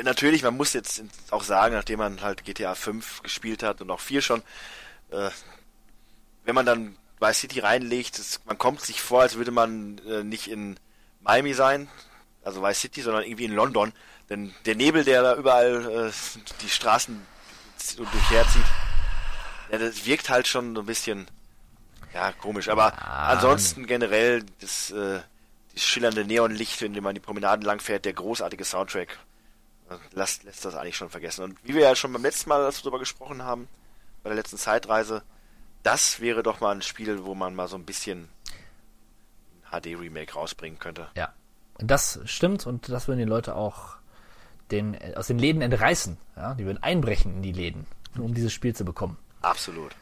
natürlich, 0.05 0.43
man 0.43 0.57
muss 0.57 0.73
jetzt 0.73 1.03
auch 1.31 1.43
sagen, 1.43 1.75
nachdem 1.75 1.99
man 1.99 2.21
halt 2.21 2.45
GTA 2.45 2.75
5 2.75 3.23
gespielt 3.23 3.63
hat 3.63 3.81
und 3.81 3.91
auch 3.91 4.01
4 4.01 4.23
schon, 4.23 4.43
äh, 5.11 5.31
wenn 6.45 6.55
man 6.55 6.67
dann 6.67 6.97
Vice 7.21 7.41
City 7.41 7.61
reinlegt, 7.61 8.19
es, 8.19 8.41
man 8.45 8.59
kommt 8.59 8.81
sich 8.81 9.01
vor, 9.01 9.23
als 9.23 9.37
würde 9.37 9.51
man 9.51 9.99
äh, 10.07 10.23
nicht 10.23 10.49
in 10.49 10.79
Miami 11.21 11.55
sein, 11.55 11.89
also 12.45 12.63
Vice 12.63 12.81
City, 12.81 13.03
sondern 13.03 13.25
irgendwie 13.25 13.45
in 13.45 13.55
London. 13.55 13.93
Denn 14.31 14.55
der 14.67 14.75
Nebel, 14.75 15.05
der 15.05 15.23
da 15.23 15.35
überall 15.37 16.09
äh, 16.09 16.13
die 16.63 16.69
Straßen 16.69 17.21
durchherzieht, 17.97 18.65
ja, 19.71 19.79
das 19.79 20.07
wirkt 20.07 20.31
halt 20.31 20.47
schon 20.47 20.75
so 20.75 20.83
ein 20.83 20.87
bisschen 20.87 21.27
ja, 22.19 22.33
komisch. 22.33 22.69
Aber 22.69 22.93
ansonsten 23.09 23.87
generell 23.87 24.45
das, 24.61 24.91
äh, 24.91 25.21
das 25.73 25.83
schillernde 25.83 26.25
Neonlicht, 26.25 26.83
wenn 26.83 27.01
man 27.03 27.15
die 27.15 27.21
Promenaden 27.21 27.65
langfährt, 27.65 28.05
der 28.05 28.13
großartige 28.13 28.65
Soundtrack, 28.65 29.19
äh, 29.89 29.95
lässt, 30.13 30.43
lässt 30.43 30.65
das 30.65 30.75
eigentlich 30.75 30.97
schon 30.97 31.11
vergessen. 31.11 31.45
Und 31.45 31.59
wie 31.63 31.75
wir 31.75 31.83
ja 31.83 31.95
schon 31.95 32.13
beim 32.13 32.23
letzten 32.23 32.49
Mal 32.49 32.69
darüber 32.69 32.99
gesprochen 32.99 33.45
haben, 33.45 33.69
bei 34.25 34.31
der 34.31 34.37
letzten 34.37 34.59
Zeitreise, 34.59 35.23
das 35.85 36.19
wäre 36.21 36.43
doch 36.43 36.61
mal 36.61 36.75
ein 36.75 36.83
Spiel, 36.83 37.25
wo 37.25 37.37
man 37.37 37.55
mal 37.55 37.69
so 37.69 37.77
ein 37.77 37.85
bisschen 37.85 38.29
ein 39.71 39.81
HD-Remake 39.81 40.35
rausbringen 40.35 40.81
könnte. 40.81 41.09
Ja. 41.15 41.33
Und 41.75 41.89
das 41.89 42.19
stimmt 42.25 42.67
und 42.67 42.89
das 42.89 43.07
würden 43.07 43.21
die 43.21 43.25
Leute 43.25 43.55
auch 43.55 43.97
den, 44.73 44.99
aus 45.15 45.29
den 45.29 45.39
Läden 45.39 45.63
entreißen. 45.63 46.17
Ja? 46.35 46.55
Die 46.55 46.67
würden 46.67 46.83
einbrechen 46.83 47.37
in 47.37 47.43
die 47.43 47.53
Läden, 47.53 47.87
nur 48.17 48.25
um 48.25 48.35
dieses 48.35 48.53
Spiel 48.53 48.75
zu 48.75 48.85
bekommen. 48.85 49.17
Absolut. 49.41 49.95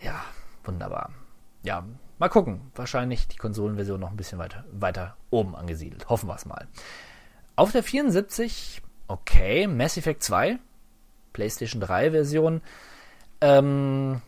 Ja, 0.00 0.24
wunderbar. 0.64 1.10
Ja, 1.64 1.82
mal 2.18 2.28
gucken. 2.28 2.60
Wahrscheinlich 2.74 3.26
die 3.26 3.38
Konsolenversion 3.38 3.98
noch 3.98 4.10
ein 4.10 4.16
bisschen 4.16 4.38
weiter, 4.38 4.64
weiter 4.70 5.16
oben 5.30 5.56
angesiedelt. 5.56 6.08
Hoffen 6.08 6.28
wir 6.28 6.36
es 6.36 6.44
mal. 6.44 6.68
Auf 7.56 7.72
der 7.72 7.82
74, 7.82 8.82
okay, 9.08 9.66
Mass 9.66 9.96
Effect 9.96 10.22
2, 10.22 10.58
PlayStation 11.32 11.80
3 11.80 12.10
Version, 12.10 12.60
ähm, 13.40 14.20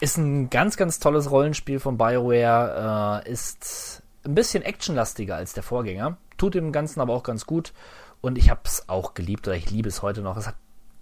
ist 0.00 0.16
ein 0.18 0.50
ganz, 0.50 0.76
ganz 0.76 1.00
tolles 1.00 1.30
Rollenspiel 1.30 1.80
von 1.80 1.98
BioWare, 1.98 3.22
äh, 3.24 3.30
ist 3.30 4.02
ein 4.24 4.36
bisschen 4.36 4.62
actionlastiger 4.62 5.34
als 5.34 5.52
der 5.52 5.64
Vorgänger, 5.64 6.16
tut 6.36 6.54
dem 6.54 6.70
Ganzen 6.70 7.00
aber 7.00 7.12
auch 7.12 7.24
ganz 7.24 7.44
gut 7.44 7.72
und 8.20 8.38
ich 8.38 8.50
habe 8.50 8.60
es 8.64 8.88
auch 8.88 9.14
geliebt 9.14 9.48
oder 9.48 9.56
ich 9.56 9.70
liebe 9.70 9.88
es 9.88 10.00
heute 10.02 10.22
noch. 10.22 10.36
Es 10.36 10.46
hat 10.46 10.56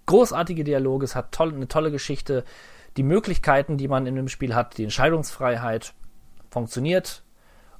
großartige 0.06 0.64
Dialoge, 0.64 1.04
es 1.04 1.14
hat 1.14 1.32
toll, 1.32 1.52
eine 1.54 1.68
tolle 1.68 1.90
Geschichte, 1.90 2.44
die 2.96 3.02
Möglichkeiten, 3.02 3.76
die 3.78 3.88
man 3.88 4.06
in 4.06 4.16
dem 4.16 4.28
Spiel 4.28 4.54
hat, 4.54 4.76
die 4.78 4.84
Entscheidungsfreiheit 4.84 5.94
funktioniert 6.50 7.22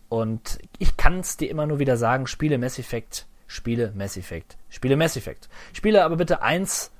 und 0.09 0.59
ich 0.79 0.97
kann 0.97 1.21
es 1.21 1.37
dir 1.37 1.51
immer 1.51 1.67
nur 1.67 1.79
wieder 1.79 1.97
sagen, 1.97 2.27
spiele 2.27 2.59
Mass 2.59 2.79
Effect, 2.79 3.27
spiele 3.47 3.93
Mass 3.95 4.17
Effect, 4.17 4.57
spiele 4.69 4.97
Mass 4.97 5.17
Effect. 5.17 5.49
Spiele 5.73 6.05
aber 6.05 6.17
bitte 6.17 6.43
eins, 6.43 6.91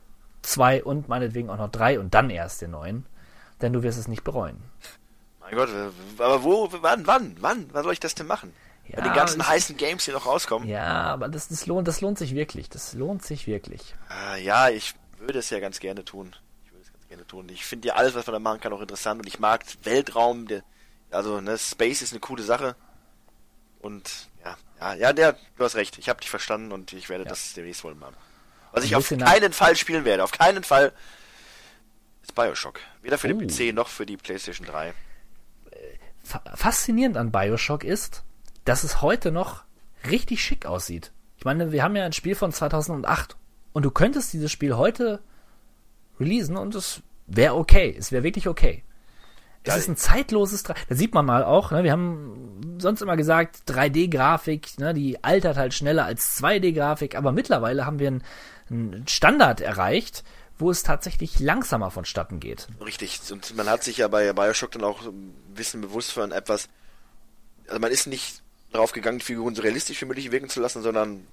zwei 0.43 0.83
und 0.83 1.09
meinetwegen 1.09 1.51
auch 1.51 1.57
noch 1.59 1.71
drei 1.71 1.99
und 1.99 2.15
dann 2.15 2.31
erst 2.31 2.63
den 2.63 2.73
neuen, 2.73 3.07
denn 3.61 3.73
du 3.73 3.83
wirst 3.83 3.99
es 3.99 4.09
nicht 4.09 4.25
bereuen. 4.25 4.63
Mein 5.41 5.55
Gott, 5.55 5.69
aber 6.19 6.43
wo, 6.45 6.69
wann, 6.81 7.07
wann, 7.07 7.37
wann, 7.41 7.67
wann 7.73 7.83
soll 7.83 7.93
ich 7.93 8.01
das 8.01 8.15
denn 8.15 8.27
machen? 8.27 8.53
Ja, 8.89 8.97
Bei 8.97 9.03
den 9.05 9.13
ganzen 9.13 9.41
es- 9.41 9.49
heißen 9.49 9.77
Games, 9.77 10.05
die 10.05 10.11
noch 10.13 10.27
rauskommen? 10.27 10.69
Ja, 10.69 10.85
aber 11.05 11.29
das, 11.29 11.49
das, 11.49 11.67
lohnt, 11.67 11.87
das 11.89 12.01
lohnt 12.01 12.19
sich 12.19 12.35
wirklich. 12.35 12.69
Das 12.69 12.95
lohnt 12.95 13.23
sich 13.25 13.47
wirklich. 13.47 13.95
Äh, 14.35 14.43
ja, 14.45 14.69
ich 14.71 14.95
würde 15.19 15.39
es 15.39 15.51
ja 15.51 15.61
ganz 15.61 15.79
gerne 15.79 16.05
tun. 16.05 16.35
Ich 16.65 16.73
würde 16.73 16.83
es 16.83 16.93
ganz 16.93 17.02
gerne 17.13 17.27
tun. 17.27 17.49
Ich 17.51 17.65
finde 17.67 17.89
ja 17.89 17.95
alles, 17.95 18.15
was 18.15 18.27
man 18.27 18.33
da 18.35 18.39
machen 18.39 18.61
kann, 18.61 18.73
auch 18.73 18.81
interessant 18.81 19.21
und 19.21 19.27
ich 19.27 19.39
mag 19.39 19.65
Weltraum, 19.83 20.47
der, 20.49 20.63
also 21.11 21.41
ne, 21.43 21.59
Space 21.59 22.01
ist 22.01 22.13
eine 22.13 22.21
coole 22.21 22.43
Sache. 22.43 22.75
Und 23.81 24.29
ja, 24.45 24.57
ja, 24.81 24.95
ja, 24.95 25.13
der, 25.13 25.37
du 25.57 25.65
hast 25.65 25.75
recht. 25.77 25.99
Ich 25.99 26.09
habe 26.09 26.21
dich 26.21 26.31
verstanden 26.31 26.73
und 26.73 26.93
ich 26.95 27.09
werde 27.11 27.25
das 27.25 27.53
demnächst 27.53 27.85
wohl 27.85 27.95
machen. 27.95 28.17
Was 28.73 28.85
ich 28.85 28.97
auf 28.97 29.07
keinen 29.09 29.53
Fall 29.53 29.77
spielen 29.77 30.07
werde, 30.07 30.25
auf 30.25 30.33
keinen 30.33 30.65
Fall, 30.65 30.93
ist 32.23 32.35
Bioshock. 32.35 32.81
Weder 33.03 33.19
für 33.19 33.29
Oh. 33.35 33.39
den 33.39 33.49
PC 33.49 33.75
noch 33.75 33.89
für 33.89 34.07
die 34.07 34.17
PlayStation 34.17 34.67
3. 34.67 34.95
Fa 36.25 36.41
faszinierend 36.55 37.17
an 37.19 37.31
Bioshock 37.31 37.85
ist, 37.85 38.23
dass 38.65 38.85
es 38.85 39.03
heute 39.03 39.33
noch 39.33 39.65
richtig 40.09 40.43
schick 40.43 40.65
aussieht. 40.65 41.13
Ich 41.37 41.45
meine, 41.45 41.73
wir 41.73 41.83
haben 41.83 41.97
ja 41.97 42.07
ein 42.07 42.13
Spiel 42.15 42.37
von 42.37 42.53
2008 42.53 43.37
und 43.75 43.83
du 43.83 43.91
könntest 43.91 44.33
dieses 44.33 44.51
Spiel 44.51 44.77
heute 44.77 45.21
releasen 46.21 46.57
und 46.57 46.75
es 46.75 47.03
wäre 47.27 47.55
okay. 47.55 47.95
Es 47.99 48.13
wäre 48.13 48.23
wirklich 48.23 48.49
okay. 48.49 48.83
Es 49.65 49.77
ist 49.77 49.89
ein 49.89 49.97
zeitloses, 49.97 50.65
3 50.65 50.75
da 50.89 50.95
sieht 50.95 51.15
man 51.15 51.25
mal 51.25 51.45
auch, 51.45 51.71
ne, 51.71 51.85
wir 51.85 51.93
haben 51.93 52.79
sonst 52.79 53.01
immer 53.01 53.17
gesagt, 53.17 53.63
3D-Grafik, 53.69 54.79
ne, 54.79 54.93
die 54.93 55.23
altert 55.23 55.57
halt 55.57 55.73
schneller 55.73 56.05
als 56.05 56.43
2D-Grafik, 56.43 57.15
aber 57.15 57.31
mittlerweile 57.31 57.87
haben 57.87 58.01
wir 58.01 58.09
einen, 58.09 58.25
einen 58.71 59.07
Standard 59.07 59.61
erreicht, 59.61 60.25
wo 60.59 60.71
es 60.71 60.83
tatsächlich 60.83 61.39
langsamer 61.39 61.91
vonstatten 61.91 62.41
geht. 62.41 62.67
Richtig. 62.85 63.21
Und 63.31 63.57
man 63.57 63.69
hat 63.69 63.85
sich 63.85 63.99
ja 63.99 64.09
bei 64.09 64.33
Bioshock 64.33 64.73
dann 64.73 64.85
auch 64.85 65.07
ein 65.07 65.33
bisschen 65.55 65.81
bewusst 65.81 66.11
von 66.11 66.33
etwas, 66.33 66.69
also 67.69 67.79
man 67.79 67.93
ist 67.93 68.07
nicht 68.07 68.43
drauf 68.73 68.93
gegangen, 68.93 69.19
die 69.19 69.25
Figuren 69.25 69.55
so 69.55 69.63
realistisch 69.63 70.01
wie 70.01 70.07
möglich 70.07 70.33
wirken 70.33 70.49
zu 70.49 70.61
lassen, 70.61 70.83
sondern 70.83 71.27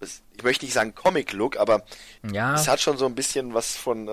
ich 0.00 0.42
möchte 0.42 0.64
nicht 0.64 0.74
sagen 0.74 0.94
Comic-Look, 0.94 1.56
aber 1.58 1.82
Ja, 2.32 2.54
es 2.54 2.68
hat 2.68 2.80
schon 2.80 2.96
so 2.98 3.06
ein 3.06 3.14
bisschen 3.14 3.54
was 3.54 3.76
von 3.76 4.08
äh, 4.08 4.10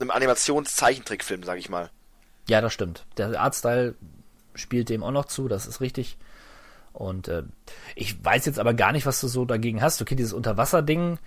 einem 0.00 0.10
Animationszeichentrickfilm, 0.10 1.42
sag 1.42 1.58
ich 1.58 1.68
mal. 1.68 1.90
ja, 2.48 2.60
das 2.60 2.72
stimmt. 2.72 3.04
Der 3.16 3.40
Artstyle 3.40 3.94
spielt 4.54 4.88
dem 4.88 5.02
auch 5.02 5.10
noch 5.12 5.24
zu, 5.26 5.48
das 5.48 5.66
ist 5.66 5.80
richtig. 5.80 6.16
Und 6.92 7.28
äh, 7.28 7.44
ich 7.94 8.22
weiß 8.24 8.46
jetzt 8.46 8.58
aber 8.58 8.74
gar 8.74 8.92
nicht, 8.92 9.06
was 9.06 9.20
du 9.20 9.28
so 9.28 9.44
dagegen 9.44 9.80
hast. 9.80 10.02
Okay, 10.02 10.16
dieses 10.16 10.32
Unterwasser-Ding, 10.32 11.18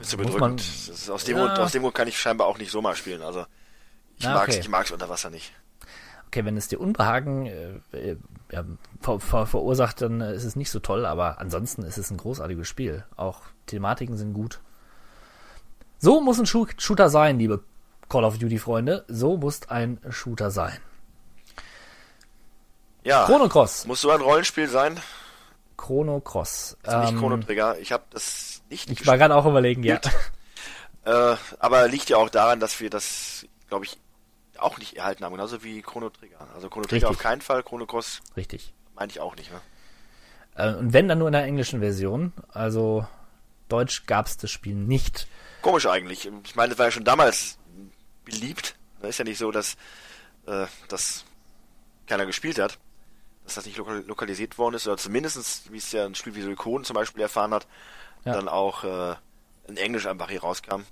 Ist 0.00 0.10
so 0.10 0.16
Muss 0.16 0.26
bedrückend. 0.26 0.40
man- 0.40 0.56
ist 0.94 1.08
aus, 1.10 1.24
dem 1.24 1.36
Ja. 1.36 1.46
Grund, 1.46 1.58
aus 1.60 1.72
dem 1.72 1.82
Grund 1.82 1.94
kann 1.94 2.08
ich 2.08 2.18
scheinbar 2.18 2.46
auch 2.48 2.58
nicht 2.58 2.70
so 2.72 2.82
mal 2.82 2.96
spielen. 2.96 3.22
Also 3.22 3.46
ich 4.18 4.26
Ah, 4.26 4.34
mag's, 4.34 4.54
okay. 4.54 4.60
ich 4.60 4.68
mag's 4.68 4.90
unter 4.90 5.08
Wasser 5.08 5.30
nicht. 5.30 5.52
Okay, 6.30 6.44
wenn 6.44 6.56
es 6.56 6.68
dir 6.68 6.80
Unbehagen 6.80 7.46
äh, 7.46 7.72
äh, 7.92 8.16
ja, 8.52 8.64
ver 9.00 9.18
ver 9.18 9.46
verursacht, 9.46 10.00
dann 10.00 10.20
äh, 10.20 10.34
ist 10.34 10.44
es 10.44 10.54
nicht 10.54 10.70
so 10.70 10.78
toll, 10.78 11.04
aber 11.04 11.40
ansonsten 11.40 11.82
ist 11.82 11.98
es 11.98 12.10
ein 12.10 12.16
großartiges 12.16 12.68
Spiel. 12.68 13.04
Auch 13.16 13.42
Thematiken 13.66 14.16
sind 14.16 14.32
gut. 14.32 14.60
So 15.98 16.20
muss 16.20 16.38
ein 16.38 16.46
Shooter 16.46 17.10
sein, 17.10 17.38
liebe 17.38 17.62
Call 18.08 18.24
of 18.24 18.38
Duty 18.38 18.58
Freunde. 18.58 19.04
So 19.08 19.36
muss 19.36 19.68
ein 19.68 19.98
Shooter 20.08 20.50
sein. 20.50 20.78
Ja. 23.02 23.24
Chrono 23.26 23.48
Cross. 23.48 23.86
Muss 23.86 24.00
so 24.00 24.10
ein 24.10 24.20
Rollenspiel 24.20 24.68
sein? 24.68 24.98
Chrono 25.76 26.20
Cross. 26.20 26.76
Also 26.84 26.98
nicht 27.00 27.12
Ähm, 27.12 27.18
Chrono 27.18 27.36
Trigger. 27.38 27.78
Ich 27.78 27.92
habe 27.92 28.04
das 28.10 28.62
nicht 28.70 28.90
ich 28.90 29.06
war 29.06 29.18
gerade 29.18 29.34
auch 29.34 29.46
überlegen, 29.46 29.82
ja. 29.82 30.00
Äh, 31.02 31.36
aber 31.58 31.88
liegt 31.88 32.10
ja 32.10 32.18
auch 32.18 32.28
daran, 32.28 32.60
dass 32.60 32.78
wir 32.78 32.90
das, 32.90 33.46
glaube 33.68 33.86
ich, 33.86 33.98
auch 34.62 34.78
nicht 34.78 34.96
erhalten 34.96 35.24
haben, 35.24 35.32
genauso 35.32 35.62
wie 35.62 35.82
Chrono 35.82 36.10
Trigger. 36.10 36.46
Also 36.54 36.68
Chrono 36.68 36.86
Trigger 36.86 37.08
Richtig. 37.08 37.16
auf 37.18 37.22
keinen 37.22 37.40
Fall, 37.40 37.62
Chrono 37.62 37.86
Cross 37.86 38.20
Richtig. 38.36 38.72
meine 38.94 39.10
ich 39.10 39.20
auch 39.20 39.36
nicht. 39.36 39.50
Ne? 39.50 39.60
Äh, 40.56 40.74
und 40.76 40.92
wenn, 40.92 41.08
dann 41.08 41.18
nur 41.18 41.28
in 41.28 41.32
der 41.32 41.44
englischen 41.44 41.80
Version. 41.80 42.32
Also 42.52 43.06
Deutsch 43.68 44.06
gab 44.06 44.26
es 44.26 44.36
das 44.36 44.50
Spiel 44.50 44.74
nicht. 44.74 45.26
Komisch 45.62 45.86
eigentlich. 45.86 46.30
Ich 46.44 46.56
meine, 46.56 46.70
das 46.70 46.78
war 46.78 46.86
ja 46.86 46.90
schon 46.92 47.04
damals 47.04 47.58
beliebt. 48.24 48.74
Da 49.00 49.08
ist 49.08 49.18
ja 49.18 49.24
nicht 49.24 49.38
so, 49.38 49.50
dass 49.50 49.76
äh, 50.46 50.66
das 50.88 51.24
keiner 52.06 52.26
gespielt 52.26 52.58
hat, 52.58 52.78
dass 53.44 53.54
das 53.54 53.66
nicht 53.66 53.78
lokal 53.78 54.04
lokalisiert 54.06 54.58
worden 54.58 54.74
ist, 54.74 54.86
oder 54.86 54.96
zumindest, 54.96 55.70
wie 55.72 55.76
es 55.78 55.92
ja 55.92 56.04
ein 56.04 56.14
Spiel 56.14 56.34
wie 56.34 56.42
Suikoden 56.42 56.84
zum 56.84 56.94
Beispiel 56.94 57.22
erfahren 57.22 57.54
hat, 57.54 57.66
Ja. 58.24 58.32
dann 58.34 58.48
auch 58.48 58.84
äh, 58.84 59.14
in 59.68 59.76
Englisch 59.76 60.06
einfach 60.06 60.28
hier 60.30 60.40
rauskam. 60.40 60.82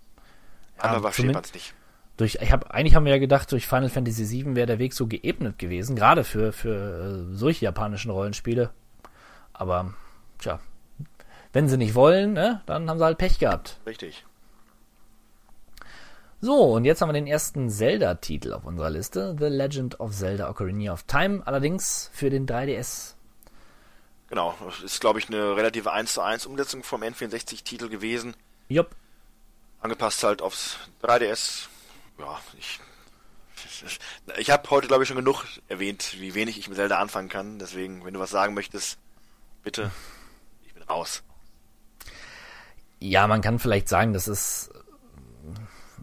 Aber 0.78 1.00
versteht 1.00 1.24
zumin- 1.24 1.32
man 1.34 1.44
es 1.44 1.52
nicht. 1.54 1.74
Durch, 2.18 2.38
ich 2.40 2.52
hab, 2.52 2.72
eigentlich 2.72 2.96
haben 2.96 3.04
wir 3.04 3.12
ja 3.12 3.18
gedacht, 3.18 3.50
durch 3.52 3.66
Final 3.66 3.88
Fantasy 3.88 4.28
VII 4.28 4.56
wäre 4.56 4.66
der 4.66 4.80
Weg 4.80 4.92
so 4.92 5.06
geebnet 5.06 5.58
gewesen, 5.58 5.94
gerade 5.94 6.24
für, 6.24 6.52
für 6.52 7.28
äh, 7.30 7.34
solche 7.34 7.64
japanischen 7.64 8.10
Rollenspiele. 8.10 8.70
Aber, 9.52 9.94
tja, 10.40 10.58
wenn 11.52 11.68
sie 11.68 11.76
nicht 11.76 11.94
wollen, 11.94 12.32
ne, 12.32 12.60
dann 12.66 12.90
haben 12.90 12.98
sie 12.98 13.04
halt 13.04 13.18
Pech 13.18 13.38
gehabt. 13.38 13.78
Richtig. 13.86 14.26
So, 16.40 16.74
und 16.74 16.84
jetzt 16.84 17.00
haben 17.00 17.08
wir 17.08 17.14
den 17.14 17.28
ersten 17.28 17.70
Zelda-Titel 17.70 18.52
auf 18.52 18.64
unserer 18.64 18.90
Liste, 18.90 19.36
The 19.38 19.46
Legend 19.46 20.00
of 20.00 20.12
Zelda 20.12 20.50
Ocarina 20.50 20.92
of 20.92 21.04
Time, 21.04 21.42
allerdings 21.46 22.10
für 22.12 22.30
den 22.30 22.46
3DS. 22.46 23.14
Genau. 24.28 24.56
Das 24.64 24.80
ist, 24.80 25.00
glaube 25.00 25.20
ich, 25.20 25.28
eine 25.28 25.56
relative 25.56 25.92
1 25.92 26.14
zu 26.14 26.20
1 26.20 26.46
Umsetzung 26.46 26.82
vom 26.82 27.02
N64-Titel 27.02 27.88
gewesen. 27.88 28.34
Jupp. 28.68 28.90
angepasst 29.80 30.24
halt 30.24 30.42
aufs 30.42 30.78
3DS. 31.02 31.68
Ja, 32.18 32.38
ich 32.58 32.80
ich 34.38 34.50
habe 34.50 34.70
heute 34.70 34.86
glaube 34.86 35.02
ich 35.02 35.08
schon 35.08 35.16
genug 35.16 35.44
erwähnt, 35.68 36.16
wie 36.18 36.34
wenig 36.34 36.58
ich 36.58 36.68
mit 36.68 36.76
Zelda 36.76 36.98
anfangen 36.98 37.28
kann. 37.28 37.58
Deswegen, 37.58 38.04
wenn 38.04 38.14
du 38.14 38.20
was 38.20 38.30
sagen 38.30 38.54
möchtest, 38.54 38.98
bitte. 39.62 39.90
Ich 40.66 40.74
bin 40.74 40.82
raus. 40.84 41.22
Ja, 43.00 43.26
man 43.26 43.40
kann 43.40 43.58
vielleicht 43.58 43.88
sagen, 43.88 44.12
dass 44.12 44.26
es 44.26 44.70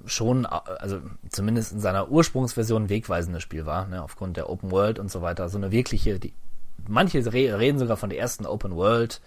schon, 0.05 0.45
also 0.45 1.01
zumindest 1.29 1.71
in 1.71 1.79
seiner 1.79 2.09
Ursprungsversion 2.09 2.89
wegweisendes 2.89 3.43
Spiel 3.43 3.65
war, 3.65 3.87
ne, 3.87 4.03
aufgrund 4.03 4.37
der 4.37 4.49
Open 4.49 4.71
World 4.71 4.99
und 4.99 5.11
so 5.11 5.21
weiter. 5.21 5.49
So 5.49 5.57
eine 5.57 5.71
wirkliche, 5.71 6.19
die, 6.19 6.33
manche 6.87 7.25
re 7.25 7.57
reden 7.59 7.79
sogar 7.79 7.97
von 7.97 8.09
der 8.09 8.19
ersten 8.19 8.45
Open 8.45 8.75
World 8.75 9.21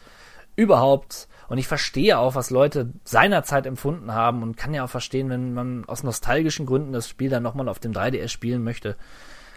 überhaupt. 0.59 1.29
Und 1.49 1.57
ich 1.57 1.69
verstehe 1.69 2.19
auch, 2.19 2.35
was 2.35 2.51
Leute 2.51 2.93
seinerzeit 3.05 3.65
empfunden 3.65 4.13
haben 4.13 4.43
und 4.43 4.57
kann 4.57 4.75
ja 4.75 4.85
auch 4.85 4.91
verstehen, 4.91 5.31
wenn 5.31 5.55
man 5.55 5.85
aus 5.87 6.03
nostalgischen 6.03 6.67
Gründen 6.67 6.93
das 6.93 7.09
Spiel 7.09 7.31
dann 7.31 7.45
nochmal 7.45 7.69
auf 7.69 7.79
dem 7.79 7.93
3DS 7.93 8.29
spielen 8.29 8.65
möchte. 8.65 8.97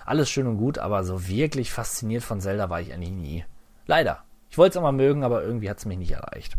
Alles 0.05 0.29
schön 0.29 0.47
und 0.47 0.57
gut, 0.57 0.77
aber 0.77 1.03
so 1.03 1.27
wirklich 1.27 1.71
fasziniert 1.71 2.23
von 2.23 2.39
Zelda 2.39 2.69
war 2.69 2.79
ich 2.79 2.93
eigentlich 2.93 3.11
nie. 3.11 3.45
Leider. 3.87 4.23
Ich 4.49 4.57
wollte 4.57 4.77
es 4.77 4.81
mal 4.81 4.91
mögen, 4.91 5.23
aber 5.23 5.43
irgendwie 5.43 5.69
hat 5.69 5.79
es 5.79 5.85
mich 5.85 5.97
nicht 5.97 6.11
erreicht. 6.11 6.55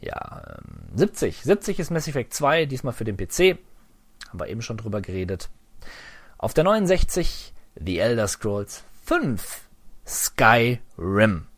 Ja, 0.00 0.42
ähm, 0.58 0.96
70. 0.96 1.42
70 1.42 1.80
ist 1.80 1.90
Mass 1.90 2.08
Effect 2.08 2.32
2, 2.32 2.66
diesmal 2.66 2.94
für 2.94 3.04
den 3.04 3.16
PC. 3.16 3.58
Haben 4.28 4.40
wir 4.40 4.48
eben 4.48 4.62
schon 4.62 4.76
drüber 4.76 5.00
geredet. 5.00 5.50
Auf 6.38 6.54
der 6.54 6.64
69 6.64 7.52
The 7.74 7.98
Elder 7.98 8.28
Scrolls 8.28 8.84
5 9.04 9.62
Skyrim. 10.06 11.49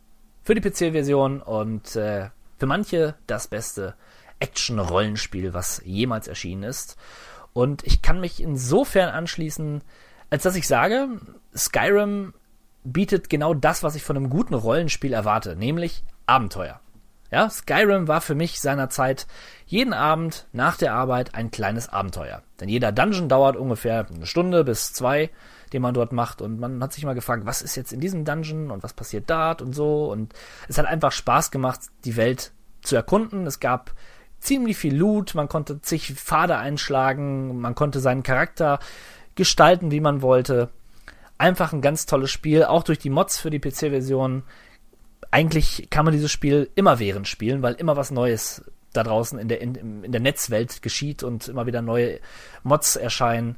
Für 0.42 0.54
die 0.54 0.60
PC-Version 0.60 1.40
und 1.40 1.94
äh, 1.96 2.30
für 2.58 2.66
manche 2.66 3.14
das 3.26 3.48
beste 3.48 3.94
Action-Rollenspiel, 4.40 5.54
was 5.54 5.82
jemals 5.84 6.28
erschienen 6.28 6.64
ist. 6.64 6.96
Und 7.52 7.86
ich 7.86 8.02
kann 8.02 8.20
mich 8.20 8.42
insofern 8.42 9.10
anschließen, 9.10 9.82
als 10.30 10.42
dass 10.42 10.56
ich 10.56 10.66
sage, 10.66 11.08
Skyrim 11.56 12.34
bietet 12.84 13.30
genau 13.30 13.54
das, 13.54 13.82
was 13.82 13.94
ich 13.94 14.02
von 14.02 14.16
einem 14.16 14.30
guten 14.30 14.54
Rollenspiel 14.54 15.12
erwarte, 15.12 15.54
nämlich 15.54 16.02
Abenteuer. 16.26 16.80
Ja, 17.30 17.48
Skyrim 17.48 18.08
war 18.08 18.20
für 18.20 18.34
mich 18.34 18.60
seinerzeit 18.60 19.26
jeden 19.66 19.94
Abend 19.94 20.46
nach 20.52 20.76
der 20.76 20.92
Arbeit 20.92 21.34
ein 21.34 21.50
kleines 21.50 21.88
Abenteuer. 21.88 22.42
Denn 22.60 22.68
jeder 22.68 22.92
Dungeon 22.92 23.28
dauert 23.28 23.56
ungefähr 23.56 24.06
eine 24.06 24.26
Stunde 24.26 24.64
bis 24.64 24.92
zwei, 24.92 25.30
den 25.72 25.82
man 25.82 25.94
dort 25.94 26.12
macht. 26.12 26.42
Und 26.42 26.60
man 26.60 26.82
hat 26.82 26.92
sich 26.92 27.02
immer 27.02 27.14
gefragt, 27.14 27.46
was 27.46 27.62
ist 27.62 27.76
jetzt 27.76 27.92
in 27.92 28.00
diesem 28.00 28.24
Dungeon 28.24 28.70
und 28.70 28.82
was 28.82 28.92
passiert 28.92 29.28
dort 29.28 29.62
und 29.62 29.72
so. 29.74 30.10
Und 30.10 30.32
es 30.68 30.78
hat 30.78 30.86
einfach 30.86 31.12
Spaß 31.12 31.50
gemacht, 31.50 31.80
die 32.04 32.16
Welt 32.16 32.52
zu 32.82 32.96
erkunden. 32.96 33.46
Es 33.46 33.60
gab 33.60 33.92
ziemlich 34.40 34.76
viel 34.76 34.96
Loot, 34.96 35.34
man 35.34 35.48
konnte 35.48 35.80
zig 35.80 36.14
Pfade 36.14 36.56
einschlagen, 36.56 37.60
man 37.60 37.74
konnte 37.74 38.00
seinen 38.00 38.22
Charakter 38.22 38.80
gestalten, 39.34 39.90
wie 39.90 40.00
man 40.00 40.22
wollte. 40.22 40.70
Einfach 41.38 41.72
ein 41.72 41.80
ganz 41.80 42.06
tolles 42.06 42.30
Spiel, 42.30 42.64
auch 42.64 42.82
durch 42.82 42.98
die 42.98 43.10
Mods 43.10 43.38
für 43.38 43.50
die 43.50 43.60
PC-Version 43.60 44.42
eigentlich 45.32 45.88
kann 45.90 46.04
man 46.04 46.12
dieses 46.12 46.30
Spiel 46.30 46.70
immer 46.74 47.00
während 47.00 47.26
spielen, 47.26 47.62
weil 47.62 47.74
immer 47.74 47.96
was 47.96 48.12
Neues 48.12 48.64
da 48.92 49.02
draußen 49.02 49.38
in 49.38 49.48
der, 49.48 49.60
in, 49.60 50.04
in 50.04 50.12
der 50.12 50.20
Netzwelt 50.20 50.82
geschieht 50.82 51.22
und 51.22 51.48
immer 51.48 51.66
wieder 51.66 51.82
neue 51.82 52.20
Mods 52.62 52.96
erscheinen. 52.96 53.56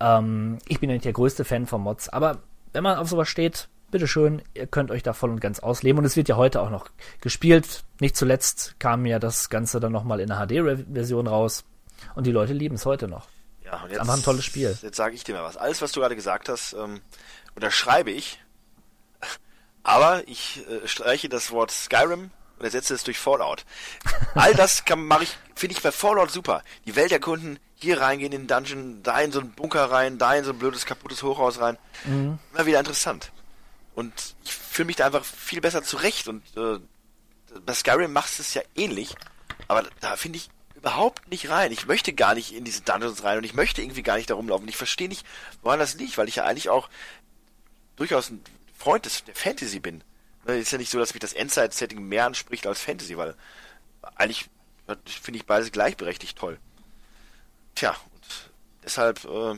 Ähm, 0.00 0.58
ich 0.68 0.80
bin 0.80 0.90
ja 0.90 0.94
nicht 0.94 1.04
der 1.04 1.12
größte 1.12 1.44
Fan 1.44 1.66
von 1.66 1.80
Mods, 1.80 2.08
aber 2.08 2.38
wenn 2.72 2.82
man 2.82 2.98
auf 2.98 3.08
sowas 3.08 3.28
steht, 3.28 3.68
bitteschön, 3.90 4.42
ihr 4.54 4.66
könnt 4.66 4.90
euch 4.90 5.02
da 5.02 5.12
voll 5.12 5.30
und 5.30 5.40
ganz 5.40 5.60
ausleben. 5.60 5.98
Und 5.98 6.04
es 6.04 6.16
wird 6.16 6.28
ja 6.28 6.36
heute 6.36 6.60
auch 6.60 6.70
noch 6.70 6.90
gespielt. 7.20 7.84
Nicht 8.00 8.16
zuletzt 8.16 8.78
kam 8.78 9.06
ja 9.06 9.18
das 9.18 9.48
Ganze 9.48 9.80
dann 9.80 9.92
nochmal 9.92 10.20
in 10.20 10.28
der 10.28 10.46
HD-Version 10.46 11.26
raus. 11.26 11.64
Und 12.14 12.26
die 12.26 12.32
Leute 12.32 12.52
lieben 12.52 12.74
es 12.74 12.84
heute 12.84 13.08
noch. 13.08 13.28
Ja, 13.64 13.82
und 13.82 13.90
Ist 13.90 13.98
einfach 13.98 14.14
ein 14.14 14.22
tolles 14.22 14.44
Spiel. 14.44 14.76
Jetzt 14.80 14.96
sage 14.96 15.14
ich 15.14 15.24
dir 15.24 15.34
mal 15.34 15.42
was. 15.42 15.56
Alles, 15.56 15.82
was 15.82 15.92
du 15.92 16.00
gerade 16.00 16.14
gesagt 16.14 16.48
hast, 16.48 16.74
ähm, 16.74 17.00
unterschreibe 17.54 18.10
ich. 18.10 18.40
Aber 19.82 20.26
ich 20.28 20.64
äh, 20.68 20.86
streiche 20.86 21.28
das 21.28 21.50
Wort 21.50 21.70
Skyrim 21.70 22.30
und 22.58 22.64
ersetze 22.64 22.94
es 22.94 23.04
durch 23.04 23.18
Fallout. 23.18 23.64
All 24.34 24.54
das 24.54 24.84
kann 24.84 25.04
mache 25.04 25.24
ich, 25.24 25.36
finde 25.54 25.74
ich 25.74 25.82
bei 25.82 25.90
Fallout 25.90 26.30
super. 26.30 26.62
Die 26.86 26.96
Welt 26.96 27.12
erkunden, 27.12 27.58
hier 27.78 28.00
reingehen 28.00 28.32
in 28.32 28.42
den 28.42 28.46
Dungeon, 28.48 29.02
da 29.02 29.20
in 29.20 29.32
so 29.32 29.40
einen 29.40 29.52
Bunker 29.52 29.90
rein, 29.90 30.18
da 30.18 30.34
in 30.34 30.44
so 30.44 30.52
ein 30.52 30.58
blödes 30.58 30.86
kaputtes 30.86 31.22
Hochhaus 31.22 31.60
rein. 31.60 31.76
Immer 32.52 32.66
wieder 32.66 32.78
interessant. 32.78 33.32
Und 33.94 34.34
ich 34.44 34.52
fühle 34.52 34.86
mich 34.86 34.96
da 34.96 35.06
einfach 35.06 35.24
viel 35.24 35.60
besser 35.60 35.82
zurecht. 35.82 36.28
Und 36.28 36.42
äh, 36.56 36.78
bei 37.64 37.74
Skyrim 37.74 38.12
machst 38.12 38.38
du 38.38 38.42
es 38.42 38.54
ja 38.54 38.62
ähnlich, 38.74 39.14
aber 39.68 39.84
da 40.00 40.16
finde 40.16 40.38
ich 40.38 40.50
überhaupt 40.74 41.28
nicht 41.28 41.48
rein. 41.48 41.72
Ich 41.72 41.86
möchte 41.86 42.12
gar 42.12 42.34
nicht 42.34 42.52
in 42.52 42.64
diese 42.64 42.82
Dungeons 42.82 43.24
rein 43.24 43.38
und 43.38 43.44
ich 43.44 43.54
möchte 43.54 43.82
irgendwie 43.82 44.02
gar 44.02 44.16
nicht 44.16 44.30
da 44.30 44.34
rumlaufen. 44.34 44.68
Ich 44.68 44.76
verstehe 44.76 45.08
nicht, 45.08 45.26
woran 45.62 45.78
das 45.78 45.94
liegt, 45.94 46.16
weil 46.18 46.28
ich 46.28 46.36
ja 46.36 46.44
eigentlich 46.44 46.68
auch 46.68 46.88
durchaus 47.96 48.30
ein 48.30 48.42
Freund 48.76 49.04
des, 49.04 49.24
der 49.24 49.34
Fantasy 49.34 49.80
bin. 49.80 50.04
Ne, 50.46 50.58
Ist 50.58 50.72
ja 50.72 50.78
nicht 50.78 50.90
so, 50.90 50.98
dass 50.98 51.14
mich 51.14 51.20
das 51.20 51.32
Endzeit-Setting 51.32 52.00
mehr 52.00 52.26
anspricht 52.26 52.66
als 52.66 52.80
Fantasy, 52.80 53.16
weil 53.16 53.34
eigentlich 54.14 54.48
äh, 54.86 54.96
finde 55.06 55.38
ich 55.38 55.46
beides 55.46 55.72
gleichberechtigt 55.72 56.38
toll. 56.38 56.58
Tja, 57.76 57.94
deshalb 58.82 59.22
äh, 59.26 59.54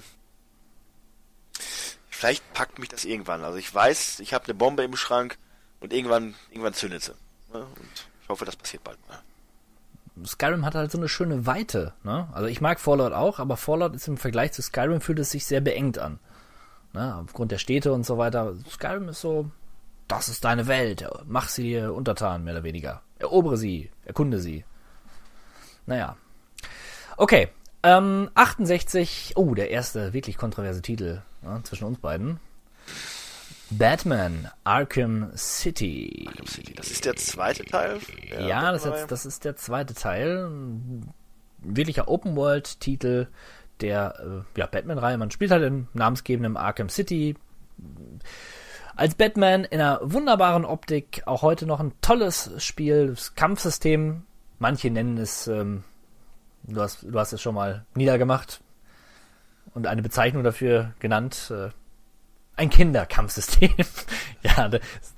vielleicht 2.11 2.53
packt 2.53 2.81
mich 2.81 2.89
das 2.89 3.05
irgendwann. 3.05 3.45
Also 3.45 3.59
ich 3.59 3.73
weiß, 3.73 4.19
ich 4.19 4.35
habe 4.35 4.45
eine 4.45 4.55
Bombe 4.55 4.83
im 4.83 4.97
Schrank 4.97 5.39
und 5.79 5.93
irgendwann, 5.93 6.35
irgendwann 6.51 6.75
zündet 6.75 7.05
sie. 7.05 7.13
Ne? 7.53 7.61
Und 7.61 8.09
ich 8.23 8.29
hoffe, 8.29 8.45
das 8.45 8.57
passiert 8.57 8.83
bald 8.83 8.99
mal. 9.09 9.21
Skyrim 10.27 10.65
hat 10.67 10.75
halt 10.75 10.91
so 10.91 10.99
eine 10.99 11.09
schöne 11.09 11.47
Weite. 11.47 11.95
Ne? 12.03 12.29
Also 12.33 12.49
ich 12.49 12.61
mag 12.61 12.81
Fallout 12.81 13.13
auch, 13.13 13.39
aber 13.39 13.57
Fallout 13.57 13.95
ist 13.95 14.09
im 14.09 14.17
Vergleich 14.17 14.51
zu 14.51 14.63
Skyrim 14.63 15.01
fühlt 15.01 15.21
es 15.21 15.31
sich 15.31 15.47
sehr 15.47 15.61
beengt 15.61 15.99
an. 15.99 16.19
Ne? 16.93 17.15
Aufgrund 17.25 17.53
der 17.53 17.59
Städte 17.59 17.93
und 17.93 18.05
so 18.05 18.19
weiter. 18.19 18.57
Skyrim 18.69 19.09
ist 19.11 19.21
so, 19.21 19.49
das 20.09 20.29
ist 20.29 20.45
deine 20.45 20.67
Welt. 20.67 21.09
Mach 21.27 21.49
sie 21.49 21.63
dir 21.63 21.95
untertan, 21.95 22.43
mehr 22.43 22.55
oder 22.55 22.65
weniger. 22.65 23.01
Erobere 23.21 23.57
sie, 23.57 23.93
erkunde 24.05 24.41
sie. 24.41 24.65
Naja. 25.87 26.17
Okay. 27.17 27.51
Ähm, 27.83 28.31
68. 28.35 29.33
Oh, 29.37 29.55
der 29.55 29.71
erste 29.71 30.13
wirklich 30.13 30.37
kontroverse 30.37 30.83
Titel 30.83 31.23
ne, 31.43 31.61
zwischen 31.63 31.85
uns 31.85 31.99
beiden. 31.99 32.41
Batman 33.71 34.51
Arkham 34.65 35.31
City. 35.37 36.25
Arkham 36.27 36.47
City. 36.47 36.75
Das 36.75 36.91
ist 36.91 37.05
der 37.05 37.17
zweite 37.17 37.65
Teil. 37.65 38.01
der 38.31 38.41
Ja, 38.47 38.73
das 38.73 38.85
jetzt, 38.85 39.11
das 39.11 39.27
ist 39.27 39.45
der 39.45 39.57
zweite 39.57 39.95
Teil. 39.95 40.51
Wirklicher 41.59 42.09
Open-World-Titel 42.09 43.29
der 43.81 44.45
äh, 44.55 44.59
ja, 44.59 44.67
Batman-Reihe. 44.67 45.19
Man 45.19 45.31
spielt 45.31 45.51
halt 45.51 45.63
in 45.63 45.89
namensgebendem 45.93 46.57
Arkham 46.57 46.89
City. 46.89 47.37
Als 48.97 49.15
Batman 49.15 49.65
in 49.65 49.81
einer 49.81 50.01
wunderbaren 50.03 50.65
Optik. 50.65 51.23
Auch 51.27 51.43
heute 51.43 51.67
noch 51.67 51.81
ein 51.81 51.93
tolles 52.01 52.51
Spiel. 52.59 53.09
Das 53.09 53.35
Kampfsystem. 53.35 54.23
Manche 54.59 54.91
nennen 54.91 55.19
es, 55.19 55.47
ähm, 55.47 55.85
du, 56.69 56.81
hast, 56.81 57.03
du 57.03 57.19
hast 57.19 57.33
es 57.33 57.43
schon 57.43 57.55
mal 57.55 57.85
niedergemacht 57.95 58.61
und 59.75 59.87
eine 59.87 60.03
Bezeichnung 60.03 60.45
dafür 60.45 60.93
genannt. 61.01 61.51
Äh, 61.51 61.71
ein 62.57 62.71
Kinderkampfsystem. 62.71 63.73
ja, 64.43 64.69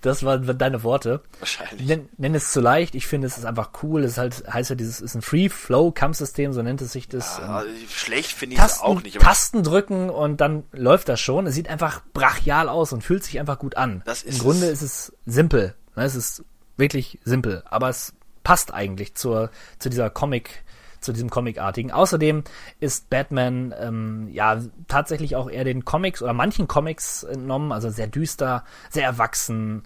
das, 0.02 0.22
waren 0.24 0.58
deine 0.58 0.82
Worte. 0.82 1.22
Wahrscheinlich. 1.38 1.88
Nenn, 1.88 2.08
nenn 2.18 2.34
es 2.34 2.52
zu 2.52 2.60
leicht. 2.60 2.94
Ich 2.94 3.06
finde, 3.06 3.26
es 3.26 3.38
ist 3.38 3.46
einfach 3.46 3.70
cool. 3.82 4.04
Es 4.04 4.12
ist 4.12 4.18
halt, 4.18 4.44
heißt 4.52 4.68
ja, 4.68 4.76
dieses 4.76 5.00
ist 5.00 5.14
ein 5.14 5.22
Free-Flow-Kampfsystem, 5.22 6.52
so 6.52 6.60
nennt 6.60 6.82
es 6.82 6.92
sich 6.92 7.08
das. 7.08 7.38
Ähm, 7.38 7.44
Ah, 7.46 7.62
schlecht 7.88 8.32
finde 8.32 8.56
ich 8.56 8.62
es 8.62 8.80
auch 8.80 9.02
nicht. 9.02 9.18
Tasten 9.20 9.62
drücken 9.62 10.10
und 10.10 10.42
dann 10.42 10.64
läuft 10.72 11.08
das 11.08 11.18
schon. 11.18 11.46
Es 11.46 11.54
sieht 11.54 11.68
einfach 11.68 12.02
brachial 12.12 12.68
aus 12.68 12.92
und 12.92 13.02
fühlt 13.02 13.24
sich 13.24 13.40
einfach 13.40 13.58
gut 13.58 13.74
an. 13.74 14.02
Das 14.04 14.22
ist 14.22 14.36
Im 14.36 14.42
Grunde 14.42 14.66
es. 14.66 14.82
ist 14.82 15.10
es 15.10 15.12
simpel. 15.24 15.74
Ne, 15.96 16.04
Es 16.04 16.14
ist 16.14 16.44
wirklich 16.76 17.18
simpel, 17.24 17.62
aber 17.70 17.88
es 17.88 18.12
passt 18.42 18.74
eigentlich 18.74 19.14
zur, 19.14 19.50
zu 19.78 19.88
dieser 19.88 20.10
Comic, 20.10 20.62
zu 21.00 21.12
diesem 21.12 21.30
Comicartigen. 21.30 21.90
Außerdem 21.90 22.44
ist 22.78 23.10
Batman 23.10 23.74
ähm, 23.78 24.28
ja 24.30 24.60
tatsächlich 24.88 25.36
auch 25.36 25.50
eher 25.50 25.64
den 25.64 25.84
Comics 25.84 26.22
oder 26.22 26.32
manchen 26.32 26.68
Comics 26.68 27.22
entnommen, 27.22 27.72
also 27.72 27.90
sehr 27.90 28.06
düster, 28.06 28.64
sehr 28.90 29.04
erwachsen. 29.04 29.82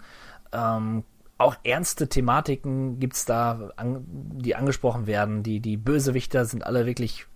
Ähm, 0.51 1.03
auch 1.37 1.55
ernste 1.63 2.07
Thematiken 2.07 2.99
gibt's 2.99 3.25
da, 3.25 3.71
an, 3.75 4.05
die 4.07 4.55
angesprochen 4.55 5.05
werden. 5.05 5.43
Die, 5.43 5.59
die 5.59 5.77
Bösewichter 5.77 6.45
sind 6.45 6.65
alle 6.65 6.85
wirklich 6.85 7.27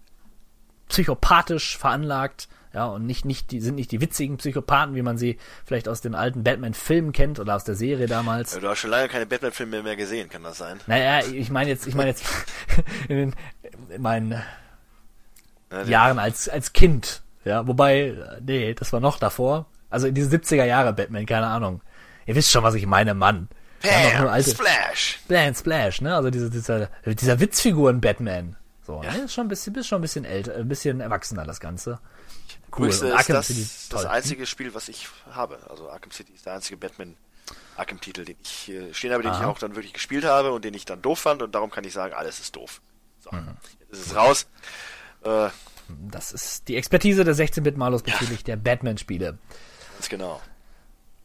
psychopathisch 0.90 1.78
veranlagt, 1.78 2.48
ja, 2.74 2.86
und 2.86 3.06
nicht, 3.08 3.26
nicht, 3.26 3.50
die 3.50 3.62
sind 3.62 3.76
nicht 3.76 3.92
die 3.92 4.00
witzigen 4.00 4.38
Psychopathen, 4.38 4.94
wie 4.94 5.02
man 5.02 5.18
sie 5.18 5.40
vielleicht 5.66 5.88
aus 5.90 6.02
den 6.02 6.14
alten 6.14 6.44
Batman-Filmen 6.44 7.14
kennt 7.14 7.40
oder 7.40 7.56
aus 7.56 7.64
der 7.64 7.74
Serie 7.76 8.06
damals. 8.06 8.52
du 8.60 8.68
hast 8.70 8.80
schon 8.80 8.92
lange 8.92 9.08
keine 9.08 9.26
Batman-Filme 9.26 9.82
mehr 9.82 9.96
gesehen, 9.96 10.30
kann 10.30 10.44
das 10.44 10.60
sein? 10.60 10.80
Naja, 10.86 11.26
ich 11.26 11.50
meine 11.50 11.70
jetzt, 11.72 11.88
ich 11.88 11.96
meine 11.96 12.10
jetzt 12.10 12.24
in, 13.08 13.16
den, 13.18 13.36
in 13.90 14.02
meinen 14.04 14.32
Ja, 14.32 14.42
der- 15.72 15.88
Jahren 15.88 16.20
als, 16.20 16.48
als 16.48 16.74
Kind, 16.74 17.22
ja, 17.44 17.66
wobei, 17.68 18.16
nee, 18.46 18.74
das 18.76 18.94
war 18.94 19.00
noch 19.00 19.18
davor. 19.18 19.66
Also 19.90 20.06
in 20.06 20.14
diese 20.14 20.36
70er 20.36 20.66
Jahre 20.66 20.94
Batman, 20.94 21.26
keine 21.26 21.48
Ahnung. 21.48 21.82
Ihr 22.28 22.36
wisst 22.36 22.52
schon, 22.52 22.62
was 22.64 22.76
ich 22.76 22.86
meine, 22.86 23.16
Mann. 23.16 23.48
Bam, 23.82 24.28
alte- 24.28 24.52
Splash! 24.52 25.20
Splash, 25.24 25.58
Splash, 25.58 26.02
ne? 26.02 26.16
Also 26.16 26.30
diese, 26.30 26.52
dieser, 26.52 26.90
dieser 27.06 27.40
Witzfiguren 27.40 28.00
Batman. 28.02 28.56
So, 28.90 29.04
ne? 29.04 29.18
Ist 29.26 29.34
schon 29.36 29.46
ein 29.46 29.50
bisschen, 29.50 29.74
bist 29.74 29.88
schon 29.88 30.00
ein 30.00 30.02
bisschen 30.02 30.26
älter, 30.26 30.56
ein 30.56 30.68
bisschen 30.68 31.00
erwachsener, 31.00 31.46
das 31.46 31.60
Ganze. 31.60 32.00
Cool. 32.76 32.90
Ist 32.90 33.04
Arkham 33.04 33.36
das, 33.36 33.46
City, 33.48 33.68
das 33.92 34.06
einzige 34.08 34.48
Spiel, 34.48 34.74
was 34.74 34.90
ich 34.90 35.08
habe. 35.30 35.60
Also 35.70 35.92
Arkham 35.92 36.10
City 36.10 36.34
ist 36.34 36.48
der 36.48 36.54
einzige 36.56 36.76
Batman 36.76 37.16
Arkham-Titel, 37.78 38.26
den 38.26 38.36
ich 38.44 38.70
äh, 38.72 38.92
stehen 38.92 39.12
habe, 39.14 39.22
den 39.22 39.32
ich 39.32 39.38
Aha. 39.38 39.46
auch 39.48 39.60
dann 39.60 39.76
wirklich 39.76 39.94
gespielt 39.94 40.26
habe 40.26 40.52
und 40.52 40.66
den 40.66 40.74
ich 40.74 40.86
dann 40.86 41.04
doof 41.04 41.20
fand 41.20 41.44
und 41.44 41.54
darum 41.54 41.70
kann 41.70 41.84
ich 41.84 41.94
sagen, 41.94 42.16
alles 42.16 42.40
ist 42.40 42.56
doof. 42.56 42.82
So, 43.20 43.30
Mhm. 43.32 43.58
jetzt 43.80 43.92
ist 43.92 44.08
es 44.08 44.16
raus. 44.16 44.48
Äh, 45.24 45.50
Das 46.10 46.32
ist 46.32 46.68
die 46.68 46.76
Expertise 46.76 47.24
der 47.24 47.36
16-Bit-Malus 47.36 48.02
bezüglich 48.02 48.44
der 48.44 48.56
Batman-Spiele. 48.56 49.38
ganz 49.98 50.10
genau. 50.10 50.42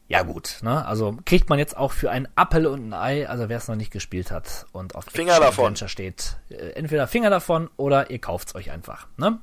Ja 0.07 0.21
gut, 0.21 0.59
ne? 0.61 0.85
Also 0.85 1.17
kriegt 1.25 1.49
man 1.49 1.57
jetzt 1.57 1.75
auch 1.75 1.91
für 1.91 2.11
ein 2.11 2.27
Apple 2.35 2.69
und 2.69 2.89
ein 2.89 2.93
Ei, 2.93 3.27
also 3.27 3.49
wer 3.49 3.57
es 3.57 3.67
noch 3.67 3.75
nicht 3.75 3.91
gespielt 3.91 4.29
hat 4.29 4.67
und 4.71 4.93
auf 4.93 5.05
Finger 5.05 5.31
Action 5.31 5.45
davon. 5.45 5.65
Adventure 5.65 5.89
steht, 5.89 6.37
äh, 6.49 6.71
entweder 6.73 7.07
Finger 7.07 7.31
davon 7.31 7.69
oder 7.75 8.11
ihr 8.11 8.19
kauft's 8.19 8.53
euch 8.53 8.69
einfach, 8.69 9.07
ne? 9.17 9.39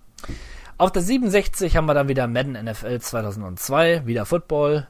Auf 0.79 0.93
der 0.93 1.03
67 1.03 1.77
haben 1.77 1.87
wir 1.87 1.95
dann 1.95 2.09
wieder 2.09 2.27
Madden 2.29 2.53
NFL 2.53 3.01
2002, 3.01 4.07
wieder 4.07 4.25
Football. 4.25 4.87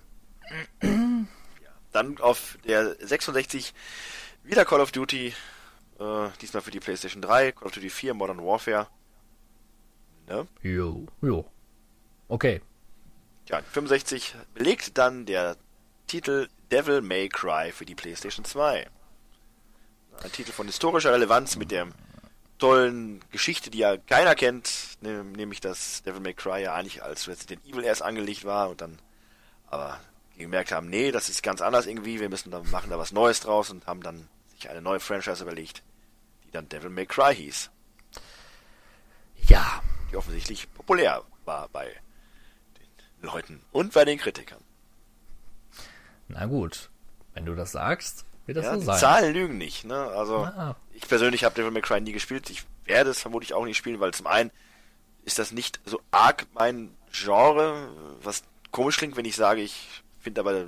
Dann 1.92 2.18
auf 2.20 2.58
der 2.66 2.94
66 3.00 3.74
wieder 4.44 4.64
Call 4.64 4.80
of 4.80 4.92
Duty, 4.92 5.34
äh, 6.00 6.28
diesmal 6.40 6.62
für 6.62 6.70
die 6.70 6.80
PlayStation 6.80 7.22
3, 7.22 7.52
Call 7.52 7.66
of 7.66 7.72
Duty 7.72 7.90
4, 7.90 8.14
Modern 8.14 8.44
Warfare. 8.44 8.88
Ne? 10.28 10.46
Jo, 10.62 11.06
jo. 11.20 11.46
Okay. 12.28 12.60
Ja, 13.52 13.60
65 13.60 14.34
belegt 14.54 14.96
dann 14.96 15.26
der 15.26 15.58
Titel 16.06 16.48
Devil 16.70 17.02
May 17.02 17.28
Cry 17.28 17.70
für 17.70 17.84
die 17.84 17.94
PlayStation 17.94 18.46
2. 18.46 18.88
Ein 20.22 20.32
Titel 20.32 20.52
von 20.52 20.66
historischer 20.66 21.12
Relevanz 21.12 21.56
mit 21.56 21.70
der 21.70 21.88
tollen 22.58 23.20
Geschichte, 23.30 23.68
die 23.68 23.76
ja 23.76 23.98
keiner 23.98 24.34
kennt, 24.36 24.96
nämlich 25.02 25.60
dass 25.60 26.02
Devil 26.02 26.22
May 26.22 26.32
Cry 26.32 26.62
ja 26.62 26.74
eigentlich 26.74 27.02
als 27.02 27.28
Resident 27.28 27.62
Evil 27.66 27.84
erst 27.84 28.00
angelegt 28.00 28.46
war 28.46 28.70
und 28.70 28.80
dann 28.80 28.98
aber 29.66 30.00
gemerkt 30.38 30.72
haben, 30.72 30.88
nee, 30.88 31.12
das 31.12 31.28
ist 31.28 31.42
ganz 31.42 31.60
anders 31.60 31.84
irgendwie, 31.84 32.20
wir 32.20 32.30
müssen 32.30 32.50
da 32.50 32.62
machen 32.70 32.88
da 32.88 32.98
was 32.98 33.12
Neues 33.12 33.40
draus 33.40 33.68
und 33.68 33.86
haben 33.86 34.02
dann 34.02 34.30
sich 34.54 34.70
eine 34.70 34.80
neue 34.80 35.00
Franchise 35.00 35.42
überlegt, 35.42 35.82
die 36.46 36.52
dann 36.52 36.70
Devil 36.70 36.88
May 36.88 37.04
Cry 37.04 37.34
hieß, 37.34 37.70
Ja, 39.46 39.82
die 40.10 40.16
offensichtlich 40.16 40.72
populär 40.72 41.22
war 41.44 41.68
bei 41.68 41.94
Leuten 43.22 43.60
und 43.72 43.92
bei 43.92 44.04
den 44.04 44.18
Kritikern. 44.18 44.60
na 46.28 46.46
gut. 46.46 46.90
Wenn 47.34 47.46
du 47.46 47.54
das 47.54 47.72
sagst, 47.72 48.24
wird 48.46 48.58
das 48.58 48.64
Ja, 48.66 48.74
so 48.74 48.80
die 48.80 48.86
sein. 48.86 48.98
Zahlen 48.98 49.32
lügen 49.34 49.58
nicht. 49.58 49.84
Ne? 49.84 49.94
Also 49.96 50.38
Ah. 50.44 50.76
ich 50.92 51.06
persönlich 51.08 51.44
habe 51.44 51.54
Devil 51.54 51.70
May 51.70 51.82
Cry 51.82 52.00
nie 52.00 52.12
gespielt. 52.12 52.50
Ich 52.50 52.64
werde 52.84 53.10
es 53.10 53.20
vermutlich 53.20 53.54
auch 53.54 53.64
nicht 53.64 53.76
spielen, 53.78 54.00
weil 54.00 54.12
zum 54.12 54.26
einen 54.26 54.50
ist 55.24 55.38
das 55.38 55.52
nicht 55.52 55.80
so 55.84 56.00
arg 56.10 56.46
mein 56.52 56.94
Genre, 57.12 57.88
was 58.22 58.42
komisch 58.70 58.96
klingt, 58.98 59.16
wenn 59.16 59.24
ich 59.24 59.36
sage, 59.36 59.60
ich 59.62 60.02
finde 60.20 60.40
aber 60.40 60.66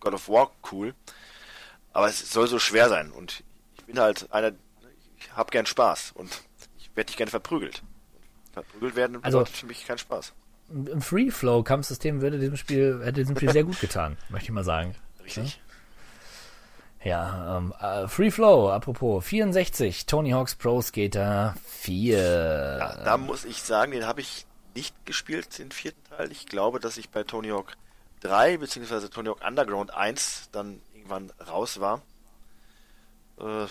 God 0.00 0.14
of 0.14 0.28
War 0.28 0.50
cool. 0.72 0.94
Aber 1.92 2.06
es 2.08 2.30
soll 2.32 2.46
so 2.48 2.58
schwer 2.58 2.88
sein 2.88 3.10
und 3.10 3.42
ich 3.76 3.84
bin 3.84 3.98
halt 3.98 4.32
einer, 4.32 4.52
ich 5.18 5.32
habe 5.32 5.50
gern 5.50 5.66
Spaß 5.66 6.12
und 6.14 6.30
ich 6.78 6.90
werde 6.96 7.08
nicht 7.10 7.16
gerne 7.16 7.30
verprügelt. 7.30 7.82
Verprügelt 8.52 8.94
werden 8.96 9.22
Also- 9.22 9.38
bedeutet 9.38 9.56
für 9.56 9.66
mich 9.66 9.86
keinen 9.86 9.98
Spaß. 9.98 10.32
Ein 10.72 11.00
Free-Flow-Kampfsystem 11.00 12.20
würde 12.20 12.38
diesem 12.38 12.56
Spiel, 12.56 13.00
hätte 13.02 13.20
diesem 13.20 13.36
Spiel 13.36 13.50
sehr 13.50 13.64
gut 13.64 13.80
getan, 13.80 14.16
möchte 14.28 14.46
ich 14.46 14.52
mal 14.52 14.64
sagen. 14.64 14.94
Richtig. 15.24 15.60
Ja, 17.02 17.56
ähm, 17.56 17.74
äh, 17.80 18.08
Free 18.08 18.30
Flow, 18.30 18.70
apropos, 18.70 19.24
64, 19.24 20.04
Tony 20.06 20.30
Hawk's 20.30 20.54
Pro 20.54 20.82
Skater 20.82 21.54
4. 21.66 22.18
Ja, 22.78 23.04
da 23.04 23.16
muss 23.16 23.44
ich 23.44 23.62
sagen, 23.62 23.92
den 23.92 24.06
habe 24.06 24.20
ich 24.20 24.46
nicht 24.74 24.94
gespielt, 25.06 25.58
den 25.58 25.72
vierten 25.72 26.02
Teil. 26.04 26.30
Ich 26.30 26.46
glaube, 26.46 26.78
dass 26.78 26.98
ich 26.98 27.08
bei 27.08 27.24
Tony 27.24 27.48
Hawk 27.48 27.72
3 28.20 28.58
bzw. 28.58 29.08
Tony 29.08 29.28
Hawk 29.28 29.40
Underground 29.46 29.94
1 29.94 30.50
dann 30.52 30.80
irgendwann 30.94 31.32
raus 31.48 31.80
war. 31.80 32.02
Äh, 33.38 33.66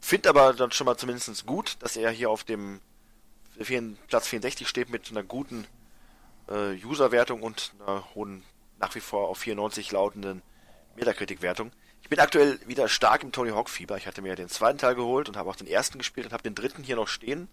Finde 0.00 0.28
aber 0.28 0.52
dann 0.52 0.70
schon 0.70 0.84
mal 0.84 0.98
zumindest 0.98 1.46
gut, 1.46 1.76
dass 1.80 1.96
er 1.96 2.10
hier 2.10 2.28
auf 2.28 2.44
dem 2.44 2.80
Platz 4.08 4.28
64 4.28 4.68
steht 4.68 4.90
mit 4.90 5.10
einer 5.10 5.22
guten 5.22 5.66
äh, 6.48 6.74
User-Wertung 6.84 7.42
und 7.42 7.72
einer 7.80 8.04
hohen, 8.14 8.42
nach 8.78 8.94
wie 8.94 9.00
vor 9.00 9.28
auf 9.28 9.38
94 9.38 9.92
lautenden 9.92 10.42
Metacritic-Wertung. 10.96 11.72
Ich 12.02 12.08
bin 12.08 12.20
aktuell 12.20 12.58
wieder 12.66 12.88
stark 12.88 13.22
im 13.22 13.32
Tony 13.32 13.50
Hawk-Fieber. 13.50 13.96
Ich 13.96 14.06
hatte 14.06 14.20
mir 14.20 14.36
den 14.36 14.48
zweiten 14.48 14.78
Teil 14.78 14.94
geholt 14.94 15.28
und 15.28 15.36
habe 15.36 15.48
auch 15.48 15.56
den 15.56 15.66
ersten 15.66 15.98
gespielt 15.98 16.26
und 16.26 16.32
habe 16.32 16.42
den 16.42 16.54
dritten 16.54 16.82
hier 16.82 16.96
noch 16.96 17.08
stehen. 17.08 17.48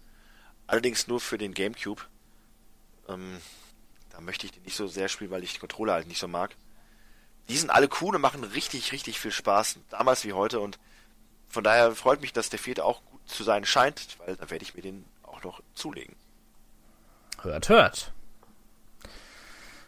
Allerdings 0.66 1.08
nur 1.08 1.20
für 1.20 1.38
den 1.38 1.54
Gamecube. 1.54 2.02
Ähm, 3.08 3.38
da 4.10 4.20
möchte 4.20 4.46
ich 4.46 4.52
den 4.52 4.62
nicht 4.62 4.76
so 4.76 4.86
sehr 4.86 5.08
spielen, 5.08 5.30
weil 5.30 5.42
ich 5.42 5.54
die 5.54 5.58
Controller 5.58 5.94
halt 5.94 6.06
nicht 6.06 6.20
so 6.20 6.28
mag. 6.28 6.54
Die 7.48 7.56
sind 7.56 7.70
alle 7.70 7.88
cool 8.00 8.14
und 8.14 8.20
machen 8.20 8.44
richtig, 8.44 8.92
richtig 8.92 9.18
viel 9.18 9.32
Spaß. 9.32 9.78
Damals 9.88 10.24
wie 10.24 10.34
heute. 10.34 10.60
Und 10.60 10.78
von 11.48 11.64
daher 11.64 11.94
freut 11.94 12.20
mich, 12.20 12.32
dass 12.32 12.50
der 12.50 12.58
vierte 12.58 12.84
auch 12.84 13.02
gut 13.06 13.26
zu 13.26 13.44
sein 13.44 13.64
scheint, 13.64 14.18
weil 14.18 14.36
da 14.36 14.50
werde 14.50 14.62
ich 14.62 14.74
mir 14.74 14.82
den 14.82 15.04
auch 15.22 15.42
noch 15.42 15.62
zulegen. 15.74 16.14
Hört, 17.40 17.68
hört. 17.68 18.12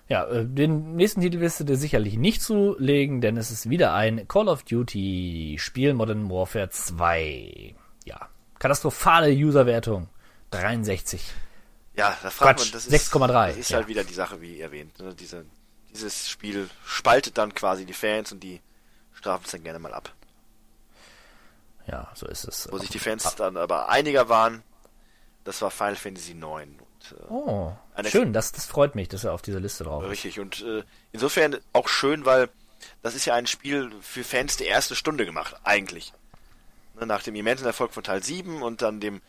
Ja, 0.08 0.26
äh, 0.26 0.44
den 0.44 0.96
nächsten 0.96 1.22
Titel 1.22 1.40
wirst 1.40 1.60
du 1.60 1.64
dir 1.64 1.76
sicherlich 1.76 2.16
nicht 2.16 2.42
zulegen, 2.42 3.20
denn 3.20 3.36
es 3.36 3.50
ist 3.50 3.70
wieder 3.70 3.94
ein 3.94 4.28
Call 4.28 4.48
of 4.48 4.62
Duty 4.64 5.56
Spiel 5.58 5.94
Modern 5.94 6.30
Warfare 6.30 6.68
2. 6.68 7.74
Ja, 8.04 8.28
katastrophale 8.58 9.32
Userwertung. 9.32 10.08
63. 10.50 11.22
Ja, 11.96 12.16
da 12.22 12.30
fragt 12.30 12.58
Quatsch, 12.58 12.66
man, 12.66 12.72
das 12.72 12.86
ist, 12.86 13.14
6,3, 13.14 13.48
das 13.48 13.56
ist 13.56 13.70
ja. 13.70 13.78
halt 13.78 13.88
wieder 13.88 14.04
die 14.04 14.14
Sache, 14.14 14.40
wie 14.40 14.60
erwähnt. 14.60 14.98
Ne? 14.98 15.14
Diese, 15.14 15.44
dieses 15.92 16.28
Spiel 16.28 16.68
spaltet 16.84 17.38
dann 17.38 17.54
quasi 17.54 17.84
die 17.86 17.92
Fans 17.92 18.32
und 18.32 18.40
die 18.40 18.60
strafen 19.12 19.44
es 19.46 19.52
dann 19.52 19.62
gerne 19.62 19.78
mal 19.78 19.94
ab. 19.94 20.12
Ja, 21.86 22.10
so 22.14 22.26
ist 22.26 22.44
es. 22.44 22.68
Wo 22.70 22.78
sich 22.78 22.90
die 22.90 22.98
Fans 22.98 23.34
dann 23.36 23.56
aber 23.56 23.88
einiger 23.88 24.28
waren, 24.28 24.62
das 25.44 25.60
war 25.62 25.70
Final 25.70 25.96
Fantasy 25.96 26.32
IX. 26.32 26.83
Und, 27.12 27.18
äh, 27.20 27.24
Oh, 27.28 27.72
Eine- 27.94 28.10
schön, 28.10 28.32
das, 28.32 28.52
das 28.52 28.66
freut 28.66 28.94
mich, 28.94 29.08
dass 29.08 29.24
er 29.24 29.32
auf 29.32 29.42
dieser 29.42 29.60
Liste 29.60 29.84
drauf 29.84 30.04
ist. 30.04 30.10
Richtig, 30.10 30.40
und 30.40 30.62
äh, 30.62 30.82
insofern 31.12 31.58
auch 31.72 31.88
schön, 31.88 32.24
weil 32.24 32.48
das 33.02 33.14
ist 33.14 33.24
ja 33.24 33.34
ein 33.34 33.46
Spiel 33.46 33.90
für 34.00 34.24
Fans 34.24 34.56
der 34.56 34.66
erste 34.68 34.94
Stunde 34.96 35.24
gemacht, 35.24 35.56
eigentlich. 35.64 36.12
Ne, 36.98 37.06
nach 37.06 37.22
dem 37.22 37.34
immensen 37.34 37.66
Erfolg 37.66 37.92
von 37.92 38.04
Teil 38.04 38.22
7 38.22 38.62
und 38.62 38.82
dann 38.82 39.00
dem 39.00 39.20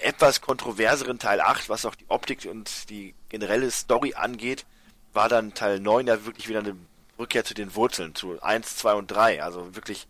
etwas 0.00 0.40
kontroverseren 0.40 1.18
Teil 1.18 1.40
8, 1.40 1.68
was 1.68 1.84
auch 1.86 1.94
die 1.94 2.04
Optik 2.08 2.46
und 2.50 2.90
die 2.90 3.14
generelle 3.28 3.70
Story 3.70 4.14
angeht, 4.14 4.64
war 5.12 5.28
dann 5.28 5.54
Teil 5.54 5.80
9 5.80 6.06
ja 6.06 6.24
wirklich 6.24 6.48
wieder 6.48 6.60
eine 6.60 6.76
Rückkehr 7.18 7.44
zu 7.44 7.54
den 7.54 7.74
Wurzeln, 7.74 8.14
zu 8.14 8.40
1, 8.42 8.76
2 8.76 8.94
und 8.94 9.10
3, 9.10 9.42
also 9.42 9.74
wirklich 9.74 10.06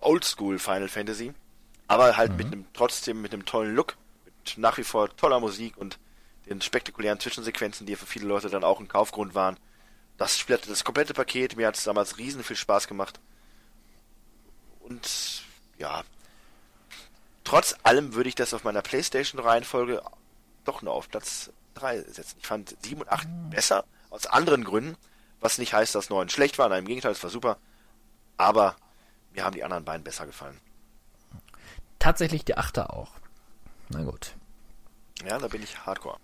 Oldschool 0.00 0.58
Final 0.58 0.88
Fantasy, 0.88 1.32
aber 1.86 2.16
halt 2.16 2.36
mit 2.36 2.46
einem 2.48 2.64
trotzdem 2.72 3.20
mit 3.20 3.32
einem 3.32 3.44
tollen 3.44 3.74
Look, 3.74 3.96
mit 4.56 4.62
nach 4.62 4.78
wie 4.78 4.84
vor 4.84 5.14
toller 5.16 5.40
Musik 5.40 5.76
und 5.76 5.98
den 6.46 6.60
spektakulären 6.60 7.20
Zwischensequenzen, 7.20 7.86
die 7.86 7.96
für 7.96 8.06
viele 8.06 8.26
Leute 8.26 8.50
dann 8.50 8.64
auch 8.64 8.80
ein 8.80 8.88
Kaufgrund 8.88 9.34
waren. 9.34 9.58
Das 10.16 10.38
hatte 10.48 10.68
das 10.68 10.84
komplette 10.84 11.14
Paket, 11.14 11.56
mir 11.56 11.66
hat 11.66 11.76
es 11.76 11.84
damals 11.84 12.18
riesen 12.18 12.42
viel 12.42 12.56
Spaß 12.56 12.88
gemacht. 12.88 13.20
Und 14.80 15.42
ja, 15.78 16.02
trotz 17.44 17.76
allem 17.82 18.14
würde 18.14 18.28
ich 18.28 18.34
das 18.34 18.52
auf 18.52 18.64
meiner 18.64 18.82
Playstation-Reihenfolge 18.82 20.02
doch 20.64 20.82
nur 20.82 20.92
auf 20.92 21.08
Platz 21.08 21.50
3 21.74 22.02
setzen. 22.02 22.36
Ich 22.40 22.46
fand 22.46 22.76
7 22.82 23.00
und 23.00 23.08
8 23.08 23.28
besser, 23.50 23.84
aus 24.10 24.26
anderen 24.26 24.64
Gründen, 24.64 24.96
was 25.40 25.58
nicht 25.58 25.72
heißt, 25.72 25.94
dass 25.94 26.10
9 26.10 26.28
schlecht 26.28 26.58
war, 26.58 26.68
nein, 26.68 26.80
im 26.80 26.86
Gegenteil, 26.86 27.12
es 27.12 27.22
war 27.22 27.30
super, 27.30 27.58
aber 28.36 28.76
mir 29.32 29.44
haben 29.44 29.54
die 29.54 29.64
anderen 29.64 29.84
beiden 29.84 30.04
besser 30.04 30.26
gefallen. 30.26 30.60
Tatsächlich 31.98 32.44
die 32.44 32.56
Achter 32.56 32.92
auch. 32.92 33.12
Na 33.90 34.02
gut. 34.02 34.34
Ja, 35.26 35.38
da 35.38 35.48
bin 35.48 35.62
ich 35.62 35.78
hardcore. 35.86 36.18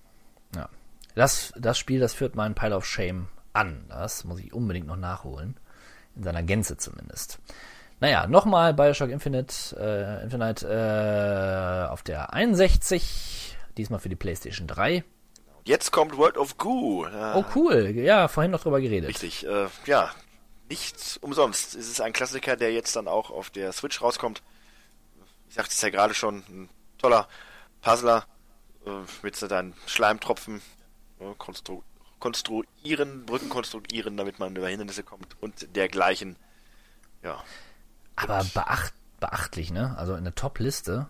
Ja. 0.54 0.68
Das, 1.14 1.52
das 1.56 1.78
Spiel, 1.78 2.00
das 2.00 2.14
führt 2.14 2.34
meinen 2.34 2.54
Pile 2.54 2.76
of 2.76 2.84
Shame 2.86 3.28
an. 3.52 3.86
Das 3.88 4.24
muss 4.24 4.38
ich 4.40 4.52
unbedingt 4.52 4.86
noch 4.86 4.96
nachholen. 4.96 5.56
In 6.14 6.22
seiner 6.22 6.42
Gänze 6.42 6.76
zumindest. 6.76 7.38
Naja, 8.00 8.26
nochmal 8.26 8.74
Bioshock 8.74 9.10
Infinite, 9.10 9.54
äh, 9.78 10.22
Infinite 10.24 10.66
äh, 10.66 11.90
auf 11.90 12.02
der 12.02 12.32
61. 12.34 13.56
Diesmal 13.76 14.00
für 14.00 14.08
die 14.08 14.16
PlayStation 14.16 14.66
3. 14.66 15.04
Und 15.58 15.68
jetzt 15.68 15.90
kommt 15.92 16.16
World 16.16 16.36
of 16.36 16.58
Goo. 16.58 17.06
Ja, 17.06 17.36
Oh, 17.36 17.44
cool. 17.54 17.90
Ja, 17.94 18.28
vorhin 18.28 18.50
noch 18.50 18.62
drüber 18.62 18.80
geredet. 18.80 19.08
Richtig, 19.08 19.46
äh, 19.46 19.66
ja, 19.86 20.10
nicht 20.68 21.18
umsonst. 21.22 21.74
Es 21.74 21.88
ist 21.88 22.00
ein 22.00 22.12
Klassiker, 22.12 22.56
der 22.56 22.72
jetzt 22.72 22.96
dann 22.96 23.08
auch 23.08 23.30
auf 23.30 23.50
der 23.50 23.72
Switch 23.72 24.00
rauskommt. 24.02 24.42
Ich 25.48 25.54
sagte 25.54 25.70
es 25.72 25.80
ja 25.80 25.90
gerade 25.90 26.12
schon, 26.14 26.38
ein 26.48 26.68
toller 26.98 27.28
Puzzler 27.80 28.24
äh, 28.86 28.90
mit 29.22 29.36
so 29.36 29.46
deinen 29.48 29.74
Schleimtropfen 29.86 30.62
äh, 31.20 31.34
konstru 31.38 31.82
konstruieren, 32.18 33.26
Brücken 33.26 33.50
konstruieren, 33.50 34.16
damit 34.16 34.38
man 34.38 34.56
über 34.56 34.68
Hindernisse 34.68 35.02
kommt 35.02 35.36
und 35.42 35.76
dergleichen. 35.76 36.36
Ja, 37.22 37.44
Aber 38.16 38.42
beacht, 38.54 38.94
beachtlich, 39.20 39.70
ne? 39.70 39.94
Also 39.98 40.14
in 40.14 40.24
der 40.24 40.34
Top-Liste. 40.34 41.08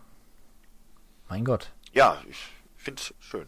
Mein 1.29 1.45
Gott. 1.45 1.71
ja, 1.93 2.21
ich 2.29 2.37
finde 2.77 3.03
es 3.03 3.15
schön. 3.21 3.47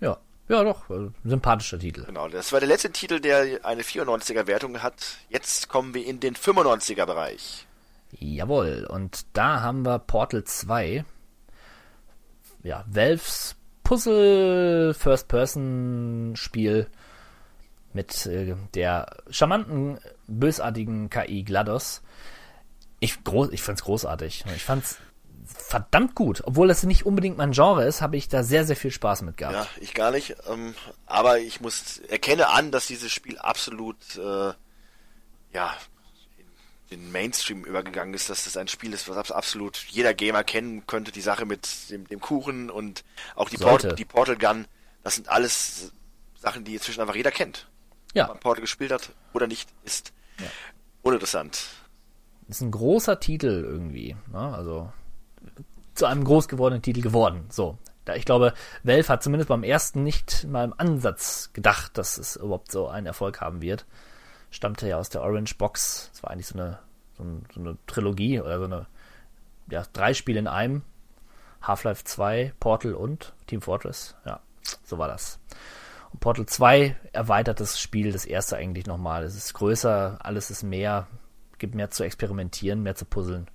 Ja. 0.00 0.18
Ja, 0.48 0.62
doch. 0.62 0.90
äh, 0.90 1.08
Sympathischer 1.24 1.78
Titel. 1.78 2.04
Genau, 2.04 2.28
das 2.28 2.52
war 2.52 2.60
der 2.60 2.68
letzte 2.68 2.92
Titel, 2.92 3.18
der 3.18 3.64
eine 3.64 3.80
94er 3.82 4.46
Wertung 4.46 4.82
hat. 4.82 5.16
Jetzt 5.30 5.70
kommen 5.70 5.94
wir 5.94 6.04
in 6.04 6.20
den 6.20 6.34
95er 6.36 7.06
Bereich. 7.06 7.66
Jawohl, 8.12 8.86
und 8.90 9.24
da 9.32 9.62
haben 9.62 9.86
wir 9.86 9.98
Portal 9.98 10.44
2. 10.44 11.04
Ja, 12.64 12.84
Valves 12.88 13.54
Puzzle 13.84 14.94
First-Person-Spiel 14.94 16.88
mit 17.92 18.26
äh, 18.26 18.56
der 18.74 19.16
charmanten, 19.30 20.00
bösartigen 20.26 21.10
KI 21.10 21.44
GLaDOS. 21.44 22.02
Ich, 23.00 23.22
groß, 23.22 23.50
ich 23.52 23.62
fand's 23.62 23.84
großartig. 23.84 24.44
Ich 24.56 24.64
fand's 24.64 24.96
verdammt 25.44 26.14
gut. 26.14 26.42
Obwohl 26.46 26.68
das 26.68 26.82
nicht 26.84 27.04
unbedingt 27.04 27.36
mein 27.36 27.52
Genre 27.52 27.84
ist, 27.84 28.00
habe 28.00 28.16
ich 28.16 28.28
da 28.28 28.42
sehr, 28.42 28.64
sehr 28.64 28.76
viel 28.76 28.90
Spaß 28.90 29.22
mit 29.22 29.36
gehabt. 29.36 29.54
Ja, 29.54 29.66
ich 29.80 29.92
gar 29.92 30.10
nicht. 30.10 30.34
Ähm, 30.50 30.74
aber 31.04 31.38
ich 31.38 31.60
muss 31.60 31.98
erkenne 31.98 32.48
an, 32.48 32.70
dass 32.70 32.86
dieses 32.86 33.12
Spiel 33.12 33.38
absolut 33.38 33.98
äh, 34.16 34.52
ja 35.52 35.74
den 36.96 37.12
Mainstream 37.12 37.64
übergegangen 37.64 38.14
ist, 38.14 38.30
dass 38.30 38.44
das 38.44 38.56
ein 38.56 38.68
Spiel 38.68 38.92
ist, 38.92 39.08
was 39.08 39.16
abs- 39.16 39.30
absolut 39.32 39.76
jeder 39.90 40.14
Gamer 40.14 40.44
kennen 40.44 40.86
könnte. 40.86 41.12
Die 41.12 41.20
Sache 41.20 41.44
mit 41.46 41.90
dem, 41.90 42.06
dem 42.08 42.20
Kuchen 42.20 42.70
und 42.70 43.04
auch 43.34 43.48
die. 43.48 43.56
Port 43.56 43.98
die 43.98 44.04
Portal 44.04 44.36
Gun, 44.36 44.66
das 45.02 45.16
sind 45.16 45.28
alles 45.28 45.92
Sachen, 46.38 46.64
die 46.64 46.74
inzwischen 46.74 47.00
einfach 47.00 47.14
jeder 47.16 47.30
kennt. 47.30 47.68
Ob 48.10 48.16
Ja, 48.16 48.26
man 48.28 48.38
Portal 48.40 48.60
gespielt 48.62 48.92
hat 48.92 49.10
oder 49.32 49.46
nicht, 49.46 49.68
ist 49.84 50.12
uninteressant. 51.02 51.66
ist 52.48 52.60
ein 52.60 52.70
großer 52.70 53.20
Titel 53.20 53.64
irgendwie. 53.66 54.16
Ne? 54.32 54.38
Also 54.54 54.92
zu 55.94 56.06
einem 56.06 56.24
groß 56.24 56.48
gewordenen 56.48 56.82
Titel 56.82 57.00
geworden. 57.02 57.46
So. 57.50 57.78
Da 58.04 58.14
ich 58.16 58.24
glaube, 58.26 58.52
Valve 58.82 59.08
hat 59.08 59.22
zumindest 59.22 59.48
beim 59.48 59.62
ersten 59.62 60.02
nicht 60.02 60.44
mal 60.44 60.64
im 60.64 60.74
Ansatz 60.76 61.50
gedacht, 61.54 61.96
dass 61.96 62.18
es 62.18 62.36
überhaupt 62.36 62.70
so 62.70 62.88
einen 62.88 63.06
Erfolg 63.06 63.40
haben 63.40 63.62
wird. 63.62 63.86
Stammte 64.50 64.86
ja 64.88 64.98
aus 64.98 65.08
der 65.08 65.22
Orange 65.22 65.54
Box. 65.56 66.10
Es 66.12 66.22
war 66.22 66.30
eigentlich 66.30 66.46
so 66.48 66.58
eine, 66.58 66.78
so, 67.16 67.24
ein, 67.24 67.44
so 67.52 67.60
eine 67.60 67.76
Trilogie 67.86 68.40
oder 68.40 68.58
so 68.58 68.64
eine, 68.64 68.86
ja, 69.70 69.82
drei 69.92 70.14
Spiele 70.14 70.38
in 70.38 70.46
einem. 70.48 70.82
Half-Life 71.62 72.04
2, 72.04 72.52
Portal 72.60 72.94
und 72.94 73.32
Team 73.46 73.62
Fortress. 73.62 74.14
Ja, 74.26 74.40
so 74.84 74.98
war 74.98 75.08
das. 75.08 75.38
Und 76.12 76.20
Portal 76.20 76.44
2 76.46 76.94
erweitert 77.12 77.58
das 77.60 77.80
Spiel, 77.80 78.12
das 78.12 78.26
erste 78.26 78.56
eigentlich 78.56 78.86
nochmal. 78.86 79.24
Es 79.24 79.34
ist 79.34 79.54
größer, 79.54 80.18
alles 80.22 80.50
ist 80.50 80.62
mehr, 80.62 81.06
gibt 81.58 81.74
mehr 81.74 81.90
zu 81.90 82.04
experimentieren, 82.04 82.82
mehr 82.82 82.94
zu 82.96 83.06
puzzeln 83.06 83.50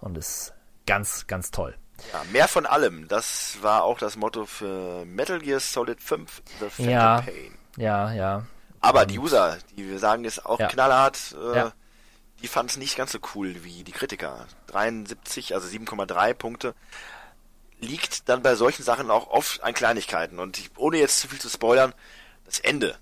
und 0.00 0.18
ist 0.18 0.52
ganz, 0.86 1.28
ganz 1.28 1.52
toll. 1.52 1.76
Ja, 2.12 2.22
mehr 2.32 2.48
von 2.48 2.66
allem. 2.66 3.06
Das 3.06 3.58
war 3.62 3.84
auch 3.84 3.98
das 3.98 4.16
Motto 4.16 4.46
für 4.46 5.04
Metal 5.04 5.38
Gear 5.38 5.60
Solid 5.60 6.02
5, 6.02 6.42
The 6.58 6.70
Phantom 6.70 6.88
Ja. 6.92 7.20
Pain. 7.20 7.54
Ja, 7.76 8.12
ja. 8.12 8.42
Aber 8.80 9.06
die 9.06 9.18
User, 9.20 9.56
die 9.76 9.88
wir 9.88 10.00
sagen, 10.00 10.24
ist 10.24 10.44
auch 10.44 10.58
Ja. 10.58 10.66
knallhart, 10.66 11.36
äh, 11.40 11.56
Ja. 11.56 11.72
Die 12.42 12.48
fanden 12.48 12.70
es 12.70 12.76
nicht 12.76 12.96
ganz 12.96 13.12
so 13.12 13.18
cool 13.34 13.64
wie 13.64 13.84
die 13.84 13.92
Kritiker. 13.92 14.46
73, 14.68 15.54
also 15.54 15.66
7,3 15.68 16.34
Punkte. 16.34 16.74
Liegt 17.80 18.28
dann 18.28 18.42
bei 18.42 18.54
solchen 18.54 18.82
Sachen 18.82 19.10
auch 19.10 19.28
oft 19.28 19.62
an 19.62 19.74
Kleinigkeiten. 19.74 20.38
Und 20.38 20.58
ich, 20.58 20.70
ohne 20.76 20.98
jetzt 20.98 21.18
zu 21.20 21.28
viel 21.28 21.40
zu 21.40 21.48
spoilern, 21.48 21.92
das 22.44 22.60
Ende, 22.60 22.98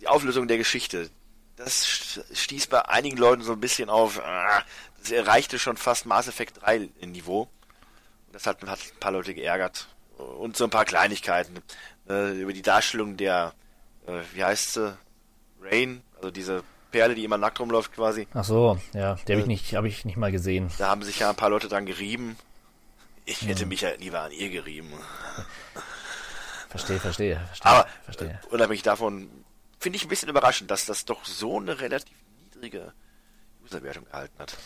die 0.00 0.06
Auflösung 0.08 0.48
der 0.48 0.58
Geschichte, 0.58 1.10
das 1.56 1.84
st- 1.86 2.24
stieß 2.36 2.66
bei 2.66 2.86
einigen 2.88 3.16
Leuten 3.16 3.42
so 3.42 3.52
ein 3.52 3.60
bisschen 3.60 3.88
auf, 3.88 4.18
ah, 4.20 4.62
das 5.00 5.10
erreichte 5.10 5.58
schon 5.58 5.76
fast 5.76 6.06
Mass 6.06 6.28
Effect 6.28 6.62
3 6.62 6.88
Niveau. 7.02 7.48
Das 8.32 8.46
hat, 8.46 8.62
hat 8.64 8.80
ein 8.80 8.98
paar 9.00 9.12
Leute 9.12 9.32
geärgert. 9.34 9.88
Und 10.18 10.56
so 10.56 10.64
ein 10.64 10.70
paar 10.70 10.84
Kleinigkeiten. 10.84 11.58
Äh, 12.08 12.40
über 12.40 12.52
die 12.52 12.62
Darstellung 12.62 13.16
der, 13.16 13.54
äh, 14.06 14.20
wie 14.32 14.44
heißt 14.44 14.74
sie? 14.74 14.98
Rain, 15.62 16.02
also 16.16 16.30
diese 16.30 16.62
Perle, 16.94 17.16
die 17.16 17.24
immer 17.24 17.38
nackt 17.38 17.58
rumläuft 17.58 17.92
quasi. 17.92 18.28
Ach 18.34 18.44
so, 18.44 18.78
ja, 18.92 19.16
die 19.16 19.32
habe 19.32 19.40
ich 19.40 19.46
nicht, 19.48 19.74
habe 19.74 19.88
ich 19.88 20.04
nicht 20.04 20.16
mal 20.16 20.30
gesehen. 20.30 20.70
Da 20.78 20.90
haben 20.90 21.02
sich 21.02 21.18
ja 21.18 21.28
ein 21.28 21.34
paar 21.34 21.50
Leute 21.50 21.68
dran 21.68 21.86
gerieben. 21.86 22.36
Ich 23.24 23.42
hätte 23.48 23.66
mich 23.66 23.80
ja 23.80 23.90
lieber 23.98 24.20
an 24.20 24.30
ihr 24.30 24.48
gerieben. 24.48 24.92
Verstehe, 26.68 27.00
verstehe, 27.00 27.40
verstehe, 27.46 27.68
Aber 27.70 27.88
verstehe. 28.04 28.40
äh, 28.42 28.46
unabhängig 28.54 28.82
davon 28.82 29.28
finde 29.80 29.96
ich 29.96 30.04
ein 30.04 30.08
bisschen 30.08 30.28
überraschend, 30.28 30.70
dass 30.70 30.86
das 30.86 31.04
doch 31.04 31.24
so 31.24 31.58
eine 31.58 31.80
relativ 31.80 32.16
niedrige 32.44 32.92
Userwertung 33.64 34.06
erhalten 34.06 34.38
hat. 34.38 34.56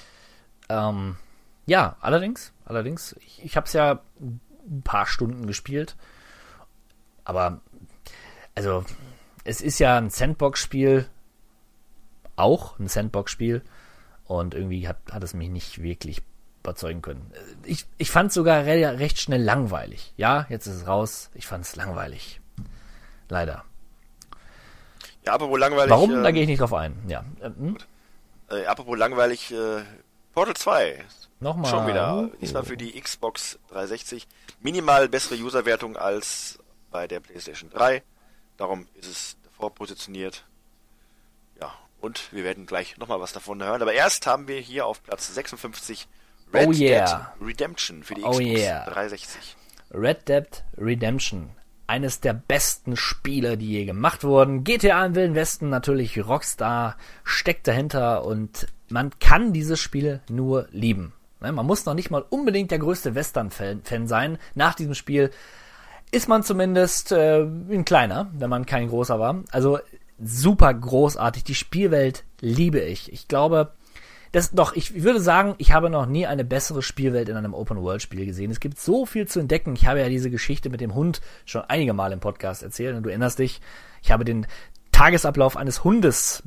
Ähm, 0.69 1.17
ja, 1.65 1.97
allerdings, 2.01 2.53
allerdings, 2.67 3.17
ich, 3.21 3.43
ich 3.43 3.57
habe 3.57 3.67
es 3.67 3.73
ja 3.73 4.03
ein 4.21 4.83
paar 4.83 5.07
Stunden 5.07 5.47
gespielt, 5.47 5.97
aber 7.25 7.61
also 8.55 8.85
es 9.45 9.63
ist 9.63 9.79
ja 9.79 9.97
ein 9.97 10.11
Sandbox-Spiel, 10.11 11.09
auch 12.39 12.79
ein 12.79 12.89
Sandbox-Spiel 12.89 13.63
und 14.25 14.55
irgendwie 14.55 14.89
hat, 14.89 14.99
hat 15.11 15.23
es 15.23 15.35
mich 15.35 15.49
nicht 15.49 15.83
wirklich 15.83 16.23
überzeugen 16.63 17.03
können. 17.03 17.33
Ich, 17.65 17.87
ich 17.97 18.11
fand 18.11 18.29
es 18.29 18.35
sogar 18.35 18.65
re 18.65 18.99
recht 18.99 19.21
schnell 19.21 19.43
langweilig. 19.43 20.13
Ja, 20.17 20.47
jetzt 20.49 20.67
ist 20.67 20.77
es 20.77 20.87
raus. 20.87 21.31
Ich 21.35 21.47
fand 21.47 21.65
es 21.65 21.77
langweilig. 21.77 22.41
Leider. 23.29 23.65
Ja, 25.25 25.35
apropos 25.35 25.59
langweilig. 25.59 25.91
Warum? 25.91 26.19
äh, 26.19 26.23
da 26.23 26.31
gehe 26.31 26.43
ich 26.43 26.49
nicht 26.49 26.61
drauf 26.61 26.75
ein. 26.75 26.97
Ja. 27.09 27.25
Ähm, 27.43 27.55
hm? 27.59 27.79
Äh, 28.51 28.67
apropos 28.67 28.99
langweilig, 28.99 29.53
äh, 29.53 29.83
Portal 30.33 30.55
2. 30.55 31.05
Nochmal. 31.41 31.71
Schon 31.71 31.87
wieder. 31.87 32.17
Uh. 32.17 32.31
Diesmal 32.41 32.65
für 32.65 32.77
die 32.77 33.01
Xbox 33.01 33.59
360. 33.69 34.27
Minimal 34.61 35.09
bessere 35.09 35.39
Userwertung 35.41 35.97
als 35.97 36.59
bei 36.91 37.07
der 37.07 37.21
PlayStation 37.21 37.71
3. 37.71 38.03
Darum 38.57 38.89
ist 38.95 39.09
es 39.09 39.37
davor 39.45 39.75
positioniert. 39.75 40.45
Und 42.01 42.33
wir 42.33 42.45
werden 42.45 42.67
gleich 42.67 42.97
nochmal 42.99 43.21
was 43.21 43.33
davon 43.33 43.63
hören. 43.63 43.83
Aber 43.83 43.93
erst 43.93 44.27
haben 44.27 44.49
wir 44.49 44.61
hier 44.61 44.87
auf 44.87 45.03
Platz 45.03 45.35
56 45.35 46.07
Red 46.53 46.69
Oh 46.69 46.73
yeah. 46.73 47.35
Dead 47.41 47.49
Redemption 47.49 48.03
für 48.03 48.15
die 48.15 48.23
Oh 48.23 48.31
Xbox 48.31 48.49
yeah. 48.49 48.85
360. 48.85 49.57
Red 49.93 50.29
Dead 50.29 50.65
Redemption. 50.77 51.51
Eines 51.87 52.21
der 52.21 52.35
besten 52.35 52.97
Spiele, 52.97 53.57
die 53.57 53.71
je 53.73 53.85
gemacht 53.87 54.23
wurden. 54.23 54.63
GTA 54.63 55.07
im 55.07 55.15
Wilden 55.15 55.35
Westen, 55.35 55.71
natürlich 55.71 56.19
Rockstar 56.27 56.97
steckt 57.25 57.67
dahinter 57.67 58.25
und 58.25 58.67
man 58.89 59.19
kann 59.21 59.53
dieses 59.53 59.81
Spiel 59.81 60.21
nur 60.29 60.69
lieben. 60.71 61.15
Ne, 61.41 61.51
Man 61.53 61.67
muss 61.67 61.87
noch 61.87 61.95
nicht 61.95 62.11
mal 62.11 62.25
unbedingt 62.29 62.71
der 62.71 62.79
größte 62.79 63.15
Western-Fan 63.15 64.07
sein. 64.07 64.39
Nach 64.55 64.75
diesem 64.75 64.95
Spiel 64.95 65.31
ist 66.11 66.29
man 66.29 66.43
zumindest 66.43 67.13
äh, 67.13 67.43
ein 67.43 67.85
kleiner, 67.85 68.31
wenn 68.33 68.51
man 68.51 68.67
kein 68.67 68.89
großer 68.89 69.19
war. 69.19 69.43
Also 69.51 69.79
super 70.23 70.73
großartig. 70.73 71.45
Die 71.45 71.55
Spielwelt 71.55 72.25
liebe 72.41 72.81
ich. 72.81 73.13
Ich 73.13 73.29
glaube, 73.29 73.73
das 74.33 74.51
doch, 74.51 74.75
ich 74.75 75.03
würde 75.03 75.21
sagen, 75.21 75.55
ich 75.59 75.73
habe 75.73 75.91
noch 75.91 76.07
nie 76.07 76.27
eine 76.27 76.45
bessere 76.45 76.83
Spielwelt 76.83 77.29
in 77.29 77.37
einem 77.37 77.55
Open-World-Spiel 77.55 78.27
gesehen. 78.27 78.51
Es 78.51 78.61
gibt 78.61 78.79
so 78.79 79.07
viel 79.07 79.27
zu 79.27 79.41
entdecken. 79.41 79.75
Ich 79.75 79.87
habe 79.87 80.01
ja 80.01 80.09
diese 80.09 80.31
Geschichte 80.31 80.71
mit 80.71 80.81
dem 80.81 80.95
Hund 80.95 81.21
schon 81.47 81.63
einige 81.63 81.95
Mal 81.95 82.13
im 82.13 82.21
Podcast 82.21 82.63
erzählt 82.63 82.97
und 82.97 83.05
du 83.05 83.11
erinnerst 83.11 83.39
dich, 83.39 83.61
ich 84.03 84.11
habe 84.11 84.25
den 84.25 84.47
Tagesablauf 84.93 85.57
eines 85.57 85.85
Hundes 85.85 86.43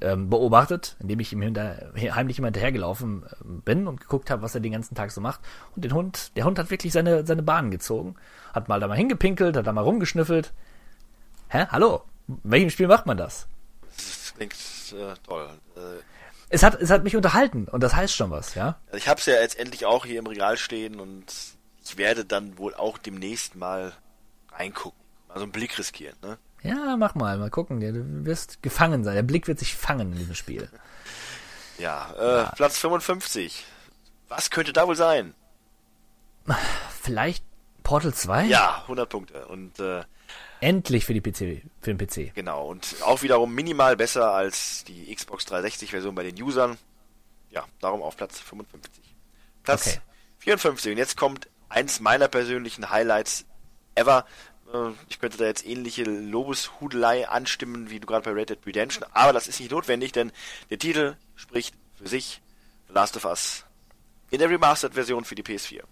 ähm, 0.00 0.30
beobachtet, 0.30 0.96
indem 1.00 1.20
ich 1.20 1.32
ihm 1.32 1.42
hinter, 1.42 1.92
heimlich 1.94 2.38
immer 2.38 2.48
hinterhergelaufen 2.48 3.24
ähm, 3.44 3.62
bin 3.62 3.86
und 3.86 4.00
geguckt 4.00 4.30
habe, 4.30 4.42
was 4.42 4.54
er 4.54 4.60
den 4.60 4.72
ganzen 4.72 4.94
Tag 4.94 5.12
so 5.12 5.20
macht. 5.20 5.40
Und 5.76 5.84
den 5.84 5.94
Hund, 5.94 6.36
der 6.36 6.44
Hund 6.44 6.58
hat 6.58 6.70
wirklich 6.70 6.92
seine, 6.92 7.24
seine 7.24 7.42
Bahnen 7.42 7.70
gezogen. 7.70 8.16
Hat 8.52 8.68
mal 8.68 8.80
da 8.80 8.88
mal 8.88 8.96
hingepinkelt, 8.96 9.56
hat 9.56 9.66
da 9.66 9.72
mal 9.72 9.82
rumgeschnüffelt. 9.82 10.52
Hä? 11.48 11.66
Hallo? 11.70 12.02
In 12.44 12.50
welchem 12.50 12.70
Spiel 12.70 12.88
macht 12.88 13.06
man 13.06 13.16
das? 13.16 13.46
Das 13.96 14.32
klingt 14.36 14.54
äh, 14.92 15.14
toll. 15.26 15.48
Äh, 15.76 15.80
Es 16.48 16.62
hat, 16.62 16.80
es 16.80 16.90
hat 16.90 17.04
mich 17.04 17.16
unterhalten 17.16 17.66
und 17.68 17.82
das 17.82 17.94
heißt 17.94 18.14
schon 18.14 18.30
was, 18.30 18.54
ja? 18.54 18.78
Also 18.86 18.98
ich 18.98 19.08
habe 19.08 19.20
es 19.20 19.26
ja 19.26 19.34
jetzt 19.34 19.58
endlich 19.58 19.86
auch 19.86 20.04
hier 20.04 20.18
im 20.18 20.26
Regal 20.26 20.56
stehen 20.56 21.00
und 21.00 21.24
ich 21.84 21.96
werde 21.98 22.24
dann 22.24 22.58
wohl 22.58 22.74
auch 22.74 22.98
demnächst 22.98 23.56
mal 23.56 23.92
reingucken. 24.52 24.98
Mal 25.28 25.36
so 25.38 25.42
einen 25.44 25.52
Blick 25.52 25.78
riskieren, 25.78 26.16
ne? 26.22 26.38
Ja, 26.62 26.96
mach 26.96 27.14
mal, 27.16 27.38
mal 27.38 27.50
gucken. 27.50 27.80
Du 27.80 28.24
wirst 28.24 28.62
gefangen 28.62 29.02
sein. 29.02 29.14
Der 29.14 29.22
Blick 29.24 29.48
wird 29.48 29.58
sich 29.58 29.74
fangen 29.74 30.12
in 30.12 30.18
diesem 30.18 30.34
Spiel. 30.34 30.68
Ja, 31.78 32.12
äh, 32.12 32.54
Platz 32.54 32.78
55. 32.78 33.64
Was 34.28 34.50
könnte 34.50 34.72
da 34.72 34.86
wohl 34.86 34.94
sein? 34.94 35.34
Vielleicht 37.00 37.44
Portal 37.82 38.14
2? 38.14 38.44
Ja, 38.44 38.82
100 38.82 39.08
Punkte. 39.08 39.46
Und 39.48 39.80
äh, 39.80 40.02
Endlich 40.62 41.04
für 41.04 41.12
die 41.14 41.20
PC, 41.20 41.62
für 41.80 41.92
den 41.94 41.98
PC. 41.98 42.32
genau, 42.34 42.68
und 42.68 42.94
auch 43.02 43.22
wiederum 43.22 43.52
minimal 43.52 43.96
besser 43.96 44.30
als 44.32 44.84
die 44.84 45.12
Xbox 45.14 45.44
360-Version 45.46 46.14
bei 46.14 46.22
den 46.22 46.40
Usern. 46.40 46.78
Ja, 47.50 47.66
darum 47.80 48.00
auf 48.00 48.16
Platz 48.16 48.38
55. 48.40 49.02
Platz 49.64 49.86
Okay. 49.88 50.00
54. 50.38 50.92
Und 50.92 50.98
jetzt 50.98 51.16
kommt 51.16 51.48
eins 51.68 51.98
meiner 52.00 52.28
persönlichen 52.28 52.90
Highlights 52.90 53.44
ever. 53.96 54.24
Äh, 54.72 54.90
Ich 55.08 55.18
könnte 55.18 55.36
da 55.38 55.44
jetzt 55.46 55.66
ähnliche 55.66 56.04
Lobeshudelei 56.04 57.28
anstimmen, 57.28 57.90
wie 57.90 57.98
du 58.00 58.06
gerade 58.06 58.24
bei 58.24 58.30
Red 58.32 58.50
Dead 58.50 58.58
Redemption, 58.66 59.04
aber 59.12 59.32
das 59.32 59.48
ist 59.48 59.58
nicht 59.60 59.70
notwendig, 59.72 60.12
denn 60.12 60.30
der 60.70 60.78
Titel 60.78 61.16
spricht 61.34 61.74
für 61.98 62.08
sich. 62.08 62.40
The 62.88 62.94
Last 62.94 63.16
of 63.16 63.24
Us. 63.24 63.64
In 64.30 64.38
der 64.38 64.48
Remastered-Version 64.48 65.24
für 65.24 65.34
die 65.34 65.42
PS4. 65.42 65.82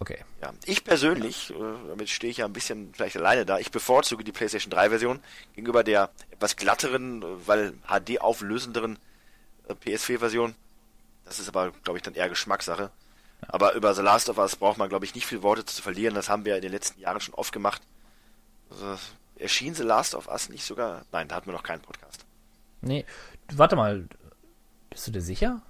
Okay. 0.00 0.24
Ja, 0.40 0.52
ich 0.64 0.84
persönlich, 0.84 1.50
äh, 1.50 1.54
damit 1.88 2.08
stehe 2.08 2.30
ich 2.30 2.38
ja 2.38 2.44
ein 2.44 2.52
bisschen 2.52 2.94
vielleicht 2.94 3.16
alleine 3.16 3.44
da, 3.44 3.58
ich 3.58 3.70
bevorzuge 3.70 4.22
die 4.22 4.32
PlayStation 4.32 4.70
3 4.70 4.90
Version 4.90 5.20
gegenüber 5.54 5.82
der 5.82 6.10
etwas 6.30 6.56
glatteren, 6.56 7.22
äh, 7.22 7.26
weil 7.46 7.72
HD 7.88 8.20
auflösenderen 8.20 8.98
äh, 9.66 9.72
PS4 9.74 10.18
Version. 10.18 10.54
Das 11.24 11.40
ist 11.40 11.48
aber, 11.48 11.72
glaube 11.82 11.98
ich, 11.98 12.02
dann 12.02 12.14
eher 12.14 12.28
Geschmackssache. 12.28 12.90
Aber 13.46 13.74
über 13.74 13.94
The 13.94 14.02
Last 14.02 14.28
of 14.28 14.38
Us 14.38 14.56
braucht 14.56 14.78
man, 14.78 14.88
glaube 14.88 15.04
ich, 15.04 15.14
nicht 15.14 15.26
viel 15.26 15.42
Worte 15.42 15.64
zu 15.64 15.82
verlieren. 15.82 16.14
Das 16.14 16.28
haben 16.28 16.44
wir 16.44 16.56
in 16.56 16.62
den 16.62 16.72
letzten 16.72 17.00
Jahren 17.00 17.20
schon 17.20 17.34
oft 17.34 17.52
gemacht. 17.52 17.82
Also, 18.70 18.98
erschien 19.36 19.74
The 19.74 19.82
Last 19.82 20.14
of 20.14 20.28
Us 20.28 20.48
nicht 20.48 20.64
sogar? 20.64 21.04
Nein, 21.12 21.28
da 21.28 21.36
hatten 21.36 21.46
wir 21.46 21.52
noch 21.52 21.62
keinen 21.62 21.82
Podcast. 21.82 22.24
Nee, 22.80 23.04
warte 23.52 23.76
mal. 23.76 24.08
Bist 24.90 25.06
du 25.06 25.10
dir 25.10 25.20
sicher? 25.20 25.60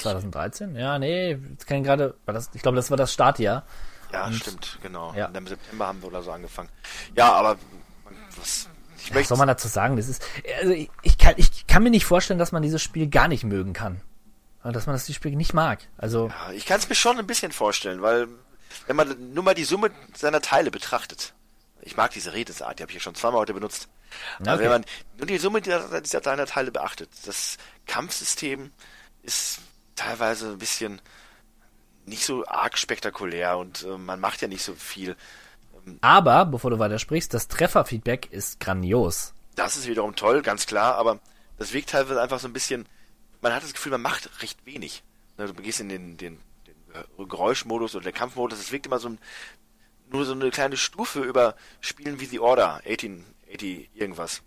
2013? 0.00 0.76
Ja, 0.76 0.98
nee, 0.98 1.38
jetzt 1.50 1.66
kann 1.66 1.78
ich 1.78 1.84
gerade, 1.84 2.14
ich 2.54 2.62
glaube, 2.62 2.76
das 2.76 2.90
war 2.90 2.96
das 2.96 3.12
Startjahr. 3.12 3.64
Ja, 4.12 4.26
Und- 4.26 4.34
stimmt, 4.34 4.78
genau. 4.82 5.12
ja. 5.14 5.26
Im 5.26 5.46
September 5.46 5.86
haben 5.86 6.00
wir 6.02 6.08
oder 6.08 6.22
so 6.22 6.32
angefangen. 6.32 6.68
Ja, 7.14 7.32
aber 7.32 7.56
was, 8.36 8.68
ich 8.98 9.08
Was 9.10 9.14
möchte 9.14 9.28
soll 9.28 9.38
man 9.38 9.48
dazu 9.48 9.68
sagen? 9.68 9.96
Das 9.96 10.08
ist, 10.08 10.22
also 10.60 10.72
ich, 10.72 10.90
ich, 11.02 11.18
kann, 11.18 11.34
ich 11.36 11.66
kann 11.66 11.82
mir 11.82 11.90
nicht 11.90 12.06
vorstellen, 12.06 12.38
dass 12.38 12.52
man 12.52 12.62
dieses 12.62 12.82
Spiel 12.82 13.08
gar 13.08 13.28
nicht 13.28 13.44
mögen 13.44 13.72
kann. 13.72 14.00
Oder 14.62 14.72
Dass 14.72 14.86
man 14.86 14.94
das 14.96 15.12
Spiel 15.12 15.36
nicht 15.36 15.54
mag. 15.54 15.86
Also, 15.98 16.28
Ja, 16.28 16.52
ich 16.52 16.66
kann 16.66 16.78
es 16.78 16.88
mir 16.88 16.94
schon 16.94 17.18
ein 17.18 17.26
bisschen 17.26 17.52
vorstellen, 17.52 18.02
weil 18.02 18.28
wenn 18.86 18.96
man 18.96 19.32
nur 19.32 19.44
mal 19.44 19.54
die 19.54 19.64
Summe 19.64 19.90
seiner 20.14 20.40
Teile 20.40 20.70
betrachtet, 20.70 21.32
ich 21.80 21.96
mag 21.96 22.10
diese 22.10 22.32
Redensart, 22.32 22.78
die 22.78 22.82
habe 22.82 22.90
ich 22.90 22.96
ja 22.96 23.00
schon 23.00 23.14
zweimal 23.14 23.40
heute 23.40 23.54
benutzt, 23.54 23.88
aber 24.40 24.54
okay. 24.54 24.62
wenn 24.64 24.70
man 24.70 24.84
nur 25.16 25.26
die 25.26 25.38
Summe 25.38 25.62
dieser, 25.62 26.00
dieser 26.00 26.22
seiner 26.22 26.46
Teile 26.46 26.72
beachtet, 26.72 27.08
das 27.24 27.56
Kampfsystem 27.86 28.72
ist 29.22 29.60
teilweise 29.98 30.52
ein 30.52 30.58
bisschen 30.58 31.00
nicht 32.06 32.24
so 32.24 32.46
arg 32.46 32.78
spektakulär 32.78 33.58
und 33.58 33.84
äh, 33.84 33.98
man 33.98 34.20
macht 34.20 34.40
ja 34.40 34.48
nicht 34.48 34.62
so 34.62 34.74
viel. 34.74 35.16
aber, 36.00 36.46
bevor 36.46 36.70
du 36.70 36.78
weitersprichst, 36.78 37.32
das 37.34 37.48
Trefferfeedback 37.48 38.32
ist 38.32 38.60
grandios. 38.60 39.34
Das 39.56 39.76
ist 39.76 39.86
wiederum 39.86 40.14
toll, 40.16 40.42
ganz 40.42 40.66
klar, 40.66 40.94
aber 40.96 41.18
das 41.58 41.72
wirkt 41.72 41.90
teilweise 41.90 42.20
einfach 42.20 42.38
so 42.38 42.48
ein 42.48 42.52
bisschen, 42.52 42.86
man 43.40 43.52
hat 43.52 43.62
das 43.62 43.74
Gefühl, 43.74 43.92
man 43.92 44.02
macht 44.02 44.42
recht 44.42 44.64
wenig. 44.64 45.02
Ne, 45.36 45.46
Du 45.46 45.54
gehst 45.54 45.80
in 45.80 45.88
den, 45.88 46.16
den, 46.16 46.38
den 46.66 47.28
Geräuschmodus 47.28 47.94
oder 47.94 48.04
den 48.04 48.14
Kampfmodus, 48.14 48.58
es 48.58 48.72
wirkt 48.72 48.86
immer 48.86 48.98
so 48.98 49.10
ein, 49.10 49.18
nur 50.10 50.24
so 50.24 50.32
eine 50.32 50.50
kleine 50.50 50.76
Stufe 50.76 51.20
über 51.20 51.54
Spielen 51.80 52.20
wie 52.20 52.26
The 52.26 52.40
Order, 52.40 52.80
1880 52.86 53.90
irgendwas. 53.94 54.42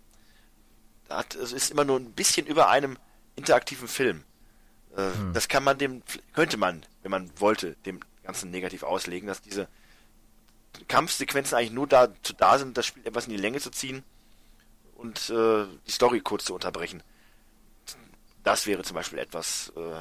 Es 1.38 1.52
ist 1.52 1.70
immer 1.70 1.84
nur 1.84 2.00
ein 2.00 2.12
bisschen 2.12 2.46
über 2.46 2.70
einem 2.70 2.96
interaktiven 3.36 3.86
Film. 3.86 4.24
Äh, 4.96 5.10
Das 5.32 5.48
kann 5.48 5.64
man 5.64 5.78
dem, 5.78 6.02
könnte 6.32 6.56
man, 6.56 6.82
wenn 7.02 7.10
man 7.10 7.30
wollte, 7.38 7.76
dem 7.86 8.00
Ganzen 8.24 8.50
negativ 8.50 8.82
auslegen, 8.82 9.26
dass 9.26 9.42
diese 9.42 9.68
Kampfsequenzen 10.88 11.56
eigentlich 11.56 11.72
nur 11.72 11.86
dazu 11.86 12.32
da 12.32 12.58
sind, 12.58 12.76
das 12.76 12.86
Spiel 12.86 13.06
etwas 13.06 13.26
in 13.26 13.32
die 13.32 13.36
Länge 13.42 13.60
zu 13.60 13.70
ziehen 13.70 14.02
und 14.94 15.30
äh, 15.30 15.66
die 15.86 15.90
Story 15.90 16.20
kurz 16.20 16.44
zu 16.44 16.54
unterbrechen. 16.54 17.02
Das 18.42 18.66
wäre 18.66 18.82
zum 18.82 18.94
Beispiel 18.94 19.18
etwas. 19.18 19.72
Äh, 19.76 20.00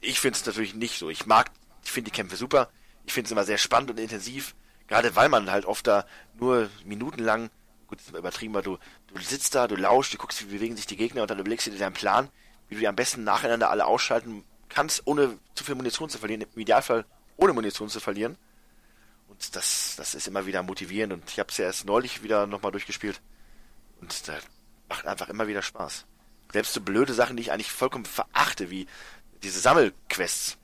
ich 0.00 0.20
finde 0.20 0.38
es 0.38 0.46
natürlich 0.46 0.74
nicht 0.74 0.98
so. 0.98 1.08
Ich 1.08 1.26
mag, 1.26 1.50
ich 1.84 1.90
finde 1.90 2.10
die 2.10 2.14
Kämpfe 2.16 2.36
super. 2.36 2.70
Ich 3.06 3.12
finde 3.12 3.26
es 3.26 3.32
immer 3.32 3.44
sehr 3.44 3.58
spannend 3.58 3.90
und 3.90 4.00
intensiv. 4.00 4.54
Gerade 4.88 5.16
weil 5.16 5.28
man 5.28 5.50
halt 5.50 5.64
oft 5.64 5.86
da 5.86 6.06
nur 6.38 6.68
minutenlang, 6.84 7.48
gut, 7.86 7.98
das 7.98 8.06
ist 8.06 8.12
mal 8.12 8.18
übertrieben, 8.18 8.52
weil 8.54 8.62
du, 8.62 8.78
du 9.06 9.20
sitzt 9.20 9.54
da, 9.54 9.66
du 9.66 9.76
lauschst, 9.76 10.12
du 10.12 10.18
guckst, 10.18 10.42
wie 10.42 10.52
bewegen 10.52 10.76
sich 10.76 10.86
die 10.86 10.96
Gegner 10.96 11.22
und 11.22 11.30
dann 11.30 11.38
überlegst 11.38 11.66
du 11.66 11.70
dir 11.70 11.78
deinen 11.78 11.94
Plan, 11.94 12.28
wie 12.68 12.74
du 12.74 12.80
die 12.80 12.88
am 12.88 12.96
besten 12.96 13.24
nacheinander 13.24 13.70
alle 13.70 13.86
ausschalten 13.86 14.44
kannst, 14.68 15.02
ohne 15.06 15.38
zu 15.54 15.64
viel 15.64 15.74
Munition 15.74 16.08
zu 16.08 16.18
verlieren. 16.18 16.42
Im 16.54 16.60
Idealfall 16.60 17.04
ohne 17.36 17.52
Munition 17.52 17.88
zu 17.88 18.00
verlieren. 18.00 18.36
Und 19.28 19.56
das, 19.56 19.94
das 19.96 20.14
ist 20.14 20.28
immer 20.28 20.46
wieder 20.46 20.62
motivierend. 20.62 21.12
Und 21.12 21.30
ich 21.30 21.38
habe 21.38 21.50
es 21.50 21.56
ja 21.56 21.64
erst 21.66 21.84
neulich 21.86 22.22
wieder 22.22 22.46
nochmal 22.46 22.72
durchgespielt. 22.72 23.20
Und 24.00 24.28
da 24.28 24.34
macht 24.88 25.06
einfach 25.06 25.28
immer 25.28 25.46
wieder 25.46 25.62
Spaß. 25.62 26.06
Selbst 26.52 26.72
so 26.74 26.80
blöde 26.80 27.14
Sachen, 27.14 27.36
die 27.36 27.42
ich 27.42 27.52
eigentlich 27.52 27.72
vollkommen 27.72 28.04
verachte, 28.04 28.70
wie 28.70 28.86
diese 29.42 29.60
Sammelquests, 29.60 30.56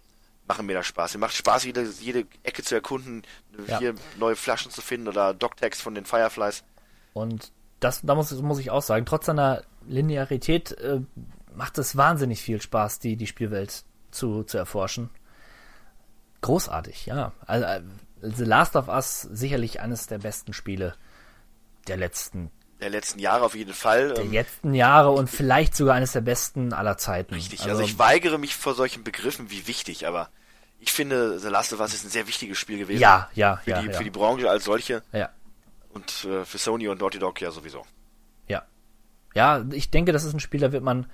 machen 0.46 0.66
mir 0.66 0.74
da 0.74 0.82
Spaß. 0.82 1.14
Mir 1.14 1.20
macht 1.20 1.34
Spaß, 1.34 1.64
jede, 1.64 1.82
jede 2.00 2.26
Ecke 2.42 2.62
zu 2.62 2.74
erkunden, 2.74 3.22
Ja. 3.66 3.78
hier 3.78 3.94
neue 4.18 4.36
Flaschen 4.36 4.70
zu 4.70 4.80
finden 4.82 5.08
oder 5.08 5.32
Dogtags 5.34 5.80
von 5.80 5.94
den 5.94 6.04
Fireflies. 6.04 6.64
Und 7.12 7.52
das, 7.80 8.00
da 8.02 8.14
muss, 8.14 8.30
muss 8.32 8.58
ich 8.58 8.70
auch 8.70 8.82
sagen, 8.82 9.06
trotz 9.06 9.26
seiner 9.26 9.62
Linearität 9.86 10.72
äh, 10.72 11.00
macht 11.54 11.78
es 11.78 11.96
wahnsinnig 11.96 12.42
viel 12.42 12.60
Spaß, 12.60 12.98
die, 12.98 13.16
die 13.16 13.26
Spielwelt 13.26 13.84
zu, 14.10 14.44
zu 14.44 14.58
erforschen. 14.58 15.10
Großartig, 16.40 17.06
ja. 17.06 17.32
Also, 17.46 17.66
äh, 17.66 17.82
The 18.22 18.44
Last 18.44 18.76
of 18.76 18.88
Us 18.88 19.22
sicherlich 19.22 19.80
eines 19.80 20.06
der 20.06 20.18
besten 20.18 20.52
Spiele 20.52 20.94
der 21.88 21.96
letzten, 21.96 22.50
Der 22.80 22.90
letzten 22.90 23.18
Jahre 23.18 23.44
auf 23.44 23.54
jeden 23.54 23.72
Fall. 23.74 24.14
der 24.14 24.24
Ähm, 24.24 24.32
letzten 24.32 24.74
Jahre 24.74 25.10
und 25.10 25.28
vielleicht 25.28 25.74
sogar 25.74 25.94
eines 25.94 26.12
der 26.12 26.20
besten 26.20 26.72
aller 26.72 26.98
Zeiten. 26.98 27.34
Richtig, 27.34 27.62
also, 27.62 27.82
ich 27.82 27.98
weigere 27.98 28.38
mich 28.38 28.56
vor 28.56 28.74
solchen 28.74 29.04
Begriffen 29.04 29.50
wie 29.50 29.66
wichtig, 29.66 30.06
aber 30.06 30.28
ich 30.78 30.92
finde, 30.92 31.38
The 31.38 31.48
Last 31.48 31.72
of 31.72 31.80
Us 31.80 31.94
ist 31.94 32.04
ein 32.04 32.10
sehr 32.10 32.26
wichtiges 32.26 32.58
Spiel 32.58 32.78
gewesen. 32.78 33.00
ja, 33.00 33.28
ja, 33.34 33.56
Für, 33.56 33.70
ja, 33.70 33.82
die, 33.82 33.88
ja. 33.88 33.92
für 33.92 34.04
die 34.04 34.10
Branche 34.10 34.50
als 34.50 34.64
solche 34.64 35.02
ja. 35.12 35.30
und 35.90 36.24
äh, 36.24 36.44
für 36.44 36.58
Sony 36.58 36.88
und 36.88 37.00
Naughty 37.00 37.18
Dog 37.18 37.40
ja 37.40 37.50
sowieso. 37.50 37.84
Ja, 39.32 39.64
ich 39.70 39.92
denke, 39.92 40.10
das 40.10 40.24
ist 40.24 40.34
ein 40.34 40.40
Spiel, 40.40 40.58
da 40.60 40.72
wird 40.72 40.82
man 40.82 41.06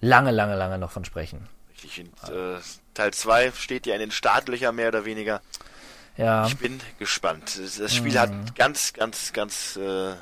lange, 0.00 0.30
lange, 0.30 0.56
lange 0.56 0.78
noch 0.78 0.90
von 0.90 1.04
sprechen. 1.04 1.48
Richtig. 1.82 2.06
Und, 2.22 2.28
äh, 2.34 2.58
Teil 2.94 3.12
2 3.12 3.52
steht 3.52 3.86
ja 3.86 3.94
in 3.94 4.00
den 4.00 4.10
Startlöchern 4.10 4.74
mehr 4.74 4.88
oder 4.88 5.04
weniger. 5.04 5.40
Ja, 6.16 6.46
Ich 6.46 6.56
bin 6.56 6.80
gespannt. 6.98 7.58
Das 7.78 7.94
Spiel 7.94 8.12
Mhm. 8.12 8.18
hat 8.18 8.56
ganz, 8.56 8.92
ganz, 8.94 9.32
ganz 9.34 9.76
äh, 9.76 10.14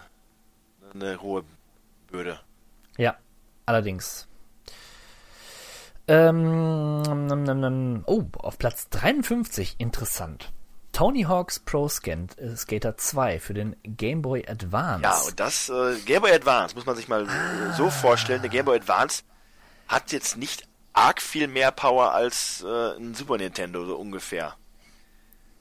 eine 0.95 1.21
hohe 1.23 1.45
Bürde. 2.11 2.41
ja, 2.97 3.17
allerdings. 3.67 4.27
Ähm, 6.07 8.03
oh, 8.07 8.25
auf 8.39 8.59
Platz 8.59 8.89
53, 8.91 9.77
interessant. 9.79 10.53
Tony 10.93 11.23
Hawk's 11.23 11.59
Pro 11.59 11.87
äh, 11.87 12.57
Skater 12.57 12.97
2 12.97 13.41
für 13.41 13.55
den 13.55 13.75
Game 13.83 14.21
Boy 14.23 14.47
Advance. 14.47 15.03
Ja, 15.03 15.19
und 15.27 15.41
das 15.41 15.69
äh, 15.71 15.97
Game 16.05 16.23
Boy 16.23 16.33
Advance 16.33 16.75
muss 16.77 16.87
man 16.87 16.95
sich 16.95 17.09
mal 17.09 17.25
äh, 17.27 17.73
so 17.77 17.89
vorstellen. 17.91 18.43
Der 18.43 18.51
Game 18.51 18.65
Boy 18.67 18.77
Advance 18.77 19.23
hat 19.89 20.13
jetzt 20.13 20.37
nicht 20.37 20.67
arg 20.93 21.21
viel 21.21 21.49
mehr 21.49 21.73
Power 21.73 22.13
als 22.13 22.65
äh, 22.67 22.97
ein 22.97 23.15
Super 23.15 23.37
Nintendo, 23.37 23.85
so 23.85 23.97
ungefähr. 23.97 24.57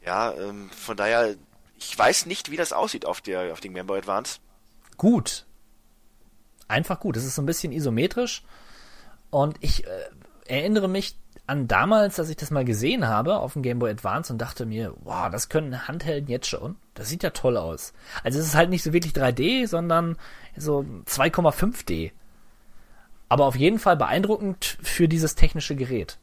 Ja, 0.05 0.33
ähm, 0.33 0.69
von 0.69 0.95
daher, 0.97 1.35
ich 1.77 1.97
weiß 1.97 2.25
nicht, 2.25 2.51
wie 2.51 2.57
das 2.57 2.73
aussieht 2.73 3.05
auf 3.05 3.21
der 3.21 3.53
auf 3.53 3.59
dem 3.59 3.73
Game 3.73 3.87
Boy 3.87 3.99
Advance. 3.99 4.39
gut. 4.97 5.45
Einfach 6.67 6.99
gut. 6.99 7.17
Es 7.17 7.25
ist 7.25 7.35
so 7.35 7.41
ein 7.41 7.45
bisschen 7.45 7.73
isometrisch. 7.73 8.43
Und 9.29 9.57
ich 9.59 9.85
äh, 9.85 9.89
erinnere 10.47 10.87
mich 10.87 11.17
an 11.45 11.67
damals, 11.67 12.15
dass 12.15 12.29
ich 12.29 12.37
das 12.37 12.51
mal 12.51 12.63
gesehen 12.63 13.07
habe 13.07 13.37
auf 13.37 13.53
dem 13.53 13.63
Game 13.63 13.79
Boy 13.79 13.91
Advance 13.91 14.31
und 14.31 14.39
dachte 14.39 14.65
mir, 14.65 14.93
wow, 15.03 15.29
das 15.29 15.49
können 15.49 15.87
Handhelden 15.87 16.29
jetzt 16.29 16.47
schon. 16.47 16.77
Das 16.93 17.09
sieht 17.09 17.23
ja 17.23 17.31
toll 17.31 17.57
aus. 17.57 17.93
Also 18.23 18.39
es 18.39 18.45
ist 18.45 18.55
halt 18.55 18.69
nicht 18.69 18.83
so 18.83 18.93
wirklich 18.93 19.13
3D, 19.13 19.67
sondern 19.67 20.17
so 20.55 20.85
2,5D. 21.05 22.11
Aber 23.33 23.45
auf 23.45 23.55
jeden 23.55 23.79
Fall 23.79 23.97
beeindruckend 23.97 24.77
für 24.83 25.07
dieses 25.07 25.33
technische 25.33 25.75
Gerät. 25.75 26.19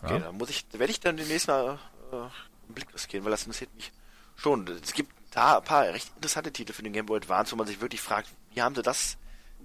Okay, 0.00 0.20
da 0.20 0.30
muss 0.30 0.48
ich, 0.48 0.64
werde 0.70 0.92
ich 0.92 1.00
dann 1.00 1.16
demnächst 1.16 1.48
mal 1.48 1.80
äh, 2.12 2.14
einen 2.14 2.30
Blick 2.68 2.94
riskieren, 2.94 3.24
weil 3.24 3.32
das 3.32 3.42
interessiert 3.42 3.74
mich 3.74 3.90
schon. 4.36 4.68
Es 4.68 4.92
gibt 4.92 5.12
da 5.32 5.58
ein 5.58 5.64
paar 5.64 5.82
recht 5.86 6.12
interessante 6.14 6.52
Titel 6.52 6.72
für 6.72 6.84
den 6.84 6.92
Game 6.92 7.06
Boy 7.06 7.16
Advance, 7.16 7.50
wo 7.50 7.56
man 7.56 7.66
sich 7.66 7.80
wirklich 7.80 8.00
fragt, 8.00 8.28
wie 8.52 8.62
haben 8.62 8.76
sie 8.76 8.82
das, 8.82 9.16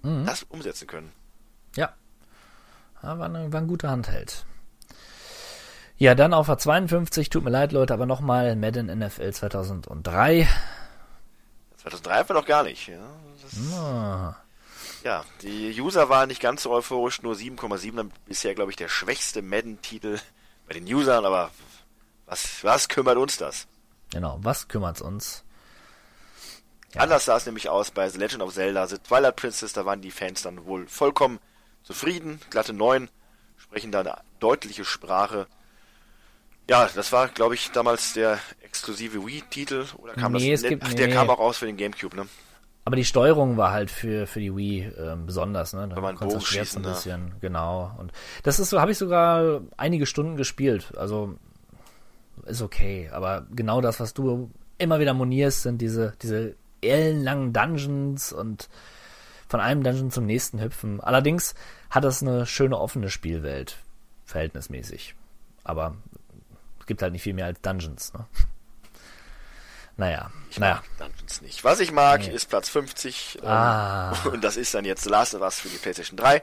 das 0.01 0.41
umsetzen 0.49 0.87
können? 0.87 1.11
Ja. 1.75 1.93
ja 3.03 3.19
war, 3.19 3.27
eine, 3.27 3.53
war 3.53 3.61
ein 3.61 3.67
guter 3.67 3.91
Handheld. 3.91 4.47
Ja, 5.99 6.15
dann 6.15 6.33
auf 6.33 6.49
A52, 6.49 7.29
tut 7.29 7.43
mir 7.43 7.51
leid, 7.51 7.71
Leute, 7.71 7.93
aber 7.93 8.07
nochmal 8.07 8.55
Madden 8.55 8.87
NFL 8.87 9.31
2003. 9.31 10.47
2003 11.77 12.15
haben 12.15 12.29
wir 12.29 12.33
noch 12.33 12.47
gar 12.47 12.63
nicht. 12.63 12.87
Ja, 12.87 12.97
das, 13.43 13.73
Ah, 13.75 14.35
ja, 15.03 15.23
die 15.41 15.79
User 15.81 16.09
waren 16.09 16.27
nicht 16.29 16.41
ganz 16.41 16.63
so 16.63 16.71
euphorisch, 16.71 17.21
nur 17.21 17.35
7,7, 17.35 18.09
bisher 18.25 18.55
glaube 18.55 18.71
ich 18.71 18.77
der 18.77 18.89
schwächste 18.89 19.41
Madden-Titel 19.41 20.19
bei 20.67 20.73
den 20.73 20.85
Usern, 20.85 21.25
aber 21.25 21.51
was, 22.25 22.63
was 22.63 22.87
kümmert 22.89 23.17
uns 23.17 23.37
das? 23.37 23.67
genau, 24.11 24.39
was 24.41 24.67
kümmert's 24.67 25.01
uns? 25.01 25.43
Anders 26.95 27.25
sah 27.25 27.37
es 27.37 27.45
nämlich 27.45 27.69
aus 27.69 27.91
bei 27.91 28.09
The 28.09 28.17
Legend 28.17 28.41
of 28.41 28.53
Zelda, 28.53 28.87
The 28.87 28.97
Twilight 28.97 29.35
Princess, 29.35 29.73
da 29.73 29.85
waren 29.85 30.01
die 30.01 30.09
Fans 30.11 30.41
dann 30.41 30.65
wohl 30.65 30.87
vollkommen 30.87 31.39
zufrieden, 31.83 32.41
glatte 32.49 32.73
9, 32.73 33.09
sprechen 33.57 33.91
da 33.91 33.99
eine 33.99 34.17
deutliche 34.39 34.85
Sprache. 34.85 35.45
Ja, 36.67 36.87
das 36.93 37.11
war, 37.11 37.27
glaube 37.29 37.53
ich, 37.55 37.69
damals 37.71 38.13
der 38.13 38.39
exklusive 38.61 39.25
Wii-Titel, 39.25 39.85
oder 39.97 40.13
kam 40.15 40.31
Nee, 40.33 40.51
das? 40.51 40.63
es 40.63 40.69
gibt- 40.69 40.83
Ach, 40.83 40.93
der 40.93 41.07
nee. 41.07 41.13
kam 41.13 41.29
auch 41.29 41.37
raus 41.39 41.57
für 41.59 41.65
den 41.67 41.77
Gamecube, 41.77 42.15
ne? 42.15 42.27
Aber 42.85 42.95
die 42.95 43.05
Steuerung 43.05 43.57
war 43.57 43.71
halt 43.71 43.91
für, 43.91 44.25
für 44.25 44.39
die 44.39 44.55
Wii 44.55 44.91
ähm, 44.97 45.25
besonders, 45.25 45.73
ne? 45.73 45.87
Da 45.87 45.95
Wenn 45.95 46.03
man 46.03 46.15
Bogen 46.15 46.33
das 46.33 46.45
schießen, 46.45 46.81
ein 46.81 46.83
ne? 46.83 46.89
bisschen, 46.89 47.33
genau. 47.39 47.95
Und 47.99 48.11
das 48.43 48.59
ist 48.59 48.69
so, 48.69 48.81
habe 48.81 48.91
ich 48.91 48.97
sogar 48.97 49.61
einige 49.77 50.05
Stunden 50.05 50.37
gespielt. 50.37 50.93
Also 50.97 51.35
ist 52.45 52.61
okay. 52.61 53.09
Aber 53.11 53.45
genau 53.51 53.81
das, 53.81 53.99
was 53.99 54.13
du 54.13 54.49
immer 54.77 54.99
wieder 54.99 55.13
monierst, 55.13 55.63
sind 55.63 55.81
diese, 55.81 56.13
diese 56.21 56.55
ellenlangen 56.81 57.53
Dungeons 57.53 58.33
und 58.33 58.69
von 59.47 59.59
einem 59.59 59.83
Dungeon 59.83 60.11
zum 60.11 60.25
nächsten 60.25 60.61
hüpfen. 60.61 61.01
Allerdings 61.01 61.55
hat 61.89 62.05
es 62.05 62.21
eine 62.21 62.45
schöne 62.45 62.79
offene 62.79 63.09
Spielwelt, 63.09 63.77
verhältnismäßig. 64.25 65.15
Aber 65.63 65.95
es 66.79 66.85
gibt 66.85 67.01
halt 67.01 67.13
nicht 67.13 67.23
viel 67.23 67.33
mehr 67.33 67.45
als 67.45 67.61
Dungeons, 67.61 68.13
ne? 68.13 68.25
Naja, 69.99 70.31
naja. 70.57 70.81
Dungeons 70.97 71.41
nicht. 71.41 71.63
Was 71.65 71.79
ich 71.81 71.91
mag, 71.91 72.21
Nee. 72.21 72.33
ist 72.33 72.45
Platz 72.47 72.69
50. 72.69 73.39
Ähm, 73.41 73.47
Ah. 73.47 74.13
Und 74.31 74.41
das 74.43 74.55
ist 74.55 74.73
dann 74.73 74.85
jetzt 74.85 75.03
The 75.03 75.09
Last 75.09 75.35
of 75.35 75.41
Us 75.41 75.59
für 75.59 75.67
die 75.67 75.77
PlayStation 75.77 76.15
3. 76.17 76.41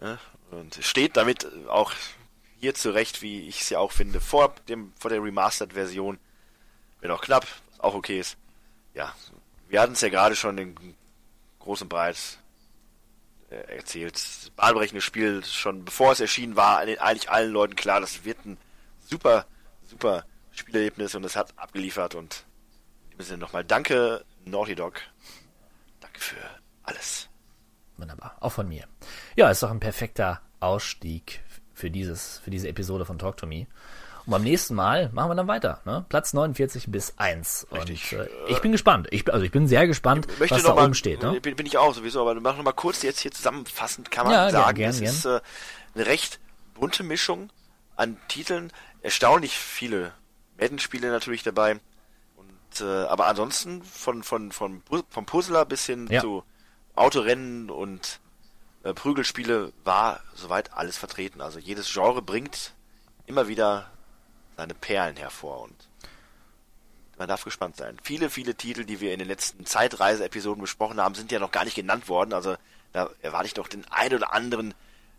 Ja, 0.00 0.18
und 0.50 0.78
steht 0.82 1.16
damit 1.16 1.46
auch 1.68 1.92
hier 2.58 2.74
zurecht, 2.74 3.22
wie 3.22 3.46
ich 3.48 3.60
es 3.62 3.70
ja 3.70 3.78
auch 3.78 3.92
finde, 3.92 4.20
vor 4.20 4.54
dem 4.68 4.92
vor 4.98 5.10
der 5.10 5.22
Remastered-Version. 5.22 6.18
Wenn 7.00 7.10
auch 7.10 7.20
knapp, 7.20 7.46
was 7.70 7.80
auch 7.80 7.94
okay 7.94 8.18
ist. 8.20 8.36
Ja, 8.94 9.14
wir 9.68 9.80
hatten 9.80 9.92
es 9.94 10.00
ja 10.00 10.08
gerade 10.08 10.34
schon 10.36 10.58
in 10.58 10.96
groß 11.60 11.82
und 11.82 11.88
breit 11.88 12.16
äh, 13.50 13.76
erzählt. 13.76 14.20
Bahnbrechendes 14.56 15.04
Spiel, 15.04 15.44
schon 15.44 15.84
bevor 15.84 16.12
es 16.12 16.20
erschienen 16.20 16.56
war, 16.56 16.78
eigentlich 16.78 17.30
allen 17.30 17.52
Leuten 17.52 17.76
klar, 17.76 18.00
das 18.00 18.24
wird 18.24 18.44
ein 18.44 18.56
super, 19.08 19.46
super 19.88 20.24
Spielerlebnis 20.50 21.14
und 21.14 21.24
es 21.24 21.36
hat 21.36 21.56
abgeliefert 21.56 22.14
und 22.16 22.44
in 23.12 23.18
dem 23.18 23.24
Sinne 23.24 23.38
nochmal 23.38 23.64
danke, 23.64 24.24
Naughty 24.44 24.74
Dog. 24.74 25.00
Danke 26.00 26.20
für 26.20 26.36
alles. 26.82 27.28
Wunderbar, 27.96 28.36
auch 28.40 28.52
von 28.52 28.68
mir. 28.68 28.84
Ja, 29.36 29.50
ist 29.50 29.62
doch 29.62 29.70
ein 29.70 29.80
perfekter 29.80 30.40
Ausstieg 30.60 31.40
für 31.74 31.90
dieses, 31.90 32.38
für 32.38 32.50
diese 32.50 32.68
Episode 32.68 33.04
von 33.04 33.18
Talk 33.18 33.36
to 33.36 33.46
Me. 33.46 33.66
Und 34.24 34.30
beim 34.30 34.42
nächsten 34.44 34.74
Mal 34.76 35.08
machen 35.12 35.30
wir 35.30 35.34
dann 35.34 35.48
weiter, 35.48 35.80
ne? 35.84 36.04
Platz 36.08 36.32
49 36.32 36.86
bis 36.88 37.14
1. 37.18 37.66
Richtig. 37.72 38.12
Und, 38.14 38.20
äh, 38.20 38.28
ich 38.48 38.60
bin 38.60 38.70
gespannt. 38.70 39.08
Ich, 39.10 39.24
bin- 39.24 39.34
also 39.34 39.44
ich 39.44 39.50
bin 39.50 39.66
sehr 39.66 39.86
gespannt, 39.88 40.28
Ich 40.30 40.38
möchte 40.38 40.54
was 40.56 40.62
noch 40.62 40.70
da 40.70 40.76
mal, 40.76 40.84
oben 40.84 40.94
steht, 40.94 41.22
ne? 41.22 41.40
Bin, 41.40 41.56
bin 41.56 41.66
ich 41.66 41.76
auch 41.76 41.92
sowieso, 41.92 42.20
aber 42.20 42.40
mach 42.40 42.56
noch 42.56 42.62
mal 42.62 42.72
kurz 42.72 43.02
jetzt 43.02 43.18
hier 43.20 43.32
zusammenfassend, 43.32 44.12
kann 44.12 44.26
man 44.26 44.34
Ja, 44.34 44.50
sagen, 44.50 44.76
gern, 44.76 44.90
es 44.90 45.00
gern. 45.00 45.12
ist 45.12 45.24
äh, 45.24 45.40
eine 45.96 46.06
recht 46.06 46.38
bunte 46.74 47.02
Mischung 47.02 47.50
an 47.96 48.16
Titeln, 48.28 48.72
erstaunlich 49.02 49.56
viele 49.58 50.12
Madden-Spiele 50.58 51.10
natürlich 51.10 51.42
dabei. 51.42 51.80
Äh, 52.80 53.04
aber 53.04 53.26
ansonsten 53.26 53.82
von, 53.82 54.22
von, 54.22 54.52
von, 54.52 54.82
vom 55.08 55.26
Puzzler 55.26 55.64
bis 55.64 55.86
hin 55.86 56.06
Ja. 56.10 56.20
zu 56.20 56.42
Autorennen 56.94 57.70
und 57.70 58.20
äh, 58.84 58.92
Prügelspiele 58.94 59.72
war 59.84 60.20
soweit 60.34 60.72
alles 60.72 60.96
vertreten. 60.96 61.40
Also 61.40 61.58
jedes 61.58 61.92
Genre 61.92 62.22
bringt 62.22 62.74
immer 63.26 63.48
wieder 63.48 63.90
seine 64.56 64.74
Perlen 64.74 65.16
hervor 65.16 65.62
und 65.62 65.74
man 67.18 67.28
darf 67.28 67.44
gespannt 67.44 67.76
sein. 67.76 67.98
Viele, 68.02 68.30
viele 68.30 68.54
Titel, 68.54 68.84
die 68.84 69.00
wir 69.00 69.12
in 69.12 69.18
den 69.18 69.28
letzten 69.28 69.64
Zeitreise-Episoden 69.64 70.60
besprochen 70.60 71.00
haben, 71.00 71.14
sind 71.14 71.30
ja 71.30 71.38
noch 71.38 71.50
gar 71.50 71.64
nicht 71.64 71.76
genannt 71.76 72.08
worden. 72.08 72.32
Also 72.32 72.56
da 72.92 73.10
erwarte 73.20 73.46
ich 73.46 73.56
noch 73.56 73.68
den 73.68 73.84
ein 73.90 74.12
oder 74.14 74.32
anderen 74.32 74.74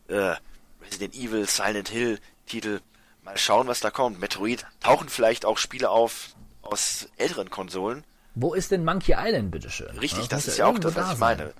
äh, 0.07 0.35
Resident 0.81 1.15
Evil, 1.15 1.47
Silent 1.47 1.89
Hill 1.89 2.19
Titel. 2.45 2.81
Mal 3.23 3.37
schauen, 3.37 3.67
was 3.67 3.79
da 3.79 3.89
kommt. 3.89 4.19
Metroid 4.19 4.65
tauchen 4.81 5.07
vielleicht 5.07 5.45
auch 5.45 5.57
Spiele 5.57 5.89
auf 5.89 6.35
aus 6.63 7.07
älteren 7.17 7.49
Konsolen. 7.49 8.03
Wo 8.35 8.53
ist 8.55 8.71
denn 8.71 8.83
Monkey 8.83 9.13
Island, 9.17 9.51
bitteschön? 9.51 9.95
Richtig, 9.99 10.27
das 10.27 10.45
muss 10.45 10.53
ist 10.53 10.57
ja 10.57 10.65
auch 10.65 10.79
das, 10.79 10.95
was 10.95 11.13
ich 11.13 11.19
meine. 11.19 11.53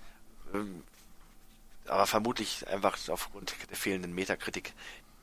Ähm, 0.53 0.81
Aber 1.87 2.07
vermutlich 2.07 2.67
einfach 2.67 2.97
aufgrund 3.09 3.53
der 3.69 3.77
fehlenden 3.77 4.15
Metakritik, 4.15 4.73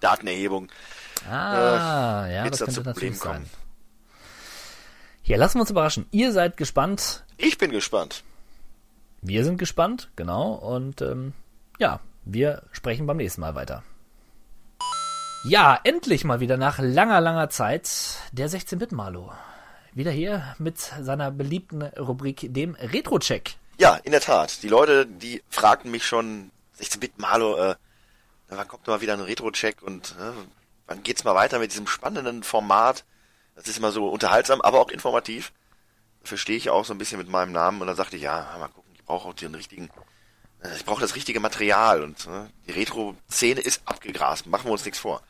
Datenerhebung. 0.01 0.69
Ah, 1.29 2.27
äh, 2.27 2.35
ja, 2.35 2.49
das 2.49 2.61
da 2.61 2.67
zu 2.67 2.75
könnte 2.75 2.91
natürlich 2.91 3.19
Problemen 3.19 3.19
kommen. 3.19 3.47
sein. 3.47 3.61
Ja, 5.25 5.37
lassen 5.37 5.57
wir 5.57 5.61
uns 5.63 5.71
überraschen. 5.71 6.07
Ihr 6.13 6.33
seid 6.33 6.57
gespannt. 6.57 7.25
Ich 7.37 7.59
bin 7.59 7.71
gespannt. 7.71 8.23
Wir 9.23 9.45
sind 9.45 9.59
gespannt, 9.59 10.11
genau. 10.17 10.53
Und 10.53 11.03
ähm, 11.03 11.35
ja, 11.79 12.01
wir 12.25 12.63
sprechen 12.73 13.07
beim 13.07 13.19
nächsten 13.19 13.41
Mal 13.41 13.55
weiter. 13.55 13.83
Ja, 15.45 15.79
endlich 15.85 16.25
mal 16.25 16.41
wieder 16.41 16.57
nach 16.57 16.79
langer, 16.79 17.21
langer 17.21 17.49
Zeit 17.49 17.89
der 18.33 18.49
16-Bit-Malo. 18.51 19.33
Wieder 19.93 20.13
hier 20.13 20.55
mit 20.59 20.79
seiner 20.79 21.33
beliebten 21.33 21.83
Rubrik, 21.83 22.47
dem 22.55 22.77
Retro-Check. 22.77 23.57
Ja, 23.79 23.97
in 23.97 24.13
der 24.13 24.21
Tat. 24.21 24.63
Die 24.63 24.69
Leute, 24.69 25.05
die 25.05 25.43
fragten 25.49 25.91
mich 25.91 26.07
schon, 26.07 26.53
16-Bit 26.79 27.19
Malo, 27.19 27.57
äh, 27.57 27.75
wann 28.49 28.69
kommt 28.69 28.87
mal 28.87 29.01
wieder 29.01 29.15
ein 29.15 29.21
Retro-Check 29.21 29.83
und 29.83 30.15
äh, 30.21 30.33
wann 30.87 31.03
geht's 31.03 31.25
mal 31.25 31.35
weiter 31.35 31.59
mit 31.59 31.73
diesem 31.73 31.89
spannenden 31.89 32.45
Format? 32.45 33.05
Das 33.57 33.67
ist 33.67 33.79
immer 33.79 33.91
so 33.91 34.09
unterhaltsam, 34.09 34.61
aber 34.61 34.79
auch 34.81 34.91
informativ. 34.91 35.53
Dafür 36.23 36.39
stehe 36.39 36.59
ich 36.59 36.71
auch 36.71 36.85
so 36.85 36.95
ein 36.95 36.99
bisschen 36.99 37.19
mit 37.19 37.29
meinem 37.29 37.53
Namen 37.53 37.81
und 37.81 37.89
dann 37.89 37.97
sagte 37.97 38.17
ich, 38.17 38.23
ja, 38.23 38.57
mal 38.59 38.69
gucken, 38.69 38.93
ich 38.95 39.05
brauche 39.05 39.29
auch 39.29 39.35
den 39.35 39.57
richtigen, 39.57 39.91
äh, 40.63 40.77
ich 40.77 40.85
brauche 40.85 41.01
das 41.01 41.17
richtige 41.17 41.41
Material 41.41 42.05
und 42.05 42.27
äh, 42.27 42.47
die 42.69 42.73
Retro-Szene 42.73 43.61
ist 43.61 43.83
abgegrast, 43.87 44.47
machen 44.47 44.67
wir 44.67 44.73
uns 44.73 44.85
nichts 44.85 45.01
vor. 45.01 45.21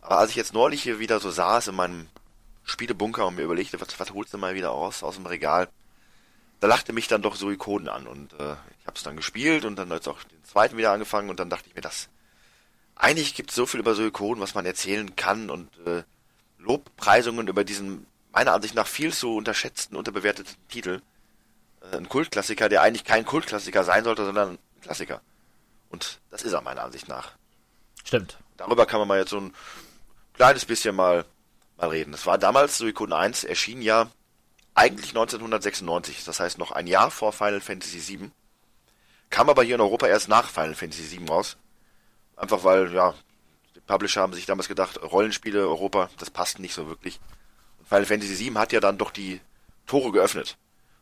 Aber 0.00 0.18
als 0.18 0.30
ich 0.30 0.36
jetzt 0.36 0.52
neulich 0.52 0.82
hier 0.82 0.98
wieder 0.98 1.20
so 1.20 1.30
saß 1.30 1.68
in 1.68 1.76
meinem 1.76 2.08
Spielebunker 2.70 3.26
und 3.26 3.36
mir 3.36 3.42
überlegte, 3.42 3.80
was, 3.80 3.98
was 3.98 4.12
holst 4.12 4.32
du 4.32 4.38
mal 4.38 4.54
wieder 4.54 4.72
aus, 4.72 5.02
aus 5.02 5.16
dem 5.16 5.26
Regal, 5.26 5.68
da 6.60 6.66
lachte 6.66 6.92
mich 6.92 7.08
dann 7.08 7.22
doch 7.22 7.36
Suikoden 7.36 7.88
an 7.88 8.06
und 8.06 8.32
äh, 8.34 8.56
ich 8.80 8.86
habe 8.86 8.96
es 8.96 9.02
dann 9.02 9.16
gespielt 9.16 9.64
und 9.64 9.76
dann 9.76 9.90
jetzt 9.90 10.08
auch 10.08 10.22
den 10.24 10.44
zweiten 10.44 10.76
wieder 10.76 10.92
angefangen 10.92 11.30
und 11.30 11.38
dann 11.40 11.50
dachte 11.50 11.68
ich 11.68 11.74
mir, 11.74 11.80
das 11.80 12.08
eigentlich 12.96 13.34
gibt 13.34 13.50
es 13.50 13.56
so 13.56 13.64
viel 13.64 13.80
über 13.80 13.94
Suikoden, 13.94 14.42
was 14.42 14.54
man 14.54 14.66
erzählen 14.66 15.14
kann 15.14 15.50
und 15.50 15.70
äh, 15.86 16.02
Lobpreisungen 16.58 17.46
über 17.46 17.64
diesen 17.64 18.06
meiner 18.32 18.52
Ansicht 18.52 18.74
nach 18.74 18.86
viel 18.86 19.12
zu 19.12 19.36
unterschätzten, 19.36 19.96
unterbewerteten 19.96 20.56
Titel. 20.68 21.00
Äh, 21.80 21.96
ein 21.96 22.08
Kultklassiker, 22.08 22.68
der 22.68 22.82
eigentlich 22.82 23.04
kein 23.04 23.24
Kultklassiker 23.24 23.84
sein 23.84 24.04
sollte, 24.04 24.24
sondern 24.24 24.50
ein 24.50 24.58
Klassiker. 24.80 25.20
Und 25.90 26.20
das 26.30 26.42
ist 26.42 26.52
er 26.52 26.60
meiner 26.60 26.82
Ansicht 26.82 27.08
nach. 27.08 27.32
Stimmt. 28.04 28.38
Darüber 28.56 28.86
kann 28.86 28.98
man 28.98 29.08
mal 29.08 29.18
jetzt 29.18 29.30
so 29.30 29.40
ein 29.40 29.54
kleines 30.34 30.64
bisschen 30.64 30.94
mal, 30.94 31.24
mal 31.78 31.88
reden. 31.88 32.12
Das 32.12 32.26
war 32.26 32.36
damals, 32.36 32.78
Suikoden 32.78 33.14
1 33.14 33.44
erschien 33.44 33.80
ja 33.80 34.10
eigentlich 34.74 35.10
1996, 35.10 36.24
das 36.24 36.40
heißt 36.40 36.58
noch 36.58 36.72
ein 36.72 36.86
Jahr 36.86 37.10
vor 37.10 37.32
Final 37.32 37.60
Fantasy 37.60 38.06
VII. 38.06 38.30
Kam 39.30 39.48
aber 39.48 39.62
hier 39.62 39.74
in 39.76 39.80
Europa 39.80 40.06
erst 40.06 40.28
nach 40.28 40.48
Final 40.48 40.74
Fantasy 40.74 41.18
VII 41.18 41.28
raus. 41.28 41.56
Einfach 42.36 42.64
weil, 42.64 42.92
ja, 42.92 43.14
die 43.74 43.80
Publisher 43.80 44.22
haben 44.22 44.32
sich 44.32 44.46
damals 44.46 44.68
gedacht, 44.68 45.00
Rollenspiele 45.02 45.60
Europa, 45.60 46.10
das 46.18 46.30
passt 46.30 46.58
nicht 46.58 46.74
so 46.74 46.86
wirklich. 46.88 47.20
Und 47.78 47.88
Final 47.88 48.06
Fantasy 48.06 48.38
VII 48.38 48.54
hat 48.54 48.72
ja 48.72 48.80
dann 48.80 48.98
doch 48.98 49.10
die 49.10 49.40
Tore 49.86 50.12
geöffnet. 50.12 50.56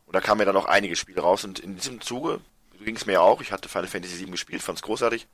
Und 0.05 0.15
da 0.15 0.21
kamen 0.21 0.39
ja 0.39 0.45
dann 0.45 0.55
noch 0.55 0.65
einige 0.65 0.95
Spiele 0.95 1.21
raus. 1.21 1.43
Und 1.43 1.59
in 1.59 1.75
diesem 1.75 2.01
Zuge 2.01 2.39
ging 2.83 2.95
es 2.95 3.05
mir 3.05 3.13
ja 3.13 3.21
auch. 3.21 3.41
Ich 3.41 3.51
hatte 3.51 3.69
Final 3.69 3.87
Fantasy 3.87 4.19
VII 4.19 4.31
gespielt, 4.31 4.61
fand's 4.61 4.81
großartig. 4.81 5.27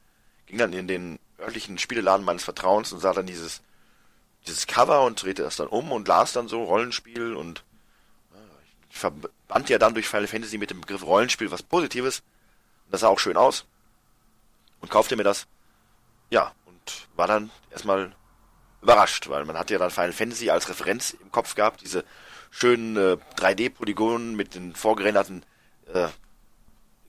Ging 0.47 0.57
dann 0.57 0.73
in 0.73 0.87
den 0.87 1.19
örtlichen 1.39 1.77
Spieleladen 1.77 2.25
meines 2.25 2.43
Vertrauens 2.43 2.91
und 2.91 2.99
sah 2.99 3.13
dann 3.13 3.25
dieses, 3.25 3.61
dieses 4.47 4.67
Cover 4.67 5.03
und 5.03 5.21
drehte 5.21 5.43
das 5.43 5.55
dann 5.55 5.67
um 5.67 5.91
und 5.91 6.07
las 6.07 6.33
dann 6.33 6.47
so 6.47 6.63
Rollenspiel 6.63 7.35
und 7.35 7.63
ich 8.93 8.99
verband 8.99 9.69
ja 9.69 9.79
dann 9.79 9.93
durch 9.93 10.07
Final 10.07 10.27
Fantasy 10.27 10.57
mit 10.57 10.69
dem 10.69 10.81
Begriff 10.81 11.03
Rollenspiel 11.03 11.49
was 11.51 11.63
Positives. 11.63 12.19
Und 12.85 12.93
das 12.93 13.01
sah 13.01 13.07
auch 13.07 13.19
schön 13.19 13.37
aus. 13.37 13.65
Und 14.81 14.91
kaufte 14.91 15.15
mir 15.15 15.23
das. 15.23 15.47
Ja, 16.29 16.53
und 16.65 17.07
war 17.15 17.27
dann 17.27 17.49
erstmal 17.71 18.15
überrascht, 18.81 19.29
weil 19.29 19.45
man 19.45 19.57
hatte 19.57 19.73
ja 19.73 19.79
dann 19.79 19.89
Final 19.89 20.13
Fantasy 20.13 20.49
als 20.49 20.69
Referenz 20.69 21.11
im 21.11 21.31
Kopf 21.31 21.55
gehabt, 21.55 21.81
diese 21.81 22.03
schönen 22.51 22.97
äh, 22.97 23.17
3D-Polygonen 23.37 24.35
mit 24.35 24.53
den 24.55 24.75
vorgerenderten 24.75 25.43
äh, 25.91 26.09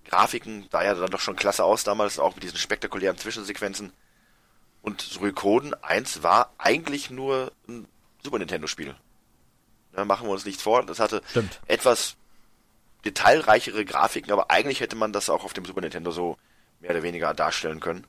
Grafiken, 0.06 0.68
sah 0.70 0.84
ja 0.84 0.94
dann 0.94 1.10
doch 1.10 1.20
schon 1.20 1.36
klasse 1.36 1.64
aus 1.64 1.84
damals, 1.84 2.18
auch 2.18 2.34
mit 2.34 2.44
diesen 2.44 2.58
spektakulären 2.58 3.18
Zwischensequenzen. 3.18 3.92
Und 4.84 5.00
Suikoden 5.00 5.72
1 5.82 6.22
war 6.22 6.52
eigentlich 6.58 7.08
nur 7.08 7.52
ein 7.66 7.88
Super 8.22 8.38
Nintendo-Spiel. 8.38 8.94
Ja, 9.96 10.04
machen 10.04 10.26
wir 10.26 10.32
uns 10.32 10.44
nichts 10.44 10.62
vor. 10.62 10.84
Das 10.84 11.00
hatte 11.00 11.22
Stimmt. 11.30 11.58
etwas 11.66 12.16
detailreichere 13.06 13.86
Grafiken, 13.86 14.30
aber 14.30 14.50
eigentlich 14.50 14.80
hätte 14.80 14.94
man 14.94 15.14
das 15.14 15.30
auch 15.30 15.42
auf 15.42 15.54
dem 15.54 15.64
Super 15.64 15.80
Nintendo 15.80 16.10
so 16.10 16.36
mehr 16.80 16.90
oder 16.90 17.02
weniger 17.02 17.32
darstellen 17.32 17.80
können. 17.80 18.06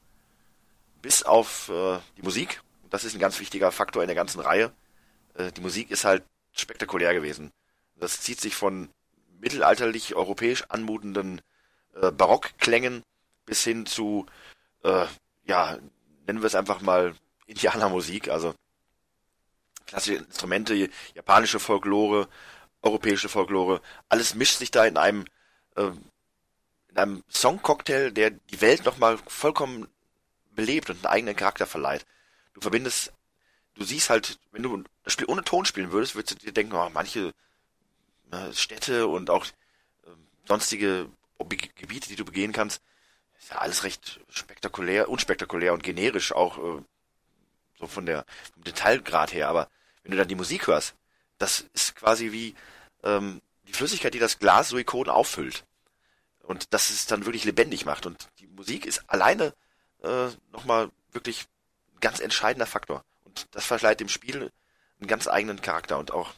Bis 1.01 1.23
auf 1.23 1.69
äh, 1.69 1.99
die 2.17 2.23
Musik. 2.23 2.61
Das 2.89 3.05
ist 3.05 3.13
ein 3.13 3.21
ganz 3.21 3.39
wichtiger 3.39 3.71
Faktor 3.71 4.03
in 4.03 4.09
der 4.09 4.15
ganzen 4.15 4.41
Reihe. 4.41 4.73
Äh, 5.35 5.53
die 5.53 5.61
Musik 5.61 5.91
ist 5.91 6.03
halt 6.03 6.23
spektakulär 6.51 7.13
gewesen. 7.13 7.53
Das 7.95 8.19
zieht 8.19 8.41
sich 8.41 8.53
von 8.53 8.89
mittelalterlich 9.39 10.13
europäisch 10.13 10.65
anmutenden 10.67 11.39
äh, 11.93 12.11
Barockklängen 12.11 13.01
bis 13.45 13.63
hin 13.63 13.85
zu, 13.85 14.25
äh, 14.83 15.05
ja, 15.45 15.79
nennen 16.25 16.41
wir 16.41 16.47
es 16.47 16.55
einfach 16.55 16.81
mal 16.81 17.15
Indianermusik, 17.47 18.29
also 18.29 18.55
klassische 19.85 20.17
Instrumente, 20.17 20.89
japanische 21.13 21.59
Folklore, 21.59 22.27
europäische 22.81 23.29
Folklore, 23.29 23.81
alles 24.09 24.35
mischt 24.35 24.57
sich 24.57 24.71
da 24.71 24.85
in 24.85 24.97
einem 24.97 25.25
äh, 25.75 25.91
in 26.89 26.97
einem 26.97 27.23
Songcocktail, 27.29 28.11
der 28.11 28.31
die 28.31 28.61
Welt 28.61 28.85
nochmal 28.85 29.17
vollkommen 29.27 29.87
belebt 30.51 30.89
und 30.89 30.97
einen 30.97 31.13
eigenen 31.13 31.35
Charakter 31.35 31.67
verleiht. 31.67 32.05
Du 32.53 32.61
verbindest, 32.61 33.11
du 33.73 33.83
siehst 33.83 34.09
halt, 34.09 34.39
wenn 34.51 34.63
du 34.63 34.83
das 35.03 35.11
Spiel 35.11 35.27
ohne 35.27 35.43
Ton 35.43 35.65
spielen 35.65 35.91
würdest, 35.91 36.15
würdest 36.15 36.41
du 36.41 36.45
dir 36.45 36.53
denken, 36.53 36.73
oh, 36.73 36.89
manche 36.93 37.33
äh, 38.31 38.53
Städte 38.53 39.07
und 39.07 39.29
auch 39.29 39.45
äh, 39.45 40.09
sonstige 40.47 41.09
Gebiete, 41.75 42.07
die 42.07 42.15
du 42.15 42.23
begehen 42.23 42.53
kannst, 42.53 42.81
ist 43.45 43.51
ja 43.51 43.59
alles 43.59 43.83
recht 43.83 44.19
spektakulär, 44.27 45.07
unspektakulär 45.07 45.73
und 45.73 45.83
generisch 45.83 46.31
auch 46.31 46.57
äh, 46.57 46.81
so 47.77 47.85
von 47.85 48.07
der 48.07 48.25
vom 48.51 48.63
Detailgrad 48.63 49.33
her. 49.33 49.49
Aber 49.49 49.69
wenn 50.01 50.11
du 50.11 50.17
dann 50.17 50.27
die 50.27 50.33
Musik 50.33 50.65
hörst, 50.65 50.95
das 51.37 51.65
ist 51.73 51.95
quasi 51.95 52.31
wie 52.31 52.55
ähm, 53.03 53.43
die 53.67 53.73
Flüssigkeit, 53.73 54.15
die 54.15 54.19
das 54.19 54.39
Glas 54.39 54.69
Suikoden 54.69 55.13
auffüllt. 55.13 55.63
Und 56.41 56.73
das 56.73 56.89
es 56.89 57.05
dann 57.05 57.25
wirklich 57.25 57.43
lebendig 57.43 57.85
macht. 57.85 58.07
Und 58.07 58.29
die 58.39 58.47
Musik 58.47 58.87
ist 58.87 59.07
alleine 59.07 59.53
äh, 60.01 60.29
nochmal 60.51 60.89
wirklich 61.11 61.45
ein 61.93 61.99
ganz 61.99 62.21
entscheidender 62.21 62.65
Faktor. 62.65 63.05
Und 63.25 63.45
das 63.51 63.65
verleiht 63.65 63.99
dem 63.99 64.09
Spiel 64.09 64.51
einen 64.99 65.07
ganz 65.07 65.27
eigenen 65.27 65.61
Charakter 65.61 65.99
und 65.99 66.11
auch, 66.11 66.33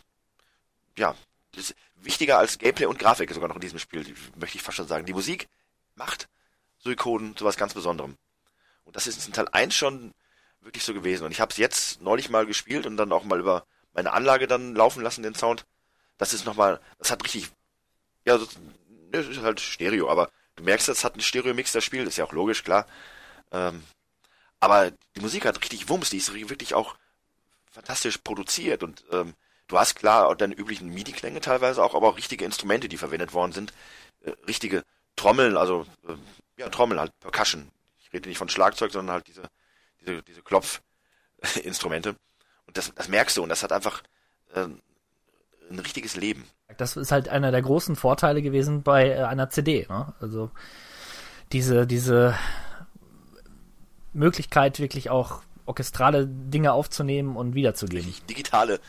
ja, 0.98 1.16
ist 1.56 1.74
wichtiger 1.96 2.38
als 2.38 2.58
Gameplay 2.58 2.86
und 2.86 3.00
Grafik 3.00 3.34
sogar 3.34 3.48
noch 3.48 3.56
in 3.56 3.62
diesem 3.62 3.80
Spiel, 3.80 4.14
möchte 4.36 4.58
ich 4.58 4.62
fast 4.62 4.76
schon 4.76 4.88
sagen. 4.90 5.06
Die 5.06 5.14
Musik 5.14 5.48
macht 5.96 6.28
Suikoden 6.88 7.36
zu 7.36 7.46
was 7.46 7.58
ganz 7.58 7.74
Besonderem. 7.74 8.18
Und 8.86 8.96
das 8.96 9.08
ist 9.08 9.28
in 9.28 9.34
Teil 9.34 9.50
1 9.52 9.76
schon 9.76 10.14
wirklich 10.62 10.84
so 10.84 10.94
gewesen. 10.94 11.26
Und 11.26 11.32
ich 11.32 11.42
habe 11.42 11.52
es 11.52 11.58
jetzt 11.58 12.02
neulich 12.02 12.30
mal 12.30 12.46
gespielt 12.46 12.86
und 12.86 12.98
dann 12.98 13.12
auch 13.12 13.24
mal 13.24 13.40
über 13.40 13.66
meine 13.94 14.14
Anlage 14.14 14.48
dann 14.48 14.76
laufen 14.76 15.04
lassen, 15.04 15.24
den 15.24 15.36
Sound. 15.36 15.66
Das 16.18 16.34
ist 16.34 16.46
nochmal, 16.46 16.80
das 17.00 17.12
hat 17.12 17.24
richtig, 17.24 17.50
ja, 18.26 18.38
das, 18.38 18.50
das 19.12 19.28
ist 19.28 19.42
halt 19.42 19.60
Stereo, 19.60 20.10
aber 20.10 20.30
du 20.56 20.64
merkst, 20.64 20.88
das 20.88 21.04
hat 21.04 21.14
einen 21.14 21.22
Stereo-Mix, 21.22 21.72
das 21.72 21.84
Spiel, 21.84 22.06
ist 22.08 22.18
ja 22.18 22.26
auch 22.26 22.34
logisch, 22.34 22.64
klar. 22.64 22.88
Ähm, 23.52 23.84
aber 24.60 24.92
die 25.16 25.22
Musik 25.22 25.46
hat 25.46 25.62
richtig 25.62 25.90
Wumms, 25.90 26.10
die 26.10 26.18
ist 26.18 26.34
wirklich 26.34 26.74
auch 26.74 26.96
fantastisch 27.72 28.18
produziert 28.20 28.82
und 28.82 29.04
ähm, 29.12 29.36
du 29.68 29.78
hast 29.78 29.96
klar 29.96 30.36
deine 30.36 30.56
üblichen 30.56 30.90
MIDI-Klänge 30.90 31.42
teilweise 31.42 31.84
auch, 31.84 31.94
aber 31.94 32.08
auch 32.08 32.18
richtige 32.18 32.46
Instrumente, 32.46 32.90
die 32.90 32.98
verwendet 32.98 33.34
worden 33.34 33.52
sind. 33.52 33.74
Äh, 34.22 34.32
richtige 34.48 34.84
Trommeln, 35.16 35.58
also 35.58 35.86
äh, 36.08 36.14
ja, 36.58 36.70
Trommeln 36.70 37.00
halt, 37.00 37.18
Percussion. 37.20 37.70
Ich 38.00 38.12
rede 38.14 38.30
nicht 38.30 38.38
von 38.38 38.50
Schlagzeug, 38.50 38.92
sondern 38.92 39.16
halt 39.16 39.28
diese, 39.28 39.44
diese, 40.02 40.24
diese 40.24 40.42
Klopfinstrumente. 40.42 42.16
Und 42.66 42.78
das, 42.78 42.94
das 42.94 43.08
merkst 43.08 43.38
du 43.38 43.44
und 43.44 43.50
das 43.50 43.64
hat 43.64 43.72
einfach 43.72 44.04
äh, 44.54 44.68
ein 45.70 45.80
richtiges 45.80 46.16
Leben. 46.16 46.46
Das 46.78 46.98
ist 46.98 47.12
halt 47.12 47.30
einer 47.30 47.52
der 47.52 47.62
großen 47.62 47.96
Vorteile 47.96 48.42
gewesen 48.42 48.84
bei 48.84 49.10
äh, 49.10 49.24
einer 49.24 49.50
CD. 49.50 49.86
Ne? 49.90 50.14
Also 50.20 50.52
diese, 51.52 51.88
diese 51.88 52.36
Möglichkeit, 54.14 54.80
wirklich 54.80 55.10
auch 55.10 55.42
orchestrale 55.66 56.28
Dinge 56.28 56.74
aufzunehmen 56.74 57.36
und 57.36 57.56
wiederzugeben. 57.56 58.14
Digitale 58.30 58.80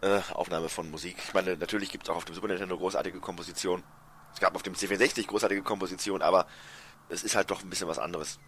äh, 0.00 0.20
Aufnahme 0.32 0.68
von 0.68 0.90
Musik. 0.90 1.16
Ich 1.26 1.34
meine, 1.34 1.56
natürlich 1.56 1.90
gibt 1.90 2.04
es 2.04 2.10
auch 2.10 2.16
auf 2.16 2.24
dem 2.24 2.34
Super 2.34 2.48
Nintendo 2.48 2.76
großartige 2.76 3.20
Kompositionen. 3.20 3.84
Es 4.32 4.40
gab 4.40 4.54
auf 4.54 4.62
dem 4.62 4.74
C64 4.74 5.26
großartige 5.26 5.62
Kompositionen, 5.62 6.22
aber 6.22 6.46
es 7.08 7.22
ist 7.22 7.36
halt 7.36 7.50
doch 7.50 7.62
ein 7.62 7.70
bisschen 7.70 7.88
was 7.88 7.98
anderes, 7.98 8.38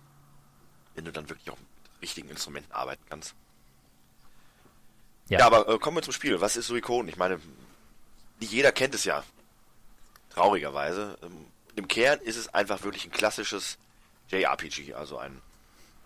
wenn 0.94 1.04
du 1.04 1.12
dann 1.12 1.28
wirklich 1.28 1.50
auch 1.50 1.58
mit 1.58 2.02
richtigen 2.02 2.28
Instrumenten 2.28 2.72
arbeiten 2.72 3.02
kannst. 3.08 3.34
Ja, 5.28 5.40
ja 5.40 5.46
aber 5.46 5.68
äh, 5.68 5.78
kommen 5.78 5.96
wir 5.96 6.02
zum 6.02 6.12
Spiel. 6.12 6.40
Was 6.40 6.56
ist 6.56 6.66
Suikoden? 6.66 7.08
Ich 7.08 7.16
meine, 7.16 7.40
nicht 8.40 8.52
jeder 8.52 8.72
kennt 8.72 8.94
es 8.94 9.04
ja. 9.04 9.24
Traurigerweise. 10.30 11.18
Ähm, 11.22 11.46
Im 11.74 11.88
Kern 11.88 12.20
ist 12.20 12.36
es 12.36 12.52
einfach 12.52 12.82
wirklich 12.82 13.04
ein 13.04 13.10
klassisches 13.10 13.78
JRPG, 14.28 14.94
also 14.94 15.18
ein 15.18 15.40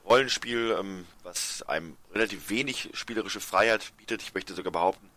Rollenspiel, 0.05 0.77
ähm, 0.79 1.07
was 1.23 1.63
einem 1.63 1.97
relativ 2.15 2.49
wenig 2.49 2.91
spielerische 2.95 3.41
Freiheit 3.41 3.93
bietet. 3.97 4.23
Ich 4.23 4.35
möchte 4.35 4.55
sogar 4.55 4.73
behaupten, 4.73 5.11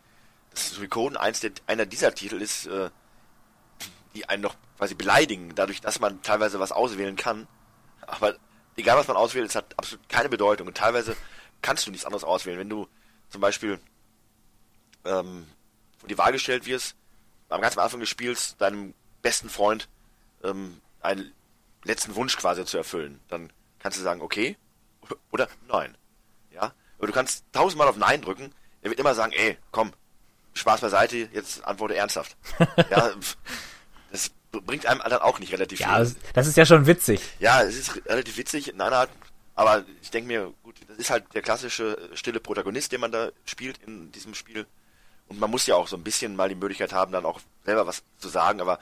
dass 0.51 0.72
Suikoden 0.72 1.18
eins 1.18 1.39
der, 1.39 1.51
einer 1.68 1.85
dieser 1.85 2.14
Titel 2.14 2.41
ist, 2.41 2.68
äh, 2.68 2.89
die 4.15 4.27
einen 4.30 4.44
noch 4.44 4.56
quasi 4.77 4.95
beleidigen, 4.95 5.56
dadurch, 5.56 5.81
dass 5.81 5.99
man 5.99 6.22
teilweise 6.22 6.60
was 6.60 6.72
auswählen 6.72 7.15
kann. 7.15 7.48
Aber 8.02 8.35
egal 8.76 8.98
was 8.98 9.07
man 9.07 9.18
auswählt, 9.18 9.48
es 9.48 9.56
hat 9.56 9.77
absolut 9.77 10.07
keine 10.10 10.30
Bedeutung. 10.30 10.68
Und 10.68 10.77
teilweise 10.77 11.15
kannst 11.61 11.85
du 11.88 11.91
nichts 11.91 12.06
anderes 12.06 12.23
auswählen. 12.23 12.60
Wenn 12.60 12.69
du 12.69 12.88
zum 13.30 13.41
Beispiel 13.41 13.80
ähm, 15.06 15.48
vor 15.98 16.10
die 16.10 16.18
Wahl 16.18 16.31
gestellt 16.31 16.65
wirst, 16.65 16.95
am 17.49 17.61
ganz 17.61 17.77
am 17.77 17.84
Anfang 17.84 17.99
des 17.99 18.10
Spiels 18.10 18.57
deinem 18.57 18.94
besten 19.22 19.49
Freund 19.49 19.88
ähm, 20.44 20.81
einen 21.02 21.31
letzten 21.84 22.15
Wunsch 22.15 22.38
quasi 22.38 22.65
zu 22.65 22.77
erfüllen, 22.77 23.19
dann 23.27 23.52
kannst 23.80 23.98
du 23.98 24.03
sagen, 24.03 24.22
okay 24.22 24.57
oder 25.31 25.48
nein. 25.68 25.98
Ja? 26.52 26.73
Aber 26.98 27.07
du 27.07 27.14
kannst 27.14 27.45
tausendmal 27.52 27.88
auf 27.88 27.98
Nein 27.98 28.22
drücken, 28.22 28.53
er 28.81 28.90
wird 28.90 28.99
immer 28.99 29.15
sagen, 29.15 29.34
ey, 29.34 29.57
komm, 29.72 29.94
Spaß 30.53 30.81
beiseite, 30.81 31.30
jetzt 31.31 31.64
antworte 31.64 31.95
ernsthaft. 31.95 32.38
ja, 32.90 33.11
das 34.14 34.30
bringt 34.52 34.85
einem 34.85 35.02
dann 35.03 35.22
auch 35.22 35.40
nicht 35.40 35.52
relativ 35.52 35.80
ja, 35.80 35.88
viel. 35.98 36.15
Ja, 36.15 36.22
das 36.34 36.48
ist 36.48 36.56
ja 36.56 36.65
schon 36.65 36.85
witzig. 36.85 37.19
Ja, 37.40 37.64
es 37.64 37.76
ist 37.76 38.06
relativ 38.06 38.38
witzig 38.38 38.69
in 38.69 38.80
einer 38.80 38.95
Art, 38.95 39.10
aber 39.56 39.84
ich 40.02 40.11
denke 40.11 40.27
mir, 40.27 40.53
gut, 40.61 40.76
das 40.88 40.98
ist 40.98 41.10
halt 41.10 41.26
der 41.34 41.41
klassische 41.41 41.98
äh, 41.98 42.15
stille 42.15 42.40
Protagonist, 42.40 42.91
den 42.91 43.02
man 43.02 43.11
da 43.11 43.31
spielt 43.45 43.80
in 43.80 44.11
diesem 44.11 44.35
Spiel. 44.35 44.68
Und 45.27 45.40
man 45.40 45.49
muss 45.49 45.65
ja 45.65 45.76
auch 45.76 45.88
so 45.88 45.95
ein 45.98 46.03
bisschen 46.03 46.35
mal 46.35 46.48
die 46.48 46.56
Möglichkeit 46.56 46.94
haben, 46.94 47.11
dann 47.11 47.26
auch 47.26 47.41
selber 47.65 47.88
was 47.88 48.03
zu 48.19 48.30
sagen, 48.30 48.61
aber 48.61 48.77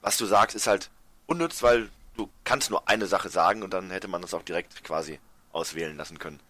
was 0.00 0.16
du 0.16 0.24
sagst, 0.24 0.56
ist 0.56 0.66
halt 0.66 0.90
unnütz, 1.26 1.62
weil 1.62 1.90
du 2.16 2.30
kannst 2.44 2.70
nur 2.70 2.88
eine 2.88 3.06
Sache 3.06 3.28
sagen 3.28 3.62
und 3.62 3.74
dann 3.74 3.90
hätte 3.90 4.08
man 4.08 4.22
das 4.22 4.32
auch 4.32 4.42
direkt 4.42 4.82
quasi 4.82 5.20
auswählen 5.52 5.96
lassen 5.96 6.18
können. 6.18 6.40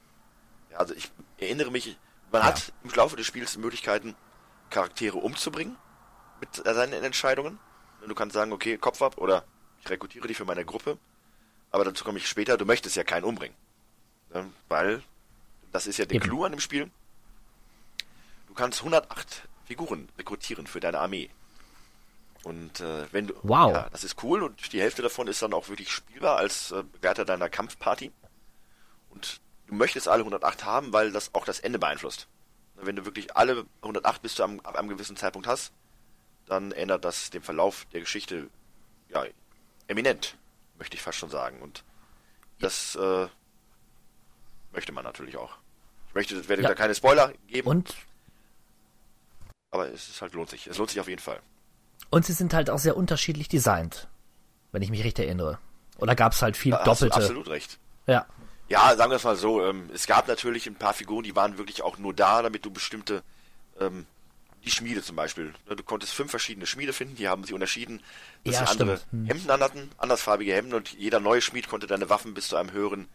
Ja, 0.71 0.79
also 0.79 0.95
ich 0.95 1.11
erinnere 1.39 1.73
mich, 1.73 1.97
man 2.31 2.43
Ja. 2.43 2.49
hat 2.49 2.73
im 2.85 2.91
Laufe 2.91 3.17
des 3.17 3.27
Spiels 3.27 3.57
Möglichkeiten, 3.57 4.15
Charaktere 4.71 5.19
umzubringen 5.19 5.77
mit 6.39 6.55
seinen 6.55 7.03
Entscheidungen. 7.03 7.59
Du 8.07 8.15
kannst 8.15 8.35
sagen, 8.35 8.53
okay, 8.53 8.77
Kopf 8.79 9.03
ab 9.03 9.19
oder 9.19 9.45
ich 9.83 9.91
rekrutiere 9.91 10.27
dich 10.29 10.37
für 10.37 10.45
meine 10.45 10.65
Gruppe. 10.65 10.99
Aber 11.71 11.85
dazu 11.85 12.05
komme 12.05 12.19
ich 12.19 12.29
später, 12.29 12.57
du 12.57 12.65
möchtest 12.65 12.97
ja 12.97 13.05
keinen 13.05 13.25
umbringen. 13.25 13.57
Ja, 14.35 14.45
weil, 14.69 15.03
das 15.73 15.87
ist 15.87 15.99
ja 15.99 16.05
der. 16.05 16.21
Clou 16.21 16.45
an 16.45 16.53
dem 16.53 16.61
Spiel. 16.61 16.91
Du 18.49 18.55
kannst 18.55 18.81
108 18.81 19.49
Figuren 19.67 20.09
rekrutieren 20.19 20.67
für 20.67 20.81
deine 20.81 20.99
Armee. 20.99 21.31
Und 22.43 22.81
äh, 22.81 23.07
wenn 23.13 23.29
du, 23.29 23.35
Wow. 23.43 23.73
ja, 23.73 23.89
das 23.91 24.03
ist 24.03 24.23
cool 24.23 24.43
und 24.43 24.73
die 24.73 24.81
Hälfte 24.81 25.03
davon 25.03 25.29
ist 25.29 25.43
dann 25.43 25.53
auch 25.53 25.69
wirklich 25.69 25.93
spielbar 25.93 26.39
als 26.39 26.73
äh, 26.73 26.83
Begleiter 26.83 27.25
deiner 27.25 27.49
Kampfparty. 27.49 28.11
Und 29.11 29.41
du 29.67 29.75
möchtest 29.75 30.09
alle 30.09 30.23
108 30.23 30.65
haben, 30.65 30.93
weil 30.93 31.13
das 31.13 31.35
auch 31.35 31.45
das 31.45 31.61
Ende 31.61 31.79
beeinflusst. 31.79 32.27
Wenn 32.77 32.97
du 32.97 33.05
wirklich 33.05 33.37
alle 33.37 33.67
108 33.83 34.23
bis 34.23 34.35
zu 34.35 34.43
einem, 34.43 34.61
ab 34.61 34.77
einem 34.77 34.89
gewissen 34.89 35.17
Zeitpunkt 35.17 35.47
hast, 35.47 35.73
dann 36.47 36.73
ändert 36.73 37.05
das 37.05 37.31
den 37.31 37.43
Verlauf 37.43 37.87
der 37.93 38.01
Geschichte 38.01 38.49
ja 39.09 39.25
eminent, 39.87 40.37
möchte 40.79 40.97
ich 40.97 41.03
fast 41.03 41.19
schon 41.19 41.31
sagen. 41.31 41.61
Und 41.63 41.85
das 42.61 42.97
äh, 42.97 43.27
möchte 44.73 44.93
man 44.93 45.05
natürlich 45.05 45.37
auch. 45.37 45.57
Ich 46.09 46.15
möchte, 46.15 46.49
werde 46.49 46.63
Ja. 46.63 46.69
da 46.69 46.75
keine 46.75 46.95
Spoiler 46.95 47.33
geben, 47.47 47.69
Und, 47.69 47.95
aber 49.71 49.89
es 49.93 50.09
ist 50.09 50.21
halt 50.23 50.33
lohnt 50.35 50.51
sich. 50.51 50.67
Es 50.67 50.79
lohnt 50.79 50.91
sich 50.91 51.01
auf 51.01 51.09
jeden 51.09 51.23
Fall. 51.23 51.41
und 52.11 52.27
sie 52.27 52.33
sind 52.33 52.53
halt 52.55 52.71
auch 52.71 52.79
sehr 52.79 52.97
unterschiedlich 52.97 53.49
designt, 53.49 54.09
wenn 54.73 54.83
ich 54.83 54.91
mich 54.91 55.05
recht 55.05 55.19
erinnere. 55.19 55.59
Oder 55.99 56.15
gab 56.17 56.33
es 56.33 56.43
halt 56.43 56.57
viel 56.57 56.73
Da 56.73 56.79
hast 56.85 57.03
du 57.03 57.07
doppelte? 57.07 57.15
absolut 57.27 57.49
recht. 57.49 57.79
Ja. 58.07 58.27
Ja, 58.69 58.97
sagen 58.97 59.11
wir 59.11 59.17
es 59.17 59.25
mal 59.25 59.37
so. 59.37 59.65
Ähm, 59.67 59.91
es 59.93 60.07
gab 60.07 60.27
natürlich 60.29 60.67
ein 60.67 60.77
paar 60.77 60.95
Figuren, 60.95 61.25
die 61.25 61.35
waren 61.37 61.59
wirklich 61.59 61.83
auch 61.83 61.99
nur 61.99 62.15
da, 62.15 62.43
damit 62.43 62.65
du 62.65 62.71
bestimmte, 62.71 63.23
ähm, 63.81 64.07
die 64.65 64.71
Schmiede 64.71 65.03
zum 65.03 65.17
Beispiel. 65.17 65.55
Ne, 65.69 65.77
Du 65.77 65.83
konntest 65.83 66.13
fünf 66.13 66.31
verschiedene 66.31 66.67
Schmiede 66.67 66.93
finden, 66.93 67.17
die 67.17 67.29
haben 67.29 67.45
sich 67.45 67.53
unterschieden, 67.55 68.03
dass 68.45 68.55
Ja, 68.57 68.67
sie 68.67 68.71
andere 68.73 68.97
stimmt. 68.99 69.13
Hm. 69.13 69.27
Hemden 69.27 69.51
anhatten, 69.51 69.91
andersfarbige 69.99 70.55
Hemden 70.55 70.75
und 70.75 70.93
jeder 70.93 71.21
neue 71.21 71.41
Schmied 71.41 71.69
konnte 71.69 71.87
deine 71.87 72.11
Waffen 72.11 72.35
bis 72.35 72.49
zu 72.49 72.57
einem 72.57 72.73
höheren 72.73 73.09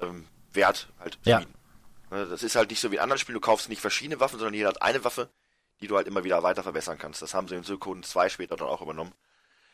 ähm, 0.00 0.26
Wert 0.52 0.88
halt 0.98 1.18
Ja. 1.24 1.36
schmieden. 1.40 1.54
Ne, 2.10 2.26
Das 2.26 2.42
ist 2.42 2.56
halt 2.56 2.70
nicht 2.70 2.80
so 2.80 2.90
wie 2.90 2.96
in 2.96 3.00
anderen 3.02 3.18
Spielen, 3.18 3.34
du 3.34 3.40
kaufst 3.40 3.68
nicht 3.68 3.80
verschiedene 3.80 4.20
Waffen, 4.20 4.38
sondern 4.38 4.54
jeder 4.54 4.68
hat 4.68 4.82
eine 4.82 5.04
Waffe, 5.04 5.28
die 5.80 5.86
du 5.88 5.96
halt 5.96 6.06
immer 6.06 6.24
wieder 6.24 6.42
weiter 6.42 6.62
verbessern 6.62 6.98
kannst. 6.98 7.20
Das 7.22 7.34
haben 7.34 7.48
sie 7.48 7.54
in 7.56 7.62
Suikoden 7.62 8.02
2 8.02 8.28
später 8.28 8.56
dann 8.56 8.68
auch 8.68 8.80
übernommen. 8.82 9.12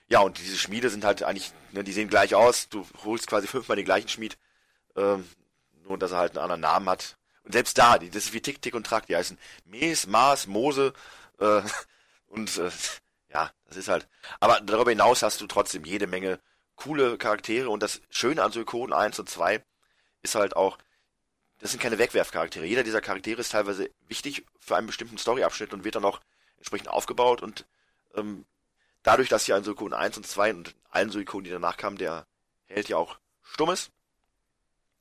Ja, 0.08 0.20
und 0.20 0.38
diese 0.38 0.56
Schmiede 0.58 0.90
sind 0.90 1.04
halt 1.04 1.22
eigentlich, 1.22 1.52
ne, 1.72 1.84
die 1.84 1.92
sehen 1.92 2.08
gleich 2.08 2.34
aus. 2.34 2.68
Du 2.68 2.86
holst 3.04 3.26
quasi 3.28 3.46
fünfmal 3.46 3.76
den 3.76 3.84
gleichen 3.84 4.08
Schmied, 4.08 4.36
ähm, 4.96 5.26
nur 5.86 5.96
dass 5.98 6.12
er 6.12 6.18
halt 6.18 6.32
einen 6.32 6.42
anderen 6.42 6.60
Namen 6.60 6.88
hat. 6.88 7.16
Und 7.44 7.52
selbst 7.52 7.76
da, 7.78 7.98
die, 7.98 8.10
das 8.10 8.26
ist 8.26 8.32
wie 8.32 8.40
Tick, 8.40 8.62
Tick 8.62 8.74
und 8.74 8.86
Track, 8.86 9.06
die 9.06 9.16
heißen 9.16 9.38
Mes, 9.64 10.06
Maas, 10.06 10.46
Mose, 10.46 10.92
äh, 11.38 11.62
und 12.26 12.56
äh, 12.58 12.70
ja, 13.32 13.50
das 13.66 13.76
ist 13.76 13.88
halt. 13.88 14.08
Aber 14.40 14.60
darüber 14.60 14.90
hinaus 14.90 15.22
hast 15.22 15.40
du 15.40 15.46
trotzdem 15.46 15.84
jede 15.84 16.06
Menge 16.06 16.40
coole 16.76 17.18
Charaktere 17.18 17.70
und 17.70 17.82
das 17.82 18.00
Schöne 18.10 18.42
an 18.42 18.52
Suikoden 18.52 18.92
1 18.92 19.18
und 19.18 19.28
2 19.28 19.64
ist 20.22 20.34
halt 20.34 20.56
auch, 20.56 20.78
das 21.58 21.70
sind 21.70 21.80
keine 21.80 21.98
Wegwerfcharaktere. 21.98 22.64
Jeder 22.64 22.82
dieser 22.82 23.00
Charaktere 23.00 23.40
ist 23.40 23.52
teilweise 23.52 23.90
wichtig 24.08 24.44
für 24.58 24.76
einen 24.76 24.86
bestimmten 24.86 25.18
Storyabschnitt 25.18 25.72
und 25.72 25.84
wird 25.84 25.94
dann 25.94 26.04
auch 26.04 26.20
entsprechend 26.56 26.88
aufgebaut 26.88 27.42
und 27.42 27.66
ähm, 28.14 28.44
dadurch, 29.02 29.28
dass 29.28 29.46
ja 29.46 29.56
in 29.56 29.64
Suikoden 29.64 29.94
1 29.94 30.16
und 30.16 30.26
2 30.26 30.54
und 30.54 30.74
allen 30.90 31.10
Suikoden, 31.10 31.44
die 31.44 31.50
danach 31.50 31.76
kamen, 31.76 31.98
der 31.98 32.26
Held 32.66 32.88
ja 32.88 32.96
auch 32.96 33.18
stumm 33.42 33.70
ist, 33.70 33.90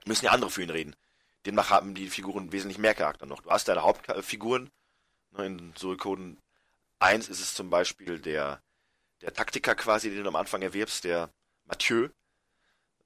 müssen 0.05 0.25
ja 0.25 0.31
andere 0.31 0.49
für 0.49 0.63
ihn 0.63 0.69
reden. 0.69 0.95
Demnach 1.45 1.69
haben 1.69 1.95
die 1.95 2.09
Figuren 2.09 2.51
wesentlich 2.51 2.77
mehr 2.77 2.93
Charakter 2.93 3.25
noch. 3.25 3.41
Du 3.41 3.49
hast 3.49 3.67
deine 3.67 3.83
Hauptfiguren. 3.83 4.69
Ne, 5.31 5.45
In 5.45 5.73
Suikoden 5.75 6.37
1 6.99 7.29
ist 7.29 7.39
es 7.39 7.53
zum 7.53 7.69
Beispiel 7.69 8.19
der, 8.19 8.61
der 9.21 9.33
Taktiker 9.33 9.75
quasi, 9.75 10.09
den 10.09 10.23
du 10.23 10.29
am 10.29 10.35
Anfang 10.35 10.61
erwirbst, 10.61 11.03
der 11.03 11.29
Mathieu. 11.65 12.09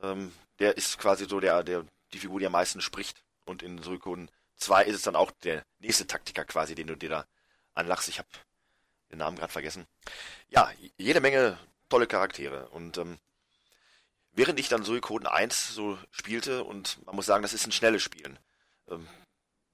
Ähm, 0.02 0.34
der 0.60 0.78
ist 0.78 0.98
quasi 0.98 1.26
so 1.26 1.40
der, 1.40 1.64
der, 1.64 1.86
die 2.14 2.20
Figur, 2.20 2.40
die 2.40 2.46
am 2.46 2.52
meisten 2.52 2.82
spricht. 2.82 3.24
Und 3.46 3.64
in 3.64 3.82
Suikoden 3.82 4.30
2 4.58 4.86
ist 4.86 4.96
es 4.96 5.02
dann 5.04 5.16
auch 5.16 5.32
der 5.32 5.64
nächste 5.80 6.08
Taktiker 6.08 6.46
quasi, 6.46 6.76
den 6.76 6.88
du 6.88 6.96
dir 6.96 7.10
da 7.10 7.26
anlachst. 7.74 8.10
Ich 8.10 8.20
habe 8.20 8.28
den 9.12 9.20
Namen 9.20 9.38
gerade 9.38 9.52
vergessen. 9.52 9.86
Ja, 10.50 10.72
jede 10.98 11.22
Menge 11.22 11.58
tolle 11.90 12.08
Charaktere. 12.08 12.68
Und 12.70 12.98
ähm, 12.98 13.18
während 14.36 14.60
ich 14.60 14.70
dann 14.70 14.84
Suikoden 14.84 15.28
1 15.28 15.74
so 15.74 15.98
spielte, 16.12 16.64
und 16.64 17.04
man 17.06 17.16
muss 17.16 17.26
sagen, 17.26 17.42
das 17.42 17.54
ist 17.54 17.66
ein 17.66 17.72
schnelles 17.72 18.04
Spielen. 18.04 18.38
Ähm, 18.90 19.08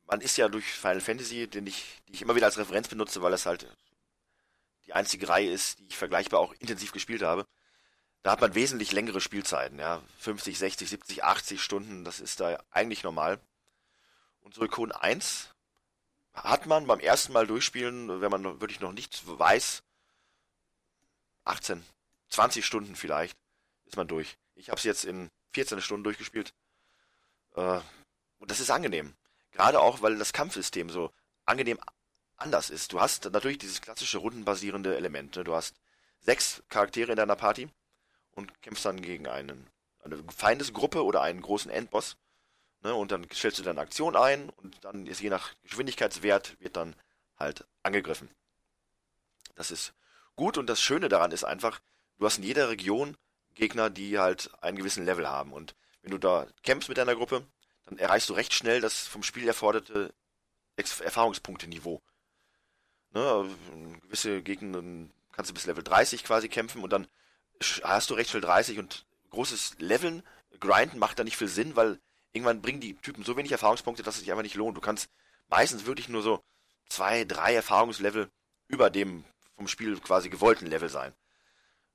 man 0.06 0.22
ist 0.22 0.38
ja 0.38 0.48
durch 0.48 0.66
Final 0.66 1.02
Fantasy, 1.02 1.48
den 1.48 1.68
ich, 1.68 2.02
die 2.08 2.14
ich 2.14 2.22
immer 2.22 2.36
wieder 2.36 2.46
als 2.46 2.58
Referenz 2.58 2.88
benutze, 2.88 3.22
weil 3.22 3.32
das 3.32 3.46
halt 3.46 3.66
die 4.86 4.94
einzige 4.94 5.30
Reihe 5.30 5.52
ist, 5.52 5.80
die 5.80 5.88
ich 5.88 5.98
vergleichbar 5.98 6.40
auch 6.40 6.54
intensiv 6.60 6.92
gespielt 6.92 7.22
habe. 7.22 7.46
Da 8.24 8.32
hat 8.32 8.42
man 8.42 8.54
wesentlich 8.54 8.92
längere 8.92 9.22
Spielzeiten, 9.22 9.80
ja. 9.80 10.02
50, 10.20 10.58
60, 10.58 10.90
70, 10.90 11.24
80 11.24 11.62
Stunden, 11.62 12.04
das 12.04 12.20
ist 12.20 12.40
da 12.40 12.62
eigentlich 12.70 13.04
normal. 13.04 13.40
Und 14.42 14.54
Suikoden 14.54 14.92
1 14.92 15.50
hat 16.34 16.66
man 16.66 16.88
beim 16.88 17.00
ersten 17.00 17.34
Mal 17.34 17.48
durchspielen, 17.48 18.22
wenn 18.22 18.32
man 18.32 18.44
wirklich 18.62 18.80
noch 18.80 18.92
nichts 18.94 19.24
weiß, 19.26 19.82
18, 21.46 21.84
20 22.30 22.66
Stunden 22.66 22.96
vielleicht, 22.96 23.38
ist 23.86 23.98
man 23.98 24.08
durch. 24.08 24.38
Ich 24.56 24.70
habe 24.70 24.78
es 24.78 24.84
jetzt 24.84 25.06
in 25.06 25.30
14 25.54 25.82
Stunden 25.82 26.04
durchgespielt. 26.04 26.54
Äh, 27.56 27.80
und 28.40 28.52
das 28.52 28.60
ist 28.60 28.72
angenehm. 28.72 29.16
Gerade 29.52 29.80
auch, 29.80 30.02
weil 30.02 30.18
das 30.18 30.34
Kampfsystem 30.34 30.90
so 30.90 31.12
angenehm 31.46 31.80
anders 32.38 32.70
ist. 32.70 32.94
Du 32.94 33.00
hast 33.00 33.26
natürlich 33.32 33.60
dieses 33.60 33.82
klassische 33.82 34.18
rundenbasierende 34.18 34.96
Element. 34.96 35.36
Ne? 35.36 35.44
Du 35.44 35.56
hast 35.56 35.76
sechs 36.20 36.64
Charaktere 36.70 37.12
in 37.12 37.18
deiner 37.18 37.36
Party 37.36 37.70
und 38.32 38.62
kämpfst 38.62 38.86
dann 38.86 39.02
gegen 39.02 39.28
einen, 39.28 39.68
eine 40.04 40.24
Feindesgruppe 40.36 41.04
oder 41.04 41.22
einen 41.22 41.42
großen 41.42 41.72
Endboss. 41.72 42.18
Ne? 42.82 42.94
Und 42.96 43.12
dann 43.12 43.28
stellst 43.32 43.60
du 43.60 43.64
deine 43.64 43.82
Aktion 43.82 44.16
ein 44.16 44.50
und 44.50 44.84
dann 44.84 45.06
ist 45.06 45.22
je 45.22 45.30
nach 45.30 45.54
Geschwindigkeitswert 45.64 46.60
wird 46.60 46.78
dann 46.78 46.96
halt 47.38 47.66
angegriffen. 47.84 48.30
Das 49.56 49.72
ist 49.72 49.94
gut 50.36 50.58
und 50.58 50.68
das 50.68 50.82
Schöne 50.82 51.10
daran 51.10 51.32
ist 51.32 51.44
einfach, 51.44 51.82
du 52.18 52.26
hast 52.26 52.38
in 52.38 52.44
jeder 52.44 52.70
Region 52.70 53.18
Gegner, 53.56 53.90
die 53.90 54.20
halt 54.20 54.50
einen 54.62 54.78
gewissen 54.78 55.06
Level 55.06 55.28
haben. 55.28 55.54
Und 55.54 55.76
wenn 56.02 56.12
du 56.12 56.18
da 56.18 56.48
kämpfst 56.64 56.90
mit 56.90 56.98
deiner 56.98 57.16
Gruppe, 57.16 57.46
dann 57.86 57.98
erreichst 57.98 58.30
du 58.30 58.34
recht 58.34 58.54
schnell 58.54 58.82
das 58.82 59.08
vom 59.08 59.24
Spiel 59.24 59.48
erforderte 59.48 60.14
Erfahrungspunkte-Niveau. 60.76 62.02
Ne, 63.14 63.50
gewisse 64.04 64.42
Gegner 64.42 64.82
kannst 65.34 65.52
du 65.52 65.54
bis 65.54 65.66
Level 65.66 65.84
30 65.84 66.24
quasi 66.24 66.48
kämpfen 66.48 66.82
und 66.84 66.92
dann 66.92 67.08
hast 67.84 68.10
du 68.10 68.14
recht 68.14 68.30
schnell 68.30 68.42
30 68.42 68.80
und 68.80 69.06
großes 69.30 69.76
Leveln, 69.80 70.24
Grinden 70.60 71.00
macht 71.00 71.20
da 71.20 71.24
nicht 71.24 71.38
viel 71.38 71.48
Sinn, 71.48 71.76
weil 71.76 72.00
irgendwann 72.34 72.62
bringen 72.62 72.80
die 72.80 72.96
Typen 72.96 73.24
so 73.24 73.36
wenig 73.38 73.52
Erfahrungspunkte, 73.52 74.04
dass 74.04 74.16
es 74.16 74.22
sich 74.22 74.32
einfach 74.32 74.44
nicht 74.44 74.56
lohnt. 74.56 74.78
Du 74.78 74.82
kannst 74.82 75.10
meistens 75.50 75.86
wirklich 75.86 76.10
nur 76.10 76.22
so 76.22 76.42
zwei, 76.88 77.26
drei 77.26 77.54
Erfahrungslevel 77.54 78.30
über 78.68 78.90
dem 78.90 79.24
vom 79.56 79.68
Spiel 79.68 80.00
quasi 80.00 80.30
gewollten 80.30 80.66
Level 80.66 80.90
sein. 80.90 81.14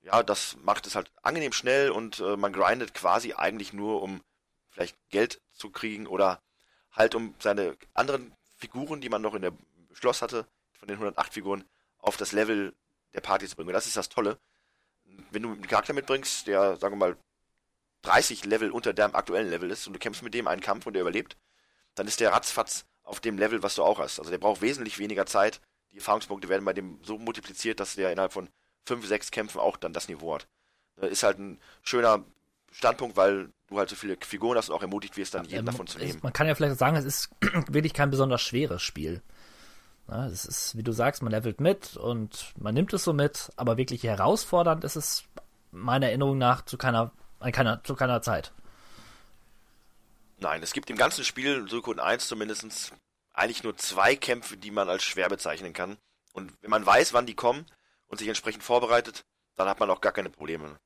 Ja, 0.07 0.23
das 0.23 0.57
macht 0.63 0.87
es 0.87 0.95
halt 0.95 1.11
angenehm 1.23 1.51
schnell 1.51 1.91
und 1.91 2.21
äh, 2.21 2.37
man 2.37 2.53
grindet 2.53 2.95
quasi 2.95 3.33
eigentlich 3.33 3.73
nur, 3.73 4.03
um 4.03 4.23
vielleicht 4.71 4.97
Geld 5.11 5.43
zu 5.53 5.71
kriegen 5.71 6.07
oder 6.07 6.41
halt 6.93 7.17
um 7.17 7.35
seine 7.41 7.77
anderen 7.93 8.33
Figuren, 8.57 9.01
die 9.01 9.09
man 9.09 9.21
noch 9.21 9.35
in 9.35 9.43
der 9.43 9.53
Schloss 9.95 10.23
hatte, 10.23 10.47
von 10.79 10.87
den 10.87 10.99
108 10.99 11.35
Figuren, 11.35 11.65
auf 11.99 12.17
das 12.17 12.31
Level 12.31 12.73
der 13.15 13.21
Party 13.21 13.49
zu 13.49 13.57
bringen. 13.57 13.71
Und 13.71 13.75
das 13.75 13.89
ist 13.89 13.97
das 13.97 14.09
Tolle. 14.09 14.39
Wenn 15.33 15.43
du 15.43 15.53
einen 15.53 15.67
Charakter 15.67 15.93
mitbringst, 15.93 16.47
der, 16.47 16.77
sagen 16.77 16.95
wir 16.95 17.09
mal, 17.09 17.17
30 18.03 18.45
Level 18.45 18.71
unter 18.71 18.95
deinem 18.95 19.17
aktuellen 19.17 19.51
Level 19.51 19.73
ist 19.73 19.89
und 19.89 19.95
du 19.95 19.99
kämpfst 19.99 20.23
mit 20.23 20.35
dem 20.35 20.47
einen 20.47 20.61
Kampf 20.61 20.87
und 20.87 20.93
der 20.93 21.03
überlebt, 21.03 21.37
dann 21.97 22.07
ist 22.07 22.21
der 22.21 22.31
ratzfatz 22.31 22.87
auf 23.03 23.19
dem 23.19 23.39
Level, 23.39 23.65
was 23.65 23.75
du 23.75 23.83
auch 23.83 23.99
hast. 23.99 24.21
Also 24.21 24.31
der 24.31 24.39
braucht 24.39 24.63
wesentlich 24.63 25.01
weniger 25.01 25.27
Zeit. 25.27 25.61
Die 25.91 25.97
Erfahrungspunkte 25.97 26.49
werden 26.49 26.65
bei 26.65 26.75
dem 26.75 27.03
so 27.03 27.19
multipliziert, 27.19 27.81
dass 27.81 27.97
der 27.97 28.13
innerhalb 28.13 28.33
von 28.33 28.49
5, 28.87 29.07
6 29.07 29.31
Kämpfen 29.31 29.61
auch 29.61 29.77
dann 29.77 29.93
das 29.93 30.09
Niveau 30.09 30.35
hat. 30.35 30.47
Äh, 31.01 31.09
Ist 31.09 31.23
halt 31.23 31.39
ein 31.39 31.61
schöner 31.83 32.25
Standpunkt, 32.73 33.17
weil 33.17 33.51
du 33.69 33.79
halt 33.79 33.89
so 33.89 33.97
viele 33.97 34.17
Figuren 34.21 34.57
hast 34.57 34.69
und 34.69 34.77
auch 34.77 34.83
ermutigt 34.83 35.17
wirst, 35.17 35.35
dann 35.35 35.45
jeden 35.45 35.61
Ähm, 35.61 35.67
davon 35.67 35.87
zu 35.87 35.99
nehmen. 35.99 36.19
Man 36.23 36.33
kann 36.33 36.47
ja 36.47 36.55
vielleicht 36.55 36.79
sagen, 36.79 36.97
es 36.97 37.05
ist 37.05 37.31
wirklich 37.69 37.95
kein 37.95 38.11
besonders 38.11 38.43
schweres 38.43 38.83
Spiel. 38.83 39.23
Ja, 40.09 40.27
es 40.27 40.45
ist, 40.45 40.77
wie 40.77 40.85
du 40.85 40.93
sagst, 40.93 41.23
man 41.23 41.33
levelt 41.33 41.61
mit 41.61 41.97
und 41.97 42.55
man 42.59 42.75
nimmt 42.75 42.93
es 42.93 43.03
so 43.03 43.13
mit, 43.13 43.51
aber 43.57 43.77
wirklich 43.77 44.05
herausfordernd 44.05 44.85
ist 44.85 44.95
es 44.95 45.25
meiner 45.73 46.07
Erinnerung 46.07 46.39
nach 46.39 46.65
zu 46.65 46.79
keiner, 46.79 47.11
an 47.41 47.53
keiner, 47.53 47.83
zu 47.83 47.97
keiner 47.97 48.23
Zeit. 48.23 48.53
Nein, 50.39 50.63
es 50.63 50.73
gibt 50.73 50.91
im 50.91 50.97
ganzen 50.97 51.25
Spiel, 51.25 51.69
Suikoden 51.69 51.99
1 52.01 52.29
zumindest, 52.29 52.93
eigentlich 53.33 53.65
nur 53.65 53.77
zwei 53.77 54.15
Kämpfe, 54.15 54.57
die 54.57 54.71
man 54.71 54.89
als 54.89 55.03
schwer 55.03 55.29
bezeichnen 55.29 55.73
kann. 55.73 55.97
Und 56.33 56.53
wenn 56.61 56.71
man 56.71 56.85
weiß, 56.85 57.13
wann 57.15 57.27
die 57.27 57.35
kommen 57.35 57.67
und 58.09 58.19
sich 58.19 58.29
entsprechend 58.29 58.63
vorbereitet, 58.63 59.25
dann 59.55 59.69
hat 59.69 59.81
man 59.81 59.91
auch 59.91 60.01
gar 60.01 60.13
keine 60.13 60.31
Probleme. 60.31 60.79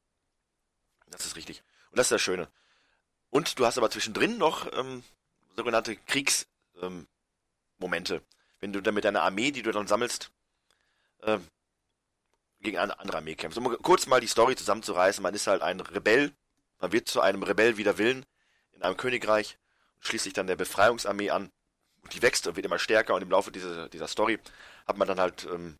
Das 1.09 1.26
ist 1.26 1.36
richtig. 1.36 1.62
Und 1.90 1.98
das 1.98 2.06
ist 2.06 2.12
das 2.12 2.22
Schöne. 2.22 2.48
Und 3.30 3.59
du 3.59 3.66
hast 3.66 3.78
aber 3.78 3.90
zwischendrin 3.90 4.38
noch 4.38 4.72
ähm, 4.72 5.02
sogenannte 5.56 5.97
Kriegsmomente. 5.97 7.06
Ähm, 8.14 8.24
wenn 8.60 8.72
du 8.72 8.80
dann 8.80 8.94
mit 8.94 9.05
deiner 9.05 9.22
Armee, 9.22 9.51
die 9.51 9.62
du 9.62 9.72
dann 9.72 9.86
sammelst, 9.86 10.30
ähm, 11.22 11.47
gegen 12.60 12.78
eine 12.78 12.98
andere 12.98 13.18
Armee 13.18 13.34
kämpfst. 13.34 13.59
Um 13.59 13.76
kurz 13.82 14.06
mal 14.06 14.20
die 14.20 14.26
Story 14.26 14.55
zusammenzureißen, 14.55 15.22
man 15.22 15.34
ist 15.34 15.47
halt 15.47 15.62
ein 15.62 15.80
Rebell, 15.80 16.32
man 16.78 16.92
wird 16.92 17.09
zu 17.09 17.20
einem 17.20 17.42
Rebell 17.42 17.76
wider 17.76 17.98
Willen 17.98 18.26
in 18.72 18.82
einem 18.82 18.97
Königreich 18.97 19.59
und 19.97 20.06
schließt 20.06 20.24
sich 20.24 20.32
dann 20.32 20.47
der 20.47 20.56
Befreiungsarmee 20.56 21.30
an. 21.30 21.51
Und 22.02 22.14
die 22.14 22.22
wächst 22.22 22.47
und 22.47 22.56
wird 22.56 22.66
immer 22.66 22.78
stärker 22.78 23.14
und 23.14 23.22
im 23.22 23.30
Laufe 23.30 23.51
dieser, 23.51 23.88
dieser 23.88 24.09
Story 24.09 24.38
hat 24.86 24.97
man 24.97 25.09
dann 25.09 25.20
halt 25.20 25.44
ähm, 25.44 25.78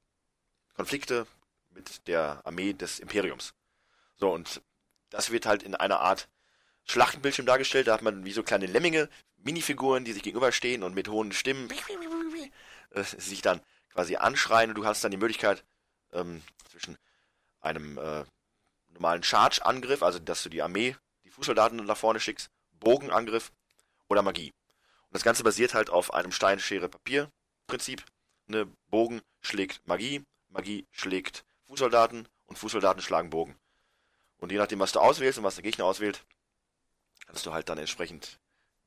Konflikte 0.75 1.27
mit 1.71 2.07
der 2.09 2.41
Armee 2.45 2.73
des 2.73 2.99
Imperiums. 2.99 3.55
So, 4.17 4.33
und 4.33 4.63
das 5.11 5.31
wird 5.31 5.47
halt 5.47 5.63
in 5.63 5.75
einer 5.75 6.01
Art 6.01 6.29
Schlachtenbildschirm 6.85 7.47
dargestellt. 7.47 7.89
Da 7.89 7.95
hat 7.95 8.03
man 8.03 8.25
wie 8.25 8.33
so 8.33 8.43
kleine 8.43 8.67
Lemminge, 8.67 9.09
Minifiguren, 9.37 10.05
die 10.05 10.13
sich 10.13 10.23
gegenüberstehen 10.23 10.83
und 10.83 10.95
mit 10.95 11.09
hohen 11.09 11.33
Stimmen 11.33 11.69
äh, 12.91 13.03
sich 13.03 13.43
dann 13.43 13.61
quasi 13.93 14.17
anschreien. 14.17 14.71
Und 14.71 14.77
du 14.77 14.85
hast 14.85 15.03
dann 15.03 15.11
die 15.11 15.17
Möglichkeit 15.17 15.65
ähm, 16.13 16.43
zwischen 16.69 16.99
einem 17.61 17.99
äh, 17.99 18.25
normalen 18.91 19.23
Charge-Angriff, 19.23 20.03
also 20.03 20.19
dass 20.19 20.43
du 20.43 20.49
die 20.49 20.63
Armee, 20.63 20.97
die 21.25 21.31
Fußsoldaten 21.31 21.85
nach 21.85 21.97
vorne 21.97 22.21
schickst, 22.21 22.51
Bogenangriff 22.73 23.53
oder 24.09 24.23
Magie. 24.23 24.53
Und 25.09 25.15
das 25.15 25.25
Ganze 25.25 25.43
basiert 25.43 25.75
halt 25.75 25.91
auf 25.91 26.13
einem 26.13 26.33
Stein-Schere-Papier-Prinzip. 26.33 28.05
Ne, 28.47 28.67
Bogen 28.89 29.23
schlägt 29.41 29.87
Magie, 29.87 30.25
Magie 30.51 30.87
schlägt 30.91 31.45
Fußsoldaten 31.67 32.29
und 32.47 32.59
Fußsoldaten 32.59 33.03
schlagen 33.03 33.31
Bogen. 33.31 33.57
Und 34.39 34.53
je 34.53 34.59
nachdem, 34.59 34.81
was 34.81 34.93
du 34.93 35.01
auswählst 35.01 35.39
und 35.39 35.45
was 35.45 35.55
der 35.55 35.63
Gegner 35.63 35.85
auswählt, 35.85 36.25
kannst 37.27 37.47
du 37.47 37.53
halt 37.53 37.69
dann 37.69 37.79
entsprechend 37.79 38.41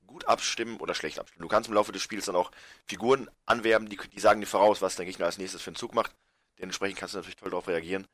gut 0.06 0.26
abstimmen 0.26 0.78
oder 0.78 0.94
schlecht 0.94 1.20
abstimmen. 1.20 1.44
Du 1.44 1.48
kannst 1.48 1.70
im 1.70 1.76
Laufe 1.76 1.92
des 1.92 2.02
Spiels 2.02 2.26
dann 2.26 2.36
auch 2.36 2.52
Figuren 2.86 3.30
anwerben, 3.46 3.88
die, 3.88 3.98
die 3.98 4.20
sagen 4.20 4.42
dir 4.42 4.48
voraus, 4.48 4.82
was 4.82 4.96
der 4.96 5.06
Gegner 5.06 5.26
als 5.26 5.38
nächstes 5.38 5.62
für 5.62 5.70
einen 5.70 5.76
Zug 5.76 5.96
macht. 5.96 6.14
Dementsprechend 6.60 7.00
kannst 7.00 7.14
du 7.14 7.20
natürlich 7.20 7.38
toll 7.38 7.50
darauf 7.50 7.68
reagieren. 7.68 8.08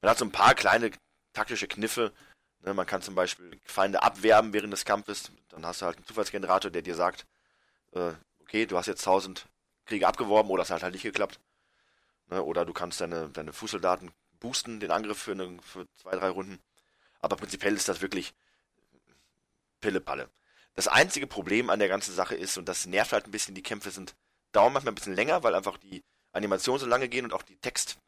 Man 0.00 0.10
hat 0.10 0.18
so 0.18 0.24
ein 0.24 0.32
paar 0.32 0.54
kleine 0.54 0.90
taktische 1.32 1.68
Kniffe. 1.68 2.12
Ne? 2.60 2.74
Man 2.74 2.86
kann 2.86 3.02
zum 3.02 3.14
Beispiel 3.14 3.60
Feinde 3.64 4.02
abwerben 4.02 4.52
während 4.52 4.72
des 4.72 4.84
Kampfes. 4.84 5.30
Dann 5.48 5.64
hast 5.64 5.80
du 5.80 5.86
halt 5.86 5.96
einen 5.96 6.06
Zufallsgenerator, 6.06 6.70
der 6.70 6.82
dir 6.82 6.94
sagt, 6.94 7.26
äh, 7.92 8.12
okay, 8.40 8.66
du 8.66 8.76
hast 8.76 8.86
jetzt 8.86 9.06
1000 9.06 9.46
Kriege 9.84 10.08
abgeworben 10.08 10.50
oder 10.50 10.62
es 10.62 10.70
hat 10.70 10.82
halt 10.82 10.94
nicht 10.94 11.04
geklappt. 11.04 11.38
Ne? 12.28 12.42
Oder 12.42 12.64
du 12.64 12.72
kannst 12.72 13.00
deine, 13.00 13.28
deine 13.30 13.52
Fußsoldaten 13.52 14.10
boosten, 14.40 14.80
den 14.80 14.90
Angriff 14.90 15.18
für, 15.18 15.32
eine, 15.32 15.58
für 15.62 15.86
zwei, 15.96 16.16
drei 16.16 16.28
Runden. 16.28 16.58
Aber 17.20 17.36
prinzipiell 17.36 17.74
ist 17.74 17.88
das 17.88 18.00
wirklich 18.00 18.34
Pille-Palle. 19.80 20.30
Das 20.74 20.88
einzige 20.88 21.26
Problem 21.26 21.70
an 21.70 21.78
der 21.78 21.88
ganzen 21.88 22.14
Sache 22.14 22.34
ist, 22.34 22.58
und 22.58 22.68
das 22.68 22.86
nervt 22.86 23.12
halt 23.12 23.26
ein 23.26 23.30
bisschen, 23.30 23.54
die 23.54 23.62
Kämpfe 23.62 23.90
sind, 23.90 24.14
dauern 24.52 24.72
manchmal 24.72 24.92
ein 24.92 24.96
bisschen 24.96 25.14
länger, 25.14 25.42
weil 25.42 25.54
einfach 25.54 25.78
die 25.78 26.04
Animationen 26.32 26.80
so 26.80 26.86
lange 26.86 27.08
gehen 27.08 27.24
und 27.24 27.32
auch 27.32 27.42
die 27.42 27.56
Text, 27.56 27.98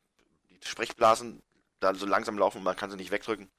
die 0.51 0.59
Sprechblasen 0.67 1.43
da 1.81 1.95
so 1.95 2.07
langsam 2.07 2.37
laufen 2.39 2.59
und 2.59 2.65
man 2.65 2.77
kann 2.77 2.91
sie 2.91 2.97
nicht 2.97 3.11
wegdrücken. 3.11 3.51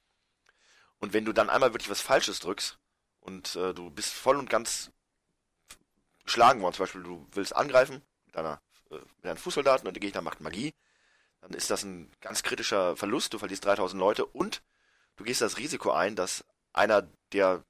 Und 0.98 1.12
wenn 1.12 1.24
du 1.24 1.32
dann 1.32 1.50
einmal 1.50 1.72
wirklich 1.72 1.90
was 1.90 2.00
Falsches 2.00 2.40
drückst 2.40 2.78
und 3.20 3.56
äh, 3.56 3.74
du 3.74 3.90
bist 3.90 4.12
voll 4.12 4.36
und 4.36 4.50
ganz 4.50 4.92
geschlagen 6.24 6.60
worden, 6.60 6.74
zum 6.74 6.84
Beispiel 6.84 7.02
du 7.02 7.26
willst 7.32 7.56
angreifen 7.56 8.02
mit, 8.26 8.36
einer, 8.36 8.54
äh, 8.54 8.69
mit 8.90 9.26
einem 9.26 9.36
Fußsoldaten 9.36 9.86
und 9.86 9.94
der 9.94 10.00
Gegner 10.00 10.22
macht 10.22 10.40
Magie, 10.40 10.74
dann 11.40 11.52
ist 11.52 11.70
das 11.70 11.84
ein 11.84 12.10
ganz 12.20 12.42
kritischer 12.42 12.96
Verlust, 12.96 13.32
du 13.32 13.38
verlierst 13.38 13.64
3000 13.64 13.98
Leute 13.98 14.26
und 14.26 14.62
du 15.16 15.24
gehst 15.24 15.40
das 15.40 15.58
Risiko 15.58 15.90
ein, 15.92 16.16
dass 16.16 16.44
einer 16.72 17.08
der 17.32 17.64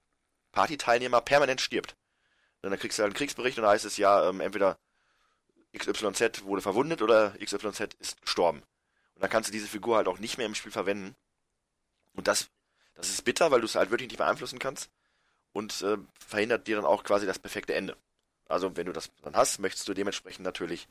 Partyteilnehmer 0.53 1.21
permanent 1.21 1.61
stirbt. 1.61 1.97
Und 2.63 2.71
dann 2.71 2.79
kriegst 2.79 2.99
du 2.99 3.03
halt 3.03 3.11
einen 3.11 3.17
Kriegsbericht 3.17 3.59
und 3.59 3.65
da 3.65 3.71
heißt 3.71 3.85
es 3.85 3.97
ja, 3.97 4.29
ähm, 4.29 4.41
entweder 4.41 4.79
XYZ 5.77 6.43
wurde 6.43 6.63
verwundet 6.63 7.01
oder 7.01 7.35
XYZ 7.39 7.95
ist 7.99 8.21
gestorben. 8.23 8.63
Und 9.15 9.23
dann 9.23 9.31
kannst 9.31 9.49
du 9.49 9.53
diese 9.53 9.69
Figur 9.69 9.97
halt 9.97 10.09
auch 10.09 10.19
nicht 10.19 10.37
mehr 10.37 10.47
im 10.47 10.55
Spiel 10.55 10.73
verwenden. 10.73 11.15
Und 12.15 12.27
das, 12.27 12.51
das 12.95 13.09
ist 13.09 13.25
bitter, 13.25 13.51
weil 13.51 13.61
du 13.61 13.67
es 13.67 13.77
halt 13.77 13.91
wirklich 13.91 14.09
nicht 14.09 14.19
beeinflussen 14.19 14.59
kannst 14.59 14.91
und 15.53 15.81
äh, 15.83 15.97
verhindert 16.19 16.67
dir 16.67 16.77
dann 16.77 16.85
auch 16.85 17.05
quasi 17.05 17.27
das 17.27 17.39
perfekte 17.39 17.75
Ende. 17.75 17.97
Also 18.49 18.77
wenn 18.77 18.87
du 18.87 18.93
das 18.93 19.11
dann 19.23 19.37
hast, 19.37 19.61
möchtest 19.61 19.89
du 19.89 19.95
dementsprechend 19.95 20.45
natürlich 20.45 20.89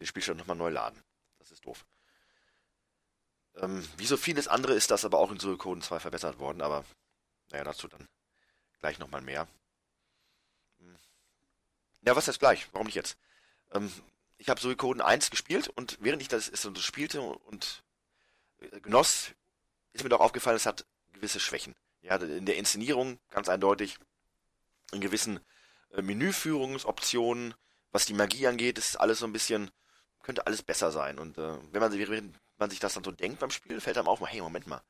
den 0.00 0.06
Spielstand 0.06 0.38
nochmal 0.38 0.56
neu 0.56 0.70
laden. 0.70 1.02
Das 1.38 1.52
ist 1.52 1.64
doof. 1.64 1.84
Ähm, 3.56 3.86
wie 3.96 4.06
so 4.06 4.16
vieles 4.16 4.48
andere 4.48 4.74
ist 4.74 4.90
das 4.90 5.04
aber 5.04 5.18
auch 5.18 5.30
in 5.30 5.38
Suikoden 5.38 5.82
2 5.82 6.00
verbessert 6.00 6.38
worden, 6.38 6.62
aber 6.62 6.84
naja, 7.50 7.64
dazu 7.64 7.88
dann 7.88 8.08
gleich 8.80 8.98
nochmal 8.98 9.20
mehr. 9.20 9.46
Hm. 10.78 10.98
Ja, 12.02 12.16
was 12.16 12.28
heißt 12.28 12.40
gleich? 12.40 12.68
Warum 12.72 12.86
nicht 12.86 12.96
jetzt? 12.96 13.18
Ähm, 13.72 13.92
ich 14.38 14.48
habe 14.48 14.60
Suikoden 14.60 15.02
1 15.02 15.30
gespielt 15.30 15.68
und 15.68 15.98
während 16.00 16.22
ich 16.22 16.28
das, 16.28 16.50
das 16.50 16.82
spielte 16.82 17.20
und 17.20 17.82
äh, 18.58 18.80
genoss, 18.80 19.32
ist 19.92 20.02
mir 20.02 20.08
doch 20.08 20.20
aufgefallen, 20.20 20.56
es 20.56 20.66
hat 20.66 20.86
gewisse 21.12 21.40
Schwächen. 21.40 21.74
Ja, 22.02 22.16
in 22.16 22.46
der 22.46 22.56
Inszenierung 22.56 23.18
ganz 23.28 23.48
eindeutig, 23.48 23.98
in 24.92 25.00
gewissen 25.00 25.40
äh, 25.90 26.02
Menüführungsoptionen, 26.02 27.54
was 27.92 28.06
die 28.06 28.14
Magie 28.14 28.46
angeht, 28.46 28.78
ist 28.78 28.96
alles 28.96 29.18
so 29.18 29.26
ein 29.26 29.32
bisschen, 29.32 29.70
könnte 30.22 30.46
alles 30.46 30.62
besser 30.62 30.90
sein. 30.90 31.18
Und 31.18 31.38
äh, 31.38 31.58
wenn 31.72 31.80
man, 31.80 31.92
wenn 31.92 32.34
man 32.58 32.70
sich 32.70 32.80
das 32.80 32.94
dann 32.94 33.04
so 33.04 33.10
denkt 33.10 33.40
beim 33.40 33.50
Spiel, 33.50 33.80
fällt 33.80 33.98
einem 33.98 34.08
auf, 34.08 34.20
hey, 34.26 34.40
Moment 34.40 34.66
mal, 34.66 34.82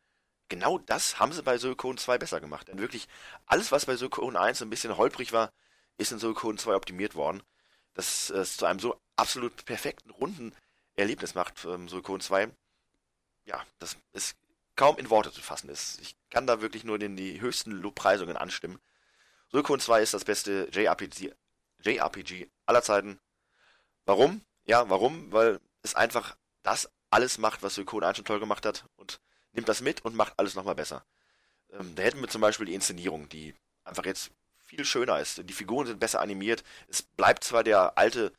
genau 0.49 0.79
das 0.79 1.19
haben 1.19 1.33
sie 1.33 1.43
bei 1.43 1.59
Suikoden 1.59 1.99
2 1.99 2.19
besser 2.19 2.41
gemacht. 2.41 2.69
Denn 2.69 2.79
wirklich 2.79 3.09
alles, 3.47 3.73
was 3.73 3.87
bei 3.87 3.97
Suikoden 3.97 4.37
1 4.37 4.59
so 4.59 4.65
ein 4.65 4.71
bisschen 4.71 4.97
holprig 4.97 5.33
war, 5.33 5.53
ist 5.97 6.13
in 6.13 6.19
Suikoden 6.19 6.59
2 6.59 6.75
optimiert 6.75 7.15
worden. 7.15 7.43
Das 7.95 8.31
es 8.31 8.57
zu 8.57 8.67
einem 8.67 8.81
so 8.81 9.01
absolut 9.17 9.65
perfekten, 9.65 10.11
runden 10.11 10.55
Erlebnis 10.97 11.35
macht, 11.35 11.65
ähm, 11.65 11.89
Suikoden 11.89 12.21
2. 12.21 12.51
Ja, 13.45 13.65
das 13.79 13.97
ist 14.13 14.37
kaum 14.77 14.97
in 14.99 15.11
Worte 15.11 15.33
zu 15.33 15.43
fassen 15.43 15.69
ist. 15.69 16.01
Ich 16.01 16.17
kann 16.31 16.47
da 16.47 16.61
wirklich 16.61 16.85
nur 16.85 16.99
den, 16.99 17.17
die 17.17 17.41
höchsten 17.41 17.73
Lobpreisungen 17.73 18.37
anstimmen. 18.37 18.79
Suikoden 19.49 19.81
2 19.81 20.03
ist 20.03 20.15
das 20.15 20.25
beste 20.25 20.69
JRPG, 20.73 21.33
JRPG 21.81 22.49
aller 22.67 22.83
Zeiten. 22.83 23.19
Warum? 24.05 24.43
Ja, 24.71 24.89
warum? 24.89 25.33
Weil 25.33 25.59
es 25.83 25.97
einfach 25.97 26.37
das 26.63 26.89
alles 27.11 27.39
macht, 27.39 27.65
was 27.65 27.75
Suikoden 27.75 28.07
1 28.07 28.19
schon 28.19 28.25
toll 28.25 28.39
gemacht 28.39 28.65
hat 28.65 28.85
und 28.95 29.21
nimmt 29.51 29.69
das 29.69 29.81
mit 29.81 30.05
und 30.05 30.15
macht 30.15 30.35
alles 30.37 30.55
nochmal 30.55 30.77
besser. 30.77 31.05
Ähm, 31.73 31.97
da 31.97 32.05
hätten 32.05 32.21
wir 32.21 32.29
zum 32.29 32.41
Beispiel 32.41 32.67
die 32.67 32.75
Inszenierung, 32.75 33.29
die 33.29 33.57
einfach 33.83 34.05
jetzt 34.05 34.31
viel 34.59 34.85
schöner 34.85 35.19
ist. 35.19 35.43
Die 35.43 35.53
Figuren 35.53 35.89
sind 35.89 35.99
besser 35.99 36.21
animiert. 36.21 36.63
Es 36.87 37.03
bleibt 37.03 37.43
zwar 37.43 37.65
der 37.65 37.99
alte 37.99 38.33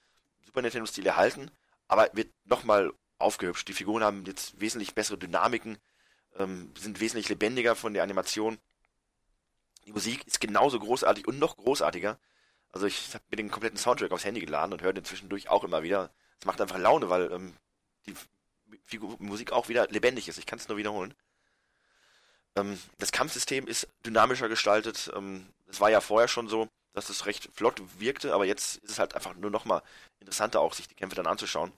Super 0.45 0.61
Nintendo-Stil 0.61 1.05
erhalten, 1.05 1.51
aber 1.89 2.09
wird 2.13 2.31
nochmal 2.45 2.93
aufgehübscht. 3.17 3.67
Die 3.67 3.73
Figuren 3.73 4.01
haben 4.01 4.23
jetzt 4.25 4.57
wesentlich 4.57 4.95
bessere 4.95 5.17
Dynamiken, 5.17 5.79
ähm, 6.37 6.73
sind 6.79 7.01
wesentlich 7.01 7.27
lebendiger 7.27 7.75
von 7.75 7.93
der 7.93 8.03
Animation. 8.03 8.57
Die 9.85 9.91
Musik 9.91 10.25
ist 10.27 10.39
genauso 10.39 10.79
großartig 10.79 11.27
und 11.27 11.39
noch 11.39 11.57
großartiger. 11.57 12.17
Also 12.71 12.85
ich 12.87 13.13
habe 13.13 13.25
mir 13.29 13.35
den 13.35 13.51
kompletten 13.51 13.77
Soundtrack 13.77 14.13
aufs 14.13 14.23
Handy 14.23 14.39
geladen 14.39 14.71
und 14.71 14.81
höre 14.81 14.93
den 14.93 15.03
zwischendurch 15.03 15.49
auch 15.49 15.65
immer 15.65 15.83
wieder. 15.83 16.09
Es 16.41 16.45
macht 16.45 16.59
einfach 16.59 16.79
Laune, 16.79 17.09
weil 17.09 17.31
ähm, 17.31 17.53
die 18.07 18.15
Figur 18.83 19.15
Musik 19.19 19.51
auch 19.51 19.69
wieder 19.69 19.87
lebendig 19.87 20.27
ist. 20.27 20.39
Ich 20.39 20.47
kann 20.47 20.59
es 20.59 20.67
nur 20.67 20.77
wiederholen. 20.77 21.13
Ähm, 22.55 22.79
das 22.97 23.11
Kampfsystem 23.11 23.67
ist 23.67 23.87
dynamischer 24.05 24.49
gestaltet. 24.49 25.11
Ähm, 25.15 25.47
es 25.67 25.79
war 25.79 25.91
ja 25.91 26.01
vorher 26.01 26.27
schon 26.27 26.47
so, 26.47 26.67
dass 26.93 27.09
es 27.09 27.27
recht 27.27 27.49
flott 27.53 27.81
wirkte, 27.99 28.33
aber 28.33 28.45
jetzt 28.45 28.77
ist 28.77 28.91
es 28.91 28.99
halt 28.99 29.15
einfach 29.15 29.35
nur 29.35 29.51
noch 29.51 29.65
mal 29.65 29.83
interessanter 30.19 30.59
auch, 30.59 30.73
sich 30.73 30.87
die 30.87 30.95
Kämpfe 30.95 31.15
dann 31.15 31.27
anzuschauen. 31.27 31.71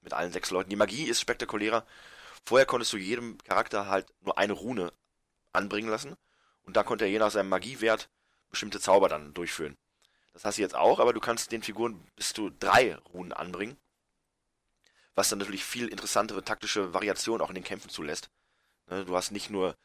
Mit 0.00 0.14
allen 0.14 0.32
sechs 0.32 0.50
Leuten. 0.50 0.70
Die 0.70 0.76
Magie 0.76 1.04
ist 1.04 1.20
spektakulärer. 1.20 1.86
Vorher 2.46 2.66
konntest 2.66 2.92
du 2.92 2.96
jedem 2.96 3.38
Charakter 3.38 3.88
halt 3.88 4.06
nur 4.22 4.36
eine 4.38 4.54
Rune 4.54 4.92
anbringen 5.52 5.88
lassen 5.88 6.16
und 6.62 6.76
da 6.76 6.82
konnte 6.82 7.04
er 7.04 7.10
je 7.10 7.18
nach 7.18 7.30
seinem 7.30 7.48
Magiewert 7.48 8.08
bestimmte 8.50 8.80
Zauber 8.80 9.08
dann 9.08 9.34
durchführen. 9.34 9.76
Das 10.34 10.44
hast 10.44 10.58
du 10.58 10.62
jetzt 10.62 10.74
auch, 10.74 11.00
aber 11.00 11.12
du 11.12 11.20
kannst 11.20 11.52
den 11.52 11.62
Figuren 11.62 11.98
bis 12.16 12.32
zu 12.32 12.50
drei 12.50 12.96
Runen 13.12 13.32
anbringen 13.32 13.78
was 15.14 15.28
dann 15.28 15.38
natürlich 15.38 15.64
viel 15.64 15.88
interessantere 15.88 16.42
taktische 16.44 16.92
Variationen 16.92 17.40
auch 17.40 17.48
in 17.50 17.54
den 17.54 17.64
Kämpfen 17.64 17.88
zulässt. 17.88 18.30
Ne, 18.88 19.04
du 19.04 19.16
hast 19.16 19.30
nicht 19.30 19.50
nur 19.50 19.76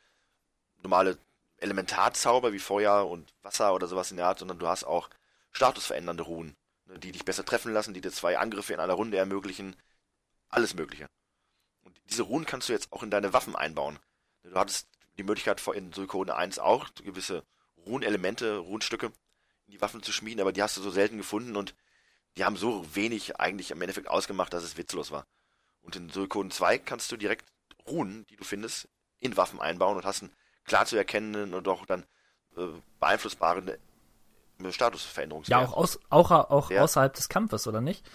normale 0.82 1.18
Elementarzauber 1.58 2.54
wie 2.54 2.60
Feuer 2.60 3.08
und 3.08 3.34
Wasser 3.44 3.74
oder 3.74 3.88
sowas 3.88 4.12
in 4.12 4.18
der 4.18 4.28
Art, 4.28 4.40
sondern 4.40 4.60
du 4.60 4.68
hast 4.68 4.86
auch 4.86 5.10
statusverändernde 5.52 6.24
Runen, 6.24 6.56
ne, 6.86 7.00
die 7.00 7.12
dich 7.12 7.26
besser 7.26 7.46
treffen 7.46 7.74
lassen, 7.74 7.94
die 7.94 8.02
dir 8.02 8.12
zwei 8.12 8.38
Angriffe 8.38 8.74
in 8.74 8.80
einer 8.80 8.94
Runde 8.94 9.18
ermöglichen. 9.18 9.76
Alles 10.50 10.74
Mögliche. 10.74 11.08
Und 11.84 12.00
diese 12.10 12.24
Runen 12.24 12.46
kannst 12.46 12.70
du 12.70 12.74
jetzt 12.74 12.92
auch 12.92 13.04
in 13.04 13.12
deine 13.12 13.34
Waffen 13.34 13.56
einbauen. 13.56 14.00
Du 14.44 14.56
hattest 14.56 14.88
die 15.18 15.24
Möglichkeit 15.24 15.66
in 15.76 15.94
Suikoden 15.94 16.34
1 16.34 16.60
auch, 16.60 16.88
gewisse 16.96 17.44
Runelemente, 17.86 18.58
Runenstücke 18.58 19.12
die 19.70 19.82
Waffen 19.82 20.04
zu 20.04 20.12
schmieden, 20.12 20.42
aber 20.42 20.52
die 20.52 20.62
hast 20.64 20.78
du 20.78 20.82
so 20.82 20.90
selten 20.92 21.18
gefunden 21.18 21.56
und 21.56 21.76
die 22.38 22.46
haben 22.46 22.58
so 22.58 22.86
wenig 22.96 23.40
eigentlich 23.40 23.72
im 23.72 23.82
Endeffekt 23.82 24.08
ausgemacht, 24.08 24.54
dass 24.54 24.64
es 24.64 24.78
witzlos 24.78 25.12
war. 25.12 25.26
Und 25.82 25.96
in 25.96 26.10
Suikoden 26.10 26.52
2 26.52 26.78
kannst 26.78 27.12
du 27.12 27.18
direkt 27.18 27.46
Runen, 27.88 28.26
die 28.30 28.36
du 28.36 28.44
findest, 28.44 28.88
in 29.20 29.38
Waffen 29.38 29.60
einbauen 29.60 29.98
und 29.98 30.06
hast 30.06 30.24
einen 30.24 30.32
klar 30.66 30.86
zu 30.86 30.96
erkennenden 30.96 31.54
und 31.54 31.68
auch 31.68 31.86
dann 31.86 32.04
äh, 32.56 32.68
beeinflussbaren 33.00 33.70
äh, 33.70 34.72
Statusveränderungswert. 34.72 35.62
Ja, 35.62 35.66
auch, 35.68 35.74
aus, 35.74 36.00
auch, 36.10 36.32
auch 36.32 36.70
Ja. 36.70 36.84
außerhalb 36.84 37.14
des 37.14 37.30
Kampfes, 37.30 37.68
oder 37.68 37.82
nicht? 37.82 38.06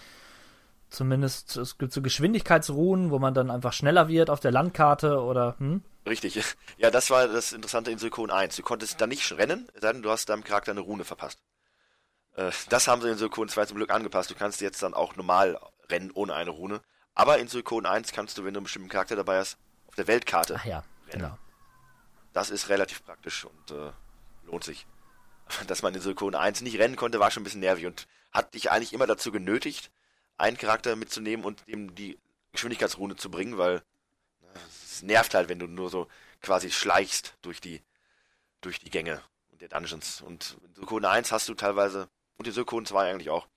Zumindest, 0.89 1.57
es 1.57 1.77
gibt 1.77 1.91
so 1.91 2.01
Geschwindigkeitsruhen, 2.01 3.11
wo 3.11 3.19
man 3.19 3.33
dann 3.33 3.49
einfach 3.51 3.73
schneller 3.73 4.07
wird 4.07 4.29
auf 4.29 4.39
der 4.39 4.51
Landkarte 4.51 5.21
oder, 5.21 5.55
hm? 5.57 5.83
Richtig. 6.05 6.41
Ja, 6.77 6.91
das 6.91 7.09
war 7.09 7.27
das 7.27 7.53
Interessante 7.53 7.89
in 7.91 7.97
Suikon 7.97 8.29
1. 8.29 8.55
Du 8.57 8.61
konntest 8.61 8.99
da 8.99 9.07
nicht 9.07 9.31
rennen, 9.37 9.69
denn, 9.81 10.01
du 10.01 10.09
hast 10.11 10.27
deinem 10.27 10.43
Charakter 10.43 10.71
eine 10.71 10.81
Rune 10.81 11.05
verpasst. 11.05 11.39
Äh, 12.35 12.51
Das 12.69 12.87
haben 12.87 13.01
sie 13.01 13.09
in 13.09 13.17
Suikon 13.17 13.47
2 13.47 13.67
zum 13.67 13.77
Glück 13.77 13.91
angepasst. 13.91 14.29
Du 14.29 14.35
kannst 14.35 14.59
jetzt 14.61 14.83
dann 14.83 14.93
auch 14.93 15.15
normal 15.15 15.59
rennen 15.89 16.11
ohne 16.11 16.33
eine 16.35 16.49
Rune. 16.49 16.81
Aber 17.13 17.37
in 17.39 17.47
Suikon 17.47 17.85
1 17.85 18.11
kannst 18.11 18.37
du, 18.37 18.43
wenn 18.43 18.53
du 18.53 18.59
einen 18.59 18.65
bestimmten 18.65 18.89
Charakter 18.89 19.15
dabei 19.15 19.39
hast, 19.39 19.57
auf 19.87 19.95
der 19.95 20.07
Weltkarte. 20.07 20.57
Ach 20.59 20.65
ja, 20.65 20.83
genau. 21.09 21.37
Das 22.33 22.49
ist 22.49 22.67
relativ 22.67 23.05
praktisch 23.05 23.45
und 23.45 23.71
äh, 23.71 23.91
lohnt 24.43 24.65
sich. 24.65 24.85
Dass 25.67 25.81
man 25.81 25.93
in 25.95 26.01
Suikon 26.01 26.35
1 26.35 26.61
nicht 26.61 26.77
rennen 26.77 26.97
konnte, 26.97 27.19
war 27.21 27.31
schon 27.31 27.41
ein 27.41 27.45
bisschen 27.45 27.61
nervig 27.61 27.85
und 27.85 28.07
hat 28.33 28.53
dich 28.53 28.69
eigentlich 28.69 28.91
immer 28.91 29.07
dazu 29.07 29.31
genötigt, 29.31 29.91
einen 30.37 30.57
Charakter 30.57 30.97
mitzunehmen 30.97 31.45
und 31.45 31.63
ihm 31.67 31.95
die 31.95 32.19
Geschwindigkeitsrune 32.51 33.15
zu 33.15 33.31
bringen, 33.31 33.57
weil 33.57 33.81
es 34.95 35.03
nervt 35.03 35.33
halt, 35.33 35.49
wenn 35.49 35.59
du 35.59 35.67
nur 35.67 35.89
so 35.89 36.07
quasi 36.41 36.71
schleichst 36.71 37.35
durch 37.41 37.61
die, 37.61 37.81
durch 38.61 38.79
die 38.79 38.89
Gänge 38.89 39.21
und 39.49 39.61
der 39.61 39.69
Dungeons. 39.69 40.21
Und 40.21 40.57
in 40.65 40.75
Suikon 40.75 41.05
1 41.05 41.31
hast 41.31 41.49
du 41.49 41.53
teilweise, 41.53 42.09
und 42.37 42.47
in 42.47 42.53
Suikon 42.53 42.85
2 42.85 43.11
eigentlich 43.11 43.29
auch, 43.29 43.47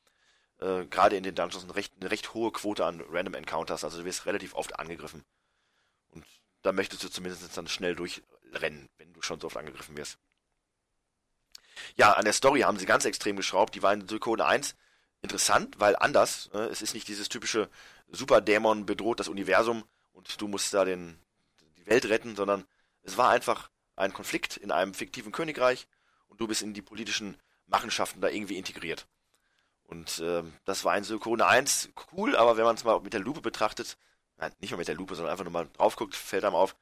äh, 0.61 0.85
gerade 0.87 1.17
in 1.17 1.23
den 1.23 1.35
Dungeons 1.35 1.65
eine 1.65 1.75
recht, 1.75 1.93
eine 2.01 2.11
recht 2.11 2.35
hohe 2.35 2.53
Quote 2.53 2.85
an 2.85 3.03
Random 3.09 3.35
Encounters, 3.35 3.85
also 3.85 3.99
du 3.99 4.05
wirst 4.05 4.27
relativ 4.27 4.55
oft 4.55 4.79
angegriffen. 4.79 5.25
Und 6.11 6.25
da 6.63 6.73
möchtest 6.73 7.05
du 7.05 7.09
zumindest 7.09 7.57
dann 7.57 7.69
schnell 7.69 7.95
durchrennen, 7.95 8.89
wenn 8.99 9.13
du 9.13 9.23
schon 9.23 9.41
so 9.41 9.47
oft 9.47 9.57
angegriffen 9.57 9.97
wirst. 9.97 10.19
Ja, 11.95 12.15
an 12.15 12.25
der 12.25 12.33
Story 12.33 12.61
haben 12.61 12.79
sie 12.79 12.87
ganz 12.87 13.05
extrem 13.05 13.37
geschraubt. 13.37 13.75
Die 13.77 13.83
war 13.83 13.93
in 13.93 14.09
Suikoden 14.09 14.45
1 14.45 14.75
interessant, 15.23 15.79
weil 15.79 15.95
anders. 15.97 16.51
Äh, 16.53 16.67
es 16.67 16.83
ist 16.83 16.95
nicht 16.95 17.07
dieses 17.07 17.29
typische 17.29 17.69
Superdämon 18.11 18.87
bedroht 18.87 19.21
das 19.21 19.29
Universum 19.29 19.85
und 20.13 20.41
du 20.41 20.49
musst 20.49 20.75
da 20.75 20.85
den, 20.85 21.19
Welt 21.89 22.07
retten, 22.07 22.37
sondern 22.37 22.65
es 23.03 23.17
war 23.17 23.31
einfach 23.31 23.71
ein 23.97 24.13
Konflikt 24.13 24.57
in 24.57 24.71
einem 24.71 24.95
fiktiven 24.95 25.33
Königreich 25.33 25.89
und 26.29 26.41
du 26.41 26.47
bist 26.47 26.63
in 26.63 26.75
die 26.75 26.83
politischen 26.83 27.37
Machenschaften 27.67 28.21
da 28.21 28.29
irgendwie 28.29 28.57
integriert. 28.57 29.07
Und 29.85 30.21
ähm, 30.23 30.53
das 30.65 30.85
war 30.85 30.97
in 30.97 31.05
Suikoden 31.05 31.43
1 31.43 31.91
cool, 32.13 32.37
aber 32.37 32.57
wenn 32.57 32.65
man 32.65 32.77
es 32.77 32.85
mal 32.85 33.01
mit 33.01 33.15
der 33.15 33.21
Lupe 33.21 33.41
betrachtet, 33.41 33.97
nein, 34.37 34.53
nicht 34.61 34.71
mal 34.71 34.77
mit 34.77 34.89
der 34.89 34.95
Lupe, 34.95 35.15
sondern 35.15 35.33
einfach 35.33 35.45
nur 35.45 35.53
mal 35.53 35.69
drauf 35.73 35.97
guckt, 35.97 36.15
fällt 36.15 36.45
einem 36.45 36.55
auf, 36.55 36.77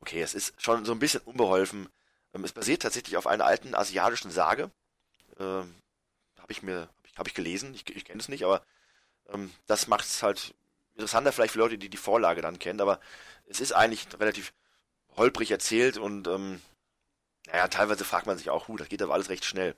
okay, 0.00 0.20
es 0.20 0.34
ist 0.34 0.60
schon 0.60 0.84
so 0.84 0.92
ein 0.92 0.98
bisschen 0.98 1.20
unbeholfen. 1.20 1.88
Ähm, 2.34 2.44
es 2.44 2.52
basiert 2.52 2.82
tatsächlich 2.82 3.16
auf 3.16 3.26
einer 3.26 3.46
alten 3.46 3.74
asiatischen 3.74 4.30
Sage. 4.30 4.70
Ähm, 5.38 5.74
habe 6.38 6.52
ich 6.52 6.62
mir, 6.62 6.80
habe 6.80 6.90
ich, 7.04 7.16
hab 7.16 7.28
ich 7.28 7.34
gelesen, 7.34 7.74
ich, 7.74 7.88
ich 7.94 8.04
kenne 8.04 8.20
es 8.20 8.28
nicht, 8.28 8.44
aber 8.44 8.64
ähm, 9.28 9.52
das 9.66 9.86
macht 9.86 10.04
es 10.04 10.22
halt 10.22 10.54
interessanter 10.94 11.32
vielleicht 11.32 11.52
für 11.52 11.58
Leute, 11.58 11.78
die 11.78 11.88
die 11.88 11.96
Vorlage 11.96 12.42
dann 12.42 12.58
kennen, 12.58 12.80
aber 12.80 13.00
es 13.46 13.60
ist 13.60 13.72
eigentlich 13.72 14.06
relativ 14.18 14.52
holprig 15.16 15.50
erzählt 15.50 15.98
und 15.98 16.26
ähm, 16.28 16.60
naja, 17.46 17.68
teilweise 17.68 18.04
fragt 18.04 18.26
man 18.26 18.38
sich 18.38 18.50
auch, 18.50 18.68
hu, 18.68 18.76
das 18.76 18.88
geht 18.88 19.02
aber 19.02 19.14
alles 19.14 19.28
recht 19.28 19.44
schnell. 19.44 19.76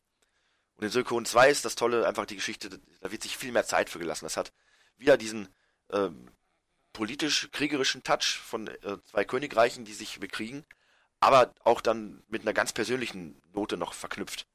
Und 0.77 0.85
in 0.85 0.91
Suikoden 0.91 1.25
2 1.25 1.51
ist 1.51 1.65
das 1.65 1.77
Tolle 1.77 2.07
einfach 2.07 2.27
die 2.27 2.37
Geschichte, 2.37 2.81
da 3.01 3.13
wird 3.13 3.23
sich 3.23 3.37
viel 3.37 3.53
mehr 3.53 3.65
Zeit 3.65 3.91
für 3.91 3.99
gelassen. 3.99 4.25
Das 4.25 4.37
hat 4.37 4.53
wieder 4.97 5.17
diesen 5.17 5.49
ähm, 5.91 6.31
politisch-kriegerischen 6.93 8.03
Touch 8.03 8.41
von 8.45 8.69
äh, 8.69 8.99
zwei 9.05 9.25
Königreichen, 9.25 9.85
die 9.85 9.95
sich 9.95 10.21
bekriegen, 10.21 10.65
aber 11.21 11.55
auch 11.63 11.81
dann 11.81 12.23
mit 12.29 12.43
einer 12.43 12.53
ganz 12.53 12.73
persönlichen 12.73 13.41
Note 13.53 13.77
noch 13.77 13.95
verknüpft. 13.95 14.47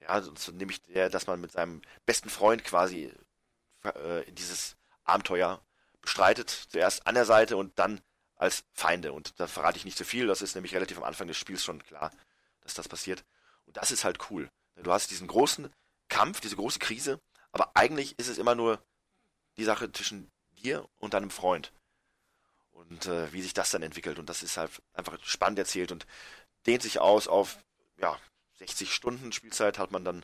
Ja, 0.00 0.22
so 0.22 0.52
nämlich 0.52 0.82
der, 0.82 1.08
dass 1.08 1.26
man 1.26 1.40
mit 1.40 1.52
seinem 1.52 1.82
besten 2.04 2.28
Freund 2.28 2.64
quasi 2.64 3.12
äh, 3.82 4.32
dieses 4.32 4.76
Abenteuer 5.04 5.60
bestreitet. 6.06 6.50
Zuerst 6.70 7.06
an 7.06 7.14
der 7.14 7.26
Seite 7.26 7.56
und 7.56 7.78
dann 7.78 8.00
als 8.36 8.64
Feinde. 8.72 9.12
Und 9.12 9.38
da 9.38 9.46
verrate 9.46 9.78
ich 9.78 9.84
nicht 9.84 9.98
zu 9.98 10.04
viel, 10.04 10.26
das 10.26 10.42
ist 10.42 10.54
nämlich 10.54 10.74
relativ 10.74 10.96
am 10.96 11.04
Anfang 11.04 11.28
des 11.28 11.36
Spiels 11.36 11.64
schon 11.64 11.82
klar, 11.82 12.10
dass 12.60 12.74
das 12.74 12.88
passiert. 12.88 13.24
Und 13.66 13.76
das 13.76 13.90
ist 13.90 14.04
halt 14.04 14.30
cool. 14.30 14.48
Du 14.76 14.92
hast 14.92 15.10
diesen 15.10 15.26
großen 15.26 15.72
Kampf, 16.08 16.40
diese 16.40 16.56
große 16.56 16.78
Krise, 16.78 17.20
aber 17.52 17.70
eigentlich 17.74 18.18
ist 18.18 18.28
es 18.28 18.38
immer 18.38 18.54
nur 18.54 18.82
die 19.56 19.64
Sache 19.64 19.90
zwischen 19.90 20.30
dir 20.50 20.86
und 20.98 21.14
deinem 21.14 21.30
Freund. 21.30 21.72
Und 22.72 23.06
äh, 23.06 23.32
wie 23.32 23.42
sich 23.42 23.54
das 23.54 23.70
dann 23.70 23.82
entwickelt. 23.82 24.18
Und 24.18 24.28
das 24.28 24.42
ist 24.42 24.58
halt 24.58 24.70
einfach 24.92 25.18
spannend 25.24 25.58
erzählt 25.58 25.92
und 25.92 26.06
dehnt 26.66 26.82
sich 26.82 26.98
aus 27.00 27.26
auf, 27.26 27.58
ja, 27.98 28.18
60 28.58 28.92
Stunden 28.92 29.32
Spielzeit 29.32 29.78
hat 29.78 29.90
man 29.90 30.04
dann 30.04 30.22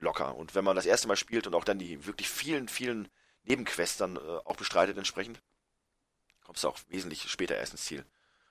locker. 0.00 0.34
Und 0.34 0.54
wenn 0.54 0.64
man 0.64 0.76
das 0.76 0.86
erste 0.86 1.06
Mal 1.06 1.16
spielt 1.16 1.46
und 1.46 1.54
auch 1.54 1.64
dann 1.64 1.78
die 1.78 2.04
wirklich 2.06 2.28
vielen, 2.28 2.68
vielen 2.68 3.08
Nebenquests 3.44 3.96
dann 3.96 4.16
äh, 4.16 4.20
auch 4.20 4.56
bestreitet 4.56 4.96
entsprechend, 4.96 5.40
kommst 6.44 6.64
du 6.64 6.68
auch 6.68 6.78
wesentlich 6.88 7.30
später 7.30 7.56
erst 7.56 7.72
ins 7.72 7.84
Ziel. 7.84 8.04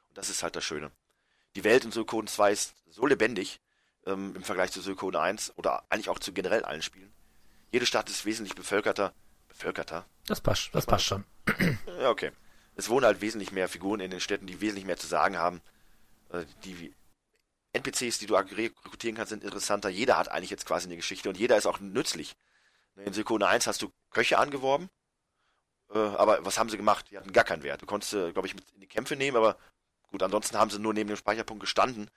Und 0.09 0.17
das 0.17 0.29
ist 0.29 0.43
halt 0.43 0.55
das 0.55 0.63
Schöne. 0.63 0.91
Die 1.55 1.63
Welt 1.63 1.85
in 1.85 1.91
Suikoden 1.91 2.27
2 2.27 2.51
ist 2.51 2.75
so 2.89 3.05
lebendig 3.05 3.59
ähm, 4.05 4.35
im 4.35 4.43
Vergleich 4.43 4.71
zu 4.71 4.81
Suikoden 4.81 5.19
1 5.19 5.57
oder 5.57 5.83
eigentlich 5.89 6.09
auch 6.09 6.19
zu 6.19 6.33
generell 6.33 6.63
allen 6.63 6.81
Spielen. 6.81 7.13
Jede 7.71 7.85
Stadt 7.85 8.09
ist 8.09 8.25
wesentlich 8.25 8.55
bevölkerter. 8.55 9.13
Bevölkerter? 9.47 10.05
Das 10.27 10.41
passt, 10.41 10.69
das 10.73 10.85
passt 10.85 11.05
schon. 11.05 11.25
Ja, 11.99 12.09
okay. 12.09 12.31
Es 12.75 12.89
wohnen 12.89 13.05
halt 13.05 13.21
wesentlich 13.21 13.51
mehr 13.51 13.67
Figuren 13.67 13.99
in 13.99 14.11
den 14.11 14.19
Städten, 14.19 14.47
die 14.47 14.61
wesentlich 14.61 14.85
mehr 14.85 14.97
zu 14.97 15.07
sagen 15.07 15.37
haben. 15.37 15.61
Äh, 16.29 16.45
die 16.63 16.93
NPCs, 17.73 18.19
die 18.19 18.25
du 18.25 18.35
rekrutieren 18.35 19.15
kannst, 19.15 19.29
sind 19.29 19.43
interessanter. 19.43 19.89
Jeder 19.89 20.17
hat 20.17 20.29
eigentlich 20.29 20.49
jetzt 20.49 20.65
quasi 20.65 20.87
eine 20.87 20.95
Geschichte 20.95 21.29
und 21.29 21.37
jeder 21.37 21.57
ist 21.57 21.65
auch 21.65 21.79
nützlich. 21.79 22.35
In 22.97 23.13
Suikoden 23.13 23.47
1 23.47 23.67
hast 23.67 23.81
du 23.81 23.91
Köche 24.11 24.37
angeworben, 24.37 24.89
äh, 25.93 25.97
aber 25.97 26.45
was 26.45 26.57
haben 26.57 26.69
sie 26.69 26.77
gemacht? 26.77 27.07
Die 27.11 27.17
hatten 27.17 27.33
gar 27.33 27.43
keinen 27.43 27.63
Wert. 27.63 27.81
Du 27.81 27.85
konntest, 27.85 28.13
äh, 28.13 28.31
glaube 28.31 28.47
ich, 28.47 28.55
mit 28.55 28.69
in 28.71 28.81
die 28.81 28.87
Kämpfe 28.87 29.15
nehmen, 29.15 29.37
aber 29.37 29.57
gut, 30.09 30.23
ansonsten 30.23 30.57
haben 30.57 30.69
sie 30.69 30.79
nur 30.79 30.93
neben 30.93 31.07
dem 31.07 31.17
Speicherpunkt 31.17 31.61
gestanden 31.61 32.09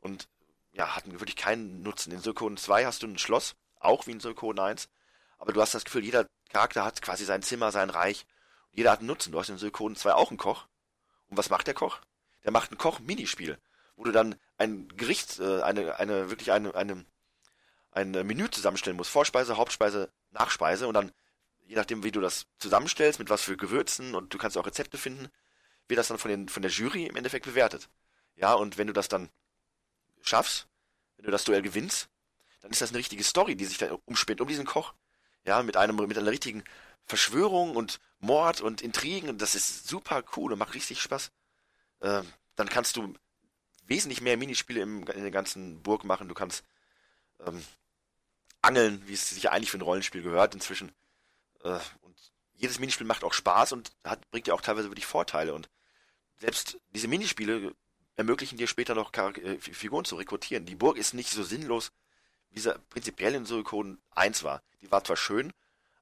und 0.00 0.28
ja, 0.72 0.94
hatten 0.94 1.12
wirklich 1.12 1.36
keinen 1.36 1.82
Nutzen. 1.82 2.12
In 2.12 2.20
Suikoden 2.20 2.56
2 2.56 2.84
hast 2.84 3.02
du 3.02 3.06
ein 3.06 3.18
Schloss, 3.18 3.54
auch 3.78 4.06
wie 4.06 4.12
in 4.12 4.20
Suikoden 4.20 4.60
1, 4.60 4.88
aber 5.38 5.52
du 5.52 5.60
hast 5.60 5.74
das 5.74 5.84
Gefühl, 5.84 6.04
jeder 6.04 6.26
Charakter 6.50 6.84
hat 6.84 7.02
quasi 7.02 7.24
sein 7.24 7.42
Zimmer, 7.42 7.72
sein 7.72 7.90
Reich. 7.90 8.26
Jeder 8.72 8.90
hat 8.92 9.00
einen 9.00 9.08
Nutzen. 9.08 9.32
Du 9.32 9.38
hast 9.38 9.48
in 9.48 9.58
Suikoden 9.58 9.96
2 9.96 10.14
auch 10.14 10.30
einen 10.30 10.38
Koch. 10.38 10.66
Und 11.28 11.36
was 11.36 11.50
macht 11.50 11.66
der 11.66 11.74
Koch? 11.74 12.00
Der 12.44 12.52
macht 12.52 12.70
ein 12.70 12.78
Koch-Minispiel, 12.78 13.58
wo 13.96 14.04
du 14.04 14.12
dann 14.12 14.36
ein 14.58 14.88
Gericht, 14.96 15.40
äh, 15.40 15.62
eine, 15.62 15.98
eine, 15.98 16.30
wirklich 16.30 16.52
eine, 16.52 16.74
eine, 16.74 17.04
ein 17.90 18.10
Menü 18.10 18.48
zusammenstellen 18.50 18.96
musst. 18.96 19.10
Vorspeise, 19.10 19.56
Hauptspeise, 19.56 20.10
Nachspeise 20.30 20.86
und 20.86 20.94
dann, 20.94 21.12
je 21.66 21.76
nachdem, 21.76 22.02
wie 22.02 22.12
du 22.12 22.20
das 22.20 22.46
zusammenstellst, 22.58 23.18
mit 23.18 23.30
was 23.30 23.42
für 23.42 23.56
Gewürzen 23.56 24.14
und 24.14 24.32
du 24.32 24.38
kannst 24.38 24.56
auch 24.56 24.66
Rezepte 24.66 24.98
finden, 24.98 25.28
wird 25.88 25.98
das 25.98 26.08
dann 26.08 26.18
von, 26.18 26.30
den, 26.30 26.48
von 26.48 26.62
der 26.62 26.70
Jury 26.70 27.06
im 27.06 27.16
Endeffekt 27.16 27.46
bewertet. 27.46 27.88
Ja, 28.34 28.54
und 28.54 28.78
wenn 28.78 28.86
du 28.86 28.92
das 28.92 29.08
dann 29.08 29.30
schaffst, 30.22 30.66
wenn 31.16 31.26
du 31.26 31.30
das 31.30 31.44
Duell 31.44 31.62
gewinnst, 31.62 32.08
dann 32.60 32.70
ist 32.70 32.80
das 32.80 32.90
eine 32.90 32.98
richtige 32.98 33.24
Story, 33.24 33.56
die 33.56 33.64
sich 33.64 33.78
da 33.78 33.96
umspinnt 34.04 34.40
um 34.40 34.48
diesen 34.48 34.66
Koch. 34.66 34.94
Ja, 35.44 35.62
mit 35.62 35.76
einem, 35.76 35.96
mit 35.96 36.18
einer 36.18 36.30
richtigen 36.30 36.64
Verschwörung 37.04 37.76
und 37.76 38.00
Mord 38.18 38.60
und 38.60 38.82
Intrigen. 38.82 39.38
Das 39.38 39.54
ist 39.54 39.86
super 39.86 40.24
cool 40.36 40.52
und 40.52 40.58
macht 40.58 40.74
richtig 40.74 41.00
Spaß. 41.00 41.30
Ähm, 42.02 42.26
dann 42.56 42.68
kannst 42.68 42.96
du 42.96 43.14
wesentlich 43.86 44.20
mehr 44.20 44.36
Minispiele 44.36 44.80
im, 44.80 45.06
in 45.06 45.22
der 45.22 45.30
ganzen 45.30 45.82
Burg 45.82 46.04
machen. 46.04 46.28
Du 46.28 46.34
kannst 46.34 46.64
ähm, 47.46 47.62
angeln, 48.62 49.02
wie 49.06 49.14
es 49.14 49.30
sich 49.30 49.50
eigentlich 49.50 49.70
für 49.70 49.78
ein 49.78 49.82
Rollenspiel 49.82 50.22
gehört 50.22 50.54
inzwischen. 50.54 50.90
Äh, 51.66 51.80
und 52.02 52.16
jedes 52.54 52.78
Minispiel 52.78 53.06
macht 53.06 53.24
auch 53.24 53.32
Spaß 53.32 53.72
und 53.72 53.92
hat, 54.04 54.30
bringt 54.30 54.46
dir 54.46 54.54
auch 54.54 54.60
teilweise 54.60 54.88
wirklich 54.88 55.06
Vorteile. 55.06 55.52
Und 55.52 55.68
selbst 56.38 56.78
diese 56.94 57.08
Minispiele 57.08 57.74
ermöglichen 58.14 58.56
dir 58.56 58.66
später 58.66 58.94
noch 58.94 59.12
Charak 59.12 59.38
äh, 59.38 59.58
Figuren 59.58 60.04
zu 60.04 60.16
rekrutieren. 60.16 60.64
Die 60.64 60.76
Burg 60.76 60.96
ist 60.96 61.12
nicht 61.12 61.30
so 61.30 61.42
sinnlos, 61.42 61.92
wie 62.50 62.60
sie 62.60 62.78
prinzipiell 62.88 63.34
in 63.34 63.44
Suikoden 63.44 63.98
1 64.14 64.44
war. 64.44 64.62
Die 64.80 64.90
war 64.90 65.04
zwar 65.04 65.16
schön, 65.16 65.52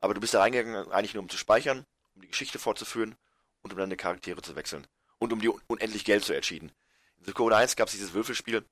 aber 0.01 0.15
du 0.15 0.21
bist 0.21 0.35
da 0.35 0.41
reingegangen 0.41 0.93
eigentlich 0.93 1.15
nur 1.15 1.23
um 1.23 1.29
zu 1.29 1.39
speichern, 1.39 1.87
um 2.15 2.23
die 2.23 2.29
Geschichte 2.29 2.59
fortzuführen 2.59 3.17
und 3.63 3.73
um 3.73 3.79
deine 3.79 3.97
Charaktere 3.97 4.43
zu 4.43 4.55
wechseln. 4.55 4.87
Und 5.19 5.33
um 5.33 5.41
dir 5.41 5.55
unendlich 5.67 6.05
Geld 6.05 6.25
zu 6.25 6.35
erschieden. 6.35 6.71
In 7.19 7.25
Suikoden 7.25 7.57
1 7.57 7.77
gab 7.77 7.89
es 7.89 7.95
dieses 7.95 8.13
Würfelspiel, 8.13 8.65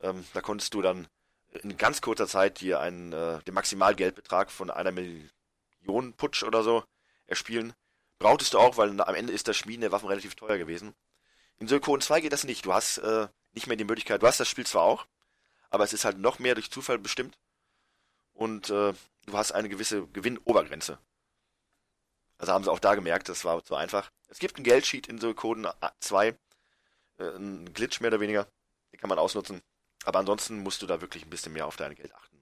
ähm, 0.00 0.24
da 0.34 0.40
konntest 0.40 0.74
du 0.74 0.82
dann 0.82 1.08
in 1.62 1.76
ganz 1.78 2.02
kurzer 2.02 2.28
Zeit 2.28 2.60
dir 2.60 2.78
einen, 2.78 3.12
äh, 3.12 3.42
den 3.42 3.54
Maximalgeldbetrag 3.54 4.50
von 4.50 4.70
einer 4.70 4.92
Million 4.92 5.30
Putsch 6.16 6.42
oder 6.42 6.62
so 6.62 6.84
erspielen. 7.26 7.74
Brauchtest 8.18 8.54
du 8.54 8.58
auch, 8.58 8.76
weil 8.76 9.00
am 9.00 9.14
Ende 9.14 9.32
ist 9.32 9.48
das 9.48 9.56
Schmieden 9.56 9.82
der 9.82 9.92
Waffen 9.92 10.08
relativ 10.08 10.34
teuer 10.34 10.58
gewesen. 10.58 10.94
In 11.58 11.68
Suikoden 11.68 12.02
2 12.02 12.20
geht 12.20 12.32
das 12.32 12.44
nicht. 12.44 12.64
Du 12.64 12.72
hast 12.72 12.98
äh, 12.98 13.28
nicht 13.52 13.66
mehr 13.66 13.76
die 13.76 13.84
Möglichkeit, 13.84 14.22
du 14.22 14.26
hast 14.26 14.40
das 14.40 14.48
Spiel 14.48 14.66
zwar 14.66 14.82
auch, 14.82 15.06
aber 15.70 15.84
es 15.84 15.92
ist 15.92 16.04
halt 16.04 16.18
noch 16.18 16.38
mehr 16.38 16.54
durch 16.54 16.70
Zufall 16.70 16.98
bestimmt 16.98 17.38
und 18.32 18.70
äh, 18.70 18.92
du 19.26 19.32
hast 19.32 19.52
eine 19.52 19.68
gewisse 19.68 20.06
Gewinnobergrenze. 20.08 20.98
Also 22.38 22.52
haben 22.52 22.62
sie 22.62 22.70
auch 22.70 22.78
da 22.78 22.94
gemerkt, 22.94 23.28
das 23.28 23.44
war 23.44 23.64
zu 23.64 23.74
einfach. 23.74 24.10
Es 24.28 24.38
gibt 24.38 24.56
einen 24.56 24.64
Geldsheet 24.64 25.08
in 25.08 25.18
Suikoden 25.18 25.66
2, 26.00 26.28
äh, 26.28 26.34
ein 27.18 27.72
Glitch 27.72 28.00
mehr 28.00 28.10
oder 28.10 28.20
weniger, 28.20 28.46
den 28.92 29.00
kann 29.00 29.08
man 29.08 29.18
ausnutzen. 29.18 29.60
Aber 30.04 30.20
ansonsten 30.20 30.62
musst 30.62 30.80
du 30.82 30.86
da 30.86 31.00
wirklich 31.00 31.24
ein 31.24 31.30
bisschen 31.30 31.52
mehr 31.52 31.66
auf 31.66 31.76
dein 31.76 31.94
Geld 31.96 32.14
achten, 32.14 32.40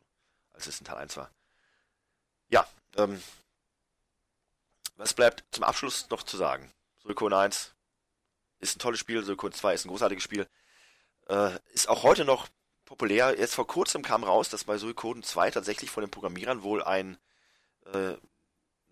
als 0.51 0.67
es 0.67 0.79
in 0.79 0.87
Teil 0.87 0.99
1 0.99 1.17
war. 1.17 1.31
Ja, 2.49 2.67
ähm, 2.97 3.23
was 4.97 5.15
bleibt 5.15 5.45
zum 5.51 5.65
Abschluss 5.65 6.09
noch 6.11 6.23
zu 6.23 6.37
sagen? 6.37 6.73
Suikoden 7.03 7.39
1 7.39 7.75
ist 8.59 8.77
ein 8.77 8.79
tolles 8.79 9.01
Spiel, 9.01 9.23
Suikoden 9.23 9.57
2 9.57 9.75
ist 9.75 9.85
ein 9.85 9.89
großartiges 9.89 10.25
Spiel. 10.25 10.49
Äh, 11.29 11.59
ist 11.73 11.89
auch 11.89 12.03
heute 12.03 12.25
noch 12.25 12.49
populär. 12.85 13.39
Jetzt 13.39 13.55
vor 13.55 13.67
kurzem 13.67 14.03
kam 14.03 14.25
raus, 14.25 14.49
dass 14.49 14.65
bei 14.65 14.79
Suikoden 14.79 15.23
2 15.23 15.51
tatsächlich 15.51 15.91
von 15.91 16.03
den 16.03 16.11
Programmierern 16.11 16.63
wohl 16.63 16.83
ein 16.83 17.19
äh, 17.93 18.15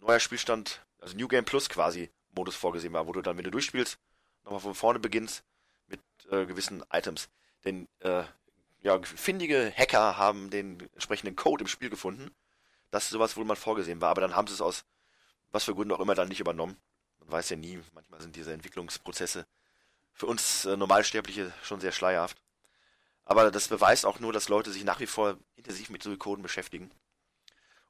neuer 0.00 0.20
Spielstand, 0.20 0.84
also 1.00 1.16
New 1.16 1.28
Game 1.28 1.44
Plus 1.44 1.68
quasi, 1.68 2.10
Modus 2.34 2.56
vorgesehen 2.56 2.92
war, 2.92 3.06
wo 3.06 3.12
du 3.12 3.22
dann, 3.22 3.36
wenn 3.36 3.44
du 3.44 3.50
durchspielst, 3.50 3.98
nochmal 4.44 4.60
von 4.60 4.74
vorne 4.74 4.98
beginnst 4.98 5.44
mit 5.86 6.00
äh, 6.30 6.44
gewissen 6.46 6.84
Items. 6.92 7.28
Denn 7.64 7.88
äh, 8.00 8.24
ja, 8.82 9.00
findige 9.02 9.72
Hacker 9.74 10.18
haben 10.18 10.50
den 10.50 10.80
entsprechenden 10.92 11.36
Code 11.36 11.64
im 11.64 11.68
Spiel 11.68 11.88
gefunden, 11.88 12.34
dass 12.94 13.10
sowas 13.10 13.36
wohl 13.36 13.44
mal 13.44 13.56
vorgesehen 13.56 14.00
war, 14.00 14.10
aber 14.10 14.20
dann 14.20 14.36
haben 14.36 14.46
sie 14.46 14.54
es 14.54 14.60
aus 14.60 14.84
was 15.50 15.64
für 15.64 15.74
Gründen 15.74 15.94
auch 15.94 16.00
immer 16.00 16.14
dann 16.14 16.28
nicht 16.28 16.40
übernommen. 16.40 16.76
Man 17.20 17.30
weiß 17.30 17.50
ja 17.50 17.56
nie, 17.56 17.80
manchmal 17.92 18.20
sind 18.20 18.34
diese 18.34 18.52
Entwicklungsprozesse 18.52 19.46
für 20.12 20.26
uns 20.26 20.64
äh, 20.64 20.76
Normalsterbliche 20.76 21.52
schon 21.62 21.80
sehr 21.80 21.92
schleierhaft. 21.92 22.36
Aber 23.24 23.50
das 23.50 23.68
beweist 23.68 24.04
auch 24.04 24.20
nur, 24.20 24.32
dass 24.32 24.48
Leute 24.48 24.72
sich 24.72 24.84
nach 24.84 25.00
wie 25.00 25.06
vor 25.06 25.38
intensiv 25.56 25.90
mit 25.90 26.02
Suikoden 26.02 26.42
beschäftigen. 26.42 26.90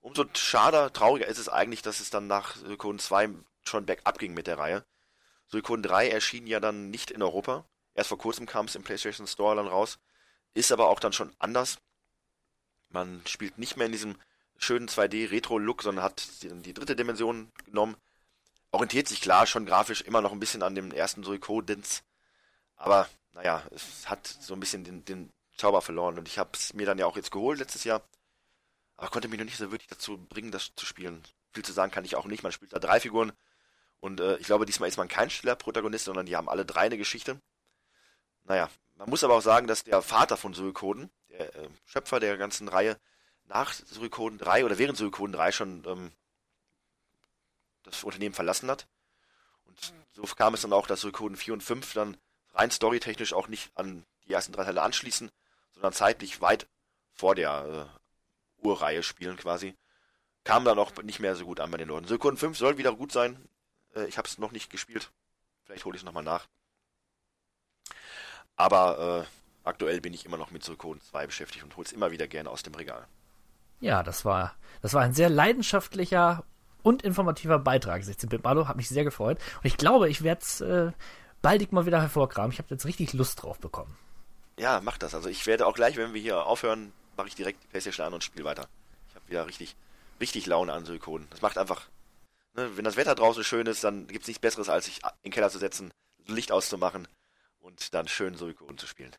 Umso 0.00 0.24
schade, 0.34 0.90
trauriger 0.92 1.26
ist 1.26 1.38
es 1.38 1.48
eigentlich, 1.48 1.82
dass 1.82 2.00
es 2.00 2.10
dann 2.10 2.26
nach 2.26 2.56
Suikoden 2.56 2.98
2 2.98 3.30
schon 3.62 3.86
bergab 3.86 4.18
ging 4.18 4.34
mit 4.34 4.46
der 4.46 4.58
Reihe. 4.58 4.84
Suikoden 5.48 5.82
3 5.82 6.08
erschien 6.08 6.46
ja 6.46 6.60
dann 6.60 6.90
nicht 6.90 7.10
in 7.10 7.22
Europa. 7.22 7.64
Erst 7.94 8.08
vor 8.08 8.18
kurzem 8.18 8.46
kam 8.46 8.66
es 8.66 8.74
im 8.74 8.84
PlayStation 8.84 9.26
Store 9.26 9.56
dann 9.56 9.66
raus. 9.66 9.98
Ist 10.52 10.70
aber 10.70 10.88
auch 10.88 11.00
dann 11.00 11.12
schon 11.12 11.32
anders. 11.38 11.78
Man 12.90 13.22
spielt 13.26 13.58
nicht 13.58 13.76
mehr 13.76 13.86
in 13.86 13.92
diesem 13.92 14.16
schönen 14.58 14.88
2D-Retro-Look, 14.88 15.82
sondern 15.82 16.04
hat 16.04 16.42
die, 16.42 16.48
die, 16.48 16.74
dritte 16.74 16.96
Dimension 16.96 17.52
genommen. 17.64 17.96
Orientiert 18.70 19.08
sich 19.08 19.20
klar 19.20 19.46
schon 19.46 19.66
grafisch 19.66 20.00
immer 20.00 20.20
noch 20.20 20.32
ein 20.32 20.40
bisschen 20.40 20.62
an 20.62 20.74
dem 20.74 20.90
ersten 20.90 21.22
Suikodens. 21.22 22.02
Aber 22.76 23.08
naja, 23.32 23.62
es 23.70 24.08
hat 24.08 24.26
so 24.26 24.54
ein 24.54 24.60
bisschen 24.60 24.84
den, 24.84 25.04
den 25.04 25.32
Zauber 25.56 25.82
verloren. 25.82 26.18
Und 26.18 26.28
ich 26.28 26.38
habe 26.38 26.50
es 26.54 26.74
mir 26.74 26.86
dann 26.86 26.98
ja 26.98 27.06
auch 27.06 27.16
jetzt 27.16 27.30
geholt 27.30 27.58
letztes 27.58 27.84
Jahr. 27.84 28.02
Aber 28.96 29.08
konnte 29.10 29.28
mich 29.28 29.38
noch 29.38 29.44
nicht 29.44 29.58
so 29.58 29.70
wirklich 29.70 29.88
dazu 29.88 30.18
bringen, 30.18 30.50
das 30.50 30.74
zu 30.74 30.86
spielen. 30.86 31.22
Viel 31.52 31.64
zu 31.64 31.72
sagen 31.72 31.92
kann 31.92 32.04
ich 32.04 32.16
auch 32.16 32.26
nicht. 32.26 32.42
Man 32.42 32.52
spielt 32.52 32.72
da 32.72 32.78
drei 32.78 33.00
Figuren. 33.00 33.32
Und 34.00 34.20
äh, 34.20 34.36
ich 34.36 34.46
glaube, 34.46 34.66
diesmal 34.66 34.88
ist 34.88 34.96
man 34.96 35.08
kein 35.08 35.30
stiller 35.30 35.56
Protagonist, 35.56 36.04
sondern 36.04 36.26
die 36.26 36.36
haben 36.36 36.48
alle 36.48 36.64
drei 36.66 36.82
eine 36.82 36.98
Geschichte. 36.98 37.40
Naja, 38.44 38.68
man 38.96 39.08
muss 39.08 39.24
aber 39.24 39.34
auch 39.34 39.42
sagen, 39.42 39.66
dass 39.66 39.84
der 39.84 40.02
Vater 40.02 40.36
von 40.36 40.54
Suikoden, 40.54 41.10
der 41.30 41.54
äh, 41.54 41.68
Schöpfer 41.84 42.20
der 42.20 42.36
ganzen 42.36 42.68
Reihe, 42.68 42.98
nach 43.46 43.72
Suikoden 43.72 44.38
3 44.38 44.64
oder 44.64 44.78
während 44.78 44.96
Suikoden 44.96 45.32
3 45.32 45.52
schon 45.52 45.84
ähm, 45.86 46.12
das 47.82 48.04
Unternehmen 48.04 48.34
verlassen 48.34 48.70
hat. 48.70 48.86
Und 49.66 49.94
so 50.12 50.22
kam 50.34 50.54
es 50.54 50.62
dann 50.62 50.72
auch, 50.72 50.86
dass 50.86 51.00
Suikoden 51.00 51.36
4 51.36 51.54
und 51.54 51.62
5 51.62 51.92
dann 51.94 52.16
rein 52.54 52.70
storytechnisch 52.70 53.32
auch 53.32 53.48
nicht 53.48 53.70
an 53.76 54.04
die 54.26 54.32
ersten 54.32 54.52
drei 54.52 54.64
Teile 54.64 54.82
anschließen, 54.82 55.30
sondern 55.72 55.92
zeitlich 55.92 56.40
weit 56.40 56.66
vor 57.12 57.34
der 57.34 57.88
äh, 58.62 58.64
Urreihe 58.66 59.02
spielen 59.02 59.36
quasi. 59.36 59.74
Kam 60.44 60.64
dann 60.64 60.78
auch 60.78 60.92
nicht 61.02 61.20
mehr 61.20 61.36
so 61.36 61.44
gut 61.44 61.60
an 61.60 61.70
bei 61.70 61.78
den 61.78 61.88
Leuten. 61.88 62.06
Suikoden 62.06 62.38
5 62.38 62.56
soll 62.56 62.78
wieder 62.78 62.92
gut 62.92 63.12
sein. 63.12 63.48
Äh, 63.94 64.06
ich 64.06 64.18
habe 64.18 64.28
es 64.28 64.38
noch 64.38 64.52
nicht 64.52 64.70
gespielt. 64.70 65.10
Vielleicht 65.64 65.84
hole 65.84 65.96
ich 65.96 66.02
es 66.02 66.06
nochmal 66.06 66.22
nach. 66.22 66.46
Aber 68.56 69.26
äh, 69.26 69.68
aktuell 69.68 70.00
bin 70.00 70.14
ich 70.14 70.24
immer 70.24 70.36
noch 70.36 70.50
mit 70.50 70.62
Suikoden 70.62 71.02
2 71.02 71.26
beschäftigt 71.26 71.64
und 71.64 71.76
hole 71.76 71.86
es 71.86 71.92
immer 71.92 72.10
wieder 72.10 72.28
gerne 72.28 72.50
aus 72.50 72.62
dem 72.62 72.74
Regal. 72.74 73.06
Ja, 73.84 74.02
das 74.02 74.24
war, 74.24 74.54
das 74.80 74.94
war 74.94 75.02
ein 75.02 75.12
sehr 75.12 75.28
leidenschaftlicher 75.28 76.42
und 76.82 77.02
informativer 77.02 77.58
Beitrag, 77.58 78.00
16-Bit 78.00 78.42
Malo. 78.42 78.66
Hat 78.66 78.76
mich 78.76 78.88
sehr 78.88 79.04
gefreut. 79.04 79.38
Und 79.56 79.66
ich 79.66 79.76
glaube, 79.76 80.08
ich 80.08 80.22
werde 80.22 80.40
es 80.40 80.62
äh, 80.62 80.90
baldig 81.42 81.70
mal 81.70 81.84
wieder 81.84 82.00
hervorkramen. 82.00 82.50
Ich 82.50 82.56
habe 82.56 82.68
jetzt 82.70 82.86
richtig 82.86 83.12
Lust 83.12 83.42
drauf 83.42 83.58
bekommen. 83.58 83.94
Ja, 84.58 84.80
mach 84.82 84.96
das. 84.96 85.14
Also 85.14 85.28
ich 85.28 85.46
werde 85.46 85.66
auch 85.66 85.74
gleich, 85.74 85.98
wenn 85.98 86.14
wir 86.14 86.22
hier 86.22 86.46
aufhören, 86.46 86.94
mache 87.18 87.28
ich 87.28 87.34
direkt 87.34 87.62
die 87.62 87.66
Playstation 87.66 88.06
an 88.06 88.14
und 88.14 88.24
spiele 88.24 88.46
weiter. 88.46 88.68
Ich 89.10 89.16
habe 89.16 89.28
wieder 89.28 89.46
richtig, 89.46 89.76
richtig 90.18 90.46
Laune 90.46 90.72
an 90.72 90.86
Suikoden. 90.86 91.26
Das 91.28 91.42
macht 91.42 91.58
einfach, 91.58 91.82
ne, 92.54 92.74
wenn 92.78 92.86
das 92.86 92.96
Wetter 92.96 93.14
draußen 93.14 93.44
schön 93.44 93.66
ist, 93.66 93.84
dann 93.84 94.06
gibt 94.06 94.22
es 94.22 94.28
nichts 94.28 94.40
Besseres, 94.40 94.70
als 94.70 94.86
sich 94.86 95.02
in 95.04 95.10
den 95.24 95.32
Keller 95.32 95.50
zu 95.50 95.58
setzen, 95.58 95.92
Licht 96.26 96.52
auszumachen 96.52 97.06
und 97.60 97.92
dann 97.92 98.08
schön 98.08 98.34
Suikoden 98.34 98.78
zu 98.78 98.86
spielen. 98.86 99.12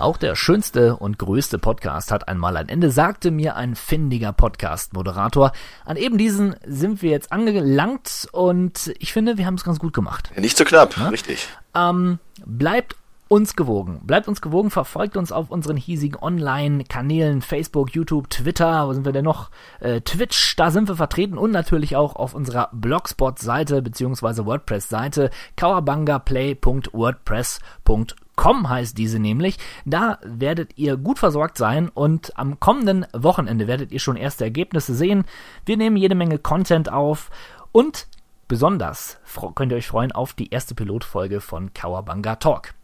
Auch 0.00 0.16
der 0.16 0.36
schönste 0.36 0.96
und 0.96 1.18
größte 1.18 1.58
Podcast 1.58 2.12
hat 2.12 2.28
einmal 2.28 2.56
ein 2.56 2.68
Ende, 2.68 2.92
sagte 2.92 3.32
mir 3.32 3.56
ein 3.56 3.74
findiger 3.74 4.32
Podcast-Moderator. 4.32 5.50
An 5.84 5.96
eben 5.96 6.18
diesen 6.18 6.54
sind 6.64 7.02
wir 7.02 7.10
jetzt 7.10 7.32
angelangt 7.32 8.28
und 8.30 8.92
ich 9.00 9.12
finde, 9.12 9.38
wir 9.38 9.46
haben 9.46 9.54
es 9.54 9.64
ganz 9.64 9.80
gut 9.80 9.94
gemacht. 9.94 10.30
Nicht 10.36 10.56
zu 10.56 10.62
so 10.62 10.68
knapp, 10.68 10.96
ja? 10.96 11.08
richtig. 11.08 11.48
Ähm, 11.74 12.20
bleibt 12.46 12.94
uns 13.26 13.56
gewogen. 13.56 13.98
Bleibt 14.04 14.28
uns 14.28 14.40
gewogen, 14.40 14.70
verfolgt 14.70 15.16
uns 15.16 15.32
auf 15.32 15.50
unseren 15.50 15.76
hiesigen 15.76 16.22
Online-Kanälen, 16.22 17.42
Facebook, 17.42 17.92
YouTube, 17.94 18.30
Twitter, 18.30 18.86
wo 18.86 18.92
sind 18.94 19.04
wir 19.04 19.10
denn 19.12 19.24
noch? 19.24 19.50
Äh, 19.80 20.00
Twitch, 20.00 20.54
da 20.56 20.70
sind 20.70 20.88
wir 20.88 20.94
vertreten 20.94 21.36
und 21.36 21.50
natürlich 21.50 21.96
auch 21.96 22.14
auf 22.16 22.34
unserer 22.34 22.70
Blogspot-Seite 22.72 23.82
bzw. 23.82 24.46
WordPress-Seite 24.46 25.30
kawabungaplay.wordpress.com 25.56 28.27
Com 28.38 28.68
heißt 28.68 28.96
diese 28.96 29.18
nämlich. 29.18 29.58
Da 29.84 30.20
werdet 30.22 30.78
ihr 30.78 30.96
gut 30.96 31.18
versorgt 31.18 31.58
sein 31.58 31.88
und 31.88 32.38
am 32.38 32.60
kommenden 32.60 33.04
Wochenende 33.12 33.66
werdet 33.66 33.90
ihr 33.90 33.98
schon 33.98 34.14
erste 34.14 34.44
Ergebnisse 34.44 34.94
sehen. 34.94 35.24
Wir 35.66 35.76
nehmen 35.76 35.96
jede 35.96 36.14
Menge 36.14 36.38
Content 36.38 36.88
auf 36.88 37.30
und 37.72 38.06
besonders 38.46 39.18
könnt 39.56 39.72
ihr 39.72 39.76
euch 39.76 39.88
freuen 39.88 40.12
auf 40.12 40.34
die 40.34 40.50
erste 40.50 40.76
Pilotfolge 40.76 41.40
von 41.40 41.74
Kawabanga 41.74 42.36
Talk. 42.36 42.74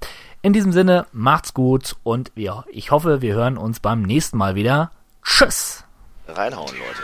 In 0.43 0.53
diesem 0.53 0.73
Sinne, 0.73 1.07
macht's 1.13 1.55
gut 1.55 1.95
und 2.03 2.33
ja, 2.35 2.65
ich 2.73 2.91
hoffe, 2.91 3.23
wir 3.23 3.35
hören 3.35 3.57
uns 3.57 3.79
beim 3.79 4.03
nächsten 4.03 4.37
Mal 4.37 4.57
wieder. 4.57 4.91
Tschüss! 5.23 5.85
Reinhauen, 6.27 6.67
Leute. 6.67 7.03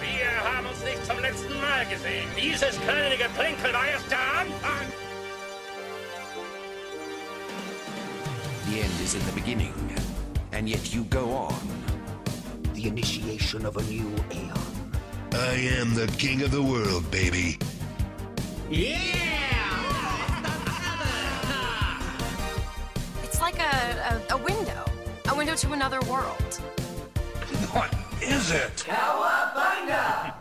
Wir 0.00 0.56
haben 0.56 0.66
uns 0.66 0.82
nicht 0.82 1.06
zum 1.06 1.20
letzten 1.20 1.60
Mal 1.60 1.86
gesehen. 1.86 2.28
Dieses 2.36 2.80
kleine 2.80 3.16
Geplänkel 3.16 3.72
war 3.72 3.86
erst 3.86 4.10
der 4.10 4.27
The 8.70 8.80
end 8.80 9.00
is 9.00 9.14
in 9.14 9.24
the 9.24 9.32
beginning, 9.32 9.72
and 10.52 10.68
yet 10.68 10.94
you 10.94 11.04
go 11.04 11.30
on. 11.30 11.58
The 12.74 12.86
initiation 12.86 13.64
of 13.64 13.78
a 13.78 13.82
new 13.84 14.14
aeon. 14.30 14.92
I 15.32 15.54
am 15.78 15.94
the 15.94 16.06
king 16.18 16.42
of 16.42 16.50
the 16.50 16.62
world, 16.62 17.10
baby. 17.10 17.56
Yeah! 18.70 18.98
it's 23.22 23.40
like 23.40 23.58
a, 23.58 24.22
a, 24.28 24.34
a 24.34 24.36
window. 24.36 24.84
A 25.28 25.34
window 25.34 25.54
to 25.54 25.72
another 25.72 26.00
world. 26.02 26.54
What 27.72 27.94
is 28.20 28.50
it? 28.50 28.84
Cowabunga! 28.86 30.37